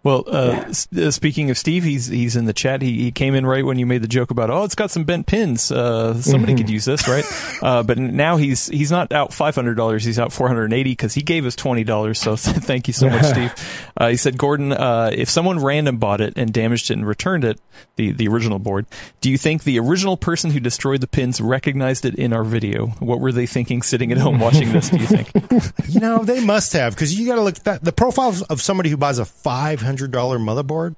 Well, 0.05 0.24
uh, 0.26 0.70
yeah. 0.93 1.06
uh, 1.06 1.10
speaking 1.10 1.51
of 1.51 1.56
Steve, 1.56 1.82
he's 1.82 2.06
he's 2.06 2.36
in 2.36 2.44
the 2.44 2.52
chat. 2.52 2.82
He, 2.82 3.05
he 3.05 3.10
came 3.10 3.35
in 3.35 3.47
right 3.47 3.64
when 3.64 3.78
you 3.78 3.86
made 3.86 4.02
the 4.02 4.09
joke 4.09 4.31
about 4.31 4.51
oh, 4.51 4.62
it's 4.64 4.74
got 4.74 4.90
some 4.90 5.05
bent 5.05 5.26
pins. 5.26 5.72
Uh, 5.72 6.12
somebody 6.20 6.52
mm-hmm. 6.52 6.59
could 6.59 6.70
use 6.70 6.85
this, 6.85 7.09
right? 7.09 7.24
Uh, 7.62 7.82
but 7.82 7.97
now 7.97 8.36
he's 8.36 8.66
he's 8.66 8.90
not 8.90 9.12
out 9.12 9.32
five 9.32 9.55
hundred 9.55 9.76
dollars. 9.76 10.05
He's 10.05 10.18
out 10.18 10.31
four 10.31 10.47
hundred 10.47 10.64
and 10.64 10.74
eighty 10.74 10.90
because 10.90 11.14
he 11.14 11.22
gave 11.22 11.47
us 11.47 11.56
twenty 11.56 11.85
dollars. 11.85 12.20
So 12.20 12.36
thank 12.36 12.86
you 12.86 12.93
so 12.93 13.09
much, 13.09 13.24
Steve. 13.31 13.52
Uh, 13.97 14.09
he 14.09 14.18
said, 14.18 14.36
Gordon, 14.36 14.72
uh, 14.72 15.10
if 15.10 15.31
someone 15.31 15.59
random 15.59 15.97
bought 15.97 16.20
it 16.20 16.35
and 16.36 16.52
damaged 16.52 16.90
it 16.90 16.94
and 16.94 17.06
returned 17.06 17.44
it, 17.44 17.59
the 17.97 18.12
the 18.12 18.28
original 18.28 18.59
board, 18.59 18.85
do 19.22 19.31
you 19.31 19.39
think 19.39 19.62
the 19.62 19.78
original 19.78 20.18
person 20.18 20.51
who 20.51 20.60
destroyed 20.60 21.01
the 21.01 21.06
pins 21.06 21.40
recognized 21.40 22.05
it 22.05 22.14
in 22.16 22.35
our 22.35 22.44
video? 22.44 22.89
What 22.98 23.20
were 23.20 23.32
they 23.32 23.47
thinking 23.47 23.81
sitting 23.81 24.12
at 24.12 24.18
home 24.18 24.39
watching 24.39 24.70
this? 24.70 24.90
Do 24.90 24.98
you 24.98 25.06
think? 25.06 25.31
you 25.89 26.01
know, 26.01 26.24
they 26.24 26.44
must 26.44 26.74
have 26.74 26.94
because 26.94 27.18
you 27.18 27.26
got 27.26 27.36
to 27.36 27.43
look 27.43 27.56
at 27.56 27.64
that, 27.64 27.85
the 27.85 27.93
profile 27.93 28.35
of 28.51 28.60
somebody 28.60 28.90
who 28.90 28.98
buys 28.98 29.18
a 29.18 29.24
five 29.24 29.81
hundred 29.81 29.93
hundred 29.94 30.10
dollar 30.10 30.38
motherboard, 30.38 30.96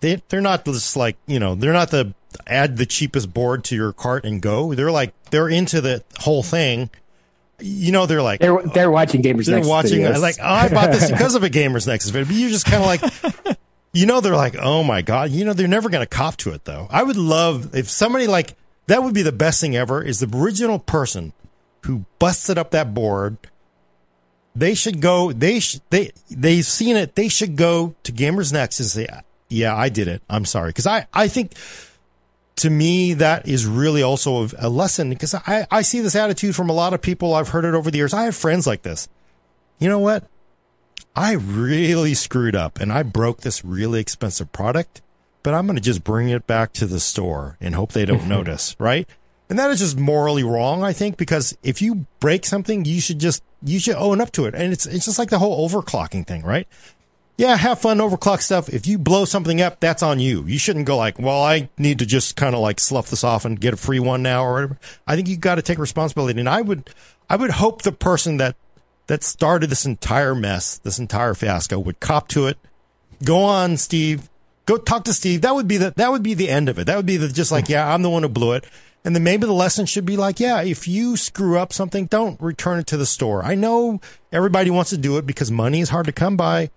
they 0.00 0.22
they're 0.28 0.40
not 0.40 0.64
just 0.64 0.96
like 0.96 1.16
you 1.26 1.40
know 1.40 1.54
they're 1.54 1.72
not 1.72 1.90
the 1.90 2.14
add 2.46 2.76
the 2.76 2.86
cheapest 2.86 3.32
board 3.34 3.64
to 3.64 3.74
your 3.74 3.92
cart 3.92 4.24
and 4.24 4.40
go. 4.40 4.74
They're 4.74 4.92
like 4.92 5.12
they're 5.30 5.48
into 5.48 5.80
the 5.80 6.04
whole 6.20 6.42
thing. 6.42 6.90
You 7.58 7.90
know, 7.90 8.06
they're 8.06 8.22
like 8.22 8.40
they're 8.40 8.62
they're 8.62 8.90
watching 8.90 9.22
gamers. 9.22 9.46
They're 9.46 9.56
Nexus 9.56 9.70
watching 9.70 10.00
videos. 10.00 10.20
like 10.20 10.36
oh, 10.40 10.46
I 10.46 10.68
bought 10.68 10.92
this 10.92 11.10
because 11.10 11.34
of 11.34 11.42
a 11.42 11.50
gamers 11.50 11.86
Nexus 11.86 12.10
video. 12.10 12.26
But 12.26 12.36
you're 12.36 12.50
just 12.50 12.66
kind 12.66 12.82
of 12.82 12.86
like. 12.86 13.56
You 13.92 14.04
know, 14.04 14.20
they're 14.20 14.36
like, 14.36 14.56
oh 14.60 14.82
my 14.82 15.00
God. 15.00 15.30
You 15.30 15.46
know, 15.46 15.54
they're 15.54 15.66
never 15.66 15.88
going 15.88 16.02
to 16.02 16.06
cop 16.06 16.36
to 16.38 16.50
it 16.50 16.66
though. 16.66 16.86
I 16.90 17.02
would 17.02 17.16
love 17.16 17.74
if 17.74 17.88
somebody 17.88 18.26
like, 18.26 18.54
that 18.88 19.02
would 19.02 19.14
be 19.14 19.22
the 19.22 19.32
best 19.32 19.58
thing 19.58 19.74
ever 19.74 20.02
is 20.02 20.20
the 20.20 20.28
original 20.36 20.78
person 20.78 21.32
who 21.84 22.04
busted 22.18 22.58
up 22.58 22.72
that 22.72 22.92
board 22.92 23.38
they 24.56 24.74
should 24.74 25.00
go. 25.00 25.32
They 25.32 25.60
sh- 25.60 25.80
they 25.90 26.12
they've 26.30 26.64
seen 26.64 26.96
it. 26.96 27.14
They 27.14 27.28
should 27.28 27.56
go 27.56 27.94
to 28.04 28.12
Gamers 28.12 28.52
Nexus 28.52 28.96
and 28.96 29.06
say, 29.06 29.20
"Yeah, 29.48 29.76
I 29.76 29.90
did 29.90 30.08
it. 30.08 30.22
I'm 30.30 30.44
sorry." 30.46 30.70
Because 30.70 30.86
I 30.86 31.06
I 31.12 31.28
think 31.28 31.52
to 32.56 32.70
me 32.70 33.12
that 33.14 33.46
is 33.46 33.66
really 33.66 34.02
also 34.02 34.48
a 34.58 34.68
lesson 34.70 35.10
because 35.10 35.34
I 35.34 35.66
I 35.70 35.82
see 35.82 36.00
this 36.00 36.16
attitude 36.16 36.56
from 36.56 36.70
a 36.70 36.72
lot 36.72 36.94
of 36.94 37.02
people. 37.02 37.34
I've 37.34 37.50
heard 37.50 37.66
it 37.66 37.74
over 37.74 37.90
the 37.90 37.98
years. 37.98 38.14
I 38.14 38.24
have 38.24 38.34
friends 38.34 38.66
like 38.66 38.82
this. 38.82 39.08
You 39.78 39.90
know 39.90 39.98
what? 39.98 40.24
I 41.14 41.32
really 41.32 42.14
screwed 42.14 42.56
up 42.56 42.80
and 42.80 42.92
I 42.92 43.02
broke 43.02 43.42
this 43.42 43.64
really 43.64 44.00
expensive 44.00 44.52
product, 44.52 45.02
but 45.42 45.54
I'm 45.54 45.66
going 45.66 45.76
to 45.76 45.82
just 45.82 46.04
bring 46.04 46.28
it 46.30 46.46
back 46.46 46.72
to 46.74 46.86
the 46.86 47.00
store 47.00 47.56
and 47.60 47.74
hope 47.74 47.92
they 47.92 48.04
don't 48.06 48.26
notice, 48.28 48.74
right? 48.78 49.08
And 49.48 49.58
that 49.58 49.70
is 49.70 49.78
just 49.78 49.96
morally 49.96 50.42
wrong, 50.42 50.82
I 50.82 50.92
think, 50.92 51.16
because 51.16 51.56
if 51.62 51.80
you 51.80 52.06
break 52.18 52.44
something, 52.44 52.84
you 52.84 53.00
should 53.00 53.20
just, 53.20 53.42
you 53.62 53.78
should 53.78 53.94
own 53.94 54.20
up 54.20 54.32
to 54.32 54.46
it. 54.46 54.54
And 54.54 54.72
it's, 54.72 54.86
it's 54.86 55.04
just 55.04 55.18
like 55.18 55.30
the 55.30 55.38
whole 55.38 55.68
overclocking 55.68 56.26
thing, 56.26 56.42
right? 56.42 56.66
Yeah, 57.38 57.54
have 57.54 57.80
fun 57.80 57.98
overclock 57.98 58.40
stuff. 58.40 58.68
If 58.70 58.86
you 58.86 58.98
blow 58.98 59.24
something 59.24 59.60
up, 59.60 59.78
that's 59.78 60.02
on 60.02 60.18
you. 60.18 60.44
You 60.46 60.58
shouldn't 60.58 60.86
go 60.86 60.96
like, 60.96 61.18
well, 61.18 61.42
I 61.42 61.68
need 61.76 61.98
to 61.98 62.06
just 62.06 62.34
kind 62.34 62.54
of 62.54 62.60
like 62.60 62.80
slough 62.80 63.10
this 63.10 63.22
off 63.22 63.44
and 63.44 63.60
get 63.60 63.74
a 63.74 63.76
free 63.76 64.00
one 64.00 64.22
now 64.22 64.42
or 64.44 64.54
whatever. 64.54 64.78
I 65.06 65.16
think 65.16 65.28
you 65.28 65.36
got 65.36 65.56
to 65.56 65.62
take 65.62 65.78
responsibility. 65.78 66.40
And 66.40 66.48
I 66.48 66.62
would, 66.62 66.90
I 67.28 67.36
would 67.36 67.50
hope 67.50 67.82
the 67.82 67.92
person 67.92 68.38
that, 68.38 68.56
that 69.06 69.22
started 69.22 69.70
this 69.70 69.84
entire 69.84 70.34
mess, 70.34 70.78
this 70.78 70.98
entire 70.98 71.34
fiasco 71.34 71.78
would 71.78 72.00
cop 72.00 72.26
to 72.28 72.46
it. 72.46 72.58
Go 73.22 73.44
on, 73.44 73.76
Steve. 73.76 74.28
Go 74.64 74.78
talk 74.78 75.04
to 75.04 75.12
Steve. 75.12 75.42
That 75.42 75.54
would 75.54 75.68
be 75.68 75.76
the, 75.76 75.92
that 75.96 76.10
would 76.10 76.22
be 76.22 76.34
the 76.34 76.48
end 76.48 76.68
of 76.68 76.78
it. 76.78 76.86
That 76.86 76.96
would 76.96 77.06
be 77.06 77.18
the, 77.18 77.28
just 77.28 77.52
like, 77.52 77.68
yeah, 77.68 77.92
I'm 77.92 78.02
the 78.02 78.10
one 78.10 78.22
who 78.22 78.28
blew 78.28 78.52
it. 78.52 78.64
And 79.06 79.14
then 79.14 79.22
maybe 79.22 79.46
the 79.46 79.52
lesson 79.52 79.86
should 79.86 80.04
be 80.04 80.16
like, 80.16 80.40
yeah, 80.40 80.62
if 80.62 80.88
you 80.88 81.16
screw 81.16 81.56
up 81.58 81.72
something, 81.72 82.06
don't 82.06 82.40
return 82.40 82.80
it 82.80 82.88
to 82.88 82.96
the 82.96 83.06
store. 83.06 83.40
I 83.44 83.54
know 83.54 84.00
everybody 84.32 84.68
wants 84.68 84.90
to 84.90 84.96
do 84.96 85.16
it 85.16 85.24
because 85.24 85.48
money 85.48 85.78
is 85.78 85.90
hard 85.90 86.06
to 86.06 86.12
come 86.12 86.36
by, 86.36 86.70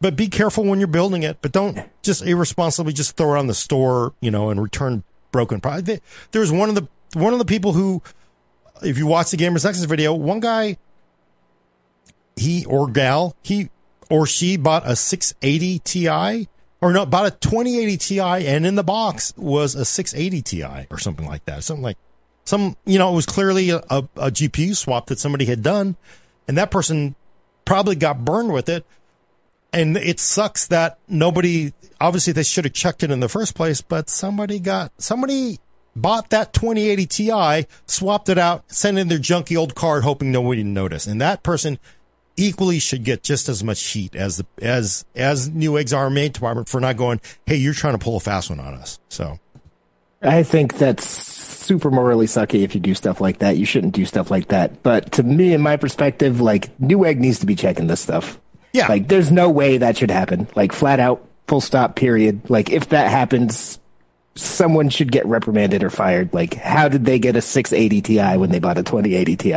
but 0.00 0.14
be 0.14 0.28
careful 0.28 0.62
when 0.62 0.78
you're 0.78 0.86
building 0.86 1.24
it. 1.24 1.38
But 1.42 1.50
don't 1.50 1.80
just 2.02 2.22
irresponsibly 2.22 2.92
just 2.92 3.16
throw 3.16 3.34
it 3.34 3.38
on 3.38 3.48
the 3.48 3.54
store, 3.54 4.14
you 4.20 4.30
know, 4.30 4.48
and 4.48 4.62
return 4.62 5.02
broken 5.32 5.60
product. 5.60 6.04
There's 6.30 6.52
one 6.52 6.68
of 6.68 6.76
the 6.76 6.86
one 7.18 7.32
of 7.32 7.40
the 7.40 7.44
people 7.44 7.72
who, 7.72 8.00
if 8.84 8.96
you 8.96 9.08
watch 9.08 9.32
the 9.32 9.36
Gamers 9.36 9.64
Nexus 9.64 9.86
video, 9.86 10.14
one 10.14 10.38
guy, 10.38 10.78
he 12.36 12.64
or 12.66 12.88
gal, 12.88 13.34
he 13.42 13.70
or 14.08 14.24
she 14.24 14.56
bought 14.56 14.88
a 14.88 14.94
680 14.94 15.80
Ti 15.80 16.48
or 16.80 16.92
no, 16.92 17.06
bought 17.06 17.26
a 17.26 17.30
2080 17.30 17.96
Ti, 17.96 18.20
and 18.20 18.66
in 18.66 18.74
the 18.74 18.84
box 18.84 19.32
was 19.36 19.74
a 19.74 19.84
680 19.84 20.42
Ti 20.42 20.86
or 20.90 20.98
something 20.98 21.26
like 21.26 21.44
that. 21.46 21.64
Something 21.64 21.82
like 21.82 21.96
some, 22.44 22.76
you 22.84 22.98
know, 22.98 23.12
it 23.12 23.16
was 23.16 23.26
clearly 23.26 23.70
a, 23.70 23.78
a, 23.90 24.08
a 24.16 24.30
GPU 24.30 24.76
swap 24.76 25.06
that 25.06 25.18
somebody 25.18 25.46
had 25.46 25.62
done, 25.62 25.96
and 26.46 26.56
that 26.56 26.70
person 26.70 27.14
probably 27.64 27.96
got 27.96 28.24
burned 28.24 28.52
with 28.52 28.68
it. 28.68 28.84
And 29.72 29.96
it 29.96 30.20
sucks 30.20 30.68
that 30.68 30.98
nobody, 31.08 31.72
obviously 32.00 32.32
they 32.32 32.44
should 32.44 32.64
have 32.64 32.72
checked 32.72 33.02
it 33.02 33.10
in 33.10 33.20
the 33.20 33.28
first 33.28 33.54
place, 33.54 33.82
but 33.82 34.08
somebody 34.08 34.58
got, 34.58 34.92
somebody 34.96 35.58
bought 35.94 36.30
that 36.30 36.52
2080 36.52 37.06
Ti, 37.06 37.66
swapped 37.86 38.28
it 38.28 38.38
out, 38.38 38.70
sent 38.70 38.96
in 38.96 39.08
their 39.08 39.18
junky 39.18 39.56
old 39.56 39.74
card, 39.74 40.04
hoping 40.04 40.30
nobody 40.30 40.62
would 40.62 40.72
notice. 40.72 41.06
And 41.06 41.20
that 41.20 41.42
person 41.42 41.78
equally 42.36 42.78
should 42.78 43.04
get 43.04 43.22
just 43.22 43.48
as 43.48 43.64
much 43.64 43.82
heat 43.82 44.14
as 44.14 44.38
the, 44.38 44.46
as 44.60 45.04
as 45.14 45.48
Newegg's 45.50 45.92
RMA 45.92 46.32
department 46.32 46.68
for 46.68 46.80
not 46.80 46.96
going, 46.96 47.20
hey, 47.46 47.56
you're 47.56 47.74
trying 47.74 47.94
to 47.94 47.98
pull 47.98 48.16
a 48.16 48.20
fast 48.20 48.50
one 48.50 48.60
on 48.60 48.74
us. 48.74 48.98
So 49.08 49.38
I 50.22 50.42
think 50.42 50.78
that's 50.78 51.06
super 51.06 51.90
morally 51.90 52.26
sucky 52.26 52.62
if 52.62 52.74
you 52.74 52.80
do 52.80 52.94
stuff 52.94 53.20
like 53.20 53.38
that. 53.38 53.56
You 53.56 53.66
shouldn't 53.66 53.94
do 53.94 54.04
stuff 54.04 54.30
like 54.30 54.48
that. 54.48 54.82
But 54.82 55.12
to 55.12 55.22
me, 55.22 55.52
in 55.52 55.60
my 55.60 55.76
perspective, 55.76 56.40
like 56.40 56.76
Newegg 56.78 57.18
needs 57.18 57.40
to 57.40 57.46
be 57.46 57.54
checking 57.54 57.86
this 57.86 58.00
stuff. 58.00 58.40
Yeah. 58.72 58.88
Like 58.88 59.08
there's 59.08 59.32
no 59.32 59.50
way 59.50 59.78
that 59.78 59.96
should 59.96 60.10
happen. 60.10 60.48
Like 60.54 60.72
flat 60.72 61.00
out, 61.00 61.26
full 61.48 61.60
stop, 61.60 61.96
period. 61.96 62.50
Like 62.50 62.70
if 62.70 62.90
that 62.90 63.10
happens, 63.10 63.78
someone 64.36 64.88
should 64.88 65.10
get 65.10 65.26
reprimanded 65.26 65.82
or 65.82 65.90
fired. 65.90 66.32
Like, 66.32 66.54
how 66.54 66.88
did 66.88 67.04
they 67.04 67.18
get 67.18 67.36
a 67.36 67.42
680 67.42 68.02
Ti 68.02 68.36
when 68.38 68.50
they 68.50 68.58
bought 68.58 68.78
a 68.78 68.82
2080 68.82 69.36
Ti? 69.36 69.50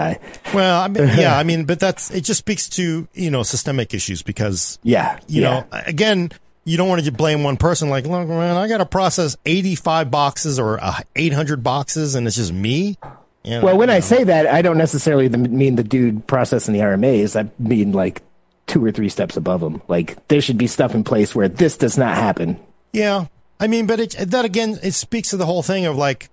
Well, 0.53 0.81
I 0.81 0.88
mean, 0.88 1.07
yeah, 1.18 1.38
I 1.38 1.43
mean, 1.49 1.65
but 1.65 1.80
that's 1.80 2.11
it. 2.11 2.22
Just 2.22 2.39
speaks 2.39 2.68
to 2.69 3.07
you 3.14 3.31
know 3.31 3.43
systemic 3.43 3.93
issues 3.93 4.22
because 4.22 4.80
yeah, 4.84 5.19
you 5.27 5.41
yeah. 5.41 5.49
know, 5.49 5.65
again, 5.72 6.31
you 6.65 6.77
don't 6.77 6.89
want 6.89 7.03
to 7.03 7.11
blame 7.11 7.43
one 7.43 7.57
person. 7.57 7.89
Like, 7.89 8.06
look, 8.06 8.27
man, 8.27 8.57
I 8.57 8.68
got 8.68 8.77
to 8.77 8.85
process 8.85 9.38
85 9.45 10.11
boxes 10.11 10.60
or 10.60 10.84
uh, 10.84 10.99
800 11.15 11.64
boxes, 11.64 12.15
and 12.15 12.27
it's 12.27 12.35
just 12.35 12.53
me. 12.53 12.97
You 13.43 13.51
know, 13.51 13.65
well, 13.65 13.77
when 13.77 13.89
I 13.89 14.01
say 14.01 14.26
that, 14.26 14.47
I 14.47 14.61
don't 14.61 14.77
necessarily 14.77 15.30
mean 15.30 15.76
the 15.76 15.84
dude 15.84 16.27
processing 16.27 16.73
the 16.73 16.81
RMAs. 16.81 17.39
I 17.39 17.49
mean 17.57 17.93
like 17.93 18.22
two 18.68 18.84
or 18.84 18.91
three 18.91 19.10
steps 19.10 19.35
above 19.35 19.64
him. 19.64 19.81
Like 19.88 20.27
there 20.27 20.41
should 20.41 20.57
be 20.57 20.68
stuff 20.68 20.93
in 20.93 21.03
place 21.03 21.34
where 21.34 21.47
this 21.47 21.77
does 21.77 21.97
not 21.97 22.15
happen. 22.15 22.60
Yeah, 22.93 23.27
I 23.60 23.68
mean, 23.68 23.86
but 23.88 23.99
it, 23.99 24.11
that 24.11 24.45
again, 24.45 24.80
it 24.81 24.94
speaks 24.94 25.30
to 25.30 25.38
the 25.38 25.45
whole 25.45 25.64
thing 25.64 25.86
of 25.86 25.98
like, 25.98 26.30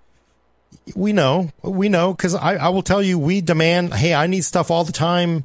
we 0.95 1.13
know, 1.13 1.51
we 1.63 1.89
know, 1.89 2.13
because 2.13 2.35
I, 2.35 2.55
I 2.55 2.69
will 2.69 2.83
tell 2.83 3.03
you, 3.03 3.19
we 3.19 3.41
demand, 3.41 3.95
hey, 3.95 4.15
I 4.15 4.27
need 4.27 4.45
stuff 4.45 4.71
all 4.71 4.85
the 4.85 4.93
time 4.93 5.45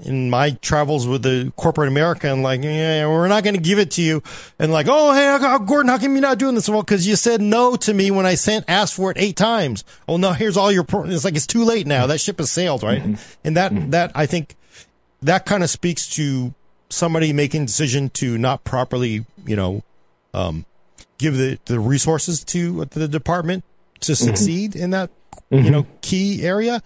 in 0.00 0.28
my 0.28 0.50
travels 0.50 1.06
with 1.06 1.22
the 1.22 1.52
corporate 1.56 1.88
America 1.88 2.30
and 2.30 2.42
like, 2.42 2.62
yeah, 2.62 3.06
we're 3.06 3.28
not 3.28 3.44
going 3.44 3.54
to 3.54 3.60
give 3.60 3.78
it 3.78 3.92
to 3.92 4.02
you. 4.02 4.22
And 4.58 4.72
like, 4.72 4.86
oh, 4.88 5.12
hey, 5.12 5.64
Gordon, 5.64 5.88
how 5.88 5.98
come 5.98 6.12
you're 6.12 6.20
not 6.20 6.38
doing 6.38 6.54
this? 6.54 6.68
Well, 6.68 6.82
cause 6.82 7.06
you 7.06 7.16
said 7.16 7.40
no 7.40 7.76
to 7.76 7.94
me 7.94 8.10
when 8.10 8.26
I 8.26 8.34
sent, 8.34 8.64
asked 8.68 8.94
for 8.94 9.10
it 9.10 9.16
eight 9.18 9.36
times. 9.36 9.84
Oh, 10.08 10.16
no, 10.16 10.32
here's 10.32 10.56
all 10.56 10.72
your, 10.72 10.84
pro-. 10.84 11.04
it's 11.04 11.24
like, 11.24 11.36
it's 11.36 11.46
too 11.46 11.64
late 11.64 11.86
now. 11.86 12.06
That 12.06 12.20
ship 12.20 12.38
has 12.38 12.50
sailed, 12.50 12.82
right? 12.82 13.02
Mm-hmm. 13.02 13.14
And 13.44 13.56
that, 13.56 13.72
mm-hmm. 13.72 13.90
that, 13.90 14.12
I 14.14 14.26
think 14.26 14.56
that 15.22 15.46
kind 15.46 15.62
of 15.62 15.70
speaks 15.70 16.08
to 16.16 16.52
somebody 16.90 17.32
making 17.32 17.66
decision 17.66 18.10
to 18.10 18.36
not 18.36 18.64
properly, 18.64 19.24
you 19.46 19.56
know, 19.56 19.82
um, 20.34 20.66
give 21.18 21.36
the, 21.36 21.58
the 21.66 21.80
resources 21.80 22.44
to 22.44 22.84
the 22.86 23.08
department 23.08 23.64
to 24.00 24.12
mm-hmm. 24.12 24.26
succeed 24.26 24.72
mm-hmm. 24.72 24.84
in 24.84 24.90
that, 24.90 25.10
mm-hmm. 25.50 25.64
you 25.64 25.70
know, 25.70 25.86
key 26.00 26.42
area. 26.42 26.82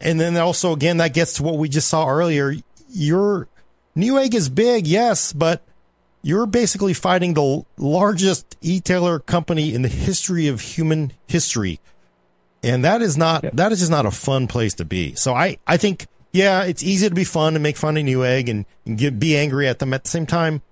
And 0.00 0.18
then 0.18 0.36
also, 0.36 0.72
again, 0.72 0.96
that 0.98 1.14
gets 1.14 1.34
to 1.34 1.42
what 1.42 1.58
we 1.58 1.68
just 1.68 1.88
saw 1.88 2.08
earlier. 2.08 2.54
Your 2.88 3.48
Newegg 3.96 4.34
is 4.34 4.48
big, 4.48 4.86
yes, 4.86 5.32
but 5.32 5.62
you're 6.22 6.46
basically 6.46 6.94
fighting 6.94 7.34
the 7.34 7.64
largest 7.76 8.56
e-tailer 8.60 9.18
company 9.18 9.74
in 9.74 9.82
the 9.82 9.88
history 9.88 10.48
of 10.48 10.60
human 10.60 11.12
history. 11.26 11.80
And 12.62 12.84
that 12.84 13.00
is 13.02 13.16
not, 13.16 13.44
yep. 13.44 13.54
that 13.54 13.72
is 13.72 13.78
just 13.78 13.90
not 13.90 14.06
a 14.06 14.10
fun 14.10 14.46
place 14.46 14.74
to 14.74 14.84
be. 14.84 15.14
So 15.14 15.34
I, 15.34 15.58
I 15.66 15.76
think, 15.76 16.06
yeah, 16.32 16.64
it's 16.64 16.82
easy 16.82 17.08
to 17.08 17.14
be 17.14 17.24
fun 17.24 17.54
and 17.54 17.62
make 17.62 17.76
fun 17.76 17.96
of 17.96 18.04
Newegg 18.04 18.48
and, 18.48 18.66
and 18.86 18.98
get, 18.98 19.18
be 19.18 19.36
angry 19.36 19.66
at 19.66 19.78
them 19.78 19.94
at 19.94 20.04
the 20.04 20.10
same 20.10 20.26
time 20.26 20.62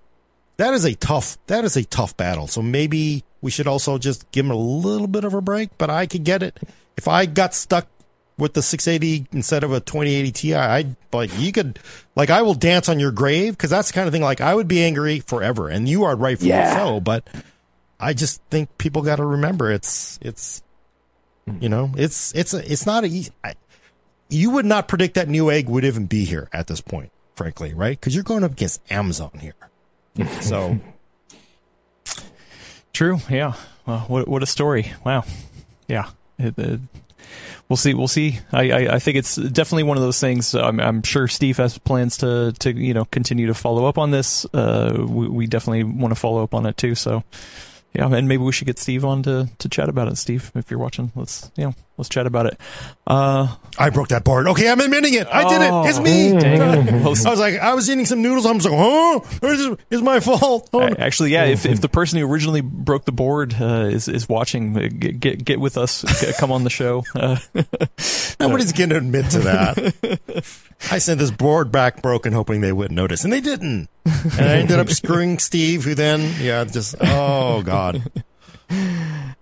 that 0.59 0.75
is 0.75 0.85
a 0.85 0.95
tough 0.95 1.39
that 1.47 1.65
is 1.65 1.77
a 1.77 1.85
tough 1.85 2.17
battle. 2.17 2.47
So 2.47 2.61
maybe 2.61 3.25
we 3.41 3.51
should 3.51 3.67
also 3.67 3.97
just 3.97 4.31
give 4.31 4.45
him 4.45 4.53
a 4.53 4.57
little 4.57 5.07
bit 5.07 5.25
of 5.25 5.33
a 5.33 5.41
break. 5.41 5.71
But 5.79 5.89
I 5.89 6.07
could 6.07 6.25
get 6.25 6.43
it 6.43 6.61
if 6.97 7.09
I 7.09 7.27
got 7.27 7.55
stuck 7.55 7.87
with 8.37 8.55
the 8.55 8.63
680 8.63 9.27
instead 9.33 9.65
of 9.65 9.73
a 9.73 9.81
2080 9.81 10.33
Ti. 10.33 10.55
I'd 10.55 10.97
like 11.13 11.31
you 11.39 11.53
could 11.53 11.79
like 12.15 12.31
I 12.31 12.43
will 12.43 12.55
dance 12.55 12.89
on 12.89 13.01
your 13.01 13.13
grave 13.13 13.57
because 13.57 13.71
that's 13.71 13.89
the 13.89 13.95
kind 13.95 14.07
of 14.07 14.13
thing 14.13 14.23
like 14.23 14.41
I 14.41 14.55
would 14.55 14.69
be 14.69 14.83
angry 14.83 15.21
forever, 15.21 15.69
and 15.69 15.89
you 15.89 16.05
are 16.05 16.15
rightfully 16.17 16.51
yeah. 16.51 16.77
so. 16.77 17.01
But 17.01 17.27
I 17.99 18.13
just 18.13 18.43
think 18.51 18.77
people 18.79 19.03
got 19.03 19.17
to 19.17 19.25
remember 19.25 19.71
it's 19.71 20.19
it's 20.21 20.63
you 21.61 21.69
know 21.69 21.93
it's 21.97 22.35
it's 22.35 22.53
a, 22.53 22.73
it's 22.73 22.85
not 22.85 23.05
a 23.05 23.31
I, 23.45 23.55
you 24.29 24.51
would 24.51 24.67
not 24.67 24.89
predict 24.89 25.15
that 25.15 25.29
Newegg 25.29 25.67
would 25.67 25.85
even 25.85 26.07
be 26.07 26.25
here 26.25 26.49
at 26.53 26.67
this 26.67 26.81
point, 26.81 27.11
frankly, 27.35 27.75
right? 27.75 27.99
Because 27.99 28.15
you're 28.15 28.25
going 28.25 28.45
up 28.45 28.53
against 28.53 28.81
Amazon 28.91 29.31
here. 29.41 29.55
So 30.41 30.79
true. 32.93 33.19
Yeah. 33.31 33.55
Well, 33.87 34.01
what 34.01 34.29
what 34.29 34.43
a 34.43 34.47
story. 34.47 34.93
Wow. 35.05 35.25
Yeah. 35.87 36.11
It, 36.39 36.59
it, 36.59 36.81
we'll 37.69 37.77
see. 37.77 37.95
We'll 37.95 38.09
see. 38.09 38.41
I, 38.53 38.71
I, 38.71 38.95
I, 38.95 38.99
think 38.99 39.17
it's 39.17 39.37
definitely 39.37 39.83
one 39.85 39.97
of 39.97 40.03
those 40.03 40.21
things. 40.21 40.55
I'm, 40.55 40.79
I'm, 40.81 41.03
sure 41.03 41.27
Steve 41.27 41.57
has 41.57 41.79
plans 41.79 42.19
to, 42.19 42.53
to 42.61 42.73
you 42.73 42.95
know 42.95 43.05
continue 43.07 43.47
to 43.49 43.55
follow 43.55 43.87
up 43.87 43.99
on 43.99 44.11
this. 44.11 44.47
Uh, 44.53 45.05
we, 45.09 45.29
we 45.29 45.47
definitely 45.47 45.85
want 45.85 46.13
to 46.13 46.21
follow 46.21 46.43
up 46.43 46.55
on 46.55 46.67
it 46.67 46.77
too. 46.77 46.95
So 46.95 47.25
yeah, 47.93 48.07
and 48.07 48.29
maybe 48.29 48.43
we 48.43 48.53
should 48.53 48.67
get 48.67 48.79
Steve 48.79 49.05
on 49.05 49.23
to, 49.25 49.49
to 49.59 49.69
chat 49.69 49.89
about 49.89 50.09
it. 50.09 50.17
Steve, 50.17 50.53
if 50.55 50.71
you're 50.71 50.81
watching, 50.81 51.13
let's 51.15 51.51
you 51.57 51.65
know 51.65 51.75
let's 51.99 52.09
chat 52.09 52.27
about 52.27 52.47
it. 52.47 52.59
Uh, 53.07 53.55
I 53.77 53.91
broke 53.91 54.09
that 54.09 54.25
board. 54.25 54.49
Okay, 54.49 54.69
I'm 54.71 54.81
admitting 54.81 55.15
it. 55.15 55.27
I 55.27 55.49
did 55.49 55.63
it. 55.63 55.71
It's 55.89 56.01
me. 56.01 56.33
I 57.27 57.31
was 57.31 57.41
like, 57.41 57.59
I 57.59 57.75
was 57.75 57.91
eating 57.91 58.07
some 58.07 58.23
noodles. 58.23 58.47
I'm 58.47 58.59
just 58.59 58.71
like, 58.71 58.79
oh, 58.79 59.27
it's, 59.43 59.83
it's 59.91 60.03
my 60.03 60.21
fault. 60.21 60.71
Oh. 60.73 60.83
Actually, 60.83 61.33
yeah. 61.33 61.45
If, 61.45 61.67
if 61.67 61.81
the 61.81 61.89
person 61.89 62.19
who 62.19 62.31
originally 62.31 62.61
broke 62.61 63.05
the 63.05 63.13
board 63.13 63.55
uh, 63.61 63.89
is 63.91 64.09
is 64.09 64.29
watching, 64.29 64.77
uh, 64.77 64.89
get 64.89 65.21
get, 65.21 65.45
get 65.45 65.61
with 65.61 65.77
us. 65.77 66.05
come 66.39 66.53
on 66.53 66.65
the 66.65 66.71
show. 66.71 67.05
Uh, 67.15 67.37
Nobody's 68.41 68.73
going 68.73 68.91
to 68.91 68.97
admit 68.97 69.31
to 69.31 69.41
that. 69.41 70.45
I 70.91 70.99
sent 70.99 71.19
this 71.19 71.31
board 71.31 71.73
back 71.73 72.03
broken, 72.03 72.33
hoping 72.33 72.61
they 72.61 72.73
wouldn't 72.73 72.97
notice, 72.97 73.25
and 73.25 73.33
they 73.33 73.41
didn't. 73.41 73.89
And 74.05 74.41
I 74.41 74.55
ended 74.57 74.79
up 74.79 74.89
screwing 74.91 75.39
Steve, 75.39 75.85
who 75.85 75.95
then, 75.95 76.35
yeah, 76.41 76.65
just 76.65 76.95
oh 77.01 77.63
god. 77.63 78.11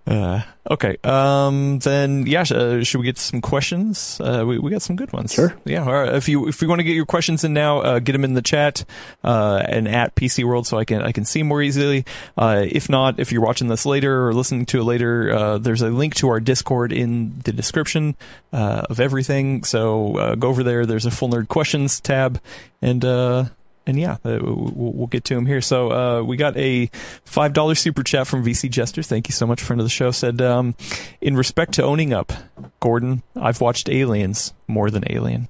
Uh, 0.07 0.41
okay. 0.71 0.95
Um, 1.03 1.79
then 1.79 2.25
yeah, 2.25 2.41
uh, 2.41 2.81
should 2.83 2.99
we 2.99 3.05
get 3.05 3.17
some 3.17 3.41
questions? 3.41 4.21
Uh, 4.21 4.45
we, 4.47 4.57
we 4.57 4.71
got 4.71 4.81
some 4.81 4.95
good 4.95 5.11
ones. 5.11 5.33
Sure. 5.33 5.53
Yeah. 5.65 5.83
All 5.83 5.91
right. 5.91 6.15
If 6.15 6.29
you 6.29 6.47
if 6.47 6.61
you 6.61 6.69
want 6.69 6.79
to 6.79 6.85
get 6.85 6.95
your 6.95 7.05
questions 7.05 7.43
in 7.43 7.53
now, 7.53 7.79
uh, 7.79 7.99
get 7.99 8.13
them 8.13 8.23
in 8.23 8.33
the 8.33 8.41
chat 8.41 8.85
uh, 9.25 9.61
and 9.67 9.87
at 9.87 10.15
PC 10.15 10.45
World 10.45 10.65
so 10.65 10.77
I 10.77 10.85
can 10.85 11.01
I 11.01 11.11
can 11.11 11.25
see 11.25 11.43
more 11.43 11.61
easily. 11.61 12.05
Uh, 12.37 12.63
if 12.65 12.89
not, 12.89 13.19
if 13.19 13.33
you're 13.33 13.41
watching 13.41 13.67
this 13.67 13.85
later 13.85 14.27
or 14.27 14.33
listening 14.33 14.65
to 14.67 14.79
it 14.79 14.83
later, 14.85 15.33
uh, 15.33 15.57
there's 15.57 15.81
a 15.81 15.89
link 15.89 16.15
to 16.15 16.29
our 16.29 16.39
Discord 16.39 16.93
in 16.93 17.39
the 17.43 17.51
description 17.51 18.15
uh, 18.53 18.83
of 18.89 19.01
everything. 19.01 19.65
So 19.65 20.17
uh, 20.17 20.35
go 20.35 20.47
over 20.47 20.63
there. 20.63 20.85
There's 20.85 21.05
a 21.05 21.11
full 21.11 21.29
nerd 21.29 21.49
questions 21.49 21.99
tab, 21.99 22.41
and 22.81 23.03
uh, 23.03 23.45
and 23.87 23.99
yeah, 23.99 24.17
uh, 24.23 24.37
we'll, 24.41 24.91
we'll, 24.93 25.07
get 25.07 25.23
to 25.25 25.35
him 25.35 25.45
here. 25.45 25.61
So 25.61 25.91
uh, 25.91 26.21
we 26.21 26.37
got 26.37 26.55
a 26.57 26.87
five 27.23 27.53
dollar 27.53 27.73
super 27.73 28.03
chat 28.03 28.27
from 28.27 28.43
VC 28.43 28.69
Jester. 28.69 29.01
Thank 29.01 29.29
you 29.29 29.33
so 29.33 29.47
much, 29.47 29.61
friend 29.61 29.79
of 29.79 29.85
the 29.85 29.89
show. 29.89 30.11
Said 30.11 30.41
um, 30.41 30.75
in 31.21 31.35
respect 31.35 31.73
to 31.75 31.83
owning 31.83 32.13
up, 32.13 32.33
Gordon, 32.79 33.23
I've 33.35 33.61
watched 33.61 33.89
Aliens 33.89 34.53
more 34.67 34.91
than 34.91 35.03
Alien. 35.09 35.47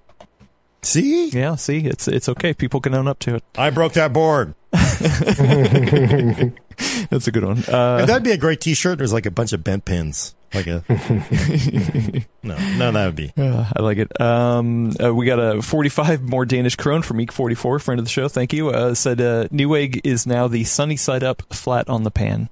See? 0.83 1.29
Yeah, 1.29 1.55
see, 1.55 1.79
it's 1.79 2.07
it's 2.07 2.29
okay. 2.29 2.53
People 2.53 2.79
can 2.79 2.93
own 2.93 3.07
up 3.07 3.19
to 3.19 3.35
it. 3.35 3.43
I 3.57 3.71
broke 3.71 3.93
that 3.93 4.13
board. 4.13 4.53
That's 7.09 7.27
a 7.27 7.31
good 7.31 7.43
one. 7.43 7.63
Uh, 7.67 8.05
that'd 8.05 8.23
be 8.23 8.31
a 8.31 8.37
great 8.37 8.61
T-shirt. 8.61 8.97
There's 8.97 9.13
like 9.13 9.25
a 9.25 9.31
bunch 9.31 9.53
of 9.53 9.63
bent 9.63 9.85
pins. 9.85 10.35
Like 10.53 10.67
a 10.67 10.83
no, 12.43 12.57
no, 12.77 12.91
that 12.91 13.05
would 13.05 13.15
be. 13.15 13.33
Uh, 13.37 13.65
I 13.75 13.81
like 13.81 13.97
it. 13.97 14.21
Um, 14.21 14.93
uh, 15.03 15.13
we 15.13 15.25
got 15.25 15.39
a 15.39 15.61
45 15.61 16.21
more 16.21 16.45
Danish 16.45 16.77
krone 16.77 17.01
from 17.01 17.19
Eek 17.19 17.33
44, 17.33 17.79
friend 17.79 17.99
of 17.99 18.05
the 18.05 18.09
show. 18.09 18.29
Thank 18.29 18.53
you. 18.53 18.69
Uh, 18.69 18.93
said 18.93 19.19
uh, 19.19 19.49
Newegg 19.49 20.01
is 20.05 20.25
now 20.25 20.47
the 20.47 20.63
sunny 20.63 20.95
side 20.95 21.23
up, 21.23 21.53
flat 21.53 21.89
on 21.89 22.03
the 22.03 22.11
pan. 22.11 22.47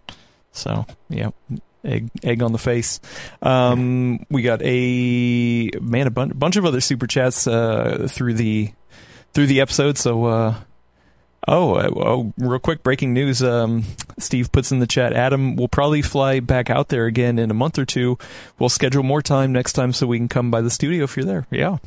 So 0.51 0.85
yeah, 1.09 1.29
egg 1.85 2.09
egg 2.23 2.41
on 2.41 2.51
the 2.51 2.57
face. 2.57 2.99
Um, 3.41 4.25
we 4.29 4.41
got 4.41 4.61
a 4.61 5.69
man 5.81 6.07
a 6.07 6.11
bunch, 6.11 6.37
bunch 6.37 6.57
of 6.57 6.65
other 6.65 6.81
super 6.81 7.07
chats 7.07 7.47
uh, 7.47 8.07
through 8.09 8.33
the 8.33 8.71
through 9.33 9.47
the 9.47 9.61
episode. 9.61 9.97
So 9.97 10.25
uh, 10.25 10.55
Oh, 11.47 11.75
uh, 11.75 11.89
oh, 11.95 12.33
real 12.37 12.59
quick 12.59 12.81
breaking 12.81 13.13
news. 13.13 13.43
Um, 13.43 13.83
Steve 14.17 14.51
puts 14.51 14.71
in 14.71 14.79
the 14.79 14.87
chat. 14.87 15.13
Adam 15.13 15.55
will 15.55 15.67
probably 15.67 16.01
fly 16.01 16.39
back 16.39 16.69
out 16.69 16.89
there 16.89 17.05
again 17.05 17.37
in 17.37 17.51
a 17.51 17.53
month 17.53 17.77
or 17.77 17.85
two. 17.85 18.17
We'll 18.57 18.69
schedule 18.69 19.03
more 19.03 19.21
time 19.21 19.53
next 19.53 19.73
time 19.73 19.93
so 19.93 20.07
we 20.07 20.17
can 20.17 20.27
come 20.27 20.49
by 20.49 20.61
the 20.61 20.69
studio 20.69 21.03
if 21.03 21.15
you're 21.15 21.25
there. 21.25 21.45
Yeah, 21.51 21.77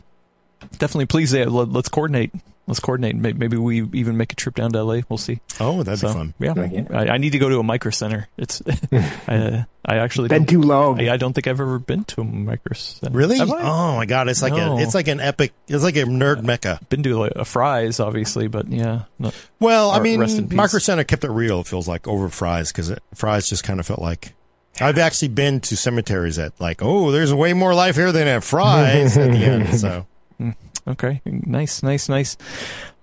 definitely. 0.79 1.07
Please, 1.07 1.35
uh, 1.35 1.45
let's 1.49 1.89
coordinate. 1.89 2.33
Let's 2.69 2.81
coordinate. 2.81 3.17
Maybe 3.17 3.57
we 3.57 3.81
even 3.99 4.19
make 4.19 4.31
a 4.31 4.37
trip 4.37 4.55
down 4.55 4.73
to 4.73 4.83
LA. 4.85 5.01
We'll 5.09 5.17
see. 5.17 5.41
Oh, 5.59 5.83
that'd 5.83 6.01
so, 6.01 6.09
be 6.09 6.13
fun. 6.13 6.35
Yeah, 6.39 6.55
I, 6.91 7.15
I, 7.15 7.17
need 7.17 7.31
to 7.31 7.39
go 7.39 7.49
to 7.49 7.59
a 7.59 7.63
micro 7.63 7.91
center. 7.91 8.29
It's 8.37 8.61
I, 8.93 9.65
I 9.87 9.97
actually 9.97 10.29
been 10.29 10.45
too 10.45 10.61
long. 10.61 11.01
I, 11.01 11.15
I, 11.15 11.17
don't 11.17 11.33
think 11.33 11.47
I've 11.47 11.63
ever 11.63 11.79
been 11.79 12.05
to 12.05 12.21
a 12.21 12.25
micro 12.25 12.75
center. 12.75 13.17
Really? 13.17 13.39
Oh 13.41 13.97
my 13.97 14.05
god, 14.05 14.29
it's 14.29 14.43
like 14.43 14.53
no. 14.53 14.77
a 14.77 14.83
it's 14.83 14.95
like 14.95 15.09
an 15.09 15.19
epic. 15.19 15.55
It's 15.67 15.83
like 15.83 15.97
a 15.97 16.05
nerd 16.05 16.43
mecca. 16.43 16.79
Been 16.91 17.03
to 17.05 17.19
like 17.19 17.33
a 17.37 17.47
Fry's, 17.47 18.01
obviously, 18.01 18.49
but 18.49 18.69
yeah. 18.69 19.05
Not, 19.19 19.35
well, 19.59 19.91
I 19.91 20.01
mean, 20.01 20.21
micro 20.55 20.79
center 20.79 21.05
kept 21.05 21.25
it 21.25 21.31
real. 21.31 21.61
It 21.61 21.67
feels 21.67 21.89
like 21.89 22.07
over 22.07 22.29
Fry's 22.29 22.71
because 22.71 22.93
Fry's 23.15 23.49
just 23.49 23.65
kind 23.65 23.81
of 23.81 23.87
felt 23.87 24.03
like. 24.03 24.35
I've 24.79 24.99
actually 24.99 25.29
been 25.29 25.61
to 25.61 25.77
cemeteries 25.77 26.37
that 26.37 26.53
like, 26.61 26.83
oh, 26.83 27.11
there's 27.13 27.33
way 27.33 27.55
more 27.55 27.75
life 27.75 27.97
here 27.97 28.13
than 28.13 28.29
at 28.29 28.45
Fry's 28.45 29.17
at 29.17 29.31
the 29.31 29.39
end. 29.39 29.81
So. 29.81 30.07
Hmm. 30.39 30.51
Okay, 30.87 31.21
nice, 31.27 31.83
nice, 31.83 32.09
nice. 32.09 32.39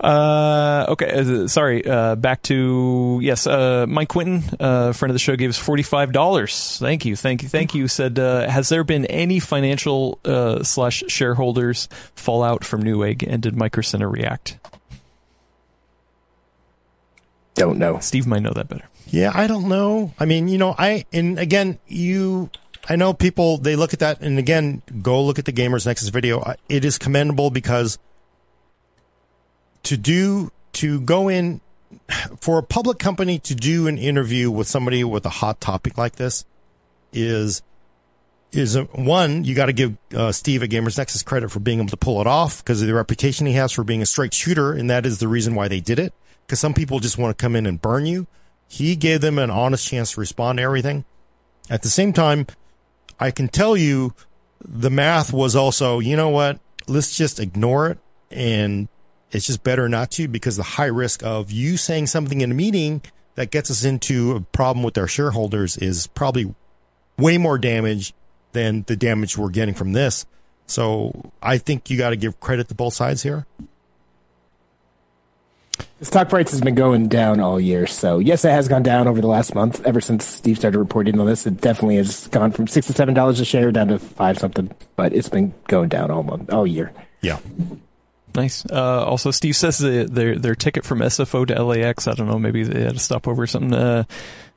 Uh, 0.00 0.86
okay, 0.88 1.10
uh, 1.12 1.46
sorry. 1.46 1.86
Uh, 1.86 2.16
back 2.16 2.42
to 2.42 3.20
yes. 3.22 3.46
Uh, 3.46 3.86
Mike 3.88 4.08
Quinton, 4.08 4.42
uh, 4.58 4.92
friend 4.92 5.10
of 5.10 5.14
the 5.14 5.20
show, 5.20 5.36
gave 5.36 5.50
us 5.50 5.58
forty 5.58 5.84
five 5.84 6.10
dollars. 6.10 6.78
Thank 6.80 7.04
you, 7.04 7.14
thank 7.14 7.44
you, 7.44 7.48
thank 7.48 7.76
you. 7.76 7.86
Said, 7.86 8.18
uh, 8.18 8.48
has 8.50 8.70
there 8.70 8.82
been 8.82 9.06
any 9.06 9.38
financial 9.38 10.18
slash 10.64 11.04
shareholders 11.06 11.88
fallout 12.16 12.64
from 12.64 12.82
Newegg, 12.82 13.24
and 13.26 13.40
did 13.40 13.54
Micro 13.54 13.82
Center 13.82 14.08
react? 14.08 14.58
Don't 17.54 17.78
know. 17.78 18.00
Steve 18.00 18.26
might 18.26 18.42
know 18.42 18.52
that 18.52 18.68
better. 18.68 18.84
Yeah, 19.06 19.30
I 19.32 19.46
don't 19.46 19.68
know. 19.68 20.12
I 20.18 20.24
mean, 20.24 20.48
you 20.48 20.58
know, 20.58 20.74
I 20.76 21.06
and 21.12 21.38
again, 21.38 21.78
you 21.86 22.50
I 22.88 22.96
know 22.96 23.12
people 23.12 23.58
they 23.58 23.76
look 23.76 23.92
at 23.92 23.98
that 24.00 24.20
and 24.20 24.38
again 24.38 24.82
go 25.02 25.22
look 25.22 25.38
at 25.38 25.44
the 25.44 25.52
Gamers 25.52 25.86
Nexus 25.86 26.08
video. 26.08 26.54
It 26.68 26.84
is 26.84 26.98
commendable 26.98 27.50
because 27.50 27.98
to 29.84 29.96
do 29.96 30.52
to 30.74 31.00
go 31.00 31.28
in 31.28 31.60
for 32.40 32.58
a 32.58 32.62
public 32.62 32.98
company 32.98 33.38
to 33.40 33.54
do 33.54 33.86
an 33.86 33.98
interview 33.98 34.50
with 34.50 34.68
somebody 34.68 35.02
with 35.04 35.24
a 35.26 35.30
hot 35.30 35.60
topic 35.60 35.98
like 35.98 36.16
this 36.16 36.44
is 37.12 37.62
is 38.52 38.76
a, 38.76 38.84
one 38.84 39.44
you 39.44 39.54
got 39.54 39.66
to 39.66 39.72
give 39.72 39.96
uh, 40.14 40.30
Steve 40.30 40.62
at 40.62 40.70
Gamers 40.70 40.98
Nexus 40.98 41.22
credit 41.22 41.50
for 41.50 41.60
being 41.60 41.80
able 41.80 41.88
to 41.90 41.96
pull 41.96 42.20
it 42.20 42.26
off 42.26 42.62
because 42.62 42.80
of 42.80 42.88
the 42.88 42.94
reputation 42.94 43.46
he 43.46 43.54
has 43.54 43.72
for 43.72 43.84
being 43.84 44.02
a 44.02 44.06
straight 44.06 44.32
shooter 44.32 44.72
and 44.72 44.88
that 44.90 45.04
is 45.04 45.18
the 45.18 45.28
reason 45.28 45.54
why 45.54 45.66
they 45.68 45.80
did 45.80 45.98
it 45.98 46.12
because 46.46 46.60
some 46.60 46.74
people 46.74 47.00
just 47.00 47.18
want 47.18 47.36
to 47.36 47.42
come 47.42 47.56
in 47.56 47.66
and 47.66 47.82
burn 47.82 48.06
you. 48.06 48.26
He 48.68 48.96
gave 48.96 49.20
them 49.20 49.38
an 49.38 49.50
honest 49.50 49.86
chance 49.86 50.12
to 50.12 50.20
respond 50.20 50.58
to 50.58 50.62
everything. 50.62 51.04
At 51.68 51.82
the 51.82 51.88
same 51.88 52.12
time, 52.12 52.46
I 53.18 53.30
can 53.30 53.48
tell 53.48 53.76
you 53.76 54.14
the 54.60 54.90
math 54.90 55.32
was 55.32 55.56
also, 55.56 55.98
you 55.98 56.16
know 56.16 56.28
what? 56.28 56.58
Let's 56.86 57.16
just 57.16 57.40
ignore 57.40 57.88
it. 57.88 57.98
And 58.30 58.88
it's 59.30 59.46
just 59.46 59.62
better 59.62 59.88
not 59.88 60.10
to 60.12 60.28
because 60.28 60.56
the 60.56 60.62
high 60.62 60.86
risk 60.86 61.22
of 61.24 61.50
you 61.50 61.76
saying 61.76 62.06
something 62.06 62.40
in 62.40 62.50
a 62.50 62.54
meeting 62.54 63.02
that 63.34 63.50
gets 63.50 63.70
us 63.70 63.84
into 63.84 64.32
a 64.32 64.40
problem 64.40 64.82
with 64.82 64.96
our 64.98 65.06
shareholders 65.06 65.76
is 65.76 66.06
probably 66.08 66.54
way 67.18 67.38
more 67.38 67.58
damage 67.58 68.14
than 68.52 68.82
the 68.86 68.96
damage 68.96 69.36
we're 69.36 69.50
getting 69.50 69.74
from 69.74 69.92
this. 69.92 70.26
So 70.66 71.32
I 71.42 71.58
think 71.58 71.90
you 71.90 71.98
got 71.98 72.10
to 72.10 72.16
give 72.16 72.40
credit 72.40 72.68
to 72.68 72.74
both 72.74 72.94
sides 72.94 73.22
here. 73.22 73.46
The 75.98 76.04
stock 76.04 76.28
price 76.28 76.50
has 76.50 76.60
been 76.60 76.74
going 76.74 77.08
down 77.08 77.40
all 77.40 77.58
year. 77.58 77.86
So, 77.86 78.18
yes, 78.18 78.44
it 78.44 78.50
has 78.50 78.68
gone 78.68 78.82
down 78.82 79.08
over 79.08 79.20
the 79.20 79.26
last 79.26 79.54
month. 79.54 79.84
Ever 79.86 80.00
since 80.00 80.26
Steve 80.26 80.58
started 80.58 80.78
reporting 80.78 81.18
on 81.18 81.26
this, 81.26 81.46
it 81.46 81.60
definitely 81.60 81.96
has 81.96 82.28
gone 82.28 82.52
from 82.52 82.66
six 82.66 82.86
to 82.88 82.92
seven 82.92 83.14
dollars 83.14 83.40
a 83.40 83.44
share 83.44 83.72
down 83.72 83.88
to 83.88 83.98
five 83.98 84.38
something. 84.38 84.70
But 84.94 85.14
it's 85.14 85.28
been 85.28 85.54
going 85.68 85.88
down 85.88 86.10
all 86.10 86.22
month, 86.22 86.52
all 86.52 86.66
year. 86.66 86.92
Yeah. 87.22 87.38
Nice. 88.34 88.66
Uh, 88.66 89.04
also, 89.04 89.30
Steve 89.30 89.56
says 89.56 89.78
their 89.78 90.36
their 90.36 90.54
ticket 90.54 90.84
from 90.84 90.98
SFO 90.98 91.46
to 91.46 91.62
LAX, 91.62 92.06
I 92.06 92.12
don't 92.12 92.28
know, 92.28 92.38
maybe 92.38 92.62
they 92.62 92.82
had 92.82 92.96
a 92.96 92.98
stopover 92.98 93.44
or 93.44 93.46
something, 93.46 93.72
uh, 93.72 94.04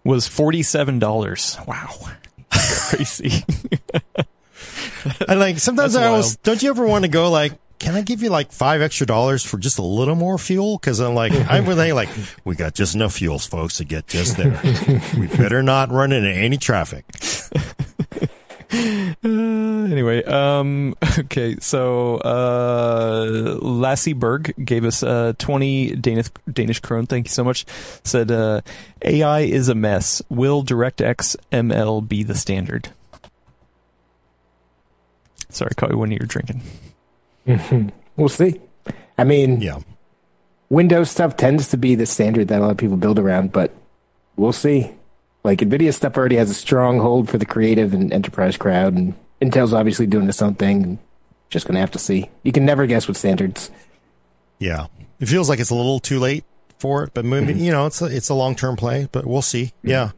was 0.03 0.27
forty 0.27 0.61
seven 0.61 0.99
dollars. 0.99 1.57
Wow, 1.65 1.95
crazy. 2.51 3.45
I 5.27 5.35
like 5.35 5.59
sometimes 5.59 5.93
That's 5.93 6.03
I 6.03 6.07
always 6.09 6.35
don't 6.37 6.61
you 6.61 6.69
ever 6.69 6.85
want 6.85 7.05
to 7.05 7.09
go 7.09 7.31
like 7.31 7.53
can 7.79 7.95
I 7.95 8.01
give 8.01 8.21
you 8.21 8.29
like 8.29 8.51
five 8.51 8.81
extra 8.81 9.07
dollars 9.07 9.43
for 9.43 9.57
just 9.57 9.79
a 9.79 9.83
little 9.83 10.15
more 10.15 10.37
fuel? 10.37 10.77
Cause 10.79 10.99
I'm 10.99 11.15
like, 11.15 11.31
I'm 11.49 11.65
really 11.65 11.91
like, 11.93 12.09
we 12.43 12.55
got 12.55 12.75
just 12.75 12.93
enough 12.93 13.13
fuels, 13.13 13.45
folks, 13.45 13.77
to 13.77 13.85
get 13.85 14.07
just 14.07 14.37
there. 14.37 14.59
we 15.17 15.27
better 15.27 15.63
not 15.63 15.89
run 15.89 16.11
into 16.11 16.29
any 16.29 16.57
traffic. 16.57 17.05
Uh, 18.71 19.87
anyway, 19.89 20.23
um, 20.25 20.93
okay, 21.19 21.55
so 21.59 22.17
uh, 22.17 23.57
Lassie 23.61 24.13
Berg 24.13 24.53
gave 24.63 24.85
us 24.85 25.01
uh, 25.01 25.33
20 25.39 25.95
Danish 25.95 26.27
Danish 26.51 26.79
krone. 26.79 27.07
Thank 27.07 27.25
you 27.25 27.31
so 27.31 27.43
much. 27.43 27.65
Said 28.03 28.29
uh, 28.29 28.61
AI 29.01 29.41
is 29.41 29.69
a 29.69 29.75
mess. 29.75 30.21
Will 30.29 30.63
DirectX 30.63 31.35
ML 31.51 32.07
be 32.07 32.21
the 32.21 32.35
standard? 32.35 32.89
Sorry, 35.49 35.71
caught 35.75 35.89
you 35.89 35.97
when 35.97 36.11
you 36.11 36.19
were 36.21 36.27
drinking. 36.27 36.61
Mm-hmm. 37.49 37.89
We'll 38.15 38.27
see. 38.27 38.59
I 39.17 39.23
mean, 39.23 39.61
yeah. 39.61 39.79
Windows 40.67 41.09
stuff 41.09 41.37
tends 41.37 41.69
to 41.69 41.77
be 41.77 41.95
the 41.95 42.05
standard 42.05 42.49
that 42.49 42.59
a 42.59 42.63
lot 42.63 42.71
of 42.71 42.77
people 42.77 42.97
build 42.97 43.17
around, 43.17 43.53
but 43.53 43.73
we'll 44.35 44.51
see. 44.51 44.91
Like 45.45 45.59
Nvidia 45.59 45.93
stuff 45.93 46.17
already 46.17 46.35
has 46.35 46.49
a 46.49 46.53
strong 46.53 46.99
hold 46.99 47.29
for 47.29 47.37
the 47.37 47.45
creative 47.45 47.93
and 47.93 48.11
enterprise 48.11 48.57
crowd, 48.57 48.93
and 48.93 49.13
Intel's 49.41 49.73
obviously 49.73 50.05
doing 50.05 50.27
its 50.27 50.41
own 50.41 50.55
thing. 50.55 50.99
Just 51.49 51.65
gonna 51.65 51.79
have 51.79 51.91
to 51.91 51.97
see. 51.99 52.29
You 52.43 52.51
can 52.51 52.65
never 52.65 52.85
guess 52.85 53.07
with 53.07 53.15
standards. 53.15 53.71
Yeah, 54.57 54.87
it 55.21 55.27
feels 55.27 55.47
like 55.47 55.61
it's 55.61 55.69
a 55.69 55.75
little 55.75 56.01
too 56.01 56.19
late 56.19 56.43
for 56.77 57.05
it, 57.05 57.13
but 57.13 57.23
maybe 57.23 57.53
mm-hmm. 57.53 57.63
you 57.63 57.71
know 57.71 57.85
it's 57.85 58.01
a, 58.01 58.05
it's 58.05 58.27
a 58.27 58.33
long 58.33 58.53
term 58.53 58.75
play, 58.75 59.07
but 59.13 59.25
we'll 59.25 59.41
see. 59.41 59.65
Mm-hmm. 59.65 59.89
Yeah, 59.89 60.11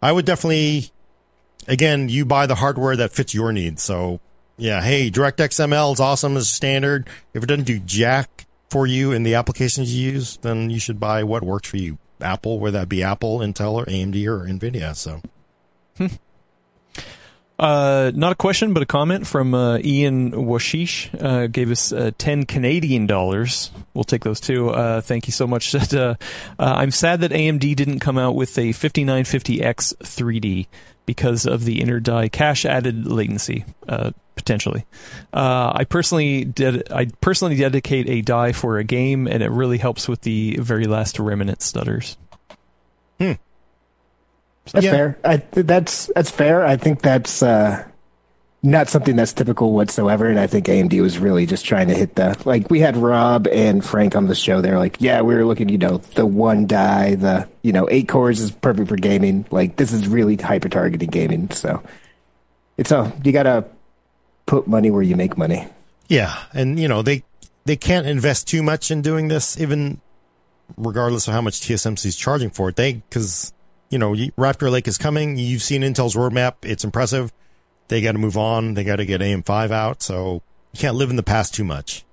I 0.00 0.12
would 0.12 0.24
definitely. 0.24 0.90
Again, 1.68 2.08
you 2.08 2.24
buy 2.24 2.46
the 2.46 2.56
hardware 2.56 2.96
that 2.96 3.12
fits 3.12 3.32
your 3.32 3.52
needs. 3.52 3.82
So 3.82 4.20
yeah, 4.56 4.80
hey, 4.80 5.10
DirectX 5.10 5.60
ML 5.66 5.94
is 5.94 6.00
awesome 6.00 6.36
as 6.36 6.48
standard. 6.48 7.08
If 7.32 7.42
it 7.42 7.46
doesn't 7.46 7.64
do 7.64 7.78
jack 7.80 8.46
for 8.70 8.86
you 8.86 9.12
in 9.12 9.22
the 9.22 9.34
applications 9.34 9.94
you 9.94 10.12
use, 10.12 10.36
then 10.38 10.70
you 10.70 10.78
should 10.78 11.00
buy 11.00 11.24
what 11.24 11.42
works 11.42 11.68
for 11.68 11.76
you. 11.76 11.98
Apple, 12.20 12.58
whether 12.58 12.78
that 12.78 12.88
be 12.88 13.02
Apple, 13.02 13.40
Intel, 13.40 13.74
or 13.74 13.84
AMD, 13.86 14.26
or 14.26 14.46
NVIDIA. 14.46 14.94
So. 14.96 15.20
Uh, 17.56 18.10
not 18.14 18.32
a 18.32 18.34
question, 18.34 18.74
but 18.74 18.82
a 18.82 18.86
comment 18.86 19.26
from 19.26 19.54
uh, 19.54 19.78
Ian 19.78 20.32
Washish. 20.32 21.08
Uh, 21.22 21.46
gave 21.46 21.70
us 21.70 21.92
uh, 21.92 22.10
10 22.18 22.46
Canadian 22.46 23.06
dollars. 23.06 23.70
We'll 23.94 24.04
take 24.04 24.24
those 24.24 24.40
too. 24.40 24.70
Uh, 24.70 25.00
thank 25.00 25.28
you 25.28 25.32
so 25.32 25.46
much. 25.46 25.74
Uh, 25.94 26.16
I'm 26.58 26.90
sad 26.90 27.20
that 27.20 27.30
AMD 27.30 27.76
didn't 27.76 28.00
come 28.00 28.18
out 28.18 28.34
with 28.34 28.58
a 28.58 28.70
5950X 28.70 29.96
3D 29.98 30.66
because 31.06 31.46
of 31.46 31.64
the 31.64 31.80
inner 31.80 32.00
die 32.00 32.28
cache 32.28 32.64
added 32.64 33.06
latency 33.06 33.64
potentially. 34.34 34.84
Uh, 35.32 35.72
I 35.74 35.84
personally 35.84 36.44
did. 36.44 36.90
I 36.92 37.06
personally 37.20 37.56
dedicate 37.56 38.08
a 38.08 38.20
die 38.20 38.52
for 38.52 38.78
a 38.78 38.84
game, 38.84 39.26
and 39.26 39.42
it 39.42 39.50
really 39.50 39.78
helps 39.78 40.08
with 40.08 40.22
the 40.22 40.56
very 40.60 40.84
last 40.84 41.18
remnant 41.18 41.62
stutters. 41.62 42.16
Hmm. 43.18 43.32
That's 44.72 44.84
yeah. 44.84 44.90
fair. 44.90 45.18
I, 45.24 45.36
that's 45.52 46.10
that's 46.14 46.30
fair. 46.30 46.66
I 46.66 46.76
think 46.76 47.02
that's 47.02 47.42
uh, 47.42 47.86
not 48.64 48.88
something 48.88 49.14
that's 49.14 49.34
typical 49.34 49.74
whatsoever. 49.74 50.26
And 50.26 50.40
I 50.40 50.46
think 50.46 50.66
AMD 50.66 50.98
was 51.02 51.18
really 51.18 51.44
just 51.44 51.66
trying 51.66 51.88
to 51.88 51.94
hit 51.94 52.14
the 52.14 52.34
like 52.46 52.70
we 52.70 52.80
had 52.80 52.96
Rob 52.96 53.46
and 53.46 53.84
Frank 53.84 54.16
on 54.16 54.26
the 54.26 54.34
show. 54.34 54.62
They're 54.62 54.78
like, 54.78 54.96
yeah, 55.00 55.20
we 55.20 55.34
were 55.34 55.44
looking, 55.44 55.68
you 55.68 55.76
know, 55.76 55.98
the 55.98 56.24
one 56.24 56.66
die, 56.66 57.14
the 57.14 57.46
you 57.60 57.72
know, 57.72 57.86
eight 57.90 58.08
cores 58.08 58.40
is 58.40 58.50
perfect 58.50 58.88
for 58.88 58.96
gaming. 58.96 59.44
Like 59.50 59.76
this 59.76 59.92
is 59.92 60.08
really 60.08 60.36
hyper 60.36 60.70
targeting 60.70 61.10
gaming. 61.10 61.50
So 61.50 61.82
it's 62.78 62.90
a 62.90 63.12
you 63.22 63.32
gotta 63.32 63.66
put 64.46 64.66
money 64.66 64.90
where 64.90 65.02
you 65.02 65.14
make 65.14 65.36
money. 65.36 65.68
Yeah, 66.08 66.34
and 66.54 66.80
you 66.80 66.88
know 66.88 67.02
they 67.02 67.22
they 67.66 67.76
can't 67.76 68.06
invest 68.06 68.48
too 68.48 68.62
much 68.62 68.90
in 68.90 69.02
doing 69.02 69.28
this, 69.28 69.60
even 69.60 70.00
regardless 70.78 71.28
of 71.28 71.34
how 71.34 71.42
much 71.42 71.60
TSMC 71.60 72.06
is 72.06 72.16
charging 72.16 72.48
for 72.48 72.70
it. 72.70 72.76
They 72.76 72.94
because 72.94 73.52
you 73.90 73.98
know 73.98 74.12
Raptor 74.38 74.70
Lake 74.70 74.88
is 74.88 74.96
coming. 74.96 75.36
You've 75.36 75.62
seen 75.62 75.82
Intel's 75.82 76.14
roadmap; 76.14 76.54
it's 76.62 76.82
impressive. 76.82 77.30
They 77.88 78.00
got 78.00 78.12
to 78.12 78.18
move 78.18 78.36
on. 78.36 78.74
They 78.74 78.84
got 78.84 78.96
to 78.96 79.06
get 79.06 79.20
AM5 79.20 79.70
out, 79.70 80.02
so 80.02 80.42
you 80.72 80.80
can't 80.80 80.96
live 80.96 81.10
in 81.10 81.16
the 81.16 81.22
past 81.22 81.54
too 81.54 81.64
much. 81.64 82.04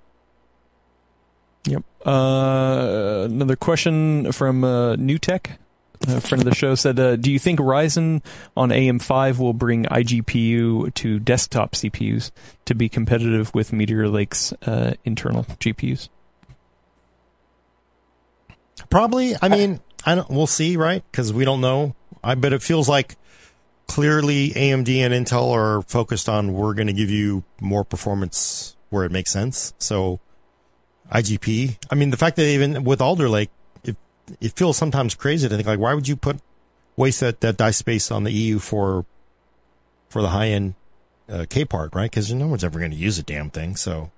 Yep. 1.66 1.84
Uh, 2.04 3.26
another 3.30 3.56
question 3.56 4.32
from 4.32 4.64
uh, 4.64 4.96
New 4.96 5.18
Tech 5.18 5.58
a 6.08 6.20
friend 6.20 6.42
of 6.42 6.48
the 6.48 6.54
show 6.54 6.74
said, 6.74 6.98
uh, 6.98 7.16
"Do 7.16 7.30
you 7.30 7.38
think 7.38 7.60
Ryzen 7.60 8.22
on 8.56 8.70
AM5 8.70 9.38
will 9.38 9.52
bring 9.52 9.84
iGPU 9.84 10.92
to 10.94 11.18
desktop 11.18 11.72
CPUs 11.72 12.30
to 12.64 12.74
be 12.74 12.88
competitive 12.88 13.54
with 13.54 13.72
Meteor 13.72 14.08
Lake's 14.08 14.52
uh, 14.66 14.94
internal 15.04 15.44
GPUs?" 15.44 16.08
Probably. 18.90 19.34
I 19.40 19.48
mean, 19.48 19.80
I 20.04 20.14
don't. 20.14 20.28
We'll 20.30 20.46
see, 20.46 20.76
right? 20.76 21.04
Because 21.10 21.32
we 21.32 21.44
don't 21.44 21.60
know. 21.60 21.94
I 22.22 22.34
bet 22.34 22.52
it 22.52 22.62
feels 22.62 22.88
like 22.88 23.16
clearly 23.86 24.50
AMD 24.50 24.88
and 24.98 25.12
Intel 25.14 25.50
are 25.52 25.82
focused 25.82 26.28
on 26.28 26.52
we're 26.52 26.74
going 26.74 26.86
to 26.86 26.92
give 26.92 27.10
you 27.10 27.44
more 27.60 27.84
performance 27.84 28.76
where 28.90 29.04
it 29.04 29.12
makes 29.12 29.30
sense. 29.30 29.72
So 29.78 30.20
IGP. 31.10 31.76
I 31.90 31.94
mean, 31.94 32.10
the 32.10 32.16
fact 32.16 32.36
that 32.36 32.46
even 32.46 32.84
with 32.84 33.00
Alder 33.00 33.28
Lake, 33.28 33.50
it 33.84 33.96
it 34.40 34.52
feels 34.52 34.76
sometimes 34.76 35.14
crazy 35.14 35.48
to 35.48 35.54
think 35.54 35.66
like, 35.66 35.78
why 35.78 35.94
would 35.94 36.08
you 36.08 36.16
put 36.16 36.38
waste 36.96 37.20
that 37.20 37.40
that 37.40 37.56
die 37.56 37.70
space 37.70 38.10
on 38.10 38.24
the 38.24 38.32
EU 38.32 38.58
for 38.58 39.04
for 40.08 40.22
the 40.22 40.28
high 40.28 40.48
end 40.48 40.74
uh, 41.28 41.46
K 41.48 41.64
part, 41.64 41.94
right? 41.94 42.10
Because 42.10 42.32
no 42.32 42.46
one's 42.46 42.64
ever 42.64 42.78
going 42.78 42.90
to 42.90 42.96
use 42.96 43.18
a 43.18 43.22
damn 43.22 43.50
thing. 43.50 43.76
So 43.76 44.10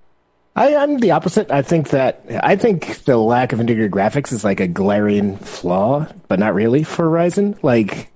I, 0.57 0.69
am 0.69 0.99
the 0.99 1.13
opposite. 1.13 1.51
I 1.51 1.63
think 1.63 1.91
that 1.91 2.25
I 2.43 2.57
think 2.57 3.05
the 3.05 3.17
lack 3.17 3.53
of 3.53 3.61
integrated 3.61 3.91
graphics 3.91 4.33
is 4.33 4.45
like 4.45 4.61
a 4.61 4.69
glaring 4.69 5.37
flaw, 5.37 6.07
but 6.29 6.39
not 6.39 6.55
really 6.55 6.85
for 6.85 7.07
Ryzen. 7.07 7.61
Like 7.63 8.11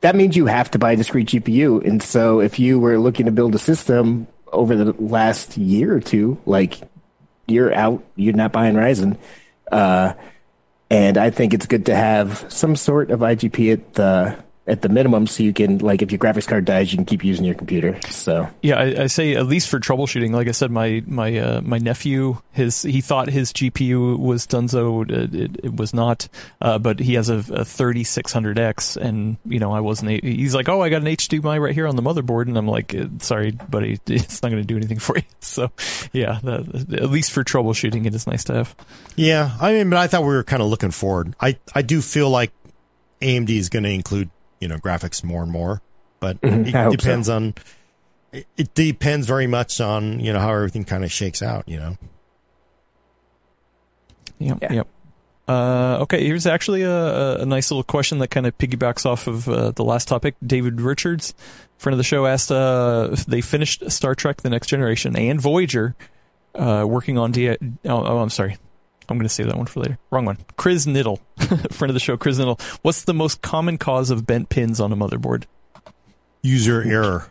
that 0.00 0.16
means 0.16 0.36
you 0.36 0.46
have 0.46 0.70
to 0.72 0.78
buy 0.78 0.92
a 0.92 0.96
discrete 0.96 1.28
GPU, 1.28 1.84
and 1.86 2.02
so 2.02 2.40
if 2.40 2.58
you 2.58 2.80
were 2.80 2.98
looking 2.98 3.26
to 3.26 3.32
build 3.32 3.54
a 3.54 3.58
system 3.58 4.26
over 4.52 4.74
the 4.74 4.92
last 4.92 5.56
year 5.56 5.94
or 5.94 6.00
two, 6.00 6.38
like 6.46 6.80
you're 7.46 7.72
out, 7.72 8.02
you're 8.16 8.34
not 8.34 8.52
buying 8.52 8.74
Ryzen. 8.74 9.18
Uh, 9.70 10.14
and 10.90 11.16
I 11.16 11.30
think 11.30 11.54
it's 11.54 11.66
good 11.66 11.86
to 11.86 11.94
have 11.94 12.46
some 12.48 12.74
sort 12.76 13.10
of 13.10 13.20
IGP 13.20 13.72
at 13.72 13.94
the 13.94 14.44
at 14.70 14.82
the 14.82 14.88
minimum 14.88 15.26
so 15.26 15.42
you 15.42 15.52
can 15.52 15.78
like 15.78 16.00
if 16.00 16.12
your 16.12 16.18
graphics 16.18 16.46
card 16.46 16.64
dies 16.64 16.92
you 16.92 16.96
can 16.96 17.04
keep 17.04 17.24
using 17.24 17.44
your 17.44 17.56
computer. 17.56 17.98
So 18.08 18.48
yeah 18.62 18.76
i, 18.76 19.02
I 19.02 19.06
say 19.08 19.34
at 19.34 19.46
least 19.46 19.68
for 19.68 19.80
troubleshooting 19.80 20.32
like 20.32 20.48
i 20.48 20.52
said 20.52 20.70
my 20.70 21.02
my 21.06 21.36
uh, 21.36 21.60
my 21.62 21.78
nephew 21.78 22.38
his 22.52 22.82
he 22.82 23.00
thought 23.00 23.28
his 23.28 23.52
gpu 23.52 24.18
was 24.18 24.46
dunzo 24.46 25.10
it, 25.10 25.34
it, 25.34 25.56
it 25.64 25.76
was 25.76 25.92
not 25.92 26.28
uh, 26.60 26.78
but 26.78 27.00
he 27.00 27.14
has 27.14 27.28
a, 27.28 27.38
a 27.38 27.64
3600x 27.64 28.96
and 28.96 29.36
you 29.44 29.58
know 29.58 29.72
i 29.72 29.80
wasn't 29.80 30.22
he's 30.22 30.54
like 30.54 30.68
oh 30.68 30.80
i 30.80 30.88
got 30.88 31.02
an 31.02 31.08
hdmi 31.08 31.60
right 31.60 31.74
here 31.74 31.88
on 31.88 31.96
the 31.96 32.02
motherboard 32.02 32.46
and 32.46 32.56
i'm 32.56 32.68
like 32.68 32.94
uh, 32.94 33.06
sorry 33.18 33.50
buddy 33.50 33.98
it's 34.06 34.42
not 34.42 34.50
going 34.50 34.62
to 34.62 34.66
do 34.66 34.76
anything 34.76 34.98
for 34.98 35.16
you. 35.16 35.22
So 35.42 35.72
yeah 36.12 36.38
that, 36.44 36.92
at 36.92 37.10
least 37.10 37.32
for 37.32 37.42
troubleshooting 37.42 38.06
it 38.06 38.14
is 38.14 38.26
nice 38.26 38.44
to 38.44 38.54
have. 38.54 38.76
Yeah 39.16 39.56
i 39.60 39.72
mean 39.72 39.90
but 39.90 39.98
i 39.98 40.06
thought 40.06 40.22
we 40.22 40.28
were 40.28 40.44
kind 40.44 40.62
of 40.62 40.68
looking 40.68 40.92
forward. 40.92 41.34
I 41.40 41.58
i 41.74 41.82
do 41.82 42.00
feel 42.00 42.30
like 42.30 42.52
amd 43.20 43.50
is 43.50 43.68
going 43.68 43.82
to 43.82 43.90
include 43.90 44.30
you 44.60 44.68
know 44.68 44.76
graphics 44.76 45.24
more 45.24 45.42
and 45.42 45.50
more. 45.50 45.82
But 46.20 46.40
mm-hmm. 46.40 46.76
it 46.76 46.90
depends 46.98 47.26
so. 47.26 47.36
on. 47.36 47.54
It, 48.32 48.46
it 48.56 48.74
depends 48.74 49.26
very 49.26 49.46
much 49.46 49.80
on 49.80 50.20
you 50.20 50.32
know 50.32 50.40
how 50.40 50.52
everything 50.52 50.84
kind 50.84 51.04
of 51.04 51.10
shakes 51.10 51.42
out. 51.42 51.68
You 51.68 51.80
know. 51.80 51.98
Yep. 54.38 54.58
Yeah. 54.62 54.72
Yep. 54.72 54.88
Uh, 55.50 55.98
okay, 56.02 56.24
here's 56.24 56.46
actually 56.46 56.82
a, 56.82 57.38
a, 57.38 57.44
nice 57.44 57.72
little 57.72 57.82
question 57.82 58.18
that 58.18 58.28
kind 58.28 58.46
of 58.46 58.56
piggybacks 58.56 59.04
off 59.04 59.26
of 59.26 59.48
uh, 59.48 59.72
the 59.72 59.82
last 59.82 60.06
topic. 60.06 60.36
David 60.46 60.80
Richards, 60.80 61.34
friend 61.76 61.92
of 61.92 61.98
the 61.98 62.04
show, 62.04 62.24
asked 62.24 62.52
uh, 62.52 63.08
if 63.10 63.26
they 63.26 63.40
finished 63.40 63.90
Star 63.90 64.14
Trek: 64.14 64.42
The 64.42 64.50
Next 64.50 64.68
Generation 64.68 65.16
and 65.16 65.40
Voyager, 65.40 65.96
uh, 66.54 66.84
working 66.86 67.18
on 67.18 67.32
D. 67.32 67.48
Oh, 67.48 67.56
oh, 67.84 68.18
I'm 68.18 68.30
sorry, 68.30 68.58
I'm 69.10 69.18
going 69.18 69.28
to 69.28 69.34
save 69.34 69.46
that 69.46 69.56
one 69.56 69.66
for 69.66 69.80
later. 69.80 69.98
Wrong 70.10 70.24
one. 70.24 70.38
Chris 70.56 70.86
Niddle, 70.86 71.18
friend 71.72 71.90
of 71.90 71.94
the 71.94 72.00
show, 72.00 72.16
Chris 72.16 72.38
Niddle. 72.38 72.60
What's 72.82 73.04
the 73.04 73.14
most 73.14 73.42
common 73.42 73.76
cause 73.76 74.10
of 74.10 74.26
bent 74.26 74.48
pins 74.48 74.80
on 74.80 74.92
a 74.92 74.96
motherboard? 74.96 75.44
User 76.42 76.82
error. 76.82 77.28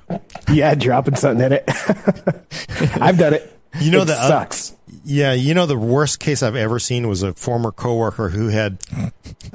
yeah, 0.52 0.76
dropping 0.76 1.16
something 1.16 1.46
in 1.46 1.54
it. 1.54 1.64
I've 3.02 3.18
done 3.18 3.34
it. 3.34 3.60
You 3.80 3.92
know 3.92 4.04
that 4.04 4.28
sucks. 4.28 4.72
Uh, 4.72 4.76
yeah, 5.04 5.34
you 5.34 5.54
know 5.54 5.66
the 5.66 5.78
worst 5.78 6.20
case 6.20 6.44
I've 6.44 6.56
ever 6.56 6.80
seen 6.80 7.08
was 7.08 7.24
a 7.24 7.34
former 7.34 7.72
coworker 7.72 8.30
who 8.30 8.50
had. 8.50 8.80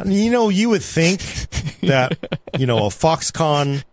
You 0.04 0.30
know, 0.30 0.48
you 0.48 0.70
would 0.70 0.82
think 0.82 1.20
that 1.82 2.16
you 2.58 2.66
know 2.66 2.78
a 2.78 2.88
Foxconn 2.88 3.84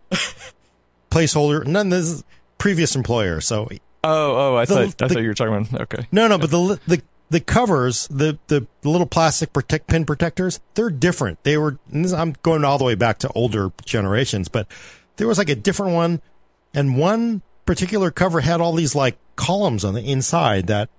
placeholder. 1.10 1.66
None. 1.66 1.90
This 1.90 2.06
is 2.06 2.24
previous 2.58 2.96
employer. 2.96 3.40
So. 3.40 3.68
Oh, 4.04 4.54
oh! 4.54 4.56
I 4.56 4.64
the, 4.64 4.74
thought 4.74 5.02
I 5.02 5.08
the, 5.08 5.14
thought 5.14 5.22
you 5.22 5.28
were 5.28 5.34
talking 5.34 5.54
about. 5.54 5.80
Okay. 5.82 6.06
No, 6.10 6.26
no, 6.26 6.38
but 6.38 6.50
the 6.50 6.80
the 6.86 7.02
the 7.32 7.40
covers, 7.40 8.06
the, 8.08 8.38
the 8.48 8.66
little 8.84 9.06
plastic 9.06 9.54
protect 9.54 9.86
pin 9.86 10.04
protectors, 10.04 10.60
they're 10.74 10.90
different. 10.90 11.42
They 11.44 11.56
were, 11.56 11.78
I'm 11.90 12.34
going 12.42 12.62
all 12.62 12.76
the 12.76 12.84
way 12.84 12.94
back 12.94 13.18
to 13.20 13.30
older 13.30 13.72
generations, 13.86 14.48
but 14.48 14.66
there 15.16 15.26
was 15.26 15.38
like 15.38 15.48
a 15.48 15.54
different 15.54 15.94
one. 15.94 16.20
And 16.74 16.98
one 16.98 17.40
particular 17.64 18.10
cover 18.10 18.40
had 18.40 18.60
all 18.60 18.74
these 18.74 18.94
like 18.94 19.16
columns 19.34 19.82
on 19.82 19.94
the 19.94 20.02
inside 20.02 20.66
that 20.66 20.90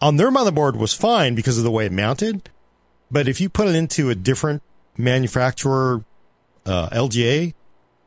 on 0.00 0.16
their 0.16 0.30
motherboard 0.30 0.76
was 0.76 0.94
fine 0.94 1.34
because 1.34 1.58
of 1.58 1.64
the 1.64 1.70
way 1.72 1.86
it 1.86 1.92
mounted. 1.92 2.48
But 3.10 3.26
if 3.26 3.40
you 3.40 3.48
put 3.48 3.66
it 3.66 3.74
into 3.74 4.08
a 4.08 4.14
different 4.14 4.62
manufacturer, 4.96 6.04
uh, 6.64 6.90
LGA, 6.90 7.54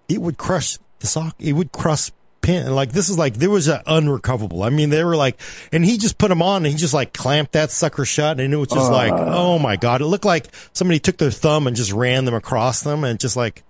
it 0.08 0.22
would 0.22 0.38
crush 0.38 0.78
the 1.00 1.08
sock. 1.08 1.36
It 1.40 1.54
would 1.54 1.74
crush 1.74 2.12
pin. 2.42 2.74
Like 2.74 2.92
this 2.92 3.10
is 3.10 3.18
like 3.18 3.36
there 3.36 3.50
was 3.50 3.68
an 3.68 3.82
unrecoverable. 3.86 4.64
I 4.64 4.70
mean, 4.70 4.90
they 4.90 5.04
were 5.04 5.16
like, 5.16 5.40
and 5.72 5.84
he 5.86 5.98
just 5.98 6.18
put 6.18 6.30
them 6.30 6.42
on 6.42 6.66
and 6.66 6.68
he 6.68 6.76
just 6.76 6.94
like 6.94 7.14
clamped 7.14 7.54
that 7.54 7.72
sucker 7.72 8.06
shut, 8.06 8.40
and 8.40 8.54
it 8.54 8.58
was 8.58 8.70
just 8.70 8.92
uh. 8.92 8.94
like, 8.94 9.14
oh 9.14 9.60
my 9.60 9.76
god, 9.76 10.02
it 10.02 10.06
looked 10.06 10.26
like 10.26 10.48
somebody 10.74 11.00
took 11.00 11.18
their 11.18 11.32
thumb 11.32 11.68
and 11.68 11.76
just 11.76 11.92
ran 11.92 12.26
them 12.26 12.34
across 12.34 12.82
them, 12.82 13.04
and 13.04 13.20
just 13.20 13.36
like 13.36 13.64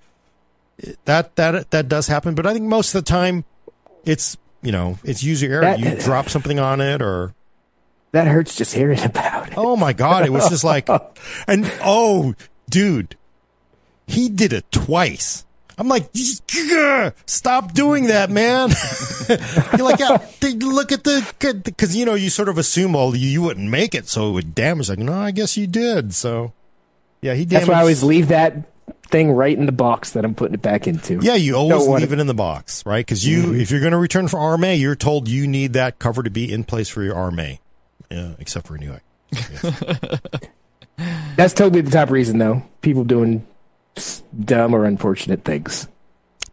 that 1.05 1.35
that 1.35 1.71
that 1.71 1.87
does 1.87 2.07
happen. 2.07 2.35
But 2.35 2.45
I 2.45 2.53
think 2.53 2.65
most 2.65 2.93
of 2.95 3.03
the 3.03 3.09
time, 3.09 3.45
it's 4.05 4.37
you 4.61 4.71
know 4.71 4.97
it's 5.03 5.23
user 5.23 5.51
error. 5.51 5.61
That, 5.61 5.79
you 5.79 5.95
drop 5.99 6.29
something 6.29 6.59
on 6.59 6.81
it 6.81 7.01
or. 7.01 7.33
That 8.11 8.25
hurts 8.25 8.55
just 8.55 8.73
hearing 8.73 8.99
about 9.03 9.49
it. 9.49 9.53
Oh 9.55 9.75
my 9.75 9.93
god, 9.93 10.25
it 10.25 10.31
was 10.31 10.49
just 10.49 10.63
like, 10.63 10.89
and 11.47 11.71
oh, 11.83 12.33
dude, 12.67 13.15
he 14.07 14.29
did 14.29 14.51
it 14.51 14.71
twice. 14.71 15.45
I'm 15.79 15.87
like, 15.87 16.09
stop 17.25 17.73
doing 17.73 18.07
that, 18.07 18.29
man. 18.29 18.69
You're 19.77 19.87
like, 19.87 19.99
yeah, 19.99 20.17
look 20.67 20.91
at 20.91 21.05
the, 21.05 21.61
because 21.63 21.95
you 21.95 22.05
know, 22.05 22.15
you 22.15 22.29
sort 22.29 22.49
of 22.49 22.57
assume, 22.57 22.93
well, 22.93 23.15
you, 23.15 23.29
you 23.29 23.41
wouldn't 23.41 23.69
make 23.69 23.95
it, 23.95 24.09
so 24.09 24.29
it 24.29 24.31
would 24.33 24.53
damage. 24.53 24.89
Like, 24.89 24.99
no, 24.99 25.13
I 25.13 25.31
guess 25.31 25.55
you 25.55 25.67
did. 25.67 26.13
So, 26.13 26.51
yeah, 27.21 27.33
he. 27.33 27.45
Damaged. 27.45 27.51
That's 27.51 27.67
why 27.69 27.75
I 27.75 27.79
always 27.79 28.03
leave 28.03 28.27
that 28.27 28.69
thing 29.03 29.31
right 29.31 29.57
in 29.57 29.65
the 29.65 29.71
box 29.71 30.11
that 30.11 30.25
I'm 30.25 30.35
putting 30.35 30.53
it 30.53 30.61
back 30.61 30.85
into. 30.85 31.19
Yeah, 31.21 31.35
you 31.35 31.55
always 31.55 31.87
leave 31.87 32.11
it 32.11 32.19
in 32.19 32.27
the 32.27 32.33
box, 32.33 32.85
right? 32.85 33.05
Because 33.05 33.25
you, 33.25 33.43
mm-hmm. 33.43 33.59
if 33.61 33.71
you're 33.71 33.79
going 33.79 33.93
to 33.93 33.97
return 33.97 34.27
for 34.27 34.37
RMA, 34.37 34.77
you're 34.77 34.97
told 34.97 35.29
you 35.29 35.47
need 35.47 35.73
that 35.73 35.97
cover 35.97 36.23
to 36.23 36.29
be 36.29 36.51
in 36.51 36.65
place 36.65 36.89
for 36.89 37.03
your 37.03 37.15
RMA, 37.15 37.59
yeah, 38.11 38.33
except 38.37 38.67
for 38.67 38.77
Newegg. 38.77 38.99
That's 41.37 41.53
totally 41.53 41.81
the 41.81 41.91
top 41.91 42.09
reason, 42.09 42.37
though. 42.37 42.63
People 42.81 43.05
doing 43.05 43.47
dumb 44.43 44.73
or 44.73 44.85
unfortunate 44.85 45.43
things. 45.43 45.87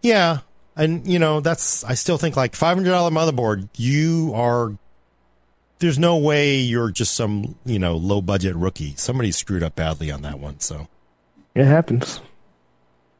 Yeah, 0.02 0.40
and 0.76 1.06
you 1.06 1.18
know 1.18 1.40
that's 1.40 1.84
I 1.84 1.94
still 1.94 2.18
think 2.18 2.36
like 2.36 2.54
five 2.54 2.76
hundred 2.76 2.90
dollar 2.90 3.10
motherboard. 3.10 3.68
You 3.76 4.32
are 4.34 4.76
there's 5.78 5.98
no 5.98 6.16
way 6.16 6.56
you're 6.56 6.90
just 6.90 7.14
some 7.14 7.56
you 7.64 7.78
know 7.78 7.96
low 7.96 8.20
budget 8.20 8.54
rookie. 8.56 8.94
Somebody 8.96 9.32
screwed 9.32 9.62
up 9.62 9.76
badly 9.76 10.10
on 10.10 10.22
that 10.22 10.38
one. 10.38 10.60
So 10.60 10.88
it 11.54 11.64
happens. 11.64 12.20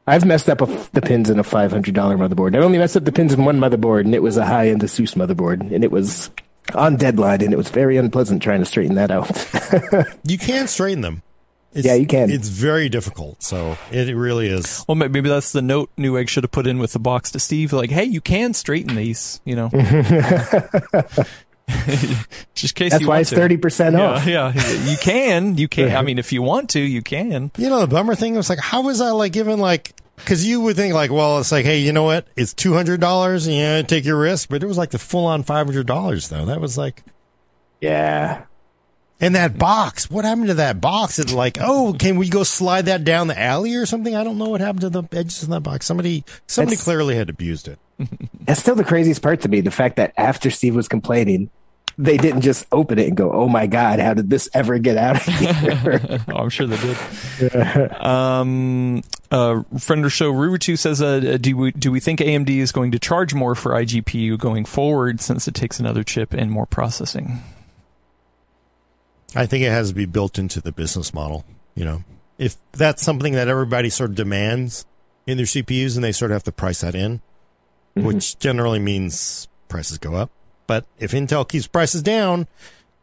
I've 0.06 0.24
messed 0.24 0.48
up 0.48 0.60
a, 0.60 0.66
the 0.92 1.02
pins 1.02 1.30
in 1.30 1.38
a 1.38 1.44
five 1.44 1.72
hundred 1.72 1.94
dollar 1.94 2.16
motherboard. 2.16 2.54
I 2.54 2.60
only 2.60 2.78
messed 2.78 2.96
up 2.96 3.04
the 3.04 3.12
pins 3.12 3.32
in 3.32 3.44
one 3.44 3.58
motherboard, 3.58 4.00
and 4.00 4.14
it 4.14 4.22
was 4.22 4.36
a 4.36 4.44
high 4.46 4.68
end 4.68 4.82
Asus 4.82 5.14
motherboard, 5.16 5.72
and 5.72 5.82
it 5.82 5.90
was 5.90 6.30
on 6.74 6.96
deadline, 6.96 7.42
and 7.42 7.52
it 7.52 7.56
was 7.56 7.70
very 7.70 7.96
unpleasant 7.96 8.42
trying 8.42 8.60
to 8.60 8.66
straighten 8.66 8.94
that 8.96 9.10
out. 9.10 9.30
you 10.24 10.38
can 10.38 10.68
straighten 10.68 11.00
them. 11.00 11.22
It's, 11.72 11.86
yeah, 11.86 11.94
you 11.94 12.06
can. 12.06 12.30
It's 12.30 12.48
very 12.48 12.88
difficult. 12.88 13.42
So 13.42 13.76
it 13.90 14.14
really 14.14 14.48
is. 14.48 14.84
Well, 14.88 14.94
maybe 14.94 15.28
that's 15.28 15.52
the 15.52 15.60
note 15.60 15.90
Newegg 15.96 16.28
should 16.28 16.44
have 16.44 16.50
put 16.50 16.66
in 16.66 16.78
with 16.78 16.92
the 16.92 16.98
box 16.98 17.30
to 17.32 17.38
Steve. 17.38 17.72
Like, 17.72 17.90
hey, 17.90 18.04
you 18.04 18.20
can 18.20 18.54
straighten 18.54 18.96
these. 18.96 19.40
You 19.44 19.56
know. 19.56 19.70
Just 22.54 22.76
case 22.76 22.92
That's 22.92 23.04
why 23.06 23.20
it's 23.20 23.32
thirty 23.32 23.56
percent 23.56 23.96
off. 23.96 24.24
Yeah, 24.24 24.52
yeah, 24.54 24.90
you 24.90 24.96
can, 24.96 25.58
you 25.58 25.66
can. 25.66 25.96
I 25.96 26.02
mean, 26.02 26.18
if 26.18 26.32
you 26.32 26.40
want 26.40 26.70
to, 26.70 26.80
you 26.80 27.02
can. 27.02 27.50
You 27.58 27.68
know, 27.68 27.80
the 27.80 27.88
bummer 27.88 28.14
thing 28.14 28.36
was 28.36 28.48
like, 28.48 28.60
how 28.60 28.82
was 28.82 29.00
I 29.00 29.10
like 29.10 29.32
given 29.32 29.58
like? 29.58 29.92
Because 30.14 30.46
you 30.46 30.60
would 30.62 30.76
think 30.76 30.94
like, 30.94 31.10
well, 31.10 31.40
it's 31.40 31.50
like, 31.52 31.64
hey, 31.64 31.78
you 31.80 31.92
know 31.92 32.04
what? 32.04 32.26
It's 32.36 32.54
two 32.54 32.72
hundred 32.72 33.00
dollars. 33.00 33.48
Yeah, 33.48 33.82
take 33.82 34.04
your 34.04 34.18
risk. 34.18 34.48
But 34.48 34.62
it 34.62 34.66
was 34.66 34.78
like 34.78 34.90
the 34.90 34.98
full 34.98 35.26
on 35.26 35.42
five 35.42 35.66
hundred 35.66 35.88
dollars 35.88 36.28
though. 36.28 36.46
That 36.46 36.60
was 36.60 36.78
like, 36.78 37.02
yeah. 37.80 38.44
And 39.20 39.34
that 39.34 39.56
box, 39.56 40.10
what 40.10 40.26
happened 40.26 40.48
to 40.48 40.54
that 40.54 40.80
box? 40.80 41.18
It's 41.18 41.32
like, 41.32 41.56
oh, 41.60 41.96
can 41.98 42.16
we 42.16 42.28
go 42.28 42.42
slide 42.42 42.86
that 42.86 43.02
down 43.04 43.28
the 43.28 43.40
alley 43.40 43.74
or 43.74 43.86
something? 43.86 44.14
I 44.14 44.22
don't 44.24 44.36
know 44.36 44.50
what 44.50 44.60
happened 44.60 44.82
to 44.82 44.90
the 44.90 45.04
edges 45.12 45.42
of 45.42 45.48
that 45.48 45.60
box. 45.62 45.86
Somebody, 45.86 46.24
somebody 46.46 46.76
that's, 46.76 46.84
clearly 46.84 47.16
had 47.16 47.30
abused 47.30 47.66
it. 47.68 47.78
That's 48.42 48.60
still 48.60 48.74
the 48.74 48.84
craziest 48.84 49.22
part 49.22 49.40
to 49.40 49.48
me. 49.48 49.62
The 49.62 49.70
fact 49.70 49.96
that 49.96 50.12
after 50.18 50.50
Steve 50.50 50.76
was 50.76 50.86
complaining, 50.86 51.48
they 51.98 52.18
didn't 52.18 52.42
just 52.42 52.66
open 52.70 52.98
it 52.98 53.08
and 53.08 53.16
go, 53.16 53.32
"Oh 53.32 53.48
my 53.48 53.66
god, 53.66 54.00
how 54.00 54.12
did 54.12 54.28
this 54.28 54.50
ever 54.52 54.78
get 54.78 54.98
out 54.98 55.16
of 55.16 55.22
here?" 55.34 56.20
oh, 56.28 56.36
I'm 56.36 56.50
sure 56.50 56.66
they 56.66 56.76
did. 56.76 57.92
um, 57.94 59.02
uh, 59.30 59.62
friend 59.78 60.04
of 60.04 60.12
show 60.12 60.30
Rurutu 60.30 60.78
says, 60.78 61.00
uh, 61.00 61.38
"Do 61.40 61.56
we 61.56 61.70
do 61.72 61.90
we 61.90 62.00
think 62.00 62.20
AMD 62.20 62.50
is 62.50 62.70
going 62.70 62.92
to 62.92 62.98
charge 62.98 63.32
more 63.32 63.54
for 63.54 63.72
iGPU 63.72 64.38
going 64.38 64.66
forward 64.66 65.22
since 65.22 65.48
it 65.48 65.54
takes 65.54 65.80
another 65.80 66.04
chip 66.04 66.34
and 66.34 66.50
more 66.50 66.66
processing?" 66.66 67.42
I 69.34 69.46
think 69.46 69.64
it 69.64 69.70
has 69.70 69.90
to 69.90 69.94
be 69.94 70.06
built 70.06 70.38
into 70.38 70.60
the 70.60 70.72
business 70.72 71.12
model. 71.12 71.44
You 71.74 71.84
know, 71.84 72.04
if 72.38 72.56
that's 72.72 73.02
something 73.02 73.32
that 73.34 73.48
everybody 73.48 73.90
sort 73.90 74.10
of 74.10 74.16
demands 74.16 74.86
in 75.26 75.36
their 75.36 75.46
CPUs, 75.46 75.96
and 75.96 76.04
they 76.04 76.12
sort 76.12 76.30
of 76.30 76.36
have 76.36 76.44
to 76.44 76.52
price 76.52 76.80
that 76.80 76.94
in, 76.94 77.18
mm-hmm. 77.96 78.06
which 78.06 78.38
generally 78.38 78.78
means 78.78 79.48
prices 79.68 79.98
go 79.98 80.14
up. 80.14 80.30
But 80.66 80.86
if 80.98 81.12
Intel 81.12 81.48
keeps 81.48 81.66
prices 81.66 82.02
down 82.02 82.46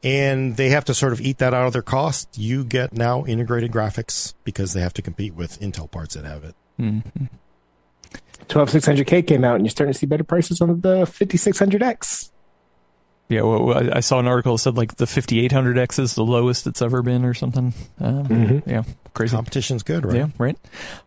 and 0.04 0.58
they 0.58 0.70
have 0.70 0.86
to 0.86 0.94
sort 0.94 1.14
of 1.14 1.22
eat 1.22 1.38
that 1.38 1.54
out 1.54 1.68
of 1.68 1.74
their 1.74 1.82
cost, 1.82 2.38
you 2.38 2.64
get 2.64 2.94
now 2.94 3.26
integrated 3.26 3.72
graphics 3.72 4.34
because 4.44 4.74
they 4.74 4.82
have 4.82 4.94
to 4.94 5.02
compete 5.02 5.34
with 5.34 5.60
Intel 5.60 5.90
parts 5.90 6.16
that 6.16 6.26
have 6.26 6.44
it. 6.44 6.56
Mm-hmm. 6.80 7.26
12600K 8.48 9.26
came 9.26 9.44
out 9.44 9.56
and 9.56 9.66
you're 9.66 9.72
starting 9.72 9.94
to 9.94 9.98
see 9.98 10.06
better 10.06 10.24
prices 10.24 10.62
on 10.62 10.82
the 10.82 11.06
5600X. 11.06 12.32
Yeah, 13.34 13.42
well, 13.42 13.96
I 13.96 14.02
saw 14.02 14.20
an 14.20 14.28
article 14.28 14.54
that 14.54 14.60
said 14.60 14.78
like 14.78 14.96
the 14.96 15.06
5800X 15.06 15.98
is 15.98 16.14
the 16.14 16.24
lowest 16.24 16.68
it's 16.68 16.82
ever 16.82 17.02
been 17.02 17.26
or 17.26 17.34
something. 17.34 17.74
Um, 18.00 18.28
mm-hmm. 18.28 18.70
Yeah, 18.70 18.84
crazy. 19.16 19.36
Competition's 19.36 19.82
good, 19.82 20.06
right? 20.06 20.16
Yeah, 20.16 20.28
right. 20.38 20.58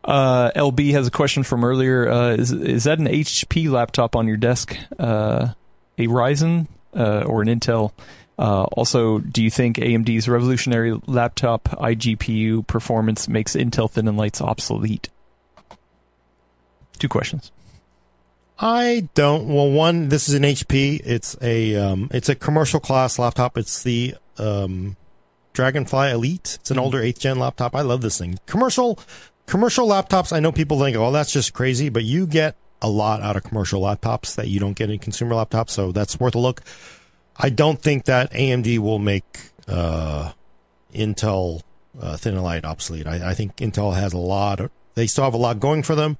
Uh, 0.02 0.50
LB 0.56 0.90
has 0.92 1.06
a 1.06 1.10
question 1.12 1.44
from 1.44 1.64
earlier. 1.64 2.10
Uh, 2.10 2.30
is 2.30 2.50
is 2.50 2.84
that 2.84 2.98
an 2.98 3.06
HP 3.06 3.70
laptop 3.70 4.16
on 4.16 4.26
your 4.26 4.36
desk? 4.36 4.76
Uh, 4.98 5.48
a 5.98 6.06
Ryzen 6.08 6.66
uh, 6.94 7.22
or 7.22 7.42
an 7.42 7.48
Intel? 7.48 7.92
Uh, 8.38 8.64
also, 8.64 9.18
do 9.18 9.42
you 9.42 9.50
think 9.50 9.76
AMD's 9.76 10.28
revolutionary 10.28 11.00
laptop 11.06 11.64
iGPU 11.64 12.66
performance 12.66 13.28
makes 13.28 13.54
Intel 13.54 13.90
Thin 13.90 14.08
and 14.08 14.18
Lights 14.18 14.40
obsolete? 14.40 15.08
Two 16.98 17.08
questions. 17.08 17.52
I 18.58 19.08
don't. 19.14 19.48
Well, 19.48 19.70
one, 19.70 20.08
this 20.08 20.28
is 20.28 20.34
an 20.34 20.42
HP. 20.42 21.00
It's 21.04 21.36
a 21.42 21.76
um, 21.76 22.08
it's 22.12 22.28
a 22.28 22.34
commercial 22.34 22.80
class 22.80 23.18
laptop. 23.18 23.58
It's 23.58 23.82
the 23.82 24.14
um, 24.38 24.96
Dragonfly 25.52 26.10
Elite. 26.10 26.58
It's 26.60 26.70
an 26.70 26.76
mm-hmm. 26.76 26.84
older 26.84 27.00
eighth 27.00 27.20
gen 27.20 27.38
laptop. 27.38 27.74
I 27.74 27.82
love 27.82 28.00
this 28.00 28.18
thing. 28.18 28.38
Commercial 28.46 28.98
commercial 29.44 29.86
laptops. 29.86 30.32
I 30.32 30.40
know 30.40 30.52
people 30.52 30.80
think, 30.80 30.96
oh, 30.96 31.12
that's 31.12 31.32
just 31.32 31.52
crazy, 31.52 31.90
but 31.90 32.04
you 32.04 32.26
get 32.26 32.56
a 32.80 32.88
lot 32.88 33.20
out 33.20 33.36
of 33.36 33.42
commercial 33.42 33.82
laptops 33.82 34.34
that 34.36 34.48
you 34.48 34.58
don't 34.58 34.76
get 34.76 34.90
in 34.90 34.98
consumer 34.98 35.34
laptops. 35.34 35.70
So 35.70 35.92
that's 35.92 36.18
worth 36.18 36.34
a 36.34 36.38
look. 36.38 36.62
I 37.36 37.50
don't 37.50 37.80
think 37.80 38.06
that 38.06 38.32
AMD 38.32 38.78
will 38.78 38.98
make 38.98 39.50
uh, 39.68 40.32
Intel 40.94 41.60
uh, 42.00 42.16
thin 42.16 42.34
and 42.34 42.42
light 42.42 42.64
obsolete. 42.64 43.06
I, 43.06 43.30
I 43.30 43.34
think 43.34 43.56
Intel 43.56 43.94
has 43.94 44.14
a 44.14 44.18
lot. 44.18 44.60
Of, 44.60 44.70
they 44.94 45.06
still 45.06 45.24
have 45.24 45.34
a 45.34 45.38
lot 45.38 45.60
going 45.60 45.82
for 45.82 45.94
them 45.94 46.16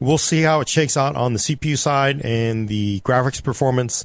we'll 0.00 0.18
see 0.18 0.42
how 0.42 0.60
it 0.60 0.68
shakes 0.68 0.96
out 0.96 1.16
on 1.16 1.32
the 1.32 1.38
CPU 1.38 1.78
side 1.78 2.20
and 2.22 2.68
the 2.68 3.00
graphics 3.00 3.42
performance 3.42 4.04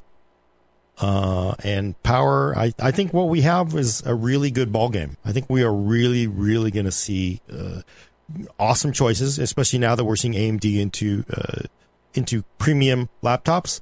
uh, 0.99 1.55
and 1.63 2.01
power. 2.03 2.57
I, 2.57 2.73
I 2.79 2.91
think 2.91 3.13
what 3.13 3.29
we 3.29 3.41
have 3.41 3.75
is 3.75 4.03
a 4.05 4.13
really 4.13 4.51
good 4.51 4.71
ball 4.71 4.89
game. 4.89 5.17
I 5.23 5.31
think 5.31 5.49
we 5.49 5.63
are 5.63 5.73
really, 5.73 6.27
really 6.27 6.71
going 6.71 6.85
to 6.85 6.91
see 6.91 7.41
uh, 7.51 7.81
awesome 8.59 8.91
choices, 8.91 9.39
especially 9.39 9.79
now 9.79 9.95
that 9.95 10.03
we're 10.03 10.15
seeing 10.15 10.33
AMD 10.33 10.77
into 10.77 11.23
uh, 11.31 11.63
into 12.13 12.43
premium 12.57 13.09
laptops. 13.23 13.79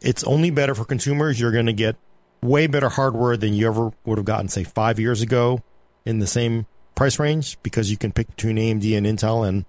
It's 0.00 0.24
only 0.24 0.50
better 0.50 0.74
for 0.74 0.84
consumers. 0.84 1.40
You're 1.40 1.52
going 1.52 1.66
to 1.66 1.72
get 1.72 1.96
way 2.42 2.66
better 2.66 2.88
hardware 2.88 3.36
than 3.36 3.54
you 3.54 3.68
ever 3.68 3.92
would 4.04 4.18
have 4.18 4.24
gotten, 4.24 4.48
say, 4.48 4.64
five 4.64 4.98
years 4.98 5.22
ago 5.22 5.62
in 6.04 6.18
the 6.18 6.26
same 6.26 6.66
price 6.94 7.18
range 7.18 7.56
because 7.62 7.90
you 7.90 7.96
can 7.96 8.12
pick 8.12 8.28
between 8.28 8.56
AMD 8.56 8.96
and 8.96 9.06
Intel 9.06 9.46
and 9.46 9.64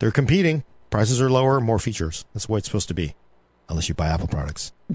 they're 0.00 0.10
competing. 0.10 0.64
Prices 0.90 1.20
are 1.20 1.30
lower, 1.30 1.60
more 1.60 1.78
features. 1.78 2.24
That's 2.32 2.46
the 2.46 2.52
way 2.52 2.58
it's 2.58 2.68
supposed 2.68 2.88
to 2.88 2.94
be, 2.94 3.14
unless 3.68 3.88
you 3.88 3.94
buy 3.94 4.08
Apple 4.08 4.28
products. 4.28 4.72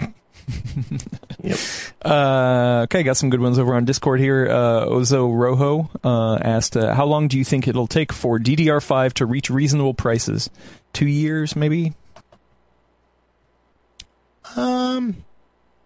yep. 1.42 1.58
Uh, 2.04 2.80
okay, 2.84 3.02
got 3.02 3.16
some 3.16 3.30
good 3.30 3.40
ones 3.40 3.58
over 3.58 3.74
on 3.74 3.84
Discord 3.84 4.20
here. 4.20 4.48
Uh, 4.48 4.86
Ozo 4.86 5.32
Rojo 5.32 5.90
uh, 6.02 6.36
asked, 6.36 6.76
uh, 6.76 6.94
"How 6.94 7.06
long 7.06 7.28
do 7.28 7.38
you 7.38 7.44
think 7.44 7.68
it'll 7.68 7.86
take 7.86 8.12
for 8.12 8.38
DDR5 8.38 9.12
to 9.14 9.26
reach 9.26 9.50
reasonable 9.50 9.94
prices? 9.94 10.50
Two 10.92 11.06
years, 11.06 11.54
maybe?" 11.54 11.94
Um, 14.56 15.24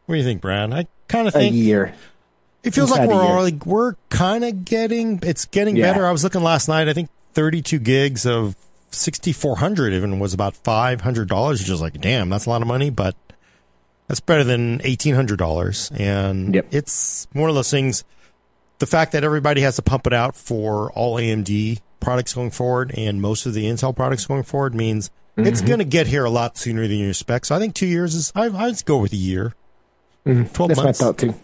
what 0.06 0.14
do 0.14 0.18
you 0.18 0.24
think, 0.24 0.40
Brad? 0.40 0.72
I 0.72 0.86
kind 1.06 1.28
of 1.28 1.35
think 1.35 1.52
a 1.52 1.56
year. 1.56 1.94
It 2.64 2.74
feels 2.74 2.90
Inside 2.90 3.06
like 3.06 3.14
we're 3.14 3.24
already 3.24 3.59
we're 3.64 3.94
kind 4.10 4.44
of 4.44 4.64
getting 4.64 5.20
it's 5.22 5.44
getting 5.47 5.76
yeah. 5.76 5.93
better. 5.93 6.06
I 6.06 6.12
was 6.12 6.24
looking 6.24 6.43
last 6.43 6.68
night. 6.68 6.89
I 6.89 6.93
think 6.93 7.09
32 7.35 7.78
gigs 7.78 8.26
of 8.26 8.56
6400 8.90 9.93
even 9.93 10.19
was 10.19 10.35
about 10.35 10.55
$500 10.55 11.51
which 11.51 11.69
is 11.69 11.81
like 11.81 12.01
damn 12.01 12.28
that's 12.28 12.47
a 12.47 12.51
lot 12.51 12.62
of 12.62 12.69
money 12.69 12.90
but 12.90 13.15
that's 14.06 14.20
better 14.20 14.44
than 14.44 14.78
$1800 14.78 16.01
and 16.01 16.55
yep. 16.55 16.66
it's 16.70 17.27
one 17.32 17.48
of 17.48 17.55
those 17.55 17.70
things 17.70 18.05
the 18.78 18.86
fact 18.86 19.12
that 19.12 19.24
everybody 19.24 19.60
has 19.60 19.77
to 19.77 19.82
pump 19.82 20.06
it 20.06 20.12
out 20.12 20.36
for 20.36 20.93
all 20.93 21.16
AMD 21.16 21.81
products 22.01 22.32
going 22.32 22.51
forward 22.51 22.93
and 22.97 23.20
most 23.20 23.44
of 23.44 23.55
the 23.55 23.65
Intel 23.65 23.94
products 23.94 24.24
going 24.24 24.44
forward 24.44 24.74
means 24.74 25.10
mm-hmm. 25.36 25.47
it's 25.47 25.60
going 25.60 25.81
to 25.81 25.85
get 25.85 26.06
here 26.06 26.24
a 26.24 26.31
lot 26.31 26.56
sooner 26.56 26.86
than 26.86 26.97
you 26.97 27.09
expect 27.09 27.47
so 27.47 27.55
I 27.55 27.59
think 27.59 27.74
2 27.74 27.86
years 27.86 28.15
is 28.15 28.32
I 28.35 28.47
I'd 28.47 28.85
go 28.85 28.98
with 28.98 29.12
a 29.12 29.16
year 29.16 29.55
mm-hmm. 30.24 30.52
12 30.52 30.69
that's 30.69 30.81
months. 30.81 31.01
my 31.01 31.06
thought 31.06 31.19
too 31.19 31.35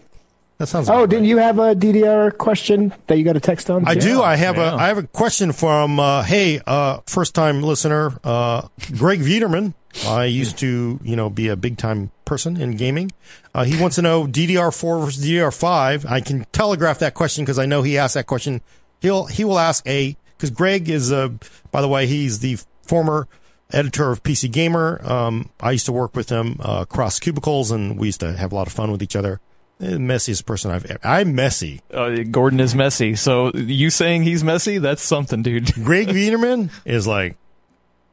that 0.57 0.67
sounds. 0.67 0.89
Oh, 0.89 1.05
didn't 1.05 1.23
right. 1.23 1.29
you 1.29 1.37
have 1.37 1.59
a 1.59 1.75
DDR 1.75 2.37
question 2.37 2.93
that 3.07 3.17
you 3.17 3.23
got 3.23 3.35
a 3.35 3.41
text 3.41 3.69
on? 3.69 3.87
I 3.87 3.95
do. 3.95 4.21
I 4.21 4.35
have 4.35 4.57
yeah. 4.57 4.73
a 4.73 4.75
I 4.75 4.87
have 4.87 4.97
a 4.97 5.03
question 5.03 5.51
from 5.51 5.99
uh, 5.99 6.23
hey 6.23 6.61
uh, 6.65 6.99
first 7.07 7.35
time 7.35 7.61
listener 7.61 8.17
uh, 8.23 8.67
Greg 8.97 9.19
Vederman. 9.19 9.73
I 10.05 10.25
used 10.25 10.57
to 10.59 10.99
you 11.03 11.15
know 11.15 11.29
be 11.29 11.49
a 11.49 11.55
big 11.55 11.77
time 11.77 12.11
person 12.23 12.59
in 12.59 12.77
gaming. 12.77 13.11
Uh, 13.53 13.63
he 13.63 13.79
wants 13.81 13.97
to 13.97 14.01
know 14.01 14.25
DDR4 14.27 15.05
versus 15.05 15.25
DDR5. 15.25 16.09
I 16.09 16.21
can 16.21 16.45
telegraph 16.51 16.99
that 16.99 17.13
question 17.13 17.43
because 17.43 17.59
I 17.59 17.65
know 17.65 17.81
he 17.81 17.97
asked 17.97 18.13
that 18.13 18.27
question. 18.27 18.61
He'll 19.01 19.25
he 19.25 19.43
will 19.43 19.59
ask 19.59 19.85
a 19.87 20.15
because 20.37 20.51
Greg 20.51 20.89
is 20.89 21.11
a 21.11 21.33
by 21.71 21.81
the 21.81 21.87
way 21.89 22.07
he's 22.07 22.39
the 22.39 22.57
former 22.83 23.27
editor 23.71 24.11
of 24.11 24.23
PC 24.23 24.51
Gamer. 24.51 25.01
Um, 25.03 25.49
I 25.59 25.71
used 25.71 25.85
to 25.87 25.91
work 25.91 26.15
with 26.15 26.29
him 26.29 26.57
uh, 26.61 26.79
across 26.81 27.19
cubicles 27.19 27.71
and 27.71 27.97
we 27.97 28.07
used 28.07 28.21
to 28.21 28.33
have 28.33 28.51
a 28.51 28.55
lot 28.55 28.67
of 28.67 28.73
fun 28.73 28.91
with 28.91 29.03
each 29.03 29.15
other. 29.15 29.41
The 29.79 29.97
messiest 29.97 30.45
person 30.45 30.71
I've 30.71 30.85
ever. 30.85 30.99
I'm 31.03 31.35
messy. 31.35 31.81
Uh, 31.91 32.23
Gordon 32.31 32.59
is 32.61 32.73
messy. 32.73 33.15
So 33.15 33.51
you 33.53 33.89
saying 33.89 34.23
he's 34.23 34.43
messy? 34.43 34.77
That's 34.77 35.01
something, 35.01 35.41
dude. 35.41 35.73
Greg 35.83 36.07
Vederman 36.07 36.71
is 36.85 37.05
like, 37.05 37.35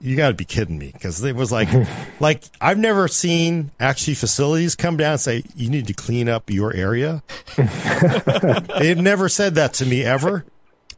you 0.01 0.17
got 0.17 0.29
to 0.29 0.35
be 0.35 0.45
kidding 0.45 0.77
me 0.77 0.91
because 0.93 1.23
it 1.23 1.37
was 1.37 1.53
like, 1.53 1.69
like 2.21 2.43
I've 2.61 2.79
never 2.79 3.07
seen 3.07 3.71
actually 3.79 4.15
facilities 4.15 4.75
come 4.75 4.97
down 4.97 5.13
and 5.13 5.21
say 5.21 5.45
you 5.55 5.71
need 5.71 5.87
to 5.87 5.95
clean 5.95 6.29
up 6.29 6.51
your 6.51 6.75
area. 6.75 7.23
They've 8.79 8.99
never 8.99 9.29
said 9.29 9.55
that 9.55 9.75
to 9.75 9.87
me 9.87 10.03
ever. 10.03 10.45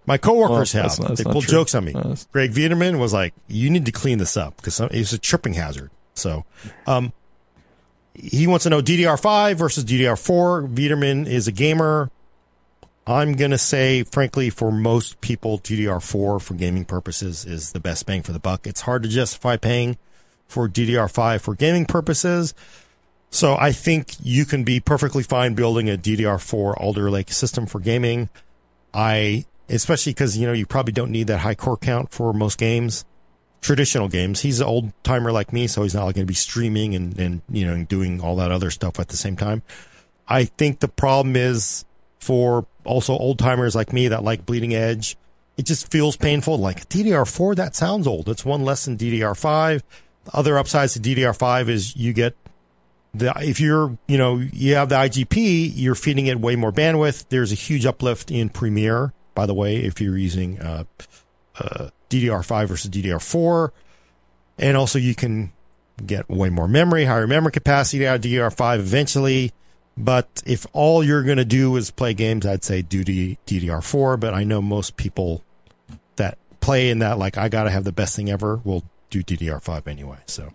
My 0.07 0.19
coworkers 0.19 0.75
well, 0.75 0.89
have. 0.89 0.99
Not, 0.99 1.17
they 1.17 1.25
pulled 1.25 1.47
jokes 1.47 1.75
on 1.75 1.85
me. 1.85 1.93
Greg 2.33 2.53
Vederman 2.53 2.99
was 2.99 3.15
like, 3.15 3.33
"You 3.49 3.71
need 3.71 3.87
to 3.87 3.93
clean 3.93 4.19
this 4.19 4.37
up 4.37 4.57
because 4.57 4.79
it's 4.81 5.15
a 5.15 5.19
tripping 5.19 5.55
hazard." 5.55 5.91
So, 6.15 6.45
um, 6.87 7.15
he 8.15 8.47
wants 8.47 8.63
to 8.63 8.71
know 8.71 8.81
DDR5 8.81 9.57
versus 9.57 9.85
DDR4. 9.85 10.73
Vederman 10.73 11.27
is 11.27 11.49
a 11.49 11.53
gamer. 11.53 12.11
I'm 13.07 13.35
going 13.35 13.51
to 13.51 13.59
say, 13.59 14.03
frankly, 14.05 14.49
for 14.51 14.73
most 14.73 15.21
people, 15.21 15.59
DDR4 15.59 16.41
for 16.41 16.55
gaming 16.55 16.85
purposes 16.85 17.45
is 17.45 17.73
the 17.73 17.81
best 17.81 18.07
bang 18.07 18.23
for 18.23 18.33
the 18.33 18.39
buck. 18.39 18.67
It's 18.67 18.83
hard 18.83 19.03
to 19.03 19.09
justify 19.09 19.57
paying 19.57 19.99
for 20.47 20.69
DDR5 20.69 21.41
for 21.41 21.55
gaming 21.55 21.85
purposes. 21.85 22.55
So 23.31 23.57
I 23.57 23.73
think 23.73 24.15
you 24.23 24.47
can 24.47 24.63
be 24.63 24.79
perfectly 24.81 25.25
fine 25.25 25.55
building 25.55 25.91
a 25.91 25.99
DDR4 25.99 26.81
Alder 26.81 27.11
Lake 27.11 27.33
system 27.33 27.67
for 27.67 27.81
gaming. 27.81 28.31
I, 28.95 29.45
especially 29.69 30.13
because, 30.13 30.39
you 30.39 30.47
know, 30.47 30.53
you 30.53 30.67
probably 30.67 30.93
don't 30.93 31.11
need 31.11 31.27
that 31.27 31.39
high 31.39 31.57
core 31.57 31.77
count 31.77 32.11
for 32.13 32.33
most 32.33 32.59
games 32.59 33.05
traditional 33.65 34.09
games. 34.09 34.43
He's 34.43 34.61
an 34.61 34.67
old 34.67 34.93
timer 35.05 35.33
like 35.33 35.51
me, 35.51 35.67
so 35.67 35.85
he's 35.85 35.95
not 35.95 36.03
going 36.03 36.15
to 36.15 36.27
be 36.27 36.35
streaming 36.35 36.95
and, 36.95 37.19
and, 37.19 37.41
you 37.49 37.67
know, 37.67 37.83
doing 37.85 38.21
all 38.21 38.37
that 38.37 38.53
other 38.53 38.71
stuff 38.71 39.01
at 39.01 39.09
the 39.09 39.17
same 39.17 39.37
time. 39.37 39.63
I 40.29 40.45
think 40.45 40.81
the 40.81 40.89
problem 40.89 41.35
is 41.35 41.87
for 42.21 42.67
also 42.85 43.17
old 43.17 43.39
timers 43.39 43.75
like 43.75 43.91
me 43.91 44.09
that 44.09 44.23
like 44.23 44.45
bleeding 44.45 44.75
edge. 44.75 45.17
It 45.57 45.65
just 45.65 45.91
feels 45.91 46.15
painful. 46.15 46.59
Like 46.59 46.91
DDR4, 46.91 47.57
that 47.57 47.75
sounds 47.75 48.07
old. 48.07 48.29
It's 48.29 48.45
one 48.45 48.67
less 48.67 48.85
than 48.85 48.99
DDR5. 48.99 49.81
The 50.25 50.37
other 50.37 50.59
upsides 50.59 50.93
to 50.95 51.01
DDR5 51.01 51.69
is 51.69 51.97
you 51.97 52.13
get 52.13 52.37
the, 53.15 53.33
if 53.39 53.61
you're, 53.61 53.97
you 54.07 54.19
know, 54.19 54.41
you 54.41 54.75
have 54.75 54.91
the 54.91 54.97
IGP, 54.97 55.73
you're 55.75 55.95
feeding 55.95 56.27
it 56.27 56.39
way 56.39 56.55
more 56.55 56.73
bandwidth. 56.73 57.27
There's 57.31 57.51
a 57.51 57.55
huge 57.55 57.87
uplift 57.87 58.31
in 58.31 58.51
Premiere, 58.51 59.15
by 59.35 59.47
the 59.47 59.55
way, 59.55 59.77
if 59.77 60.03
you're 60.03 60.19
using, 60.19 60.61
uh, 60.61 60.85
uh, 61.59 61.89
DDR5 62.11 62.67
versus 62.67 62.91
DDR4. 62.91 63.71
And 64.59 64.77
also 64.77 64.99
you 64.99 65.15
can 65.15 65.53
get 66.05 66.29
way 66.29 66.51
more 66.51 66.69
memory, 66.69 67.05
higher 67.05 67.27
memory 67.27 67.53
capacity 67.53 68.07
out 68.07 68.17
of 68.17 68.23
DDR5 68.23 68.79
eventually. 68.79 69.53
But 69.97 70.43
if 70.45 70.67
all 70.73 71.05
you're 71.05 71.23
going 71.23 71.39
to 71.39 71.45
do 71.45 71.77
is 71.77 71.91
play 71.91 72.15
games, 72.15 72.47
I'd 72.47 72.65
say 72.65 72.83
do 72.83 73.05
DDR4. 73.05 74.19
But 74.19 74.35
I 74.35 74.45
know 74.45 74.61
most 74.61 74.97
people 74.97 75.43
that 76.17 76.39
play 76.61 76.91
in 76.91 76.99
that, 76.99 77.19
like, 77.19 77.39
I 77.39 77.49
got 77.49 77.65
to 77.65 77.71
have 77.71 77.85
the 77.85 77.93
best 77.93 78.17
thing 78.17 78.31
ever, 78.31 78.61
will 78.65 78.83
do 79.11 79.23
DDR5 79.23 79.87
anyway. 79.87 80.19
So, 80.27 80.51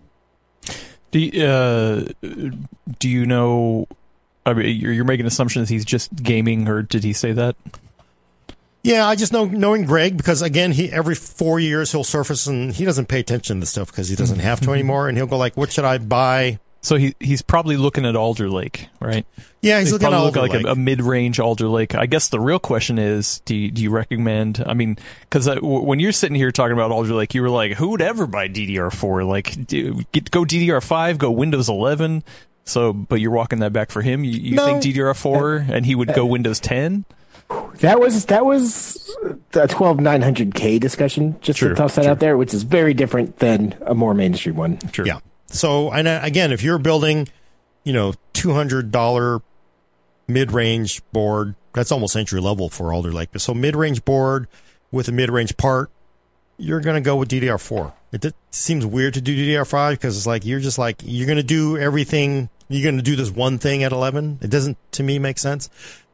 do, 1.12 1.46
uh, 1.46 2.04
do 3.00 3.10
you 3.10 3.26
know 3.26 3.88
I 4.50 4.54
mean, 4.54 4.80
you're 4.80 5.06
making 5.06 5.26
assumptions 5.26 5.70
he's 5.70 5.86
just 5.86 6.14
gaming, 6.16 6.68
or 6.68 6.82
did 6.82 7.04
he 7.04 7.14
say 7.14 7.32
that? 7.34 7.56
Yeah, 8.82 9.08
I 9.08 9.16
just 9.16 9.34
know 9.34 9.46
knowing 9.46 9.86
Greg 9.86 10.16
because 10.16 10.42
again, 10.42 10.72
he 10.72 10.92
every 10.92 11.16
four 11.16 11.60
years 11.60 11.92
he'll 11.92 12.04
surface 12.04 12.48
and 12.48 12.72
he 12.72 12.86
doesn't 12.86 13.08
pay 13.08 13.20
attention 13.20 13.60
to 13.60 13.66
stuff 13.66 13.92
because 13.92 14.08
he 14.08 14.16
mm-hmm. 14.16 14.24
doesn't 14.24 14.40
have 14.40 14.60
to 14.60 14.66
mm-hmm. 14.66 14.74
anymore, 14.74 15.10
and 15.10 15.18
he'll 15.18 15.28
go 15.28 15.38
like, 15.38 15.58
"What 15.58 15.72
should 15.72 15.86
I 15.86 15.98
buy?" 15.98 16.60
So 16.82 16.96
he 16.96 17.14
he's 17.20 17.42
probably 17.42 17.76
looking 17.76 18.06
at 18.06 18.16
Alder 18.16 18.50
Lake, 18.50 18.88
right? 19.02 19.26
Yeah, 19.62 19.80
he's, 19.80 19.88
he's 19.88 19.94
looking 19.94 20.08
at 20.08 20.14
Alder 20.14 20.42
like 20.42 20.54
Lake. 20.54 20.66
a, 20.66 20.72
a, 20.72 20.76
mid-range 20.76 21.40
Alder 21.42 21.68
Lake. 21.68 21.94
I 21.94 22.06
guess 22.06 22.30
the 22.30 22.40
real 22.40 22.60
question 22.60 22.98
is, 22.98 23.42
do 23.42 23.54
you, 23.54 23.70
do 23.70 23.84
you 23.84 23.90
recommend? 23.90 24.64
I 24.66 24.74
mean, 24.74 24.98
because 25.22 25.50
when 25.62 26.00
you're 26.00 26.14
sitting 26.14 26.36
here 26.36 26.52
talking 26.54 26.72
about 26.72 26.92
Alder 26.92 27.14
Lake, 27.14 27.36
you 27.36 27.42
were 27.42 27.50
like, 27.50 27.74
who 27.74 27.90
would 27.90 28.02
ever 28.02 28.26
buy 28.26 28.48
DDR4? 28.48 29.28
Like, 29.28 29.68
do, 29.68 30.02
get, 30.14 30.32
go 30.32 30.46
DDR5, 30.46 31.18
go 31.18 31.32
Windows 31.32 31.68
11. 31.68 32.24
So, 32.64 32.94
but 32.94 33.20
you're 33.20 33.32
walking 33.32 33.60
that 33.60 33.74
back 33.74 33.92
for 33.92 34.02
him. 34.02 34.24
You, 34.24 34.32
you 34.32 34.56
no. 34.56 34.66
think 34.66 34.84
DDR4, 34.84 35.70
uh, 35.70 35.74
and 35.74 35.86
he 35.86 35.96
would 35.96 36.14
go 36.14 36.24
uh, 36.24 36.28
Windows 36.28 36.62
10? 36.62 37.04
That 37.80 38.00
was 38.00 38.26
that 38.26 38.46
was 38.46 39.16
a 39.54 39.68
twelve 39.68 40.00
nine 40.00 40.22
hundred 40.22 40.54
K 40.54 40.80
discussion. 40.80 41.38
Just 41.42 41.60
true, 41.60 41.70
to 41.70 41.76
toss 41.76 41.96
that 41.96 42.04
true. 42.04 42.12
out 42.12 42.20
there, 42.20 42.38
which 42.38 42.54
is 42.54 42.64
very 42.64 42.94
different 42.94 43.40
than 43.40 43.76
a 43.86 43.96
more 43.96 44.14
mainstream 44.14 44.56
one. 44.56 44.78
True. 44.78 45.06
Yeah. 45.06 45.20
So, 45.48 45.92
and 45.92 46.08
uh, 46.08 46.20
again, 46.22 46.52
if 46.52 46.62
you're 46.62 46.78
building, 46.78 47.28
you 47.84 47.94
know, 47.94 48.14
two 48.34 48.54
hundred 48.54 48.92
dollar 48.92 49.42
mid 50.28 50.52
range 50.52 51.02
board, 51.12 51.56
that's 51.74 51.92
almost 51.92 52.16
entry 52.16 52.40
level 52.40 52.70
for 52.70 52.94
Alder 52.94 53.12
Lake. 53.12 53.30
So, 53.38 53.54
mid 53.54 53.76
range 53.76 54.06
board 54.06 54.48
with 54.92 55.08
a 55.08 55.12
mid 55.12 55.32
range 55.32 55.58
part, 55.58 55.90
you're 56.58 56.82
going 56.82 56.96
to 56.96 57.02
go 57.02 57.16
with 57.16 57.30
DDR4. 57.30 57.94
It, 58.12 58.26
it 58.26 58.36
seems 58.52 58.86
weird 58.86 59.14
to 59.16 59.22
do 59.22 59.36
DDR5 59.36 59.92
because 59.92 60.18
it's 60.18 60.28
like 60.28 60.46
you're 60.46 60.60
just 60.60 60.78
like 60.78 61.02
you're 61.04 61.28
going 61.28 61.38
to 61.38 61.44
do 61.44 61.78
everything. 61.78 62.50
You're 62.68 62.84
going 62.84 62.98
to 62.98 63.04
do 63.04 63.16
this 63.16 63.32
one 63.32 63.58
thing 63.58 63.84
at 63.84 63.92
11. 63.92 64.40
It 64.42 64.52
doesn't 64.52 64.78
to 64.94 65.04
me 65.04 65.18
make 65.18 65.40
sense. 65.40 65.70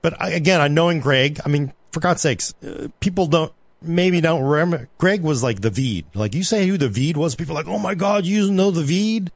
But 0.05 0.21
I, 0.21 0.29
again, 0.29 0.61
I 0.61 0.67
knowing 0.67 0.99
Greg, 0.99 1.39
I 1.43 1.49
mean, 1.49 1.73
for 1.91 1.99
God's 1.99 2.21
sakes, 2.21 2.53
uh, 2.63 2.89
people 2.99 3.25
don't 3.25 3.51
maybe 3.81 4.21
don't 4.21 4.43
remember. 4.43 4.87
Greg 4.99 5.23
was 5.23 5.41
like 5.41 5.61
the 5.61 5.71
Veed. 5.71 6.05
Like 6.13 6.35
you 6.35 6.43
say 6.43 6.67
who 6.67 6.77
the 6.77 6.89
Veed 6.89 7.17
was, 7.17 7.33
people 7.33 7.55
are 7.57 7.63
like, 7.63 7.67
oh 7.67 7.79
my 7.79 7.95
God, 7.95 8.23
you 8.23 8.51
know 8.51 8.69
the 8.69 8.83
Veed. 8.83 9.31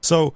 So 0.00 0.32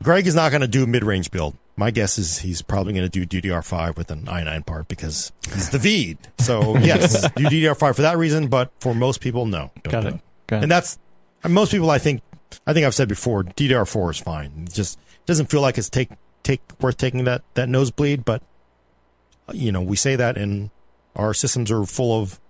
Greg 0.00 0.28
is 0.28 0.36
not 0.36 0.52
going 0.52 0.60
to 0.60 0.68
do 0.68 0.84
a 0.84 0.86
mid 0.86 1.02
range 1.02 1.32
build. 1.32 1.56
My 1.74 1.90
guess 1.90 2.18
is 2.18 2.38
he's 2.38 2.62
probably 2.62 2.92
going 2.92 3.10
to 3.10 3.26
do 3.26 3.26
DDR5 3.26 3.96
with 3.96 4.12
an 4.12 4.26
i9 4.26 4.64
part 4.64 4.86
because 4.86 5.32
he's 5.52 5.70
the 5.70 5.78
Veed. 5.78 6.18
So 6.38 6.78
yes, 6.78 7.22
do 7.32 7.42
DDR5 7.42 7.96
for 7.96 8.02
that 8.02 8.16
reason, 8.16 8.46
but 8.46 8.70
for 8.78 8.94
most 8.94 9.20
people, 9.20 9.44
no. 9.44 9.72
Got 9.82 10.04
it. 10.04 10.20
Got 10.46 10.58
it. 10.58 10.62
And 10.62 10.70
that's 10.70 11.00
most 11.48 11.72
people. 11.72 11.90
I 11.90 11.98
think. 11.98 12.22
I 12.64 12.74
think 12.74 12.86
I've 12.86 12.94
said 12.94 13.08
before, 13.08 13.42
DDR4 13.42 14.10
is 14.12 14.18
fine. 14.20 14.52
It 14.66 14.72
just 14.72 15.00
doesn't 15.26 15.46
feel 15.46 15.62
like 15.62 15.78
it's 15.78 15.88
take 15.88 16.10
take 16.44 16.60
worth 16.80 16.96
taking 16.96 17.24
that 17.24 17.42
that 17.54 17.68
nosebleed, 17.68 18.24
but 18.24 18.40
you 19.54 19.72
know, 19.72 19.82
we 19.82 19.96
say 19.96 20.16
that 20.16 20.36
and 20.36 20.70
our 21.16 21.34
systems 21.34 21.70
are 21.70 21.84
full 21.84 22.20
of 22.20 22.40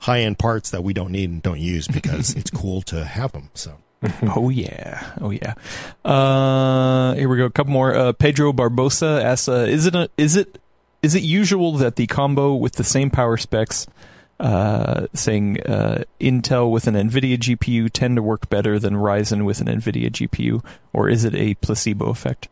high 0.00 0.20
end 0.20 0.38
parts 0.38 0.70
that 0.70 0.82
we 0.82 0.92
don't 0.92 1.10
need 1.10 1.30
and 1.30 1.42
don't 1.42 1.60
use 1.60 1.88
because 1.88 2.30
it's 2.36 2.50
cool 2.50 2.82
to 2.82 3.04
have 3.04 3.32
them. 3.32 3.50
So. 3.54 3.78
oh 4.36 4.48
yeah, 4.48 5.12
oh 5.20 5.30
yeah. 5.30 5.54
Uh, 6.04 7.14
here 7.14 7.28
we 7.28 7.36
go. 7.36 7.46
A 7.46 7.50
couple 7.50 7.72
more. 7.72 7.94
Uh, 7.94 8.12
Pedro 8.12 8.52
Barbosa 8.52 9.20
asks: 9.20 9.48
uh, 9.48 9.66
Is 9.68 9.86
it 9.86 9.96
a, 9.96 10.08
is 10.16 10.36
it 10.36 10.60
is 11.02 11.16
it 11.16 11.24
usual 11.24 11.72
that 11.78 11.96
the 11.96 12.06
combo 12.06 12.54
with 12.54 12.74
the 12.74 12.84
same 12.84 13.10
power 13.10 13.36
specs, 13.36 13.88
uh, 14.38 15.08
saying 15.14 15.60
uh, 15.62 16.04
Intel 16.20 16.70
with 16.70 16.86
an 16.86 16.94
NVIDIA 16.94 17.38
GPU, 17.38 17.90
tend 17.90 18.14
to 18.14 18.22
work 18.22 18.48
better 18.48 18.78
than 18.78 18.94
Ryzen 18.94 19.44
with 19.44 19.60
an 19.60 19.66
NVIDIA 19.66 20.10
GPU, 20.10 20.64
or 20.92 21.08
is 21.08 21.24
it 21.24 21.34
a 21.34 21.54
placebo 21.54 22.06
effect? 22.06 22.48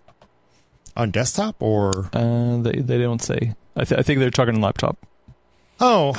On 0.97 1.10
desktop 1.10 1.62
or 1.62 2.09
uh, 2.14 2.56
they 2.59 2.81
they 2.81 2.98
don't 2.98 3.20
say. 3.20 3.55
I, 3.77 3.85
th- 3.85 4.01
I 4.01 4.02
think 4.02 4.20
they're 4.20 4.31
talking 4.31 4.60
laptop. 4.62 4.97
Oh, 5.78 6.14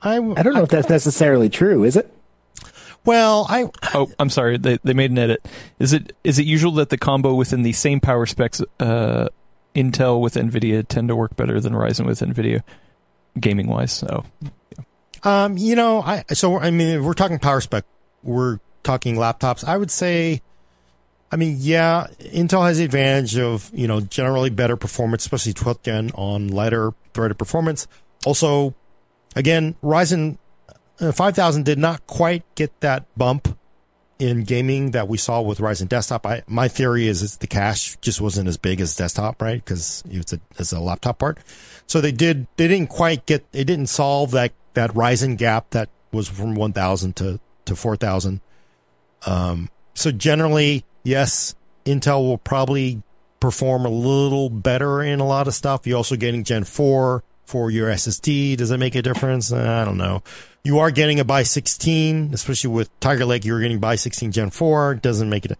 I, 0.00 0.16
I 0.16 0.42
don't 0.42 0.54
know 0.54 0.60
I, 0.60 0.62
if 0.62 0.70
that's 0.70 0.88
necessarily 0.88 1.50
true. 1.50 1.84
Is 1.84 1.96
it? 1.96 2.10
Well, 3.04 3.46
I 3.48 3.70
oh, 3.94 4.10
I'm 4.18 4.30
sorry. 4.30 4.56
They 4.56 4.78
they 4.82 4.94
made 4.94 5.10
an 5.10 5.18
edit. 5.18 5.46
Is 5.78 5.92
it 5.92 6.16
is 6.24 6.38
it 6.38 6.46
usual 6.46 6.72
that 6.72 6.88
the 6.88 6.98
combo 6.98 7.34
within 7.34 7.62
the 7.62 7.72
same 7.72 8.00
power 8.00 8.26
specs, 8.26 8.60
uh, 8.80 9.28
Intel 9.74 10.20
with 10.20 10.34
Nvidia 10.34 10.86
tend 10.86 11.08
to 11.08 11.16
work 11.16 11.36
better 11.36 11.60
than 11.60 11.72
Ryzen 11.72 12.06
with 12.06 12.20
Nvidia, 12.20 12.62
gaming 13.38 13.68
wise? 13.68 13.92
So, 13.92 14.24
yeah. 14.42 14.84
um, 15.22 15.56
you 15.56 15.76
know, 15.76 16.02
I 16.02 16.24
so 16.32 16.58
I 16.58 16.70
mean, 16.70 16.88
if 16.98 17.02
we're 17.02 17.12
talking 17.12 17.38
power 17.38 17.60
spec, 17.60 17.84
we're 18.24 18.58
talking 18.82 19.14
laptops. 19.14 19.62
I 19.62 19.76
would 19.76 19.90
say 19.90 20.42
I 21.30 21.36
mean, 21.36 21.56
yeah, 21.58 22.06
Intel 22.20 22.64
has 22.66 22.78
the 22.78 22.84
advantage 22.84 23.36
of, 23.36 23.70
you 23.74 23.88
know, 23.88 24.00
generally 24.00 24.50
better 24.50 24.76
performance, 24.76 25.24
especially 25.24 25.54
12th 25.54 25.82
gen 25.82 26.10
on 26.14 26.48
lighter 26.48 26.92
threaded 27.14 27.38
performance. 27.38 27.88
Also, 28.24 28.74
again, 29.34 29.74
Ryzen 29.82 30.38
uh, 31.00 31.12
5000 31.12 31.64
did 31.64 31.78
not 31.78 32.06
quite 32.06 32.42
get 32.54 32.80
that 32.80 33.06
bump 33.16 33.58
in 34.18 34.44
gaming 34.44 34.92
that 34.92 35.08
we 35.08 35.18
saw 35.18 35.42
with 35.42 35.58
Ryzen 35.58 35.88
desktop. 35.88 36.24
I, 36.26 36.42
my 36.46 36.68
theory 36.68 37.06
is 37.06 37.36
the 37.36 37.46
cache 37.46 37.96
just 38.00 38.20
wasn't 38.20 38.48
as 38.48 38.56
big 38.56 38.80
as 38.80 38.96
desktop, 38.96 39.42
right? 39.42 39.62
Because 39.62 40.02
it's 40.08 40.32
a, 40.32 40.40
it's 40.58 40.72
a 40.72 40.80
laptop 40.80 41.18
part. 41.18 41.38
So 41.86 42.00
they 42.00 42.12
did, 42.12 42.46
they 42.56 42.68
didn't 42.68 42.88
quite 42.88 43.26
get, 43.26 43.44
it 43.52 43.64
didn't 43.64 43.88
solve 43.88 44.30
that, 44.30 44.52
that 44.74 44.90
Ryzen 44.92 45.36
gap 45.36 45.70
that 45.70 45.90
was 46.12 46.28
from 46.28 46.54
1000 46.54 47.16
to, 47.16 47.40
to 47.66 47.76
4000. 47.76 48.40
Um, 49.26 49.70
so 49.92 50.10
generally, 50.12 50.84
yes, 51.06 51.54
Intel 51.84 52.26
will 52.26 52.38
probably 52.38 53.02
perform 53.40 53.86
a 53.86 53.88
little 53.88 54.50
better 54.50 55.02
in 55.02 55.20
a 55.20 55.26
lot 55.26 55.46
of 55.46 55.54
stuff. 55.54 55.86
You're 55.86 55.96
also 55.96 56.16
getting 56.16 56.44
Gen 56.44 56.64
4 56.64 57.22
for 57.44 57.70
your 57.70 57.88
SSD. 57.88 58.56
Does 58.56 58.70
that 58.70 58.78
make 58.78 58.94
a 58.94 59.02
difference? 59.02 59.52
I 59.52 59.84
don't 59.84 59.98
know. 59.98 60.22
You 60.64 60.80
are 60.80 60.90
getting 60.90 61.20
a 61.20 61.24
by 61.24 61.44
16, 61.44 62.34
especially 62.34 62.70
with 62.70 62.90
Tiger 62.98 63.24
Lake, 63.24 63.44
you're 63.44 63.60
getting 63.60 63.78
by 63.78 63.94
16 63.94 64.32
Gen 64.32 64.50
4. 64.50 64.96
Doesn't 64.96 65.30
make 65.30 65.44
it. 65.44 65.56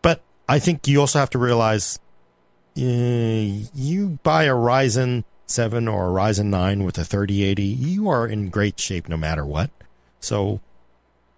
But 0.00 0.22
I 0.48 0.60
think 0.60 0.86
you 0.86 1.00
also 1.00 1.18
have 1.18 1.30
to 1.30 1.38
realize 1.38 1.98
uh, 2.78 2.80
you 2.80 4.18
buy 4.22 4.44
a 4.44 4.54
Ryzen 4.54 5.24
7 5.46 5.88
or 5.88 6.08
a 6.08 6.12
Ryzen 6.12 6.46
9 6.46 6.84
with 6.84 6.98
a 6.98 7.04
3080, 7.04 7.62
you 7.62 8.08
are 8.08 8.26
in 8.26 8.48
great 8.48 8.78
shape 8.78 9.08
no 9.08 9.16
matter 9.16 9.44
what. 9.44 9.70
So 10.20 10.60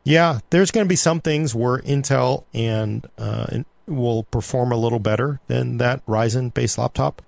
yeah, 0.04 0.40
there's 0.50 0.70
going 0.70 0.84
to 0.84 0.88
be 0.88 0.96
some 0.96 1.20
things 1.20 1.54
where 1.54 1.78
Intel 1.78 2.44
and 2.52 3.08
uh, 3.18 3.62
will 3.86 4.24
perform 4.24 4.70
a 4.70 4.76
little 4.76 4.98
better 4.98 5.40
than 5.46 5.78
that 5.78 6.04
Ryzen 6.06 6.52
based 6.52 6.78
laptop. 6.78 7.22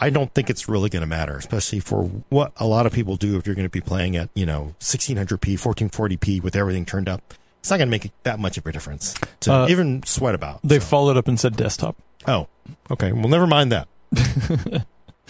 I 0.00 0.10
don't 0.10 0.32
think 0.32 0.48
it's 0.48 0.68
really 0.68 0.88
going 0.90 1.00
to 1.00 1.08
matter, 1.08 1.36
especially 1.36 1.80
for 1.80 2.04
what 2.28 2.52
a 2.56 2.66
lot 2.66 2.86
of 2.86 2.92
people 2.92 3.16
do 3.16 3.36
if 3.36 3.46
you're 3.46 3.56
going 3.56 3.66
to 3.66 3.70
be 3.70 3.80
playing 3.80 4.16
at, 4.16 4.30
you 4.32 4.46
know, 4.46 4.76
1600p, 4.78 5.58
1440p 5.58 6.40
with 6.40 6.54
everything 6.54 6.84
turned 6.84 7.08
up. 7.08 7.34
It's 7.58 7.70
not 7.70 7.78
going 7.78 7.88
to 7.88 7.90
make 7.90 8.12
that 8.22 8.38
much 8.38 8.56
of 8.56 8.66
a 8.66 8.70
difference 8.70 9.14
to 9.40 9.52
uh, 9.52 9.68
even 9.68 10.04
sweat 10.04 10.36
about. 10.36 10.60
They 10.62 10.78
so. 10.78 10.86
followed 10.86 11.16
up 11.16 11.26
and 11.26 11.38
said 11.38 11.56
desktop. 11.56 11.96
Oh, 12.28 12.46
okay. 12.92 13.10
Well, 13.10 13.26
never 13.26 13.48
mind 13.48 13.72
that. 13.72 13.88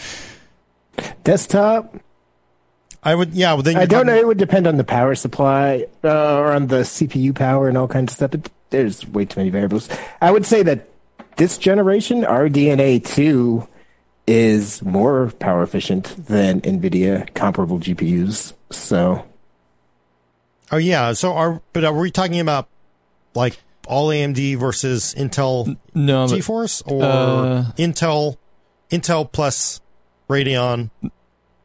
desktop, 1.23 1.95
I 3.01 3.15
would, 3.15 3.33
yeah. 3.33 3.53
Well, 3.53 3.63
then 3.63 3.77
I 3.77 3.85
don't 3.85 4.05
know. 4.05 4.15
It 4.15 4.27
would 4.27 4.37
depend 4.37 4.67
on 4.67 4.77
the 4.77 4.83
power 4.83 5.15
supply 5.15 5.85
uh, 6.03 6.37
or 6.37 6.51
on 6.51 6.67
the 6.67 6.81
CPU 6.81 7.33
power 7.33 7.69
and 7.69 7.77
all 7.77 7.87
kinds 7.87 8.11
of 8.11 8.15
stuff. 8.15 8.33
It, 8.33 8.51
there's 8.71 9.07
way 9.07 9.25
too 9.25 9.39
many 9.39 9.49
variables. 9.49 9.89
I 10.21 10.31
would 10.31 10.45
say 10.45 10.63
that 10.63 10.87
this 11.37 11.57
generation, 11.57 12.21
RDNA 12.23 13.05
two, 13.05 13.67
is 14.27 14.81
more 14.83 15.31
power 15.39 15.63
efficient 15.63 16.27
than 16.27 16.61
NVIDIA 16.61 17.33
comparable 17.33 17.79
GPUs. 17.79 18.53
So, 18.69 19.25
oh 20.71 20.77
yeah. 20.77 21.13
So 21.13 21.33
are 21.33 21.61
but 21.73 21.85
are 21.85 21.97
we 21.97 22.11
talking 22.11 22.39
about 22.39 22.67
like 23.33 23.57
all 23.87 24.09
AMD 24.09 24.57
versus 24.57 25.15
Intel 25.17 25.77
no, 25.95 26.25
GeForce 26.25 26.83
or 26.85 27.03
uh, 27.03 27.71
Intel 27.77 28.37
Intel 28.91 29.31
plus 29.31 29.81
Radeon 30.29 30.91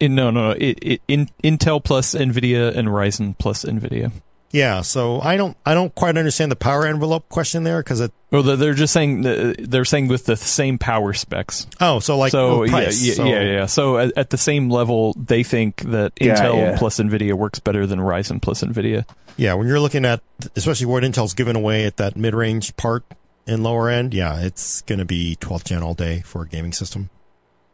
in, 0.00 0.14
no, 0.14 0.30
no, 0.30 0.48
no. 0.48 0.50
It, 0.52 0.78
it, 0.82 1.02
in, 1.08 1.28
Intel 1.42 1.82
plus 1.82 2.14
Nvidia 2.14 2.74
and 2.76 2.88
Ryzen 2.88 3.36
plus 3.38 3.64
Nvidia. 3.64 4.12
Yeah, 4.54 4.82
so 4.82 5.20
I 5.20 5.36
don't, 5.36 5.56
I 5.66 5.74
don't 5.74 5.92
quite 5.96 6.16
understand 6.16 6.52
the 6.52 6.56
power 6.56 6.86
envelope 6.86 7.28
question 7.28 7.64
there 7.64 7.82
because 7.82 8.00
it. 8.00 8.12
Well, 8.30 8.44
they're 8.44 8.74
just 8.74 8.92
saying 8.92 9.26
uh, 9.26 9.54
they're 9.58 9.84
saying 9.84 10.06
with 10.06 10.26
the 10.26 10.36
same 10.36 10.78
power 10.78 11.12
specs. 11.12 11.66
Oh, 11.80 11.98
so 11.98 12.16
like 12.16 12.30
so 12.30 12.62
oh, 12.62 12.68
price, 12.68 13.02
yeah, 13.02 13.14
so. 13.14 13.24
yeah, 13.24 13.42
yeah. 13.42 13.66
So 13.66 13.98
at, 13.98 14.12
at, 14.16 14.30
the 14.30 14.38
same 14.38 14.70
level, 14.70 15.12
they 15.14 15.42
think 15.42 15.80
that 15.82 16.12
yeah, 16.20 16.36
Intel 16.36 16.56
yeah. 16.56 16.78
plus 16.78 16.98
Nvidia 16.98 17.32
works 17.34 17.58
better 17.58 17.84
than 17.84 17.98
Ryzen 17.98 18.40
plus 18.40 18.62
Nvidia. 18.62 19.04
Yeah, 19.36 19.54
when 19.54 19.66
you're 19.66 19.80
looking 19.80 20.04
at 20.04 20.22
especially 20.54 20.86
what 20.86 21.02
Intel's 21.02 21.34
giving 21.34 21.56
away 21.56 21.84
at 21.84 21.96
that 21.96 22.16
mid-range 22.16 22.76
part 22.76 23.04
and 23.48 23.64
lower 23.64 23.88
end, 23.88 24.14
yeah, 24.14 24.40
it's 24.40 24.82
going 24.82 25.00
to 25.00 25.04
be 25.04 25.36
12th 25.40 25.64
gen 25.64 25.82
all 25.82 25.94
day 25.94 26.20
for 26.20 26.42
a 26.42 26.48
gaming 26.48 26.72
system 26.72 27.10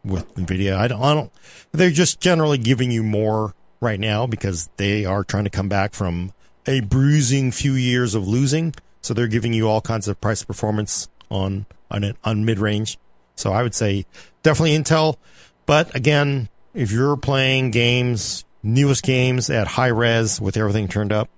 with 0.04 0.34
NVIDIA. 0.34 0.76
I 0.76 0.88
don't, 0.88 1.02
I 1.02 1.14
don't, 1.14 1.32
they're 1.72 1.90
just 1.90 2.20
generally 2.20 2.58
giving 2.58 2.90
you 2.90 3.02
more 3.02 3.54
right 3.80 4.00
now 4.00 4.26
because 4.26 4.68
they 4.76 5.04
are 5.04 5.24
trying 5.24 5.44
to 5.44 5.50
come 5.50 5.68
back 5.68 5.94
from 5.94 6.32
a 6.66 6.80
bruising 6.80 7.50
few 7.50 7.72
years 7.72 8.14
of 8.14 8.26
losing. 8.26 8.74
So 9.02 9.14
they're 9.14 9.26
giving 9.26 9.52
you 9.52 9.68
all 9.68 9.80
kinds 9.80 10.08
of 10.08 10.20
price 10.20 10.44
performance 10.44 11.08
on 11.30 11.66
on 11.90 12.14
on 12.24 12.44
mid 12.44 12.58
range. 12.58 12.98
So 13.34 13.52
I 13.52 13.62
would 13.62 13.74
say 13.74 14.06
definitely 14.42 14.76
Intel. 14.76 15.16
But 15.66 15.94
again, 15.94 16.48
if 16.74 16.92
you're 16.92 17.16
playing 17.16 17.70
games, 17.70 18.44
newest 18.62 19.02
games 19.02 19.48
at 19.48 19.66
high 19.66 19.88
res 19.88 20.40
with 20.40 20.56
everything 20.56 20.88
turned 20.88 21.12
up, 21.12 21.28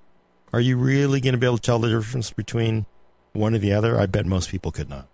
are 0.53 0.61
you 0.61 0.77
really 0.77 1.21
going 1.21 1.33
to 1.35 1.39
be 1.39 1.47
able 1.47 1.59
to 1.59 1.63
tell 1.63 1.79
the 1.79 1.89
difference 1.89 2.31
between 2.31 2.87
one 3.33 3.55
or 3.55 3.59
the 3.59 3.73
other? 3.73 3.99
I 3.99 4.07
bet 4.07 4.27
most 4.27 4.51
people 4.51 4.73
could 4.73 4.91
not. 4.91 5.07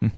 Hmm. 0.00 0.08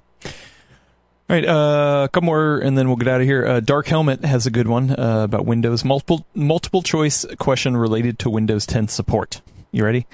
All 1.26 1.34
right, 1.36 1.46
uh, 1.46 2.02
a 2.04 2.08
couple 2.10 2.26
more, 2.26 2.58
and 2.58 2.76
then 2.76 2.86
we'll 2.86 2.98
get 2.98 3.08
out 3.08 3.22
of 3.22 3.26
here. 3.26 3.46
Uh, 3.46 3.60
Dark 3.60 3.86
Helmet 3.86 4.26
has 4.26 4.44
a 4.44 4.50
good 4.50 4.68
one 4.68 4.90
uh, 4.90 5.22
about 5.24 5.46
Windows 5.46 5.82
multiple 5.82 6.26
multiple 6.34 6.82
choice 6.82 7.24
question 7.38 7.78
related 7.78 8.18
to 8.20 8.30
Windows 8.30 8.66
10 8.66 8.88
support. 8.88 9.40
You 9.72 9.86
ready? 9.86 10.06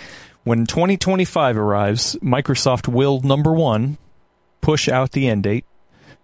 When 0.44 0.66
2025 0.66 1.56
arrives, 1.56 2.14
Microsoft 2.22 2.86
will 2.86 3.20
number 3.22 3.52
one 3.52 3.98
push 4.60 4.88
out 4.88 5.10
the 5.10 5.26
end 5.26 5.42
date. 5.42 5.64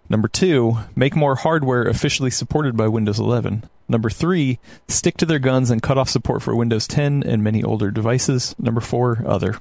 Number 0.08 0.28
two, 0.28 0.78
make 0.94 1.16
more 1.16 1.34
hardware 1.34 1.82
officially 1.82 2.30
supported 2.30 2.76
by 2.76 2.86
Windows 2.86 3.18
11. 3.18 3.64
Number 3.88 4.08
three, 4.08 4.60
stick 4.86 5.16
to 5.16 5.26
their 5.26 5.40
guns 5.40 5.68
and 5.68 5.82
cut 5.82 5.98
off 5.98 6.08
support 6.08 6.42
for 6.42 6.54
Windows 6.54 6.86
10 6.86 7.24
and 7.24 7.42
many 7.42 7.64
older 7.64 7.90
devices. 7.90 8.54
Number 8.56 8.80
four, 8.80 9.24
other. 9.26 9.58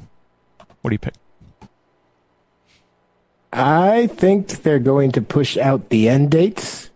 What 0.81 0.91
do 0.91 0.93
you 0.93 0.99
pick? 0.99 1.15
I 3.55 4.07
think 4.07 4.49
they're 4.63 4.79
going 4.79 5.13
to 5.13 5.21
push 5.21 5.57
out 5.57 5.89
the 5.89 6.09
end 6.09 6.31
dates 6.31 6.89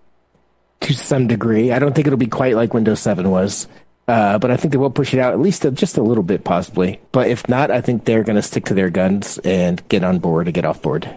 to 0.81 0.93
some 0.93 1.27
degree. 1.27 1.71
I 1.71 1.79
don't 1.79 1.95
think 1.95 2.05
it'll 2.05 2.19
be 2.19 2.27
quite 2.27 2.55
like 2.55 2.73
Windows 2.73 2.99
7 2.99 3.29
was, 3.29 3.67
uh, 4.09 4.37
but 4.39 4.51
I 4.51 4.57
think 4.57 4.73
they 4.73 4.77
will 4.77 4.89
push 4.89 5.13
it 5.13 5.19
out 5.19 5.33
at 5.33 5.39
least 5.39 5.63
a, 5.63 5.71
just 5.71 5.97
a 5.97 6.03
little 6.03 6.23
bit, 6.23 6.43
possibly. 6.43 6.99
But 7.13 7.27
if 7.29 7.47
not, 7.47 7.71
I 7.71 7.79
think 7.79 8.03
they're 8.03 8.23
going 8.23 8.35
to 8.35 8.41
stick 8.41 8.65
to 8.65 8.73
their 8.73 8.89
guns 8.89 9.37
and 9.39 9.87
get 9.87 10.03
on 10.03 10.19
board 10.19 10.47
and 10.47 10.53
get 10.53 10.65
off 10.65 10.81
board. 10.81 11.09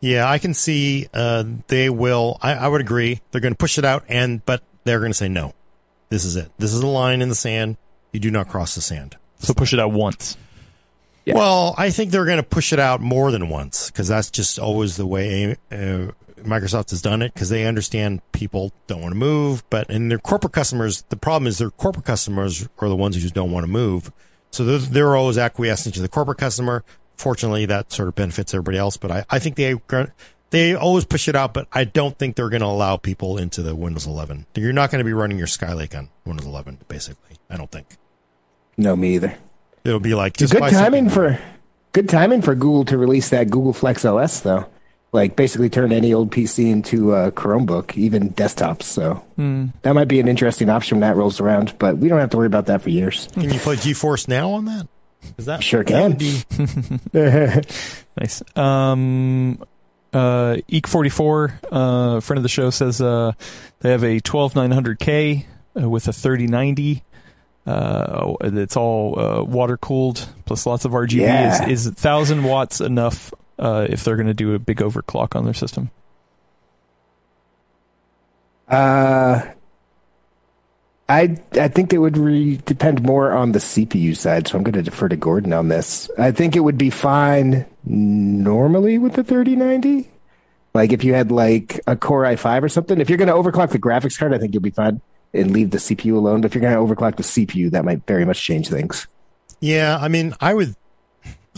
Yeah, 0.00 0.30
I 0.30 0.38
can 0.38 0.54
see 0.54 1.08
uh, 1.12 1.44
they 1.66 1.90
will. 1.90 2.38
I, 2.40 2.54
I 2.54 2.68
would 2.68 2.80
agree. 2.80 3.20
They're 3.30 3.40
going 3.40 3.54
to 3.54 3.58
push 3.58 3.78
it 3.78 3.84
out, 3.84 4.04
and 4.08 4.44
but 4.46 4.62
they're 4.84 5.00
going 5.00 5.10
to 5.10 5.18
say 5.18 5.28
no. 5.28 5.54
This 6.08 6.24
is 6.24 6.36
it. 6.36 6.50
This 6.56 6.72
is 6.72 6.80
a 6.80 6.86
line 6.86 7.20
in 7.20 7.28
the 7.28 7.34
sand. 7.34 7.76
You 8.12 8.20
do 8.20 8.30
not 8.30 8.48
cross 8.48 8.74
the 8.74 8.80
sand. 8.80 9.16
So 9.40 9.52
push 9.54 9.72
it 9.72 9.80
out 9.80 9.92
once. 9.92 10.36
Yeah. 11.28 11.34
Well, 11.34 11.74
I 11.76 11.90
think 11.90 12.10
they're 12.10 12.24
going 12.24 12.38
to 12.38 12.42
push 12.42 12.72
it 12.72 12.78
out 12.78 13.02
more 13.02 13.30
than 13.30 13.50
once 13.50 13.90
because 13.90 14.08
that's 14.08 14.30
just 14.30 14.58
always 14.58 14.96
the 14.96 15.04
way 15.04 15.56
uh, 15.70 16.12
Microsoft 16.38 16.88
has 16.88 17.02
done 17.02 17.20
it 17.20 17.34
because 17.34 17.50
they 17.50 17.66
understand 17.66 18.22
people 18.32 18.72
don't 18.86 19.02
want 19.02 19.12
to 19.12 19.18
move. 19.18 19.62
But 19.68 19.90
in 19.90 20.08
their 20.08 20.18
corporate 20.18 20.54
customers, 20.54 21.02
the 21.10 21.16
problem 21.16 21.46
is 21.46 21.58
their 21.58 21.68
corporate 21.68 22.06
customers 22.06 22.66
are 22.78 22.88
the 22.88 22.96
ones 22.96 23.14
who 23.14 23.20
just 23.20 23.34
don't 23.34 23.52
want 23.52 23.64
to 23.64 23.70
move. 23.70 24.10
So 24.52 24.64
they're, 24.64 24.78
they're 24.78 25.16
always 25.16 25.36
acquiescing 25.36 25.92
to 25.92 26.00
the 26.00 26.08
corporate 26.08 26.38
customer. 26.38 26.82
Fortunately, 27.18 27.66
that 27.66 27.92
sort 27.92 28.08
of 28.08 28.14
benefits 28.14 28.54
everybody 28.54 28.78
else. 28.78 28.96
But 28.96 29.10
I, 29.10 29.24
I 29.28 29.38
think 29.38 29.56
they 29.56 29.74
they 30.48 30.74
always 30.74 31.04
push 31.04 31.28
it 31.28 31.36
out, 31.36 31.52
but 31.52 31.68
I 31.74 31.84
don't 31.84 32.18
think 32.18 32.36
they're 32.36 32.48
going 32.48 32.62
to 32.62 32.66
allow 32.66 32.96
people 32.96 33.36
into 33.36 33.60
the 33.60 33.74
Windows 33.74 34.06
11. 34.06 34.46
You're 34.54 34.72
not 34.72 34.90
going 34.90 35.00
to 35.00 35.04
be 35.04 35.12
running 35.12 35.36
your 35.36 35.46
Skylake 35.46 35.94
on 35.94 36.08
Windows 36.24 36.46
11, 36.46 36.78
basically. 36.88 37.36
I 37.50 37.58
don't 37.58 37.70
think. 37.70 37.98
No, 38.78 38.96
me 38.96 39.16
either. 39.16 39.36
It'll 39.84 40.00
be 40.00 40.14
like 40.14 40.36
good 40.36 40.50
timing 40.50 41.08
for 41.08 41.38
good 41.92 42.08
timing 42.08 42.42
for 42.42 42.54
Google 42.54 42.84
to 42.86 42.98
release 42.98 43.30
that 43.30 43.50
Google 43.50 43.72
Flex 43.72 44.04
OS 44.04 44.40
though. 44.40 44.66
Like 45.10 45.36
basically 45.36 45.70
turn 45.70 45.90
any 45.90 46.12
old 46.12 46.30
PC 46.30 46.70
into 46.70 47.14
a 47.14 47.32
Chromebook, 47.32 47.96
even 47.96 48.30
desktops. 48.30 48.82
So 48.82 49.24
mm. 49.38 49.72
that 49.80 49.94
might 49.94 50.08
be 50.08 50.20
an 50.20 50.28
interesting 50.28 50.68
option 50.68 50.96
when 50.96 51.08
that 51.08 51.16
rolls 51.16 51.40
around. 51.40 51.78
But 51.78 51.96
we 51.96 52.08
don't 52.08 52.20
have 52.20 52.30
to 52.30 52.36
worry 52.36 52.46
about 52.46 52.66
that 52.66 52.82
for 52.82 52.90
years. 52.90 53.26
Can 53.32 53.44
you 53.44 53.58
play 53.58 53.76
GeForce 53.76 54.28
Now 54.28 54.50
on 54.50 54.66
that? 54.66 54.86
Is 55.38 55.46
that 55.46 55.62
sure 55.62 55.82
can? 55.82 56.12
Be... 56.12 56.42
nice. 58.16 58.42
Um, 58.56 59.58
uh, 60.12 60.56
Eek44, 60.68 61.58
uh, 61.70 62.20
friend 62.20 62.38
of 62.38 62.42
the 62.42 62.48
show, 62.48 62.70
says 62.70 63.00
uh, 63.00 63.32
they 63.80 63.90
have 63.90 64.04
a 64.04 64.20
12900K 64.20 65.46
uh, 65.80 65.88
with 65.88 66.08
a 66.08 66.12
3090 66.12 67.02
uh, 67.68 68.34
it's 68.40 68.78
all 68.78 69.18
uh, 69.18 69.42
water 69.42 69.76
cooled 69.76 70.26
plus 70.46 70.64
lots 70.64 70.86
of 70.86 70.92
RGB. 70.92 71.20
Yeah. 71.20 71.68
Is 71.68 71.86
is 71.86 71.94
thousand 71.94 72.44
watts 72.44 72.80
enough 72.80 73.34
uh, 73.58 73.86
if 73.90 74.04
they're 74.04 74.16
going 74.16 74.26
to 74.28 74.34
do 74.34 74.54
a 74.54 74.58
big 74.58 74.78
overclock 74.78 75.36
on 75.36 75.44
their 75.44 75.52
system? 75.52 75.90
Uh, 78.68 79.42
I 81.10 81.36
I 81.52 81.68
think 81.68 81.92
it 81.92 81.98
would 81.98 82.16
re- 82.16 82.56
depend 82.64 83.02
more 83.02 83.32
on 83.32 83.52
the 83.52 83.58
CPU 83.58 84.16
side, 84.16 84.48
so 84.48 84.56
I'm 84.56 84.64
going 84.64 84.72
to 84.72 84.82
defer 84.82 85.10
to 85.10 85.16
Gordon 85.16 85.52
on 85.52 85.68
this. 85.68 86.10
I 86.18 86.30
think 86.30 86.56
it 86.56 86.60
would 86.60 86.78
be 86.78 86.88
fine 86.88 87.66
normally 87.84 88.96
with 88.96 89.12
the 89.12 89.24
3090. 89.24 90.08
Like 90.72 90.92
if 90.92 91.04
you 91.04 91.12
had 91.12 91.30
like 91.30 91.80
a 91.86 91.96
Core 91.96 92.22
i5 92.22 92.62
or 92.62 92.68
something. 92.70 92.98
If 92.98 93.10
you're 93.10 93.18
going 93.18 93.28
to 93.28 93.34
overclock 93.34 93.70
the 93.70 93.78
graphics 93.78 94.18
card, 94.18 94.32
I 94.32 94.38
think 94.38 94.54
you'll 94.54 94.62
be 94.62 94.70
fine 94.70 95.02
and 95.34 95.50
leave 95.50 95.70
the 95.70 95.78
CPU 95.78 96.14
alone. 96.14 96.40
But 96.40 96.46
if 96.50 96.54
you're 96.54 96.62
going 96.62 96.74
to 96.74 96.94
overclock 96.94 97.16
the 97.16 97.22
CPU, 97.22 97.70
that 97.70 97.84
might 97.84 98.06
very 98.06 98.24
much 98.24 98.42
change 98.42 98.68
things. 98.68 99.06
Yeah, 99.60 99.98
I 100.00 100.08
mean, 100.08 100.34
I 100.40 100.54
would, 100.54 100.76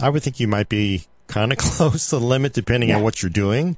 I 0.01 0.09
would 0.09 0.23
think 0.23 0.41
you 0.41 0.49
might 0.49 0.69
be 0.69 1.05
kind 1.27 1.53
of 1.53 1.59
close 1.59 2.11
to 2.11 2.19
the 2.19 2.25
limit 2.25 2.53
depending 2.53 2.91
yeah. 2.91 2.97
on 2.97 3.03
what 3.03 3.23
you're 3.23 3.31
doing. 3.31 3.77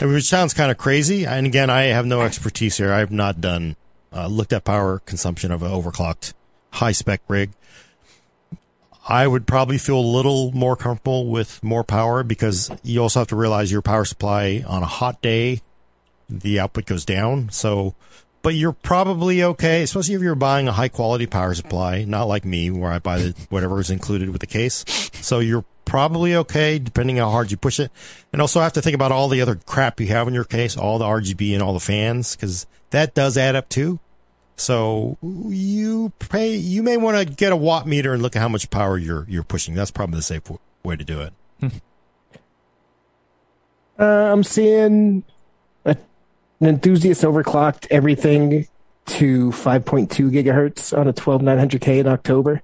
Which 0.00 0.24
sounds 0.24 0.52
kind 0.52 0.70
of 0.70 0.76
crazy. 0.76 1.24
And 1.24 1.46
again, 1.46 1.70
I 1.70 1.84
have 1.84 2.04
no 2.04 2.20
expertise 2.20 2.76
here. 2.76 2.92
I 2.92 2.98
have 2.98 3.10
not 3.10 3.40
done 3.40 3.76
uh, 4.12 4.26
looked 4.26 4.52
at 4.52 4.64
power 4.64 5.00
consumption 5.00 5.50
of 5.50 5.62
an 5.62 5.70
overclocked 5.70 6.34
high 6.72 6.92
spec 6.92 7.22
rig. 7.28 7.50
I 9.08 9.26
would 9.26 9.46
probably 9.46 9.78
feel 9.78 9.98
a 9.98 10.00
little 10.00 10.52
more 10.52 10.76
comfortable 10.76 11.28
with 11.28 11.62
more 11.62 11.84
power 11.84 12.22
because 12.24 12.70
you 12.82 13.00
also 13.00 13.20
have 13.20 13.28
to 13.28 13.36
realize 13.36 13.70
your 13.70 13.82
power 13.82 14.04
supply 14.04 14.64
on 14.66 14.82
a 14.82 14.86
hot 14.86 15.22
day, 15.22 15.62
the 16.28 16.58
output 16.58 16.86
goes 16.86 17.04
down. 17.04 17.50
So 17.50 17.94
but 18.46 18.54
you're 18.54 18.70
probably 18.70 19.42
okay, 19.42 19.82
especially 19.82 20.14
if 20.14 20.22
you're 20.22 20.36
buying 20.36 20.68
a 20.68 20.72
high 20.72 20.86
quality 20.86 21.26
power 21.26 21.52
supply, 21.52 22.04
not 22.04 22.28
like 22.28 22.44
me, 22.44 22.70
where 22.70 22.92
I 22.92 23.00
buy 23.00 23.18
the 23.18 23.46
whatever 23.48 23.80
is 23.80 23.90
included 23.90 24.30
with 24.30 24.40
the 24.40 24.46
case. 24.46 24.84
So 25.14 25.40
you're 25.40 25.64
probably 25.84 26.36
okay, 26.36 26.78
depending 26.78 27.16
how 27.16 27.28
hard 27.28 27.50
you 27.50 27.56
push 27.56 27.80
it. 27.80 27.90
And 28.32 28.40
also 28.40 28.60
I 28.60 28.62
have 28.62 28.74
to 28.74 28.82
think 28.82 28.94
about 28.94 29.10
all 29.10 29.26
the 29.26 29.40
other 29.40 29.56
crap 29.56 29.98
you 30.00 30.06
have 30.06 30.28
in 30.28 30.34
your 30.34 30.44
case, 30.44 30.76
all 30.76 30.98
the 31.00 31.04
RGB 31.04 31.54
and 31.54 31.60
all 31.60 31.72
the 31.72 31.80
fans, 31.80 32.36
because 32.36 32.68
that 32.90 33.14
does 33.14 33.36
add 33.36 33.56
up 33.56 33.68
too. 33.68 33.98
So 34.54 35.18
you 35.22 36.12
pay, 36.20 36.54
you 36.54 36.84
may 36.84 36.96
want 36.98 37.18
to 37.18 37.24
get 37.24 37.50
a 37.50 37.56
watt 37.56 37.88
meter 37.88 38.12
and 38.12 38.22
look 38.22 38.36
at 38.36 38.42
how 38.42 38.48
much 38.48 38.70
power 38.70 38.96
you're 38.96 39.26
you're 39.28 39.42
pushing. 39.42 39.74
That's 39.74 39.90
probably 39.90 40.18
the 40.18 40.22
safe 40.22 40.44
way 40.84 40.94
to 40.94 41.02
do 41.04 41.20
it. 41.20 41.32
uh, 43.98 44.04
I'm 44.04 44.44
seeing 44.44 45.24
an 46.60 46.66
enthusiast 46.66 47.22
overclocked 47.22 47.86
everything 47.90 48.66
to 49.06 49.50
5.2 49.50 50.08
gigahertz 50.30 50.96
on 50.96 51.08
a 51.08 51.12
12900K 51.12 52.00
in 52.00 52.08
October. 52.08 52.62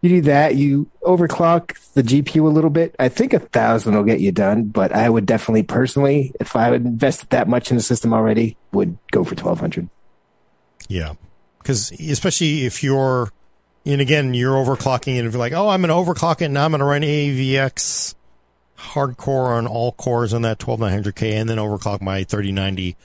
You 0.00 0.08
do 0.08 0.20
that, 0.22 0.56
you 0.56 0.90
overclock 1.02 1.92
the 1.92 2.02
GPU 2.02 2.42
a 2.42 2.48
little 2.48 2.70
bit. 2.70 2.94
I 2.98 3.08
think 3.08 3.32
a 3.32 3.38
thousand 3.38 3.94
will 3.94 4.02
get 4.02 4.20
you 4.20 4.32
done, 4.32 4.64
but 4.64 4.92
I 4.92 5.08
would 5.08 5.26
definitely 5.26 5.62
personally, 5.62 6.32
if 6.40 6.56
I 6.56 6.70
would 6.70 6.84
invested 6.84 7.30
that 7.30 7.48
much 7.48 7.70
in 7.70 7.76
the 7.76 7.82
system 7.82 8.12
already, 8.12 8.56
would 8.72 8.98
go 9.12 9.22
for 9.22 9.36
1200. 9.36 9.88
Yeah. 10.88 11.14
Cause 11.62 11.92
especially 11.92 12.64
if 12.64 12.82
you're, 12.82 13.30
and 13.86 14.00
again, 14.00 14.34
you're 14.34 14.54
overclocking 14.54 15.18
and 15.18 15.26
if 15.26 15.32
you're 15.32 15.40
like, 15.40 15.52
oh, 15.52 15.68
I'm 15.68 15.82
going 15.82 15.88
to 15.88 16.12
overclock 16.12 16.42
it 16.42 16.46
and 16.46 16.58
I'm 16.58 16.72
going 16.72 16.80
to 16.80 16.84
run 16.84 17.02
AVX 17.02 18.16
hardcore 18.76 19.56
on 19.56 19.68
all 19.68 19.92
cores 19.92 20.34
on 20.34 20.42
that 20.42 20.58
12900K 20.58 21.32
and 21.34 21.48
then 21.48 21.58
overclock 21.58 22.00
my 22.00 22.24
3090 22.24 22.96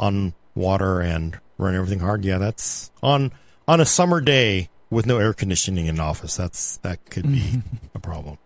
on 0.00 0.34
water 0.56 1.00
and 1.00 1.38
run 1.58 1.76
everything 1.76 2.00
hard. 2.00 2.24
Yeah, 2.24 2.38
that's 2.38 2.90
on 3.02 3.32
on 3.68 3.80
a 3.80 3.84
summer 3.84 4.20
day 4.20 4.68
with 4.90 5.06
no 5.06 5.18
air 5.18 5.32
conditioning 5.32 5.86
in 5.86 5.96
the 5.96 6.02
office. 6.02 6.36
That's 6.36 6.78
that 6.78 7.04
could 7.10 7.30
be 7.30 7.62
a 7.94 8.00
problem. 8.00 8.38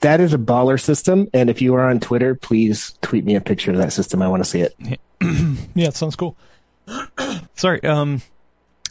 That 0.00 0.20
is 0.20 0.34
a 0.34 0.38
baller 0.38 0.80
system, 0.80 1.28
and 1.32 1.48
if 1.48 1.62
you 1.62 1.74
are 1.76 1.88
on 1.88 2.00
Twitter, 2.00 2.34
please 2.34 2.98
tweet 3.00 3.24
me 3.24 3.36
a 3.36 3.40
picture 3.40 3.70
of 3.70 3.78
that 3.78 3.92
system. 3.92 4.20
I 4.20 4.28
want 4.28 4.44
to 4.44 4.50
see 4.50 4.60
it. 4.60 4.74
yeah, 5.74 5.88
it 5.88 5.96
sounds 5.96 6.16
cool. 6.16 6.36
Sorry, 7.54 7.82
um, 7.84 8.20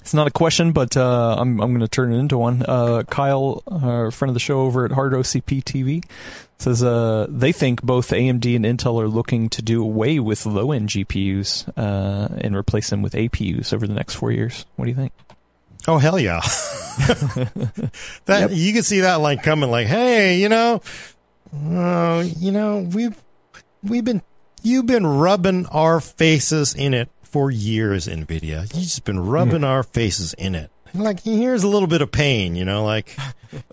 it's 0.01 0.13
not 0.13 0.27
a 0.27 0.31
question, 0.31 0.71
but 0.71 0.97
uh, 0.97 1.35
I'm 1.37 1.61
I'm 1.61 1.69
going 1.71 1.81
to 1.81 1.87
turn 1.87 2.13
it 2.13 2.17
into 2.17 2.37
one. 2.37 2.63
Uh, 2.67 3.03
Kyle, 3.03 3.61
uh, 3.67 4.09
friend 4.09 4.29
of 4.29 4.33
the 4.33 4.39
show 4.39 4.61
over 4.61 4.85
at 4.85 4.91
Hard 4.91 5.13
OCP 5.13 5.63
TV, 5.63 6.03
says 6.63 6.83
uh, 6.83 7.27
they 7.29 7.51
think 7.51 7.81
both 7.81 8.09
AMD 8.09 8.55
and 8.55 8.65
Intel 8.65 9.01
are 9.01 9.07
looking 9.07 9.49
to 9.49 9.61
do 9.61 9.83
away 9.83 10.19
with 10.19 10.45
low 10.45 10.71
end 10.71 10.89
GPUs 10.89 11.67
uh, 11.77 12.35
and 12.39 12.55
replace 12.55 12.89
them 12.89 13.01
with 13.01 13.13
APUs 13.13 13.73
over 13.73 13.85
the 13.85 13.93
next 13.93 14.15
four 14.15 14.31
years. 14.31 14.65
What 14.75 14.85
do 14.85 14.91
you 14.91 14.95
think? 14.95 15.11
Oh 15.85 15.97
hell 15.97 16.17
yeah! 16.17 16.39
that 16.99 17.91
yep. 18.27 18.51
you 18.53 18.71
can 18.71 18.83
see 18.83 19.01
that 19.01 19.15
like 19.15 19.43
coming, 19.43 19.69
like, 19.69 19.87
hey, 19.87 20.37
you 20.37 20.47
know, 20.47 20.81
uh, 21.53 22.23
you 22.37 22.53
know, 22.53 22.89
we've 22.93 23.21
we've 23.83 24.05
been 24.05 24.21
you've 24.61 24.85
been 24.85 25.05
rubbing 25.05 25.65
our 25.65 25.99
faces 25.99 26.73
in 26.73 26.93
it 26.93 27.09
for 27.23 27.51
years, 27.51 28.07
Nvidia. 28.07 28.61
You've 28.61 28.83
just 28.83 29.03
been 29.03 29.19
rubbing 29.19 29.61
mm. 29.61 29.67
our 29.67 29.83
faces 29.83 30.33
in 30.35 30.55
it. 30.55 30.71
like 31.01 31.21
here's 31.21 31.63
a 31.63 31.67
little 31.67 31.87
bit 31.87 32.01
of 32.01 32.11
pain, 32.11 32.55
you 32.55 32.65
know, 32.65 32.83
like 32.83 33.15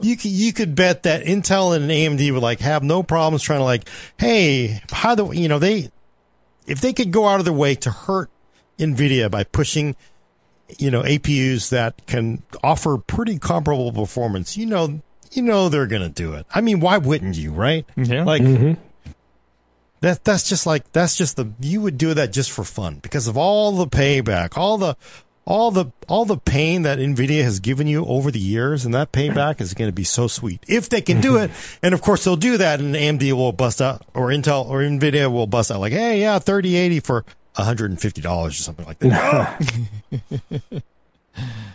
you 0.00 0.16
could, 0.16 0.30
you 0.30 0.52
could 0.52 0.74
bet 0.74 1.02
that 1.02 1.24
Intel 1.24 1.76
and 1.76 1.90
AMD 1.90 2.32
would 2.32 2.42
like 2.42 2.60
have 2.60 2.82
no 2.82 3.02
problems 3.02 3.42
trying 3.42 3.60
to 3.60 3.64
like, 3.64 3.88
hey, 4.18 4.82
how 4.90 5.14
do 5.14 5.32
you 5.32 5.48
know 5.48 5.58
they 5.58 5.90
if 6.66 6.80
they 6.80 6.92
could 6.92 7.10
go 7.10 7.26
out 7.26 7.38
of 7.38 7.44
their 7.44 7.54
way 7.54 7.74
to 7.76 7.90
hurt 7.90 8.30
Nvidia 8.78 9.30
by 9.30 9.44
pushing 9.44 9.96
you 10.78 10.90
know 10.90 11.02
APUs 11.02 11.70
that 11.70 12.06
can 12.06 12.42
offer 12.62 12.96
pretty 12.98 13.38
comparable 13.38 13.92
performance, 13.92 14.56
you 14.56 14.66
know, 14.66 15.00
you 15.32 15.42
know 15.42 15.68
they're 15.68 15.86
going 15.86 16.02
to 16.02 16.08
do 16.08 16.34
it. 16.34 16.46
I 16.54 16.60
mean, 16.60 16.80
why 16.80 16.98
wouldn't 16.98 17.36
you, 17.36 17.52
right? 17.52 17.84
Yeah. 17.96 18.24
Like 18.24 18.42
mm-hmm. 18.42 18.80
that 20.00 20.24
that's 20.24 20.48
just 20.48 20.66
like 20.66 20.90
that's 20.92 21.16
just 21.16 21.36
the 21.36 21.52
you 21.60 21.80
would 21.80 21.98
do 21.98 22.14
that 22.14 22.32
just 22.32 22.50
for 22.50 22.64
fun 22.64 22.98
because 23.02 23.26
of 23.26 23.36
all 23.36 23.72
the 23.72 23.86
payback, 23.86 24.56
all 24.56 24.78
the 24.78 24.96
all 25.44 25.70
the 25.70 25.86
all 26.08 26.24
the 26.24 26.36
pain 26.36 26.82
that 26.82 26.98
Nvidia 26.98 27.42
has 27.42 27.60
given 27.60 27.86
you 27.86 28.04
over 28.04 28.30
the 28.30 28.38
years, 28.38 28.84
and 28.84 28.94
that 28.94 29.12
payback 29.12 29.60
is 29.60 29.74
going 29.74 29.88
to 29.88 29.94
be 29.94 30.04
so 30.04 30.26
sweet 30.26 30.62
if 30.68 30.88
they 30.88 31.00
can 31.00 31.20
do 31.20 31.36
it. 31.38 31.50
And 31.82 31.94
of 31.94 32.02
course, 32.02 32.24
they'll 32.24 32.36
do 32.36 32.56
that, 32.58 32.80
and 32.80 32.94
AMD 32.94 33.32
will 33.32 33.52
bust 33.52 33.80
out, 33.82 34.04
or 34.14 34.28
Intel 34.28 34.66
or 34.66 34.80
Nvidia 34.80 35.30
will 35.32 35.46
bust 35.46 35.70
out 35.70 35.80
like, 35.80 35.92
hey, 35.92 36.20
yeah, 36.20 36.38
thirty 36.38 36.76
eighty 36.76 37.00
for 37.00 37.24
one 37.56 37.66
hundred 37.66 37.90
and 37.90 38.00
fifty 38.00 38.20
dollars 38.20 38.58
or 38.60 38.62
something 38.62 38.86
like 38.86 38.98
that. 39.00 39.82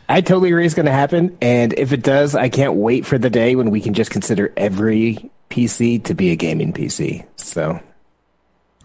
I 0.08 0.22
totally 0.22 0.50
agree 0.50 0.66
it's 0.66 0.76
going 0.76 0.86
to 0.86 0.92
happen, 0.92 1.38
and 1.42 1.74
if 1.74 1.92
it 1.92 2.04
does, 2.04 2.36
I 2.36 2.50
can't 2.50 2.76
wait 2.76 3.06
for 3.06 3.18
the 3.18 3.30
day 3.30 3.56
when 3.56 3.72
we 3.72 3.82
can 3.82 3.94
just 3.94 4.12
consider 4.12 4.54
every 4.56 5.32
PC 5.50 6.04
to 6.04 6.14
be 6.14 6.30
a 6.32 6.36
gaming 6.36 6.74
PC. 6.74 7.26
So, 7.38 7.80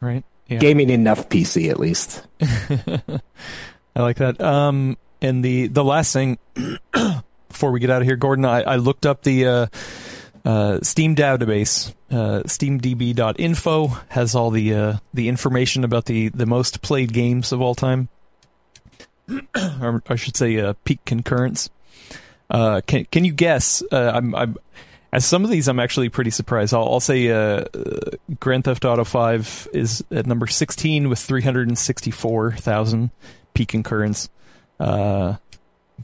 right, 0.01 0.25
yeah. 0.49 0.59
gaming 0.59 0.89
enough 0.89 1.29
PC 1.29 1.69
at 1.71 1.79
least. 1.79 2.23
I 3.95 4.03
like 4.03 4.17
that. 4.17 4.41
Um, 4.41 4.97
and 5.21 5.45
the 5.45 5.67
the 5.69 5.85
last 5.85 6.13
thing 6.13 6.39
before 7.49 7.71
we 7.71 7.81
get 7.81 7.91
out 7.91 8.03
of 8.03 8.07
here, 8.07 8.17
Gordon, 8.17 8.45
I, 8.45 8.63
I 8.63 8.77
looked 8.77 9.07
up 9.07 9.23
the 9.23 9.47
uh, 9.47 9.67
uh, 10.45 10.79
Steam 10.83 11.15
database. 11.15 11.95
Uh, 12.11 12.43
SteamDB.info 12.45 13.87
has 14.09 14.35
all 14.35 14.51
the 14.51 14.75
uh, 14.75 14.97
the 15.15 15.29
information 15.29 15.85
about 15.85 16.07
the 16.07 16.29
the 16.31 16.47
most 16.47 16.83
played 16.83 17.13
games 17.13 17.53
of 17.53 17.61
all 17.61 17.75
time, 17.75 18.09
or 19.81 20.03
I 20.09 20.17
should 20.17 20.37
say, 20.37 20.59
uh, 20.59 20.75
peak 20.85 21.05
concurrence. 21.05 21.71
Uh, 22.49 22.81
can 22.87 23.05
can 23.07 23.25
you 23.25 23.33
guess? 23.33 23.83
Uh, 23.93 24.13
I'm, 24.15 24.35
I'm 24.35 24.57
as 25.13 25.25
some 25.25 25.45
of 25.45 25.51
these, 25.51 25.67
I'm 25.69 25.81
actually 25.81 26.09
pretty 26.09 26.31
surprised. 26.31 26.73
I'll, 26.73 26.85
I'll 26.85 27.01
say 27.01 27.29
uh, 27.31 27.65
Grand 28.39 28.63
Theft 28.65 28.85
Auto 28.85 29.03
5 29.03 29.69
is 29.73 30.05
at 30.13 30.25
number 30.25 30.47
16 30.47 31.09
with 31.09 31.19
364,000 31.19 33.11
peak 33.55 33.69
concurrence. 33.69 34.29
Uh, 34.79 35.37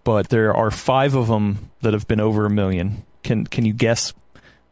but 0.04 0.28
there 0.28 0.54
are 0.54 0.70
five 0.70 1.14
of 1.14 1.28
them 1.28 1.70
that 1.80 1.92
have 1.92 2.06
been 2.06 2.20
over 2.20 2.46
a 2.46 2.50
million. 2.50 3.04
Can 3.22 3.46
can 3.46 3.64
you 3.64 3.72
guess 3.72 4.12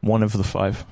one 0.00 0.22
of 0.22 0.32
the 0.32 0.44
five? 0.44 0.84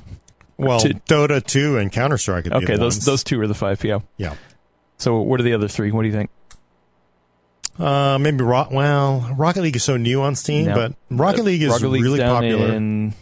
Well, 0.56 0.80
two. 0.80 0.94
Dota 1.08 1.44
2 1.44 1.78
and 1.78 1.90
Counter 1.90 2.18
Strike. 2.18 2.46
Okay, 2.46 2.76
those 2.76 3.04
those 3.04 3.24
two 3.24 3.40
are 3.40 3.46
the 3.46 3.54
five. 3.54 3.82
Yeah. 3.84 4.00
Yeah. 4.16 4.36
So 4.98 5.20
what 5.20 5.40
are 5.40 5.42
the 5.42 5.54
other 5.54 5.68
three? 5.68 5.90
What 5.90 6.02
do 6.02 6.08
you 6.08 6.14
think? 6.14 6.30
Uh, 7.78 8.18
maybe 8.20 8.44
Rock. 8.44 8.70
Well, 8.70 9.34
Rocket 9.36 9.62
League 9.62 9.76
is 9.76 9.84
so 9.84 9.96
new 9.96 10.22
on 10.22 10.34
Steam, 10.34 10.66
no. 10.66 10.74
but 10.74 10.94
Rocket 11.10 11.42
League 11.42 11.62
is 11.62 11.70
Rocket 11.70 11.88
really 11.88 12.20
popular. 12.20 13.12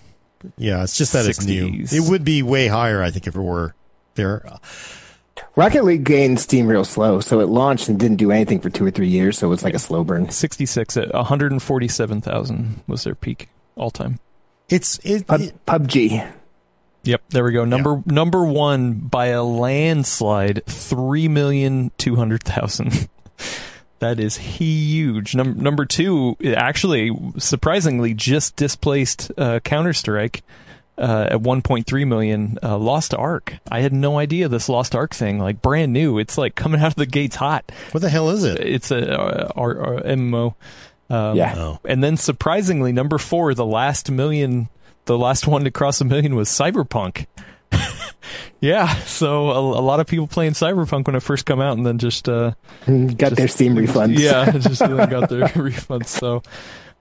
Yeah, 0.57 0.83
it's 0.83 0.97
just 0.97 1.13
that 1.13 1.27
60s. 1.27 1.29
it's 1.29 1.45
new. 1.45 1.85
It 1.91 2.09
would 2.09 2.25
be 2.25 2.43
way 2.43 2.67
higher, 2.67 3.03
I 3.03 3.11
think, 3.11 3.27
if 3.27 3.37
it 3.37 3.41
were 3.41 3.75
there. 4.15 4.43
Rocket 5.57 5.85
League 5.85 6.05
gained 6.05 6.41
steam 6.41 6.67
real 6.67 6.85
slow, 6.85 7.21
so 7.21 7.41
it 7.41 7.49
launched 7.49 7.89
and 7.89 7.99
didn't 7.99 8.17
do 8.17 8.31
anything 8.31 8.61
for 8.61 8.71
two 8.71 8.87
or 8.87 8.91
three 8.91 9.09
years, 9.09 9.39
so 9.39 9.53
it's 9.53 9.65
like 9.65 9.75
a 9.75 9.79
slow 9.79 10.05
burn. 10.05 10.31
66 10.31 10.97
at 10.97 11.13
147,000 11.13 12.83
was 12.87 13.05
their 13.05 13.15
peak 13.15 13.49
all 13.77 13.91
time. 13.91 14.19
It's 14.69 14.99
it, 15.03 15.27
Pub, 15.27 15.41
it, 15.41 15.67
PUBG. 15.67 16.33
Yep, 17.03 17.23
there 17.31 17.45
we 17.45 17.53
go. 17.53 17.65
Number 17.65 17.95
yeah. 17.95 18.03
number 18.07 18.45
one 18.45 18.95
by 18.95 19.27
a 19.27 19.43
landslide, 19.43 20.65
three 20.67 21.29
million 21.29 21.91
two 21.99 22.15
hundred 22.17 22.45
thousand. 22.45 23.09
that 24.01 24.21
is 24.21 24.37
huge. 24.37 25.35
Num- 25.35 25.59
number 25.59 25.87
two, 25.87 26.37
actually, 26.55 27.11
surprisingly, 27.39 28.15
just 28.15 28.55
displaced 28.57 29.33
uh, 29.39 29.61
Counter 29.61 29.95
Strike 29.95 30.43
uh, 31.01 31.29
at 31.31 31.41
1.3 31.41 32.07
million. 32.07 32.59
Uh, 32.63 32.79
Lost 32.79 33.15
Ark. 33.15 33.57
I 33.71 33.81
had 33.81 33.93
no 33.93 34.19
idea 34.19 34.49
this 34.49 34.69
Lost 34.69 34.95
Ark 34.95 35.15
thing, 35.15 35.39
like 35.39 35.63
brand 35.63 35.93
new. 35.93 36.19
It's 36.19 36.37
like 36.37 36.55
coming 36.55 36.81
out 36.81 36.89
of 36.89 36.95
the 36.97 37.07
gates 37.07 37.37
hot. 37.37 37.71
What 37.93 38.01
the 38.01 38.11
hell 38.11 38.31
is 38.31 38.45
it? 38.45 38.61
It's 38.61 38.91
a 38.91 39.21
uh, 39.21 39.53
MMO. 39.55 40.55
Um, 41.09 41.37
yeah. 41.37 41.55
Oh. 41.57 41.81
And 41.85 42.05
then 42.05 42.17
surprisingly, 42.17 42.93
number 42.93 43.19
four, 43.19 43.53
the 43.55 43.67
last 43.67 44.11
million, 44.11 44.69
the 45.07 45.19
last 45.19 45.47
one 45.47 45.65
to 45.65 45.71
cross 45.71 46.01
a 46.01 46.05
million 46.05 46.37
was 46.37 46.49
Cyberpunk. 46.49 47.27
yeah, 48.61 48.95
so 49.05 49.51
a, 49.51 49.59
a, 49.59 49.83
lot 49.83 50.01
of 50.01 50.07
people 50.07 50.27
playing 50.27 50.53
Cyberpunk 50.53 51.07
when 51.07 51.17
it 51.17 51.23
first 51.23 51.47
come 51.47 51.61
out, 51.61 51.77
and 51.77 51.87
then 51.87 51.99
just 51.99 52.29
uh, 52.29 52.53
got 52.87 53.19
just, 53.19 53.37
their 53.37 53.49
Steam 53.49 53.75
refunds. 53.75 54.19
Yeah, 54.19 54.51
just 54.59 54.81
got 54.81 55.29
their 55.29 55.49
refunds. 55.49 56.07
So, 56.07 56.43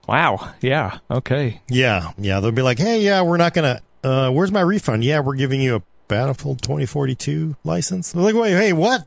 wow, 0.08 0.52
yeah, 0.60 0.98
okay, 1.10 1.60
yeah, 1.68 2.12
yeah. 2.18 2.40
They'll 2.40 2.52
be 2.52 2.62
like, 2.62 2.78
hey, 2.78 3.00
yeah, 3.02 3.22
we're 3.22 3.36
not 3.36 3.52
gonna 3.54 3.80
uh, 4.02 4.30
where's 4.30 4.52
my 4.52 4.60
refund? 4.60 5.04
Yeah, 5.04 5.20
we're 5.20 5.36
giving 5.36 5.60
you 5.60 5.76
a 5.76 5.82
Battlefield 6.08 6.60
2042 6.62 7.56
license. 7.62 8.14
I'm 8.14 8.22
like, 8.22 8.34
wait, 8.34 8.50
hey, 8.50 8.72
what? 8.72 9.06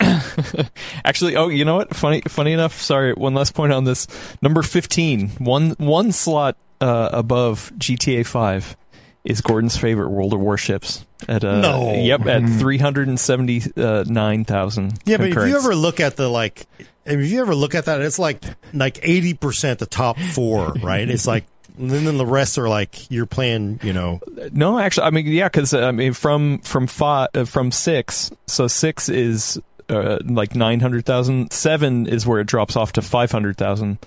Actually, 1.04 1.36
oh, 1.36 1.48
you 1.48 1.64
know 1.64 1.76
what? 1.76 1.94
Funny, 1.96 2.20
funny 2.28 2.52
enough. 2.52 2.80
Sorry, 2.80 3.14
one 3.14 3.34
last 3.34 3.54
point 3.54 3.72
on 3.72 3.84
this. 3.84 4.06
Number 4.42 4.62
15, 4.62 5.30
one 5.38 5.70
one 5.78 6.12
slot 6.12 6.56
uh, 6.80 7.08
above 7.12 7.72
GTA 7.78 8.26
5 8.26 8.76
is 9.24 9.40
Gordon's 9.40 9.76
favorite 9.76 10.10
World 10.10 10.32
of 10.32 10.40
Warships 10.40 11.06
at 11.28 11.44
uh, 11.44 11.60
no. 11.60 11.94
yep 11.94 12.26
at 12.26 12.48
three 12.58 12.78
hundred 12.78 13.08
and 13.08 13.18
seventy 13.18 13.62
nine 13.76 14.44
thousand. 14.44 14.98
Yeah, 15.04 15.18
but 15.18 15.28
if 15.28 15.34
you 15.36 15.56
ever 15.56 15.74
look 15.74 16.00
at 16.00 16.16
the 16.16 16.28
like, 16.28 16.66
if 17.04 17.30
you 17.30 17.40
ever 17.40 17.54
look 17.54 17.74
at 17.74 17.84
that, 17.84 18.00
it's 18.00 18.18
like 18.18 18.42
like 18.74 18.98
eighty 19.02 19.34
percent 19.34 19.78
the 19.78 19.86
top 19.86 20.18
four, 20.18 20.72
right? 20.82 21.08
It's 21.08 21.26
like 21.26 21.44
and 21.78 21.90
then 21.90 22.16
the 22.18 22.26
rest 22.26 22.58
are 22.58 22.68
like 22.68 23.10
you're 23.10 23.26
playing, 23.26 23.80
you 23.82 23.92
know. 23.92 24.20
No, 24.52 24.78
actually, 24.78 25.06
I 25.06 25.10
mean, 25.10 25.26
yeah, 25.26 25.48
because 25.48 25.72
I 25.74 25.90
mean, 25.90 26.12
from 26.12 26.58
from 26.60 26.86
five, 26.86 27.28
uh, 27.34 27.44
from 27.44 27.72
six, 27.72 28.30
so 28.46 28.66
six 28.66 29.08
is 29.08 29.60
uh, 29.88 30.18
like 30.24 30.54
nine 30.54 30.80
hundred 30.80 31.04
thousand. 31.04 31.52
Seven 31.52 32.06
is 32.06 32.26
where 32.26 32.40
it 32.40 32.46
drops 32.46 32.76
off 32.76 32.92
to 32.92 33.02
five 33.02 33.30
hundred 33.32 33.56
thousand. 33.56 33.98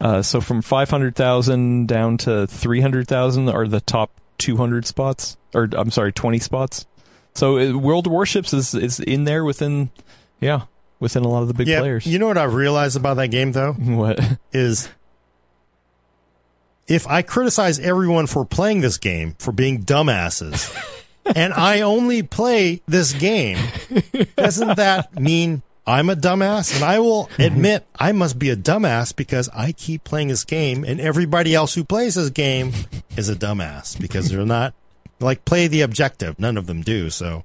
Uh, 0.00 0.22
so 0.22 0.40
from 0.40 0.62
five 0.62 0.90
hundred 0.90 1.14
thousand 1.14 1.88
down 1.88 2.18
to 2.18 2.46
three 2.46 2.80
hundred 2.80 3.08
thousand 3.08 3.48
are 3.48 3.68
the 3.68 3.80
top 3.80 4.10
two 4.38 4.56
hundred 4.56 4.86
spots, 4.86 5.36
or 5.54 5.68
I'm 5.72 5.90
sorry, 5.90 6.12
twenty 6.12 6.38
spots. 6.38 6.86
So 7.34 7.58
uh, 7.58 7.78
World 7.78 8.06
Warships 8.06 8.52
is 8.52 8.74
is 8.74 9.00
in 9.00 9.24
there 9.24 9.44
within, 9.44 9.90
yeah, 10.40 10.62
within 11.00 11.24
a 11.24 11.28
lot 11.28 11.42
of 11.42 11.48
the 11.48 11.54
big 11.54 11.68
yeah, 11.68 11.80
players. 11.80 12.06
You 12.06 12.18
know 12.18 12.26
what 12.26 12.38
I 12.38 12.44
realized 12.44 12.96
about 12.96 13.16
that 13.18 13.28
game 13.28 13.52
though? 13.52 13.72
What 13.78 14.20
is 14.52 14.88
if 16.92 17.06
I 17.08 17.22
criticize 17.22 17.78
everyone 17.78 18.26
for 18.26 18.44
playing 18.44 18.82
this 18.82 18.98
game 18.98 19.34
for 19.38 19.50
being 19.50 19.82
dumbasses, 19.82 20.70
and 21.34 21.54
I 21.54 21.80
only 21.80 22.22
play 22.22 22.82
this 22.86 23.14
game, 23.14 23.56
doesn't 24.36 24.76
that 24.76 25.18
mean 25.18 25.62
I'm 25.86 26.10
a 26.10 26.14
dumbass? 26.14 26.74
And 26.74 26.84
I 26.84 26.98
will 26.98 27.26
mm-hmm. 27.26 27.42
admit 27.42 27.86
I 27.98 28.12
must 28.12 28.38
be 28.38 28.50
a 28.50 28.56
dumbass 28.56 29.16
because 29.16 29.48
I 29.54 29.72
keep 29.72 30.04
playing 30.04 30.28
this 30.28 30.44
game, 30.44 30.84
and 30.84 31.00
everybody 31.00 31.54
else 31.54 31.72
who 31.72 31.82
plays 31.82 32.16
this 32.16 32.28
game 32.28 32.72
is 33.16 33.30
a 33.30 33.34
dumbass 33.34 33.98
because 33.98 34.28
they're 34.28 34.44
not 34.44 34.74
like 35.18 35.46
play 35.46 35.68
the 35.68 35.80
objective. 35.80 36.38
None 36.38 36.58
of 36.58 36.66
them 36.66 36.82
do. 36.82 37.08
So, 37.08 37.44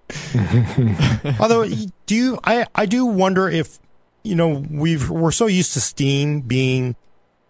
although 1.39 1.65
do 2.05 2.15
you, 2.15 2.39
I 2.43 2.65
I 2.75 2.85
do 2.85 3.05
wonder 3.05 3.47
if 3.47 3.79
you 4.23 4.35
know 4.35 4.65
we've 4.69 5.09
we're 5.09 5.31
so 5.31 5.47
used 5.47 5.71
to 5.73 5.81
Steam 5.81 6.41
being 6.41 6.97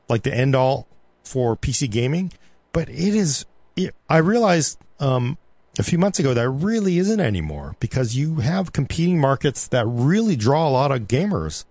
like 0.07 0.21
the 0.21 0.33
end 0.33 0.55
all 0.55 0.86
for 1.27 1.55
PC 1.55 1.89
gaming, 1.89 2.31
but 2.73 2.89
it 2.89 3.15
is. 3.15 3.45
It, 3.75 3.93
I 4.09 4.17
realized 4.17 4.79
um, 4.99 5.37
a 5.77 5.83
few 5.83 5.97
months 5.97 6.19
ago 6.19 6.33
that 6.33 6.49
really 6.49 6.97
isn't 6.97 7.19
anymore 7.19 7.75
because 7.79 8.15
you 8.15 8.37
have 8.37 8.73
competing 8.73 9.19
markets 9.19 9.67
that 9.67 9.85
really 9.85 10.35
draw 10.35 10.67
a 10.67 10.71
lot 10.71 10.91
of 10.91 11.01
gamers, 11.01 11.65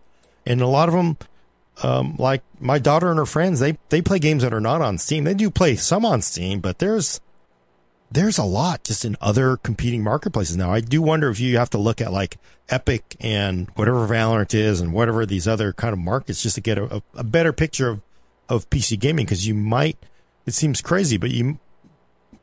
and 0.45 0.61
a 0.61 0.67
lot 0.67 0.89
of 0.89 0.95
them, 0.95 1.17
um, 1.83 2.17
like 2.19 2.43
my 2.61 2.79
daughter 2.79 3.11
and 3.11 3.19
her 3.19 3.27
friends, 3.27 3.61
they 3.61 3.79
they 3.89 4.03
play 4.03 4.19
games 4.19 4.43
that 4.43 4.55
are 4.55 4.61
not 4.61 4.83
on 4.83 4.99
Steam. 4.99 5.25
They 5.25 5.35
do 5.35 5.51
play 5.51 5.77
some 5.77 6.05
on 6.05 6.23
Steam, 6.23 6.61
but 6.61 6.79
there's 6.79 7.21
there's 8.11 8.39
a 8.39 8.45
lot 8.45 8.85
just 8.85 9.05
in 9.05 9.17
other 9.21 9.57
competing 9.57 10.03
marketplaces 10.03 10.57
now. 10.57 10.73
I 10.73 10.81
do 10.81 11.03
wonder 11.03 11.29
if 11.29 11.41
you 11.41 11.57
have 11.59 11.71
to 11.71 11.79
look 11.79 12.01
at 12.01 12.13
like 12.13 12.39
Epic 12.69 13.17
and 13.21 13.69
whatever 13.75 14.07
Valorant 14.07 14.55
is 14.55 14.81
and 14.81 14.93
whatever 14.93 15.27
these 15.27 15.49
other 15.49 15.73
kind 15.73 15.93
of 15.93 15.99
markets 15.99 16.43
just 16.43 16.55
to 16.55 16.61
get 16.61 16.79
a, 16.79 17.03
a 17.15 17.25
better 17.25 17.53
picture 17.53 17.89
of 17.89 18.01
of 18.49 18.69
PC 18.71 18.99
gaming 18.99 19.27
because 19.27 19.47
you 19.47 19.55
might. 19.55 19.99
It 20.47 20.55
seems 20.55 20.81
crazy, 20.81 21.17
but 21.17 21.31
you 21.31 21.59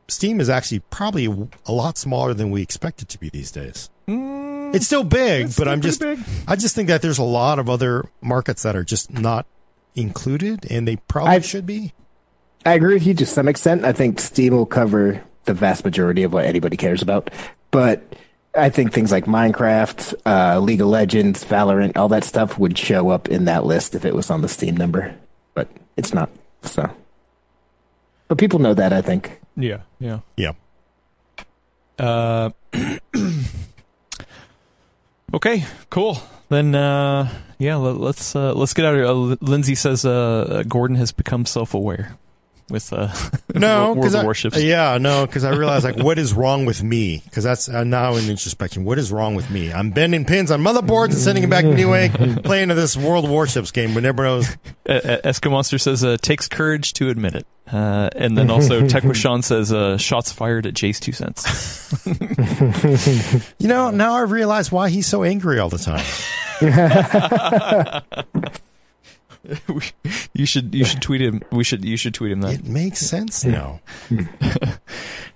Steam 0.08 0.40
is 0.40 0.50
actually 0.50 0.80
probably 0.80 1.26
a 1.66 1.72
lot 1.72 1.96
smaller 1.96 2.34
than 2.34 2.50
we 2.50 2.62
expect 2.62 3.02
it 3.02 3.08
to 3.08 3.18
be 3.18 3.30
these 3.30 3.50
days. 3.50 3.90
Mm, 4.06 4.74
it's 4.74 4.86
still 4.86 5.04
big, 5.04 5.46
it's 5.46 5.56
but 5.56 5.62
still 5.62 5.72
I'm 5.72 5.80
just 5.80 6.00
big. 6.00 6.18
I 6.46 6.56
just 6.56 6.74
think 6.74 6.88
that 6.88 7.00
there's 7.02 7.18
a 7.18 7.24
lot 7.24 7.58
of 7.58 7.70
other 7.70 8.10
markets 8.20 8.62
that 8.64 8.76
are 8.76 8.84
just 8.84 9.10
not 9.12 9.46
included, 9.94 10.70
and 10.70 10.86
they 10.86 10.96
probably 10.96 11.36
I, 11.36 11.40
should 11.40 11.66
be. 11.66 11.94
I 12.66 12.74
agree 12.74 12.94
with 12.94 13.06
you 13.06 13.14
to 13.14 13.26
some 13.26 13.48
extent. 13.48 13.84
I 13.84 13.92
think 13.92 14.20
Steam 14.20 14.54
will 14.54 14.66
cover 14.66 15.22
the 15.44 15.54
vast 15.54 15.84
majority 15.84 16.22
of 16.22 16.32
what 16.32 16.44
anybody 16.44 16.76
cares 16.76 17.02
about, 17.02 17.30
but 17.70 18.02
I 18.54 18.68
think 18.68 18.92
things 18.92 19.10
like 19.10 19.24
Minecraft, 19.24 20.14
uh, 20.26 20.60
League 20.60 20.80
of 20.80 20.88
Legends, 20.88 21.44
Valorant, 21.44 21.96
all 21.96 22.08
that 22.08 22.24
stuff 22.24 22.58
would 22.58 22.78
show 22.78 23.10
up 23.10 23.28
in 23.28 23.46
that 23.46 23.64
list 23.64 23.94
if 23.94 24.04
it 24.04 24.14
was 24.14 24.30
on 24.30 24.42
the 24.42 24.48
Steam 24.48 24.76
number, 24.76 25.14
but 25.54 25.68
it's 25.96 26.14
not. 26.14 26.30
So, 26.62 26.90
but 28.28 28.38
people 28.38 28.58
know 28.58 28.74
that. 28.74 28.92
I 28.92 29.02
think. 29.02 29.40
Yeah. 29.56 29.80
Yeah. 29.98 30.20
Yeah. 30.36 30.52
Uh. 31.98 32.50
okay. 35.34 35.64
Cool. 35.90 36.18
Then, 36.50 36.74
uh, 36.74 37.28
yeah, 37.58 37.76
let, 37.76 38.16
us 38.16 38.36
uh, 38.36 38.52
let's 38.52 38.74
get 38.74 38.84
out 38.84 38.94
of 38.94 39.00
here. 39.00 39.06
Uh, 39.06 39.36
Lindsay 39.40 39.74
says 39.74 40.04
uh, 40.04 40.62
Gordon 40.68 40.96
has 40.96 41.10
become 41.10 41.46
self-aware 41.46 42.16
with 42.70 42.92
uh, 42.92 43.12
no 43.54 43.94
World 43.94 44.14
I, 44.14 44.24
Warships. 44.24 44.60
Yeah, 44.60 44.98
no, 44.98 45.26
because 45.26 45.44
I 45.44 45.50
realized 45.50 45.84
like 45.84 45.96
what 45.96 46.18
is 46.18 46.32
wrong 46.32 46.66
with 46.66 46.82
me? 46.82 47.22
Because 47.24 47.44
that's 47.44 47.68
uh, 47.68 47.84
now 47.84 48.16
in 48.16 48.30
introspection. 48.30 48.84
What 48.84 48.98
is 48.98 49.12
wrong 49.12 49.34
with 49.34 49.50
me? 49.50 49.72
I'm 49.72 49.90
bending 49.90 50.24
pins 50.24 50.50
on 50.50 50.62
motherboards 50.62 51.10
and 51.10 51.18
sending 51.18 51.42
them 51.42 51.50
back 51.50 51.64
anyway, 51.64 52.08
playing 52.44 52.68
to 52.68 52.74
this 52.74 52.96
World 52.96 53.28
Warships 53.28 53.70
game, 53.70 53.92
but 53.94 54.02
never 54.02 54.22
knows. 54.22 54.48
Uh, 54.88 55.18
Esco 55.24 55.50
Monster 55.50 55.78
says 55.78 56.04
uh, 56.04 56.16
takes 56.20 56.48
courage 56.48 56.92
to 56.94 57.10
admit 57.10 57.34
it, 57.34 57.46
uh, 57.72 58.10
and 58.14 58.36
then 58.36 58.50
also 58.50 58.86
Tech 58.86 59.04
Sean 59.14 59.42
says 59.42 59.72
uh, 59.72 59.96
shots 59.98 60.32
fired 60.32 60.66
at 60.66 60.74
JayzTwoCents. 60.74 63.54
you 63.58 63.68
know, 63.68 63.90
now 63.90 64.14
I 64.14 64.22
realize 64.22 64.72
why 64.72 64.90
he's 64.90 65.06
so 65.06 65.22
angry 65.22 65.58
all 65.58 65.68
the 65.68 65.78
time. 65.78 66.04
you 70.32 70.46
should 70.46 70.74
you 70.74 70.84
should 70.84 71.02
tweet 71.02 71.20
him. 71.20 71.42
We 71.50 71.64
should 71.64 71.84
you 71.84 71.96
should 71.96 72.14
tweet 72.14 72.32
him 72.32 72.40
that. 72.42 72.54
It 72.54 72.64
makes 72.66 73.00
sense 73.00 73.44
now. 73.44 73.80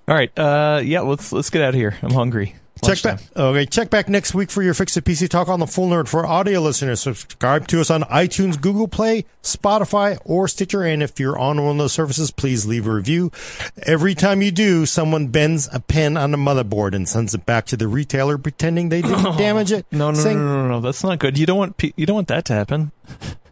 All 0.08 0.14
right, 0.14 0.36
uh, 0.38 0.80
yeah, 0.84 1.00
let's 1.00 1.32
let's 1.32 1.50
get 1.50 1.62
out 1.62 1.70
of 1.70 1.74
here. 1.74 1.96
I'm 2.02 2.12
hungry. 2.12 2.56
Check 2.84 3.02
back. 3.02 3.20
Okay, 3.36 3.66
check 3.66 3.90
back 3.90 4.08
next 4.08 4.34
week 4.34 4.50
for 4.50 4.62
your 4.62 4.74
Fix 4.74 4.96
It 4.96 5.04
PC 5.04 5.28
talk 5.28 5.48
on 5.48 5.60
the 5.60 5.66
Full 5.66 5.88
Nerd 5.88 6.08
for 6.08 6.26
audio 6.26 6.60
listeners. 6.60 7.00
Subscribe 7.00 7.66
to 7.68 7.80
us 7.80 7.90
on 7.90 8.02
iTunes, 8.02 8.60
Google 8.60 8.88
Play, 8.88 9.24
Spotify, 9.42 10.18
or 10.24 10.48
Stitcher. 10.48 10.82
And 10.82 11.02
if 11.02 11.18
you're 11.18 11.38
on 11.38 11.62
one 11.62 11.72
of 11.72 11.78
those 11.78 11.92
services, 11.92 12.30
please 12.30 12.66
leave 12.66 12.86
a 12.86 12.92
review. 12.92 13.32
Every 13.82 14.14
time 14.14 14.42
you 14.42 14.50
do, 14.50 14.86
someone 14.86 15.28
bends 15.28 15.68
a 15.72 15.80
pen 15.80 16.16
on 16.16 16.30
the 16.30 16.38
motherboard 16.38 16.94
and 16.94 17.08
sends 17.08 17.34
it 17.34 17.44
back 17.46 17.66
to 17.66 17.76
the 17.76 17.88
retailer, 17.88 18.38
pretending 18.38 18.88
they 18.88 19.02
didn't 19.02 19.36
damage 19.38 19.72
it. 19.72 19.86
No, 19.90 20.10
no, 20.10 20.18
saying, 20.18 20.38
no, 20.38 20.44
no, 20.44 20.62
no, 20.62 20.68
no, 20.68 20.80
That's 20.80 21.02
not 21.02 21.18
good. 21.18 21.38
You 21.38 21.46
don't 21.46 21.58
want 21.58 21.82
you 21.96 22.06
don't 22.06 22.16
want 22.16 22.28
that 22.28 22.44
to 22.46 22.52
happen. 22.52 22.92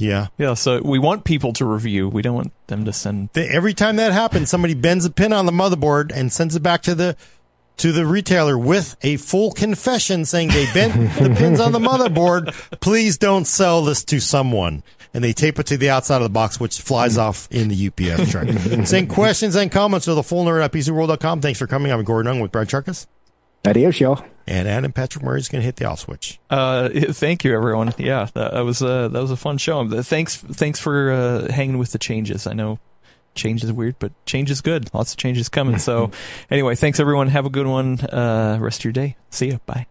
Yeah. 0.00 0.28
Yeah. 0.38 0.54
So 0.54 0.80
we 0.82 0.98
want 0.98 1.24
people 1.24 1.52
to 1.54 1.64
review. 1.64 2.08
We 2.08 2.22
don't 2.22 2.34
want 2.34 2.66
them 2.66 2.84
to 2.84 2.92
send. 2.92 3.30
The, 3.32 3.48
every 3.50 3.74
time 3.74 3.96
that 3.96 4.12
happens, 4.12 4.50
somebody 4.50 4.74
bends 4.74 5.04
a 5.04 5.10
pin 5.10 5.32
on 5.32 5.46
the 5.46 5.52
motherboard 5.52 6.12
and 6.14 6.32
sends 6.32 6.56
it 6.56 6.62
back 6.62 6.82
to 6.82 6.94
the 6.94 7.16
to 7.78 7.92
the 7.92 8.04
retailer 8.04 8.58
with 8.58 8.96
a 9.02 9.16
full 9.16 9.52
confession 9.52 10.26
saying 10.26 10.48
they 10.48 10.70
bent 10.74 10.92
the 11.18 11.34
pins 11.34 11.60
on 11.60 11.72
the 11.72 11.78
motherboard. 11.78 12.52
Please 12.80 13.16
don't 13.16 13.46
sell 13.46 13.82
this 13.82 14.04
to 14.04 14.20
someone. 14.20 14.82
And 15.12 15.24
they 15.24 15.32
tape 15.32 15.58
it 15.58 15.66
to 15.66 15.76
the 15.76 15.90
outside 15.90 16.18
of 16.18 16.22
the 16.22 16.28
box, 16.28 16.60
which 16.60 16.80
flies 16.80 17.16
mm. 17.16 17.22
off 17.22 17.48
in 17.50 17.66
the 17.66 17.88
UPS 17.88 18.30
truck. 18.30 18.46
Send 18.86 19.10
questions 19.10 19.56
and 19.56 19.72
comments 19.72 20.04
to 20.04 20.14
the 20.14 20.22
full 20.22 20.44
nerd 20.44 20.62
at 20.62 20.70
PCWorld.com. 20.70 21.40
Thanks 21.40 21.58
for 21.58 21.66
coming. 21.66 21.90
I'm 21.90 22.04
Gordon 22.04 22.30
Ung 22.30 22.38
with 22.38 22.52
Brad 22.52 22.68
Chacos. 22.68 23.08
Adios, 23.66 24.00
y'all. 24.00 24.24
And 24.46 24.66
Adam 24.66 24.92
Patrick 24.92 25.24
Murray 25.24 25.38
is 25.38 25.48
going 25.48 25.60
to 25.60 25.64
hit 25.64 25.76
the 25.76 25.84
off 25.84 26.00
switch. 26.00 26.40
Uh, 26.48 26.88
thank 27.10 27.44
you, 27.44 27.54
everyone. 27.54 27.92
Yeah, 27.98 28.26
that, 28.34 28.52
that 28.52 28.60
was 28.64 28.82
uh, 28.82 29.08
that 29.08 29.20
was 29.20 29.30
a 29.30 29.36
fun 29.36 29.58
show. 29.58 30.02
Thanks, 30.02 30.36
thanks 30.36 30.80
for 30.80 31.12
uh, 31.12 31.52
hanging 31.52 31.78
with 31.78 31.92
the 31.92 31.98
changes. 31.98 32.46
I 32.46 32.54
know 32.54 32.78
change 33.34 33.62
is 33.62 33.72
weird, 33.72 33.96
but 33.98 34.12
change 34.26 34.50
is 34.50 34.60
good. 34.60 34.92
Lots 34.92 35.12
of 35.12 35.18
changes 35.18 35.48
coming. 35.48 35.78
so, 35.78 36.10
anyway, 36.50 36.74
thanks 36.74 36.98
everyone. 36.98 37.28
Have 37.28 37.46
a 37.46 37.50
good 37.50 37.66
one. 37.66 38.00
Uh, 38.00 38.58
rest 38.60 38.80
of 38.80 38.84
your 38.84 38.92
day. 38.92 39.16
See 39.30 39.48
you. 39.48 39.60
Bye. 39.66 39.86